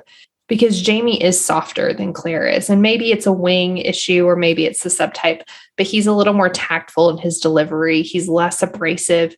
because 0.50 0.82
Jamie 0.82 1.24
is 1.24 1.40
softer 1.40 1.94
than 1.94 2.14
Claire 2.14 2.48
is, 2.48 2.70
and 2.70 2.82
maybe 2.82 3.12
it's 3.12 3.26
a 3.26 3.32
wing 3.32 3.78
issue 3.78 4.26
or 4.26 4.36
maybe 4.36 4.66
it's 4.66 4.84
the 4.84 4.90
subtype, 4.90 5.42
but 5.78 5.86
he's 5.88 6.08
a 6.08 6.12
little 6.14 6.34
more 6.34 6.50
tactful 6.50 7.10
in 7.10 7.18
his 7.18 7.40
delivery. 7.40 8.02
He's 8.02 8.28
less 8.28 8.62
abrasive, 8.62 9.36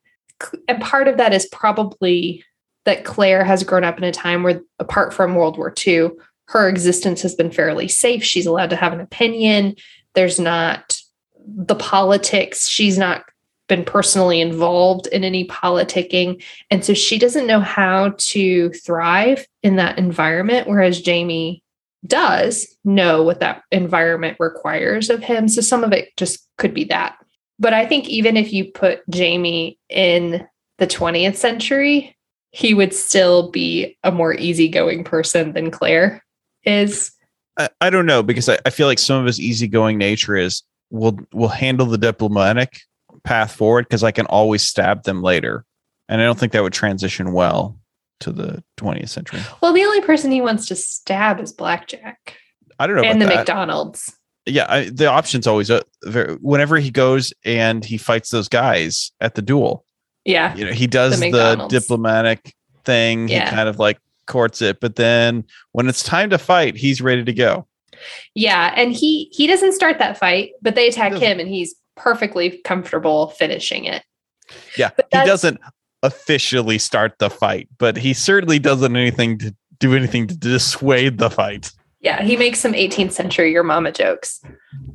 and 0.68 0.82
part 0.82 1.08
of 1.08 1.18
that 1.18 1.34
is 1.34 1.46
probably 1.48 2.44
that 2.86 3.04
Claire 3.04 3.44
has 3.44 3.64
grown 3.64 3.84
up 3.84 3.98
in 3.98 4.04
a 4.04 4.12
time 4.12 4.44
where, 4.44 4.62
apart 4.80 5.14
from 5.14 5.36
World 5.36 5.58
War 5.58 5.74
II, 5.86 6.12
her 6.48 6.70
existence 6.70 7.22
has 7.22 7.34
been 7.36 7.52
fairly 7.52 7.88
safe. 7.88 8.24
She's 8.24 8.46
allowed 8.46 8.70
to 8.70 8.76
have 8.76 8.94
an 8.94 9.02
opinion. 9.02 9.76
There's 10.14 10.40
not 10.40 11.00
the 11.48 11.76
politics. 11.76 12.68
She's 12.68 12.98
not 12.98 13.26
been 13.68 13.84
personally 13.84 14.42
involved 14.42 15.08
in 15.08 15.24
any 15.24 15.48
politicking. 15.48 16.44
And 16.70 16.86
so 16.86 16.94
she 16.94 17.18
doesn't 17.18 17.48
know 17.48 17.60
how 17.60 18.14
to 18.18 18.70
thrive 18.72 19.48
in 19.64 19.78
that 19.78 19.98
environment, 19.98 20.68
whereas 20.68 21.02
Jamie 21.02 21.64
does 22.06 22.78
know 22.84 23.24
what 23.24 23.40
that 23.40 23.64
environment 23.72 24.38
requires 24.40 25.10
of 25.10 25.24
him. 25.24 25.48
So 25.48 25.62
some 25.62 25.84
of 25.84 25.92
it 25.92 26.16
just 26.18 26.48
could 26.58 26.74
be 26.74 26.84
that. 26.86 27.18
But 27.60 27.74
I 27.74 27.86
think 27.86 28.08
even 28.08 28.38
if 28.38 28.52
you 28.52 28.66
put 28.66 29.08
Jamie 29.10 29.80
in 29.90 30.46
the 30.78 30.88
20th 30.88 31.36
century, 31.36 32.18
he 32.52 32.74
would 32.74 32.94
still 32.94 33.50
be 33.52 33.98
a 34.04 34.12
more 34.12 34.34
easygoing 34.34 35.04
person 35.04 35.54
than 35.54 35.72
Claire 35.72 36.24
is. 36.64 37.12
I, 37.58 37.70
I 37.82 37.90
don't 37.90 38.06
know 38.06 38.24
because 38.24 38.50
I, 38.50 38.60
I 38.66 38.70
feel 38.70 38.88
like 38.88 39.00
some 39.00 39.20
of 39.20 39.26
his 39.26 39.40
easygoing 39.40 39.98
nature 39.98 40.36
is 40.36 40.64
we'll 40.90 41.18
we'll 41.34 41.50
handle 41.50 41.86
the 41.86 41.98
diplomatic 41.98 42.82
path 43.24 43.54
forward 43.54 43.86
because 43.86 44.04
I 44.04 44.12
can 44.12 44.26
always 44.28 44.64
stab 44.64 45.04
them 45.04 45.22
later. 45.22 45.66
And 46.08 46.22
I 46.22 46.26
don't 46.26 46.38
think 46.38 46.52
that 46.52 46.64
would 46.64 46.74
transition 46.74 47.32
well 47.32 47.80
to 48.20 48.32
the 48.32 48.64
20th 48.78 49.10
century. 49.10 49.42
Well, 49.62 49.74
the 49.74 49.84
only 49.84 50.02
person 50.02 50.32
he 50.32 50.42
wants 50.42 50.68
to 50.68 50.76
stab 50.76 51.40
is 51.40 51.52
Blackjack 51.52 52.38
I 52.80 52.88
don't 52.88 52.96
know 52.98 53.04
and 53.04 53.22
the 53.22 53.26
that. 53.26 53.36
McDonald's. 53.38 54.14
Yeah, 54.46 54.66
I, 54.70 54.90
the 54.90 55.08
option's 55.08 55.48
always 55.48 55.72
uh, 55.72 55.82
very, 56.04 56.36
whenever 56.36 56.78
he 56.78 56.92
goes 56.92 57.34
and 57.44 57.84
he 57.84 57.98
fights 57.98 58.30
those 58.30 58.48
guys 58.48 59.12
at 59.20 59.36
the 59.36 59.42
duel. 59.42 59.86
Yeah. 60.24 60.56
You 60.56 60.66
know, 60.66 60.72
he 60.72 60.88
does 60.88 61.20
The 61.20 61.32
the, 61.32 61.68
diplomatic 61.68 62.56
thing. 62.84 63.28
Yeah. 63.28 63.50
He 63.50 63.56
kind 63.56 63.70
of 63.70 63.80
like 63.80 64.00
courts 64.28 64.62
it, 64.62 64.80
but 64.80 64.96
then 64.96 65.46
when 65.72 65.88
it's 65.88 66.04
time 66.04 66.30
to 66.32 66.38
fight, 66.38 66.76
he's 66.76 67.02
ready 67.02 67.24
to 67.24 67.34
go. 67.34 67.68
Yeah, 68.34 68.74
and 68.76 68.92
he 68.92 69.30
he 69.32 69.48
doesn't 69.48 69.72
start 69.72 70.00
that 70.00 70.18
fight, 70.18 70.52
but 70.62 70.76
they 70.76 70.88
attack 70.90 71.14
him, 71.14 71.40
and 71.40 71.48
he's 71.48 71.76
perfectly 71.96 72.60
comfortable 72.66 73.30
finishing 73.30 73.86
it. 73.86 74.04
Yeah, 74.78 74.92
But 74.96 75.08
he 75.12 75.26
doesn't 75.26 75.60
officially 76.04 76.78
start 76.78 77.16
the 77.20 77.30
fight, 77.30 77.70
but 77.78 77.98
he 77.98 78.14
certainly 78.14 78.60
doesn't 78.60 78.96
anything 78.96 79.38
to 79.40 79.56
do 79.80 79.96
anything 79.96 80.28
to 80.28 80.38
dissuade 80.38 81.18
the 81.18 81.30
fight. 81.30 81.72
Yeah, 82.06 82.22
he 82.22 82.38
makes 82.38 82.60
some 82.60 82.74
18th 82.74 83.12
century 83.14 83.52
your 83.52 83.64
mama 83.64 83.92
jokes. 83.92 84.40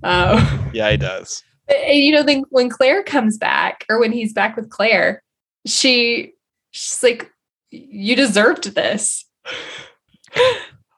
Uh, 0.02 0.38
Yeah, 0.72 0.90
he 0.92 0.96
does. 0.96 1.42
and, 1.68 1.98
you 1.98 2.12
know, 2.12 2.22
then 2.22 2.44
when 2.50 2.70
Claire 2.70 3.02
comes 3.02 3.36
back, 3.36 3.84
or 3.90 3.98
when 3.98 4.12
he's 4.12 4.32
back 4.32 4.54
with 4.56 4.70
Claire, 4.70 5.22
she 5.66 6.32
she's 6.70 7.02
like, 7.02 7.30
"You 7.70 8.14
deserved 8.16 8.74
this." 8.76 9.24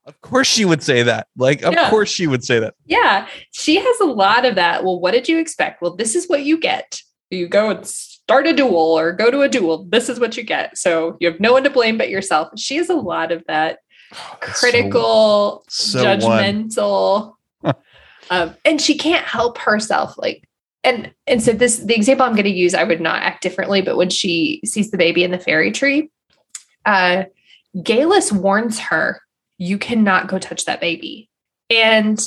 Of 0.05 0.21
course 0.21 0.49
she 0.49 0.65
would 0.65 0.83
say 0.83 1.03
that. 1.05 1.29
Like, 1.37 1.63
of 1.63 1.73
Yeah. 1.73 1.89
course 1.89 2.11
she 2.11 2.27
would 2.27 2.45
say 2.45 2.59
that. 2.59 2.75
Yeah, 2.87 3.29
she 3.53 3.77
has 3.77 4.01
a 4.01 4.05
lot 4.05 4.45
of 4.45 4.57
that. 4.57 4.83
Well, 4.85 5.01
what 5.01 5.13
did 5.13 5.29
you 5.29 5.39
expect? 5.39 5.81
Well, 5.81 5.95
this 5.97 6.15
is 6.17 6.29
what 6.29 6.43
you 6.45 6.59
get. 6.59 7.01
You 7.31 7.47
go 7.49 7.71
and 7.71 7.87
start 7.87 8.47
a 8.49 8.53
duel 8.53 8.77
or 8.99 9.13
go 9.13 9.31
to 9.31 9.41
a 9.43 9.49
duel. 9.49 9.87
This 9.89 10.09
is 10.09 10.19
what 10.21 10.37
you 10.37 10.43
get. 10.43 10.77
So 10.77 11.17
you 11.21 11.31
have 11.31 11.39
no 11.41 11.53
one 11.53 11.63
to 11.65 11.71
blame 11.71 11.97
but 11.99 12.11
yourself. 12.11 12.49
She 12.59 12.77
has 12.77 12.91
a 12.91 12.95
lot 12.97 13.31
of 13.33 13.43
that 13.47 13.79
So- 14.13 14.37
critical, 14.53 15.65
so 15.69 16.05
one. 16.05 16.21
judgmental. 16.21 17.35
um, 18.31 18.55
and 18.65 18.81
she 18.81 18.97
can't 18.97 19.27
help 19.27 19.59
herself. 19.59 20.17
Like, 20.19 20.49
and 20.85 21.13
and 21.27 21.43
so 21.43 21.53
this 21.53 21.79
the 21.79 21.95
example 21.95 22.27
I'm 22.27 22.33
going 22.33 22.45
to 22.45 22.51
use, 22.51 22.75
I 22.75 22.85
would 22.85 23.01
not 23.01 23.23
act 23.23 23.43
differently, 23.43 23.83
but 23.83 23.97
when 23.97 24.11
she 24.11 24.61
sees 24.65 24.91
the 24.91 24.99
baby 24.99 25.23
in 25.23 25.31
the 25.31 25.39
fairy 25.39 25.71
tree, 25.71 26.11
uh 26.85 27.25
Geillis 27.77 28.33
warns 28.33 28.79
her, 28.79 29.21
you 29.59 29.79
cannot 29.79 30.27
go 30.27 30.39
touch 30.39 30.65
that 30.65 30.81
baby. 30.81 31.31
And 31.71 32.21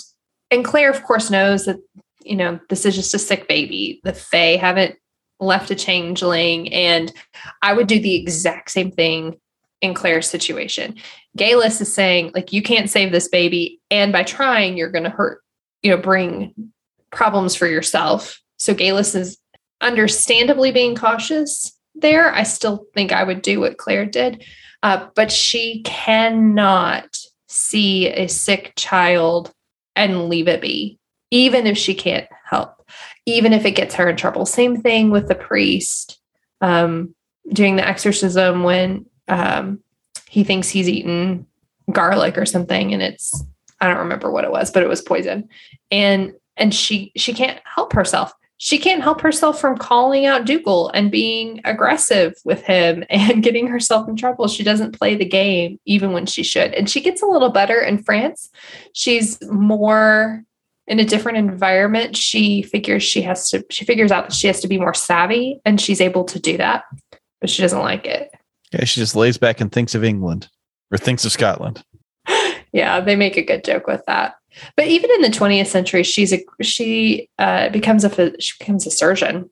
and 0.52 0.64
Claire, 0.64 0.90
of 0.90 1.04
course, 1.04 1.30
knows 1.30 1.66
that, 1.66 1.78
you 2.24 2.36
know, 2.36 2.60
this 2.70 2.86
is 2.86 2.96
just 2.96 3.14
a 3.14 3.20
sick 3.20 3.48
baby. 3.48 4.00
The 4.04 4.14
Fae 4.14 4.58
haven't 4.58 4.96
left 5.40 5.72
a 5.72 5.76
changeling. 5.76 6.72
And 6.74 7.12
I 7.62 7.74
would 7.74 7.88
do 7.88 8.00
the 8.00 8.16
exact 8.16 8.72
same 8.72 8.92
thing 8.92 9.40
in 9.82 9.94
Claire's 9.94 10.30
situation. 10.30 10.96
Geillis 11.38 11.82
is 11.82 11.94
saying, 11.94 12.32
like, 12.34 12.54
you 12.54 12.62
can't 12.62 12.90
save 12.90 13.12
this 13.12 13.28
baby. 13.28 13.82
And 13.92 14.12
by 14.12 14.24
trying, 14.24 14.78
you're 14.78 14.92
going 14.92 15.04
to 15.04 15.10
hurt, 15.10 15.42
you 15.82 15.92
know, 15.92 15.98
bring 15.98 16.54
problems 17.12 17.56
for 17.56 17.68
yourself. 17.68 18.40
So 18.58 18.74
Geillis 18.74 19.16
is 19.16 19.38
understandably 19.82 20.72
being 20.72 20.96
cautious 20.96 21.78
there. 21.94 22.34
I 22.34 22.44
still 22.44 22.86
think 22.94 23.12
I 23.12 23.24
would 23.24 23.42
do 23.42 23.60
what 23.60 23.78
Claire 23.78 24.06
did. 24.06 24.44
Uh, 24.84 25.08
but 25.16 25.32
she 25.32 25.82
cannot 25.84 27.18
see 27.48 28.08
a 28.08 28.28
sick 28.28 28.74
child 28.78 29.52
and 29.96 30.30
leave 30.30 30.48
it 30.48 30.62
be, 30.62 31.00
even 31.32 31.68
if 31.68 31.78
she 31.78 31.96
can't 31.96 32.28
help, 32.46 32.88
even 33.26 33.54
if 33.54 33.66
it 33.66 33.72
gets 33.72 33.96
her 33.96 34.10
in 34.10 34.16
trouble. 34.16 34.46
Same 34.46 34.82
thing 34.82 35.10
with 35.10 35.28
the 35.28 35.36
priest 35.36 36.20
um, 36.62 37.16
doing 37.52 37.76
the 37.76 37.88
exorcism 37.88 38.64
when 38.64 39.06
um, 39.28 39.80
he 40.36 40.44
thinks 40.44 40.68
he's 40.68 40.90
eaten 40.90 41.48
garlic 41.94 42.38
or 42.38 42.46
something, 42.46 42.92
and 42.92 43.02
it's 43.02 43.42
I 43.80 43.88
don't 43.88 44.00
remember 44.00 44.30
what 44.30 44.44
it 44.44 44.52
was, 44.52 44.70
but 44.70 44.84
it 44.84 44.90
was 44.90 45.02
poison, 45.02 45.48
and 45.92 46.34
and 46.58 46.76
she 46.76 47.14
she 47.16 47.34
can't 47.34 47.62
help 47.64 47.94
herself. 47.94 48.34
She 48.58 48.78
can't 48.78 49.02
help 49.02 49.22
herself 49.22 49.62
from 49.62 49.78
calling 49.78 50.26
out 50.26 50.46
Dougal 50.46 50.90
and 50.90 51.10
being 51.10 51.62
aggressive 51.64 52.34
with 52.44 52.64
him 52.64 53.06
and 53.10 53.42
getting 53.44 53.68
herself 53.68 54.10
in 54.10 54.18
trouble. 54.18 54.50
She 54.50 54.62
doesn't 54.62 55.00
play 55.00 55.16
the 55.16 55.24
game 55.24 55.80
even 55.86 56.12
when 56.12 56.26
she 56.26 56.44
should. 56.44 56.74
And 56.74 56.90
she 56.90 57.00
gets 57.00 57.22
a 57.22 57.28
little 57.28 57.50
better 57.50 57.80
in 57.80 58.04
France. 58.04 58.50
She's 58.92 59.42
more 59.44 60.44
in 60.86 61.00
a 61.00 61.06
different 61.06 61.38
environment. 61.38 62.18
She 62.18 62.62
figures 62.62 63.04
she 63.04 63.22
has 63.22 63.50
to, 63.52 63.66
she 63.70 63.86
figures 63.86 64.12
out 64.12 64.28
that 64.28 64.36
she 64.36 64.48
has 64.48 64.60
to 64.62 64.68
be 64.68 64.80
more 64.80 64.94
savvy 64.94 65.62
and 65.64 65.80
she's 65.80 66.02
able 66.02 66.26
to 66.26 66.40
do 66.40 66.58
that, 66.58 66.84
but 67.40 67.50
she 67.50 67.62
doesn't 67.62 67.80
like 67.80 68.06
it. 68.06 68.35
Yeah, 68.76 68.86
she 68.86 69.00
just 69.00 69.16
lays 69.16 69.38
back 69.38 69.62
and 69.62 69.72
thinks 69.72 69.96
of 69.96 70.04
England 70.04 70.50
or 70.92 70.98
thinks 70.98 71.24
of 71.24 71.32
Scotland. 71.32 71.84
yeah, 72.74 73.00
they 73.00 73.16
make 73.16 73.38
a 73.38 73.44
good 73.44 73.64
joke 73.64 73.88
with 73.88 74.04
that. 74.06 74.36
But 74.76 74.88
even 74.88 75.12
in 75.12 75.22
the 75.22 75.30
20th 75.30 75.68
century, 75.68 76.04
she's 76.04 76.34
a 76.34 76.44
she 76.62 77.30
uh, 77.40 77.70
becomes 77.70 78.04
a 78.04 78.40
she 78.40 78.54
becomes 78.60 78.86
a 78.86 78.92
surgeon. 78.92 79.50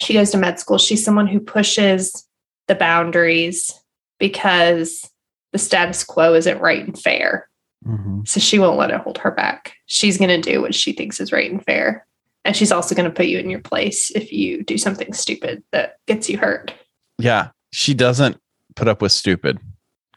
She 0.00 0.14
goes 0.14 0.30
to 0.30 0.38
med 0.38 0.58
school. 0.58 0.78
She's 0.78 1.04
someone 1.04 1.26
who 1.26 1.40
pushes 1.40 2.26
the 2.68 2.74
boundaries 2.74 3.72
because 4.18 5.08
the 5.52 5.58
status 5.58 6.04
quo 6.04 6.34
isn't 6.34 6.60
right 6.60 6.86
and 6.86 6.98
fair. 6.98 7.48
Mhm. 7.86 8.26
So 8.26 8.40
she 8.40 8.58
won't 8.58 8.78
let 8.78 8.90
it 8.90 9.00
hold 9.00 9.18
her 9.18 9.30
back. 9.30 9.74
She's 9.86 10.18
going 10.18 10.28
to 10.28 10.50
do 10.50 10.60
what 10.60 10.74
she 10.74 10.92
thinks 10.92 11.20
is 11.20 11.32
right 11.32 11.50
and 11.50 11.64
fair. 11.64 12.06
And 12.44 12.56
she's 12.56 12.72
also 12.72 12.94
going 12.94 13.08
to 13.08 13.14
put 13.14 13.26
you 13.26 13.38
in 13.38 13.50
your 13.50 13.60
place 13.60 14.10
if 14.10 14.32
you 14.32 14.62
do 14.62 14.78
something 14.78 15.12
stupid 15.12 15.62
that 15.72 15.96
gets 16.06 16.28
you 16.28 16.38
hurt. 16.38 16.72
Yeah, 17.18 17.50
she 17.72 17.94
doesn't 17.94 18.40
put 18.76 18.88
up 18.88 19.02
with 19.02 19.12
stupid. 19.12 19.58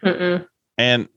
Mm-mm. 0.03 0.45
And 0.77 1.07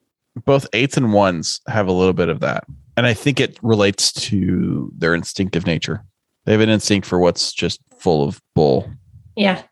both 0.45 0.67
eights 0.73 0.97
and 0.97 1.13
ones 1.13 1.61
have 1.67 1.89
a 1.89 1.93
little 1.93 2.13
bit 2.13 2.29
of 2.29 2.41
that. 2.41 2.65
And 2.97 3.07
I 3.07 3.15
think 3.15 3.41
it 3.41 3.59
relates 3.63 4.13
to 4.13 4.91
their 4.97 5.15
instinctive 5.15 5.67
nature. 5.67 6.05
They 6.45 6.53
have 6.53 6.61
an 6.61 6.69
instinct 6.69 7.07
for 7.07 7.19
what's 7.19 7.53
just 7.53 7.81
full 7.99 8.27
of 8.27 8.41
bull. 8.55 8.91
Yeah. 9.35 9.63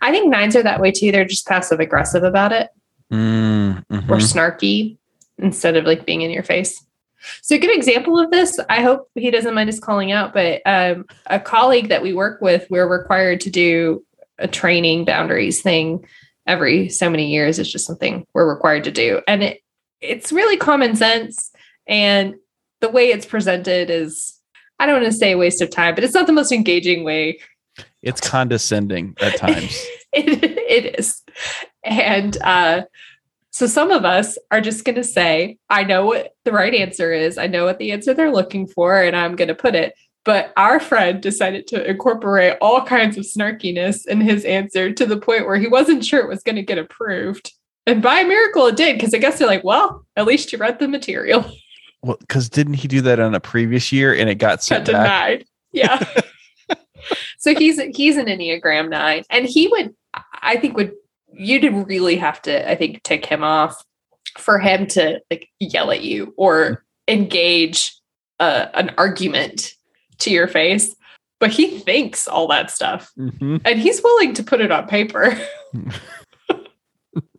I 0.00 0.10
think 0.10 0.30
nines 0.30 0.54
are 0.54 0.62
that 0.62 0.80
way 0.80 0.92
too. 0.92 1.10
They're 1.10 1.24
just 1.24 1.46
passive 1.46 1.80
aggressive 1.80 2.22
about 2.22 2.52
it 2.52 2.70
Mm, 3.12 3.84
or 3.90 4.16
snarky 4.16 4.96
instead 5.38 5.76
of 5.76 5.84
like 5.84 6.06
being 6.06 6.22
in 6.22 6.30
your 6.30 6.42
face. 6.42 6.84
So 7.42 7.54
a 7.54 7.58
good 7.58 7.74
example 7.74 8.18
of 8.18 8.30
this, 8.30 8.58
I 8.68 8.82
hope 8.82 9.08
he 9.14 9.30
doesn't 9.30 9.54
mind 9.54 9.68
us 9.68 9.78
calling 9.78 10.12
out, 10.12 10.34
but 10.34 10.60
um, 10.66 11.06
a 11.26 11.40
colleague 11.40 11.88
that 11.88 12.02
we 12.02 12.12
work 12.12 12.40
with, 12.40 12.66
we're 12.70 12.88
required 12.88 13.40
to 13.42 13.50
do 13.50 14.04
a 14.38 14.48
training 14.48 15.04
boundaries 15.04 15.62
thing 15.62 16.04
every 16.46 16.88
so 16.88 17.08
many 17.10 17.30
years. 17.30 17.58
It's 17.58 17.70
just 17.70 17.86
something 17.86 18.26
we're 18.34 18.52
required 18.52 18.84
to 18.84 18.90
do. 18.90 19.20
And 19.26 19.42
it, 19.42 19.60
it's 20.00 20.32
really 20.32 20.56
common 20.56 20.96
sense. 20.96 21.50
And 21.86 22.34
the 22.80 22.90
way 22.90 23.08
it's 23.10 23.26
presented 23.26 23.90
is, 23.90 24.38
I 24.78 24.86
don't 24.86 25.00
want 25.00 25.12
to 25.12 25.18
say 25.18 25.32
a 25.32 25.38
waste 25.38 25.62
of 25.62 25.70
time, 25.70 25.94
but 25.94 26.04
it's 26.04 26.14
not 26.14 26.26
the 26.26 26.32
most 26.32 26.52
engaging 26.52 27.04
way 27.04 27.38
It's 28.02 28.20
condescending 28.20 29.14
at 29.20 29.36
times. 29.38 29.82
it, 30.12 30.42
it 30.42 30.98
is. 30.98 31.22
And 31.82 32.36
uh, 32.42 32.82
so 33.50 33.66
some 33.66 33.90
of 33.90 34.04
us 34.04 34.36
are 34.50 34.60
just 34.60 34.84
going 34.84 34.96
to 34.96 35.04
say, 35.04 35.58
I 35.70 35.84
know 35.84 36.06
what 36.06 36.34
the 36.44 36.52
right 36.52 36.74
answer 36.74 37.12
is. 37.12 37.38
I 37.38 37.46
know 37.46 37.64
what 37.64 37.78
the 37.78 37.92
answer 37.92 38.12
they're 38.12 38.32
looking 38.32 38.66
for, 38.66 39.00
and 39.00 39.14
I'm 39.14 39.36
going 39.36 39.48
to 39.48 39.54
put 39.54 39.74
it. 39.74 39.94
But 40.24 40.52
our 40.56 40.80
friend 40.80 41.20
decided 41.20 41.66
to 41.68 41.88
incorporate 41.88 42.56
all 42.60 42.82
kinds 42.84 43.18
of 43.18 43.24
snarkiness 43.24 44.06
in 44.06 44.20
his 44.20 44.44
answer 44.44 44.92
to 44.92 45.04
the 45.04 45.18
point 45.18 45.46
where 45.46 45.56
he 45.56 45.68
wasn't 45.68 46.04
sure 46.04 46.20
it 46.20 46.28
was 46.28 46.42
going 46.42 46.56
to 46.56 46.62
get 46.62 46.78
approved. 46.78 47.52
And 47.86 48.02
by 48.02 48.20
a 48.20 48.26
miracle, 48.26 48.66
it 48.66 48.76
did, 48.76 48.96
because 48.96 49.12
I 49.12 49.18
guess 49.18 49.38
they're 49.38 49.46
like, 49.46 49.64
well, 49.64 50.06
at 50.16 50.24
least 50.24 50.50
you 50.50 50.58
read 50.58 50.78
the 50.78 50.88
material. 50.88 51.44
well, 52.02 52.16
because 52.20 52.48
didn't 52.48 52.74
he 52.74 52.88
do 52.88 53.02
that 53.02 53.20
on 53.20 53.34
a 53.34 53.40
previous 53.40 53.92
year 53.92 54.14
and 54.14 54.30
it 54.30 54.36
got 54.36 54.56
Got 54.56 54.62
sent 54.62 54.86
back? 54.86 54.92
denied. 54.92 55.44
Yeah. 55.72 56.02
so 57.38 57.54
he's 57.54 57.78
he's 57.94 58.16
an 58.16 58.26
Enneagram 58.26 58.88
nine. 58.88 59.24
And 59.28 59.44
he 59.44 59.68
would 59.68 59.94
I 60.40 60.56
think 60.56 60.76
would 60.76 60.92
you'd 61.32 61.64
really 61.86 62.16
have 62.16 62.40
to, 62.42 62.70
I 62.70 62.76
think, 62.76 63.02
tick 63.02 63.26
him 63.26 63.42
off 63.42 63.84
for 64.38 64.58
him 64.58 64.86
to 64.88 65.20
like 65.30 65.48
yell 65.58 65.90
at 65.90 66.02
you 66.02 66.32
or 66.36 66.84
engage 67.08 67.94
uh, 68.40 68.66
an 68.74 68.94
argument 68.96 69.74
to 70.24 70.30
your 70.30 70.48
face. 70.48 70.94
But 71.40 71.50
he 71.50 71.78
thinks 71.80 72.26
all 72.28 72.46
that 72.48 72.70
stuff 72.70 73.10
Mhm. 73.18 73.60
and 73.64 73.78
he's 73.78 74.02
willing 74.02 74.34
to 74.34 74.42
put 74.42 74.60
it 74.60 74.70
on 74.70 74.86
paper. 74.86 75.36
but 77.14 77.30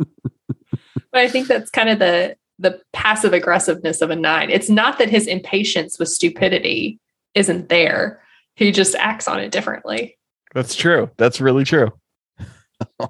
I 1.13 1.27
think 1.27 1.47
that's 1.47 1.69
kind 1.69 1.89
of 1.89 1.99
the 1.99 2.35
the 2.57 2.81
passive 2.93 3.33
aggressiveness 3.33 4.01
of 4.01 4.09
a 4.11 4.15
nine. 4.15 4.49
It's 4.49 4.69
not 4.69 4.97
that 4.99 5.09
his 5.09 5.27
impatience 5.27 5.99
with 5.99 6.07
stupidity 6.07 6.99
isn't 7.33 7.67
there. 7.67 8.21
He 8.55 8.71
just 8.71 8.95
acts 8.95 9.27
on 9.27 9.41
it 9.41 9.51
differently. 9.51 10.17
That's 10.53 10.73
true. 10.73 11.09
That's 11.17 11.41
really 11.41 11.63
true. 11.65 11.91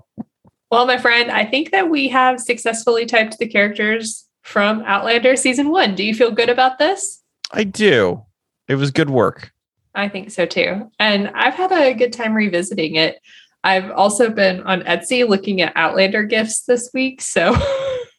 Well, 0.72 0.88
my 0.88 0.98
friend, 0.98 1.32
I 1.32 1.46
think 1.46 1.72
that 1.72 1.90
we 1.92 2.08
have 2.10 2.40
successfully 2.42 3.06
typed 3.06 3.38
the 3.38 3.48
characters 3.48 4.26
from 4.42 4.82
Outlander 4.82 5.36
season 5.38 5.70
one. 5.70 5.94
Do 5.96 6.04
you 6.04 6.14
feel 6.14 6.32
good 6.32 6.50
about 6.50 6.80
this? 6.80 7.22
I 7.52 7.64
do. 7.64 8.26
It 8.68 8.76
was 8.76 8.90
good 8.92 9.10
work. 9.12 9.52
I 9.96 10.10
think 10.10 10.32
so 10.32 10.46
too. 10.46 10.92
And 11.00 11.30
I've 11.30 11.56
had 11.56 11.72
a 11.72 11.94
good 11.94 12.14
time 12.14 12.34
revisiting 12.34 12.96
it. 12.96 13.20
I've 13.64 13.90
also 13.92 14.30
been 14.30 14.62
on 14.64 14.82
Etsy 14.82 15.28
looking 15.28 15.62
at 15.62 15.74
Outlander 15.76 16.24
gifts 16.24 16.64
this 16.64 16.92
week. 16.94 17.22
So 17.22 17.56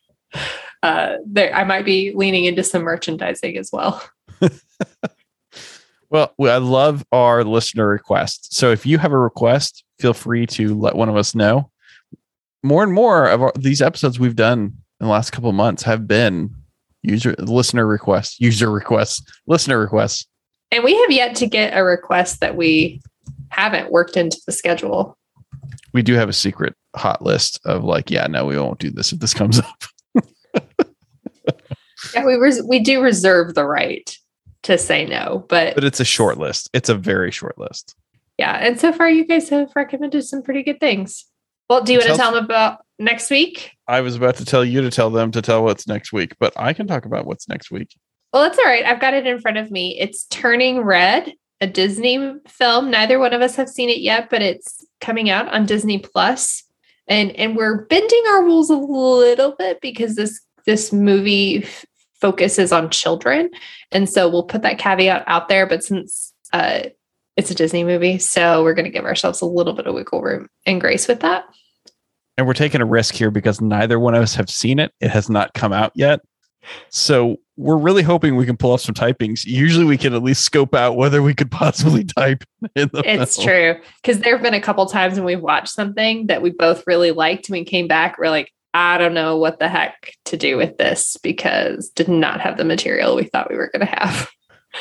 uh, 0.82 1.16
there, 1.24 1.54
I 1.54 1.64
might 1.64 1.84
be 1.84 2.12
leaning 2.14 2.46
into 2.46 2.64
some 2.64 2.82
merchandising 2.82 3.56
as 3.56 3.70
well. 3.72 4.02
Well, 6.10 6.32
I 6.40 6.58
love 6.58 7.04
our 7.10 7.44
listener 7.44 7.86
requests. 7.88 8.56
So 8.56 8.70
if 8.70 8.86
you 8.86 8.98
have 8.98 9.12
a 9.12 9.18
request, 9.18 9.84
feel 9.98 10.14
free 10.14 10.46
to 10.48 10.74
let 10.74 10.94
one 10.94 11.08
of 11.08 11.16
us 11.16 11.34
know. 11.34 11.70
More 12.62 12.82
and 12.82 12.92
more 12.92 13.26
of 13.26 13.42
our, 13.42 13.52
these 13.58 13.82
episodes 13.82 14.18
we've 14.18 14.36
done 14.36 14.60
in 15.00 15.06
the 15.06 15.08
last 15.08 15.30
couple 15.30 15.52
months 15.52 15.82
have 15.82 16.06
been 16.06 16.54
user 17.02 17.34
listener 17.38 17.86
requests, 17.86 18.40
user 18.40 18.70
requests, 18.70 19.20
listener 19.46 19.78
requests. 19.78 20.26
And 20.76 20.84
we 20.84 20.94
have 21.00 21.10
yet 21.10 21.34
to 21.36 21.46
get 21.46 21.76
a 21.76 21.82
request 21.82 22.40
that 22.40 22.54
we 22.54 23.00
haven't 23.48 23.90
worked 23.90 24.16
into 24.16 24.38
the 24.46 24.52
schedule. 24.52 25.16
We 25.94 26.02
do 26.02 26.12
have 26.14 26.28
a 26.28 26.34
secret 26.34 26.74
hot 26.94 27.22
list 27.22 27.58
of 27.64 27.82
like, 27.82 28.10
yeah, 28.10 28.26
no, 28.26 28.44
we 28.44 28.58
won't 28.58 28.78
do 28.78 28.90
this 28.90 29.10
if 29.12 29.18
this 29.20 29.32
comes 29.34 29.58
up. 29.58 29.84
Yeah, 32.14 32.24
we 32.26 32.34
res- 32.34 32.62
we 32.62 32.78
do 32.80 33.00
reserve 33.02 33.54
the 33.54 33.64
right 33.64 34.14
to 34.64 34.76
say 34.78 35.06
no, 35.06 35.44
but 35.48 35.74
But 35.74 35.82
it's 35.84 35.98
a 35.98 36.04
short 36.04 36.38
list. 36.38 36.68
It's 36.72 36.88
a 36.88 36.94
very 36.94 37.30
short 37.30 37.58
list. 37.58 37.94
yeah. 38.38 38.52
And 38.60 38.78
so 38.78 38.92
far, 38.92 39.08
you 39.08 39.24
guys 39.26 39.48
have 39.48 39.70
recommended 39.74 40.22
some 40.24 40.42
pretty 40.42 40.62
good 40.62 40.78
things. 40.78 41.24
Well, 41.68 41.82
do 41.82 41.92
you 41.92 41.98
want 41.98 42.10
to 42.10 42.16
Tell- 42.16 42.32
tell 42.32 42.34
them 42.34 42.44
about 42.44 42.78
next 42.98 43.30
week? 43.30 43.72
I 43.88 44.02
was 44.02 44.14
about 44.14 44.36
to 44.36 44.44
tell 44.44 44.64
you 44.64 44.82
to 44.82 44.90
tell 44.90 45.10
them 45.10 45.30
to 45.32 45.42
tell 45.42 45.64
what's 45.64 45.88
next 45.88 46.12
week, 46.12 46.34
but 46.38 46.52
I 46.56 46.72
can 46.74 46.86
talk 46.86 47.06
about 47.06 47.26
what's 47.26 47.48
next 47.48 47.70
week. 47.70 47.96
Well, 48.36 48.44
that's 48.44 48.58
all 48.58 48.66
right. 48.66 48.84
I've 48.84 49.00
got 49.00 49.14
it 49.14 49.26
in 49.26 49.40
front 49.40 49.56
of 49.56 49.70
me. 49.70 49.98
It's 49.98 50.24
Turning 50.24 50.82
Red, 50.82 51.32
a 51.62 51.66
Disney 51.66 52.34
film. 52.46 52.90
Neither 52.90 53.18
one 53.18 53.32
of 53.32 53.40
us 53.40 53.56
have 53.56 53.70
seen 53.70 53.88
it 53.88 54.00
yet, 54.00 54.28
but 54.28 54.42
it's 54.42 54.84
coming 55.00 55.30
out 55.30 55.48
on 55.54 55.64
Disney 55.64 56.00
Plus. 56.00 56.62
And 57.08 57.34
and 57.36 57.56
we're 57.56 57.86
bending 57.86 58.22
our 58.28 58.44
rules 58.44 58.68
a 58.68 58.76
little 58.76 59.54
bit 59.58 59.80
because 59.80 60.16
this 60.16 60.38
this 60.66 60.92
movie 60.92 61.64
f- 61.64 61.86
focuses 62.20 62.72
on 62.72 62.90
children. 62.90 63.48
And 63.90 64.06
so 64.06 64.28
we'll 64.28 64.44
put 64.44 64.60
that 64.60 64.76
caveat 64.76 65.24
out 65.26 65.48
there, 65.48 65.66
but 65.66 65.82
since 65.82 66.34
uh 66.52 66.90
it's 67.38 67.50
a 67.50 67.54
Disney 67.54 67.84
movie, 67.84 68.18
so 68.18 68.62
we're 68.62 68.74
going 68.74 68.84
to 68.84 68.90
give 68.90 69.06
ourselves 69.06 69.40
a 69.40 69.46
little 69.46 69.72
bit 69.72 69.86
of 69.86 69.94
wiggle 69.94 70.20
room 70.20 70.50
and 70.66 70.78
grace 70.78 71.08
with 71.08 71.20
that. 71.20 71.46
and 72.36 72.46
we're 72.46 72.52
taking 72.52 72.82
a 72.82 72.86
risk 72.86 73.14
here 73.14 73.30
because 73.30 73.62
neither 73.62 73.98
one 73.98 74.14
of 74.14 74.22
us 74.22 74.34
have 74.34 74.50
seen 74.50 74.78
it. 74.78 74.92
It 75.00 75.08
has 75.08 75.30
not 75.30 75.54
come 75.54 75.72
out 75.72 75.92
yet. 75.94 76.20
So 76.90 77.36
we're 77.56 77.78
really 77.78 78.02
hoping 78.02 78.36
we 78.36 78.46
can 78.46 78.56
pull 78.56 78.72
off 78.72 78.82
some 78.82 78.94
typings. 78.94 79.44
Usually 79.44 79.84
we 79.84 79.96
can 79.96 80.14
at 80.14 80.22
least 80.22 80.44
scope 80.44 80.74
out 80.74 80.96
whether 80.96 81.22
we 81.22 81.34
could 81.34 81.50
possibly 81.50 82.04
mm-hmm. 82.04 82.20
type 82.20 82.44
in 82.74 82.90
the 82.92 83.02
It's 83.04 83.36
film. 83.36 83.48
true. 83.48 83.80
Because 84.02 84.20
there 84.20 84.34
have 84.34 84.42
been 84.42 84.54
a 84.54 84.60
couple 84.60 84.84
times 84.86 85.14
when 85.14 85.24
we've 85.24 85.40
watched 85.40 85.70
something 85.70 86.26
that 86.26 86.42
we 86.42 86.50
both 86.50 86.84
really 86.86 87.12
liked. 87.12 87.48
And 87.48 87.54
we 87.54 87.64
came 87.64 87.88
back, 87.88 88.18
we're 88.18 88.30
like, 88.30 88.52
I 88.74 88.98
don't 88.98 89.14
know 89.14 89.38
what 89.38 89.58
the 89.58 89.68
heck 89.68 90.12
to 90.26 90.36
do 90.36 90.58
with 90.58 90.76
this 90.76 91.16
because 91.22 91.88
did 91.90 92.08
not 92.08 92.40
have 92.40 92.58
the 92.58 92.64
material 92.64 93.16
we 93.16 93.24
thought 93.24 93.50
we 93.50 93.56
were 93.56 93.70
going 93.72 93.86
to 93.86 93.98
have. 93.98 94.30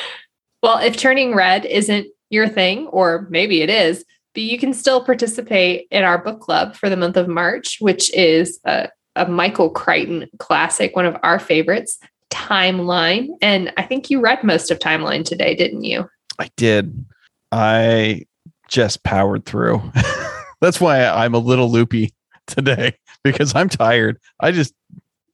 well, 0.62 0.78
if 0.78 0.96
turning 0.98 1.34
red 1.34 1.64
isn't 1.64 2.08
your 2.28 2.46
thing, 2.46 2.88
or 2.88 3.26
maybe 3.30 3.62
it 3.62 3.70
is, 3.70 4.04
but 4.34 4.42
you 4.42 4.58
can 4.58 4.74
still 4.74 5.02
participate 5.02 5.86
in 5.90 6.04
our 6.04 6.18
book 6.18 6.40
club 6.40 6.74
for 6.74 6.90
the 6.90 6.96
month 6.96 7.16
of 7.16 7.26
March, 7.26 7.78
which 7.80 8.12
is 8.12 8.60
a, 8.66 8.90
a 9.16 9.28
Michael 9.28 9.70
Crichton 9.70 10.28
classic, 10.38 10.94
one 10.94 11.06
of 11.06 11.16
our 11.22 11.38
favorites, 11.38 11.98
Timeline. 12.30 13.28
And 13.40 13.72
I 13.76 13.82
think 13.82 14.10
you 14.10 14.20
read 14.20 14.44
most 14.44 14.70
of 14.70 14.78
Timeline 14.78 15.24
today, 15.24 15.54
didn't 15.54 15.84
you? 15.84 16.08
I 16.38 16.50
did. 16.56 17.04
I 17.50 18.26
just 18.68 19.02
powered 19.02 19.44
through. 19.44 19.82
That's 20.60 20.80
why 20.80 21.04
I'm 21.04 21.34
a 21.34 21.38
little 21.38 21.70
loopy 21.70 22.12
today 22.46 22.96
because 23.24 23.54
I'm 23.54 23.68
tired. 23.68 24.18
I 24.40 24.52
just 24.52 24.74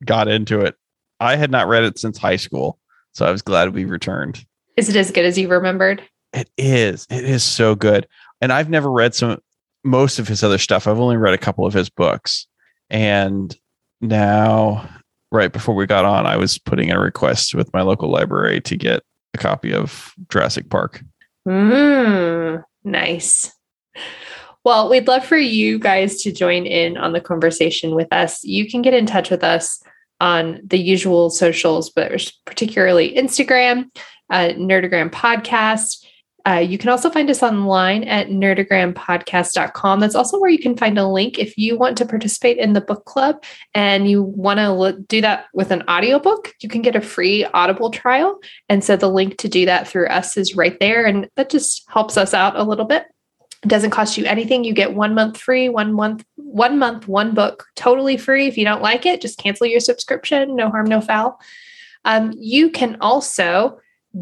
got 0.05 0.29
into 0.29 0.61
it. 0.61 0.77
I 1.21 1.37
had 1.37 1.51
not 1.51 1.69
read 1.69 1.85
it 1.85 1.99
since 1.99 2.19
high 2.19 2.37
school. 2.37 2.79
So 3.13 3.27
I 3.27 3.31
was 3.31 3.43
glad 3.43 3.75
we 3.75 3.85
returned. 3.85 4.45
Is 4.77 4.89
it 4.89 4.97
as 4.97 5.11
good 5.11 5.25
as 5.25 5.39
you 5.39 5.49
remembered? 5.49 6.03
It 6.33 6.51
is. 6.57 7.07
It 7.11 7.25
is 7.25 7.45
so 7.45 7.75
good. 7.75 8.09
And 8.41 8.53
I've 8.53 8.71
never 8.71 8.91
read 8.91 9.15
some 9.15 9.39
most 9.85 10.19
of 10.19 10.29
his 10.29 10.43
other 10.43 10.59
stuff. 10.59 10.87
I've 10.87 11.01
only 11.01 11.17
read 11.17 11.35
a 11.35 11.39
couple 11.39 11.67
of 11.67 11.75
his 11.75 11.91
books. 11.91 12.47
And 12.89 13.57
now 14.03 14.89
right 15.31 15.53
before 15.53 15.75
we 15.75 15.87
got 15.87 16.05
on, 16.05 16.27
I 16.27 16.37
was 16.37 16.59
putting 16.59 16.89
in 16.89 16.97
a 16.97 17.01
request 17.01 17.55
with 17.55 17.73
my 17.73 17.83
local 17.83 18.11
library 18.11 18.61
to 18.63 18.77
get 18.77 19.03
a 19.35 19.39
copy 19.39 19.73
of 19.73 20.13
Jurassic 20.29 20.69
Park. 20.69 21.03
Mm, 21.49 22.63
nice. 22.85 23.51
Well, 24.65 24.91
we'd 24.91 25.09
love 25.09 25.25
for 25.25 25.37
you 25.37 25.79
guys 25.79 26.23
to 26.23 26.33
join 26.33 26.67
in 26.67 26.97
on 26.97 27.13
the 27.13 27.21
conversation 27.21 27.95
with 27.95 28.13
us. 28.13 28.45
You 28.45 28.71
can 28.71 28.83
get 28.83 28.95
in 28.95 29.07
touch 29.07 29.31
with 29.31 29.43
us 29.43 29.83
on 30.21 30.61
the 30.65 30.79
usual 30.79 31.31
socials, 31.31 31.91
but 31.91 32.13
particularly 32.45 33.15
Instagram, 33.17 33.91
uh, 34.31 34.51
Nerdogram 34.51 35.11
Podcast. 35.11 36.05
Uh, 36.47 36.55
you 36.55 36.77
can 36.77 36.89
also 36.89 37.09
find 37.09 37.31
us 37.31 37.43
online 37.43 38.05
at 38.05 38.29
nerdogrampodcast.com. 38.29 40.01
That's 40.01 40.15
also 40.15 40.39
where 40.41 40.51
you 40.51 40.59
can 40.59 40.77
find 40.77 40.99
a 40.99 41.07
link 41.07 41.39
if 41.39 41.57
you 41.57 41.79
want 41.79 41.97
to 41.99 42.07
participate 42.07 42.59
in 42.59 42.73
the 42.73 42.81
book 42.81 43.05
club 43.05 43.43
and 43.75 44.11
you 44.11 44.23
want 44.23 44.59
to 44.59 45.01
do 45.09 45.21
that 45.21 45.47
with 45.55 45.71
an 45.71 45.83
audiobook. 45.89 46.53
You 46.61 46.69
can 46.69 46.83
get 46.83 46.97
a 46.97 47.01
free 47.01 47.45
Audible 47.45 47.91
trial. 47.91 48.41
And 48.69 48.83
so 48.83 48.97
the 48.97 49.09
link 49.09 49.39
to 49.39 49.49
do 49.49 49.67
that 49.67 49.87
through 49.87 50.09
us 50.09 50.37
is 50.37 50.57
right 50.57 50.79
there. 50.81 51.07
And 51.07 51.29
that 51.37 51.51
just 51.51 51.85
helps 51.89 52.17
us 52.17 52.35
out 52.35 52.57
a 52.57 52.65
little 52.65 52.87
bit. 52.87 53.07
It 53.63 53.69
doesn't 53.69 53.91
cost 53.91 54.19
you 54.19 54.25
anything. 54.25 54.65
You 54.65 54.73
get 54.73 54.95
one 54.95 55.15
month 55.15 55.39
free, 55.39 55.69
one 55.69 55.93
month, 55.93 56.25
one 56.35 56.79
month, 56.79 57.07
one 57.07 57.33
book 57.33 57.67
totally 57.77 58.17
free. 58.17 58.49
If 58.49 58.59
you 58.59 58.65
don't 58.65 58.83
like 58.83 59.07
it, 59.07 59.21
just 59.21 59.39
cancel 59.39 59.69
your 59.69 59.79
subscription. 59.79 60.57
No 60.57 60.69
harm, 60.69 60.87
no 60.87 61.01
foul. 61.01 61.41
Um, 62.05 62.33
you 62.37 62.71
can 62.71 62.97
also 63.01 63.79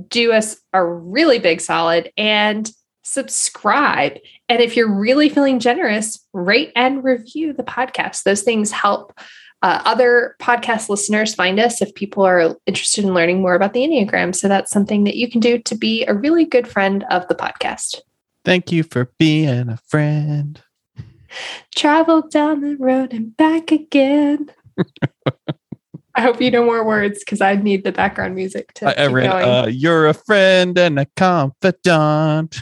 do 0.08 0.32
us 0.32 0.56
a 0.72 0.84
really 0.84 1.38
big 1.38 1.60
solid 1.60 2.12
and 2.16 2.70
subscribe. 3.02 4.18
And 4.48 4.60
if 4.60 4.76
you're 4.76 4.92
really 4.92 5.28
feeling 5.28 5.58
generous, 5.58 6.24
rate 6.32 6.72
and 6.76 7.02
review 7.02 7.52
the 7.52 7.62
podcast. 7.62 8.22
Those 8.22 8.42
things 8.42 8.70
help 8.70 9.18
uh, 9.62 9.82
other 9.84 10.36
podcast 10.40 10.88
listeners 10.88 11.34
find 11.34 11.60
us 11.60 11.82
if 11.82 11.94
people 11.94 12.24
are 12.24 12.56
interested 12.66 13.04
in 13.04 13.12
learning 13.12 13.42
more 13.42 13.54
about 13.54 13.74
the 13.74 13.80
Enneagram. 13.80 14.34
So 14.34 14.48
that's 14.48 14.70
something 14.70 15.04
that 15.04 15.16
you 15.16 15.30
can 15.30 15.40
do 15.40 15.58
to 15.58 15.74
be 15.74 16.04
a 16.06 16.14
really 16.14 16.44
good 16.44 16.66
friend 16.66 17.04
of 17.10 17.28
the 17.28 17.34
podcast. 17.34 18.00
Thank 18.44 18.72
you 18.72 18.82
for 18.82 19.12
being 19.18 19.68
a 19.68 19.76
friend. 19.76 20.62
Travel 21.74 22.22
down 22.28 22.62
the 22.62 22.76
road 22.76 23.12
and 23.12 23.36
back 23.36 23.70
again. 23.70 24.50
I 26.14 26.22
hope 26.22 26.40
you 26.40 26.50
know 26.50 26.64
more 26.64 26.84
words 26.84 27.20
because 27.20 27.40
I 27.40 27.54
need 27.56 27.84
the 27.84 27.92
background 27.92 28.34
music 28.34 28.72
to. 28.74 28.98
I, 28.98 29.04
I 29.04 29.06
read, 29.06 29.26
uh, 29.26 29.66
"You're 29.68 30.08
a 30.08 30.14
friend 30.14 30.76
and 30.78 30.98
a 30.98 31.06
confidant." 31.16 32.60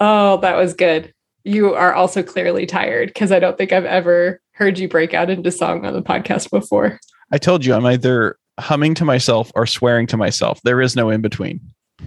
Oh, 0.00 0.36
that 0.38 0.56
was 0.56 0.74
good. 0.74 1.12
You 1.44 1.74
are 1.74 1.94
also 1.94 2.22
clearly 2.22 2.66
tired 2.66 3.08
because 3.08 3.32
I 3.32 3.38
don't 3.38 3.58
think 3.58 3.72
I've 3.72 3.84
ever 3.84 4.40
heard 4.52 4.78
you 4.78 4.88
break 4.88 5.14
out 5.14 5.30
into 5.30 5.50
song 5.50 5.84
on 5.84 5.92
the 5.92 6.02
podcast 6.02 6.50
before. 6.50 7.00
I 7.32 7.38
told 7.38 7.64
you 7.64 7.74
I'm 7.74 7.86
either 7.86 8.36
humming 8.58 8.94
to 8.94 9.04
myself 9.04 9.50
or 9.54 9.66
swearing 9.66 10.06
to 10.08 10.16
myself. 10.16 10.60
There 10.62 10.80
is 10.80 10.96
no 10.96 11.10
in 11.10 11.20
between. 11.20 11.60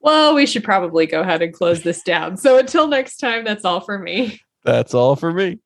well, 0.00 0.34
we 0.34 0.46
should 0.46 0.64
probably 0.64 1.06
go 1.06 1.20
ahead 1.22 1.42
and 1.42 1.52
close 1.52 1.82
this 1.82 2.02
down. 2.02 2.36
So 2.36 2.58
until 2.58 2.88
next 2.88 3.18
time, 3.18 3.44
that's 3.44 3.64
all 3.64 3.80
for 3.80 3.98
me. 3.98 4.40
That's 4.64 4.94
all 4.94 5.16
for 5.16 5.32
me. 5.32 5.58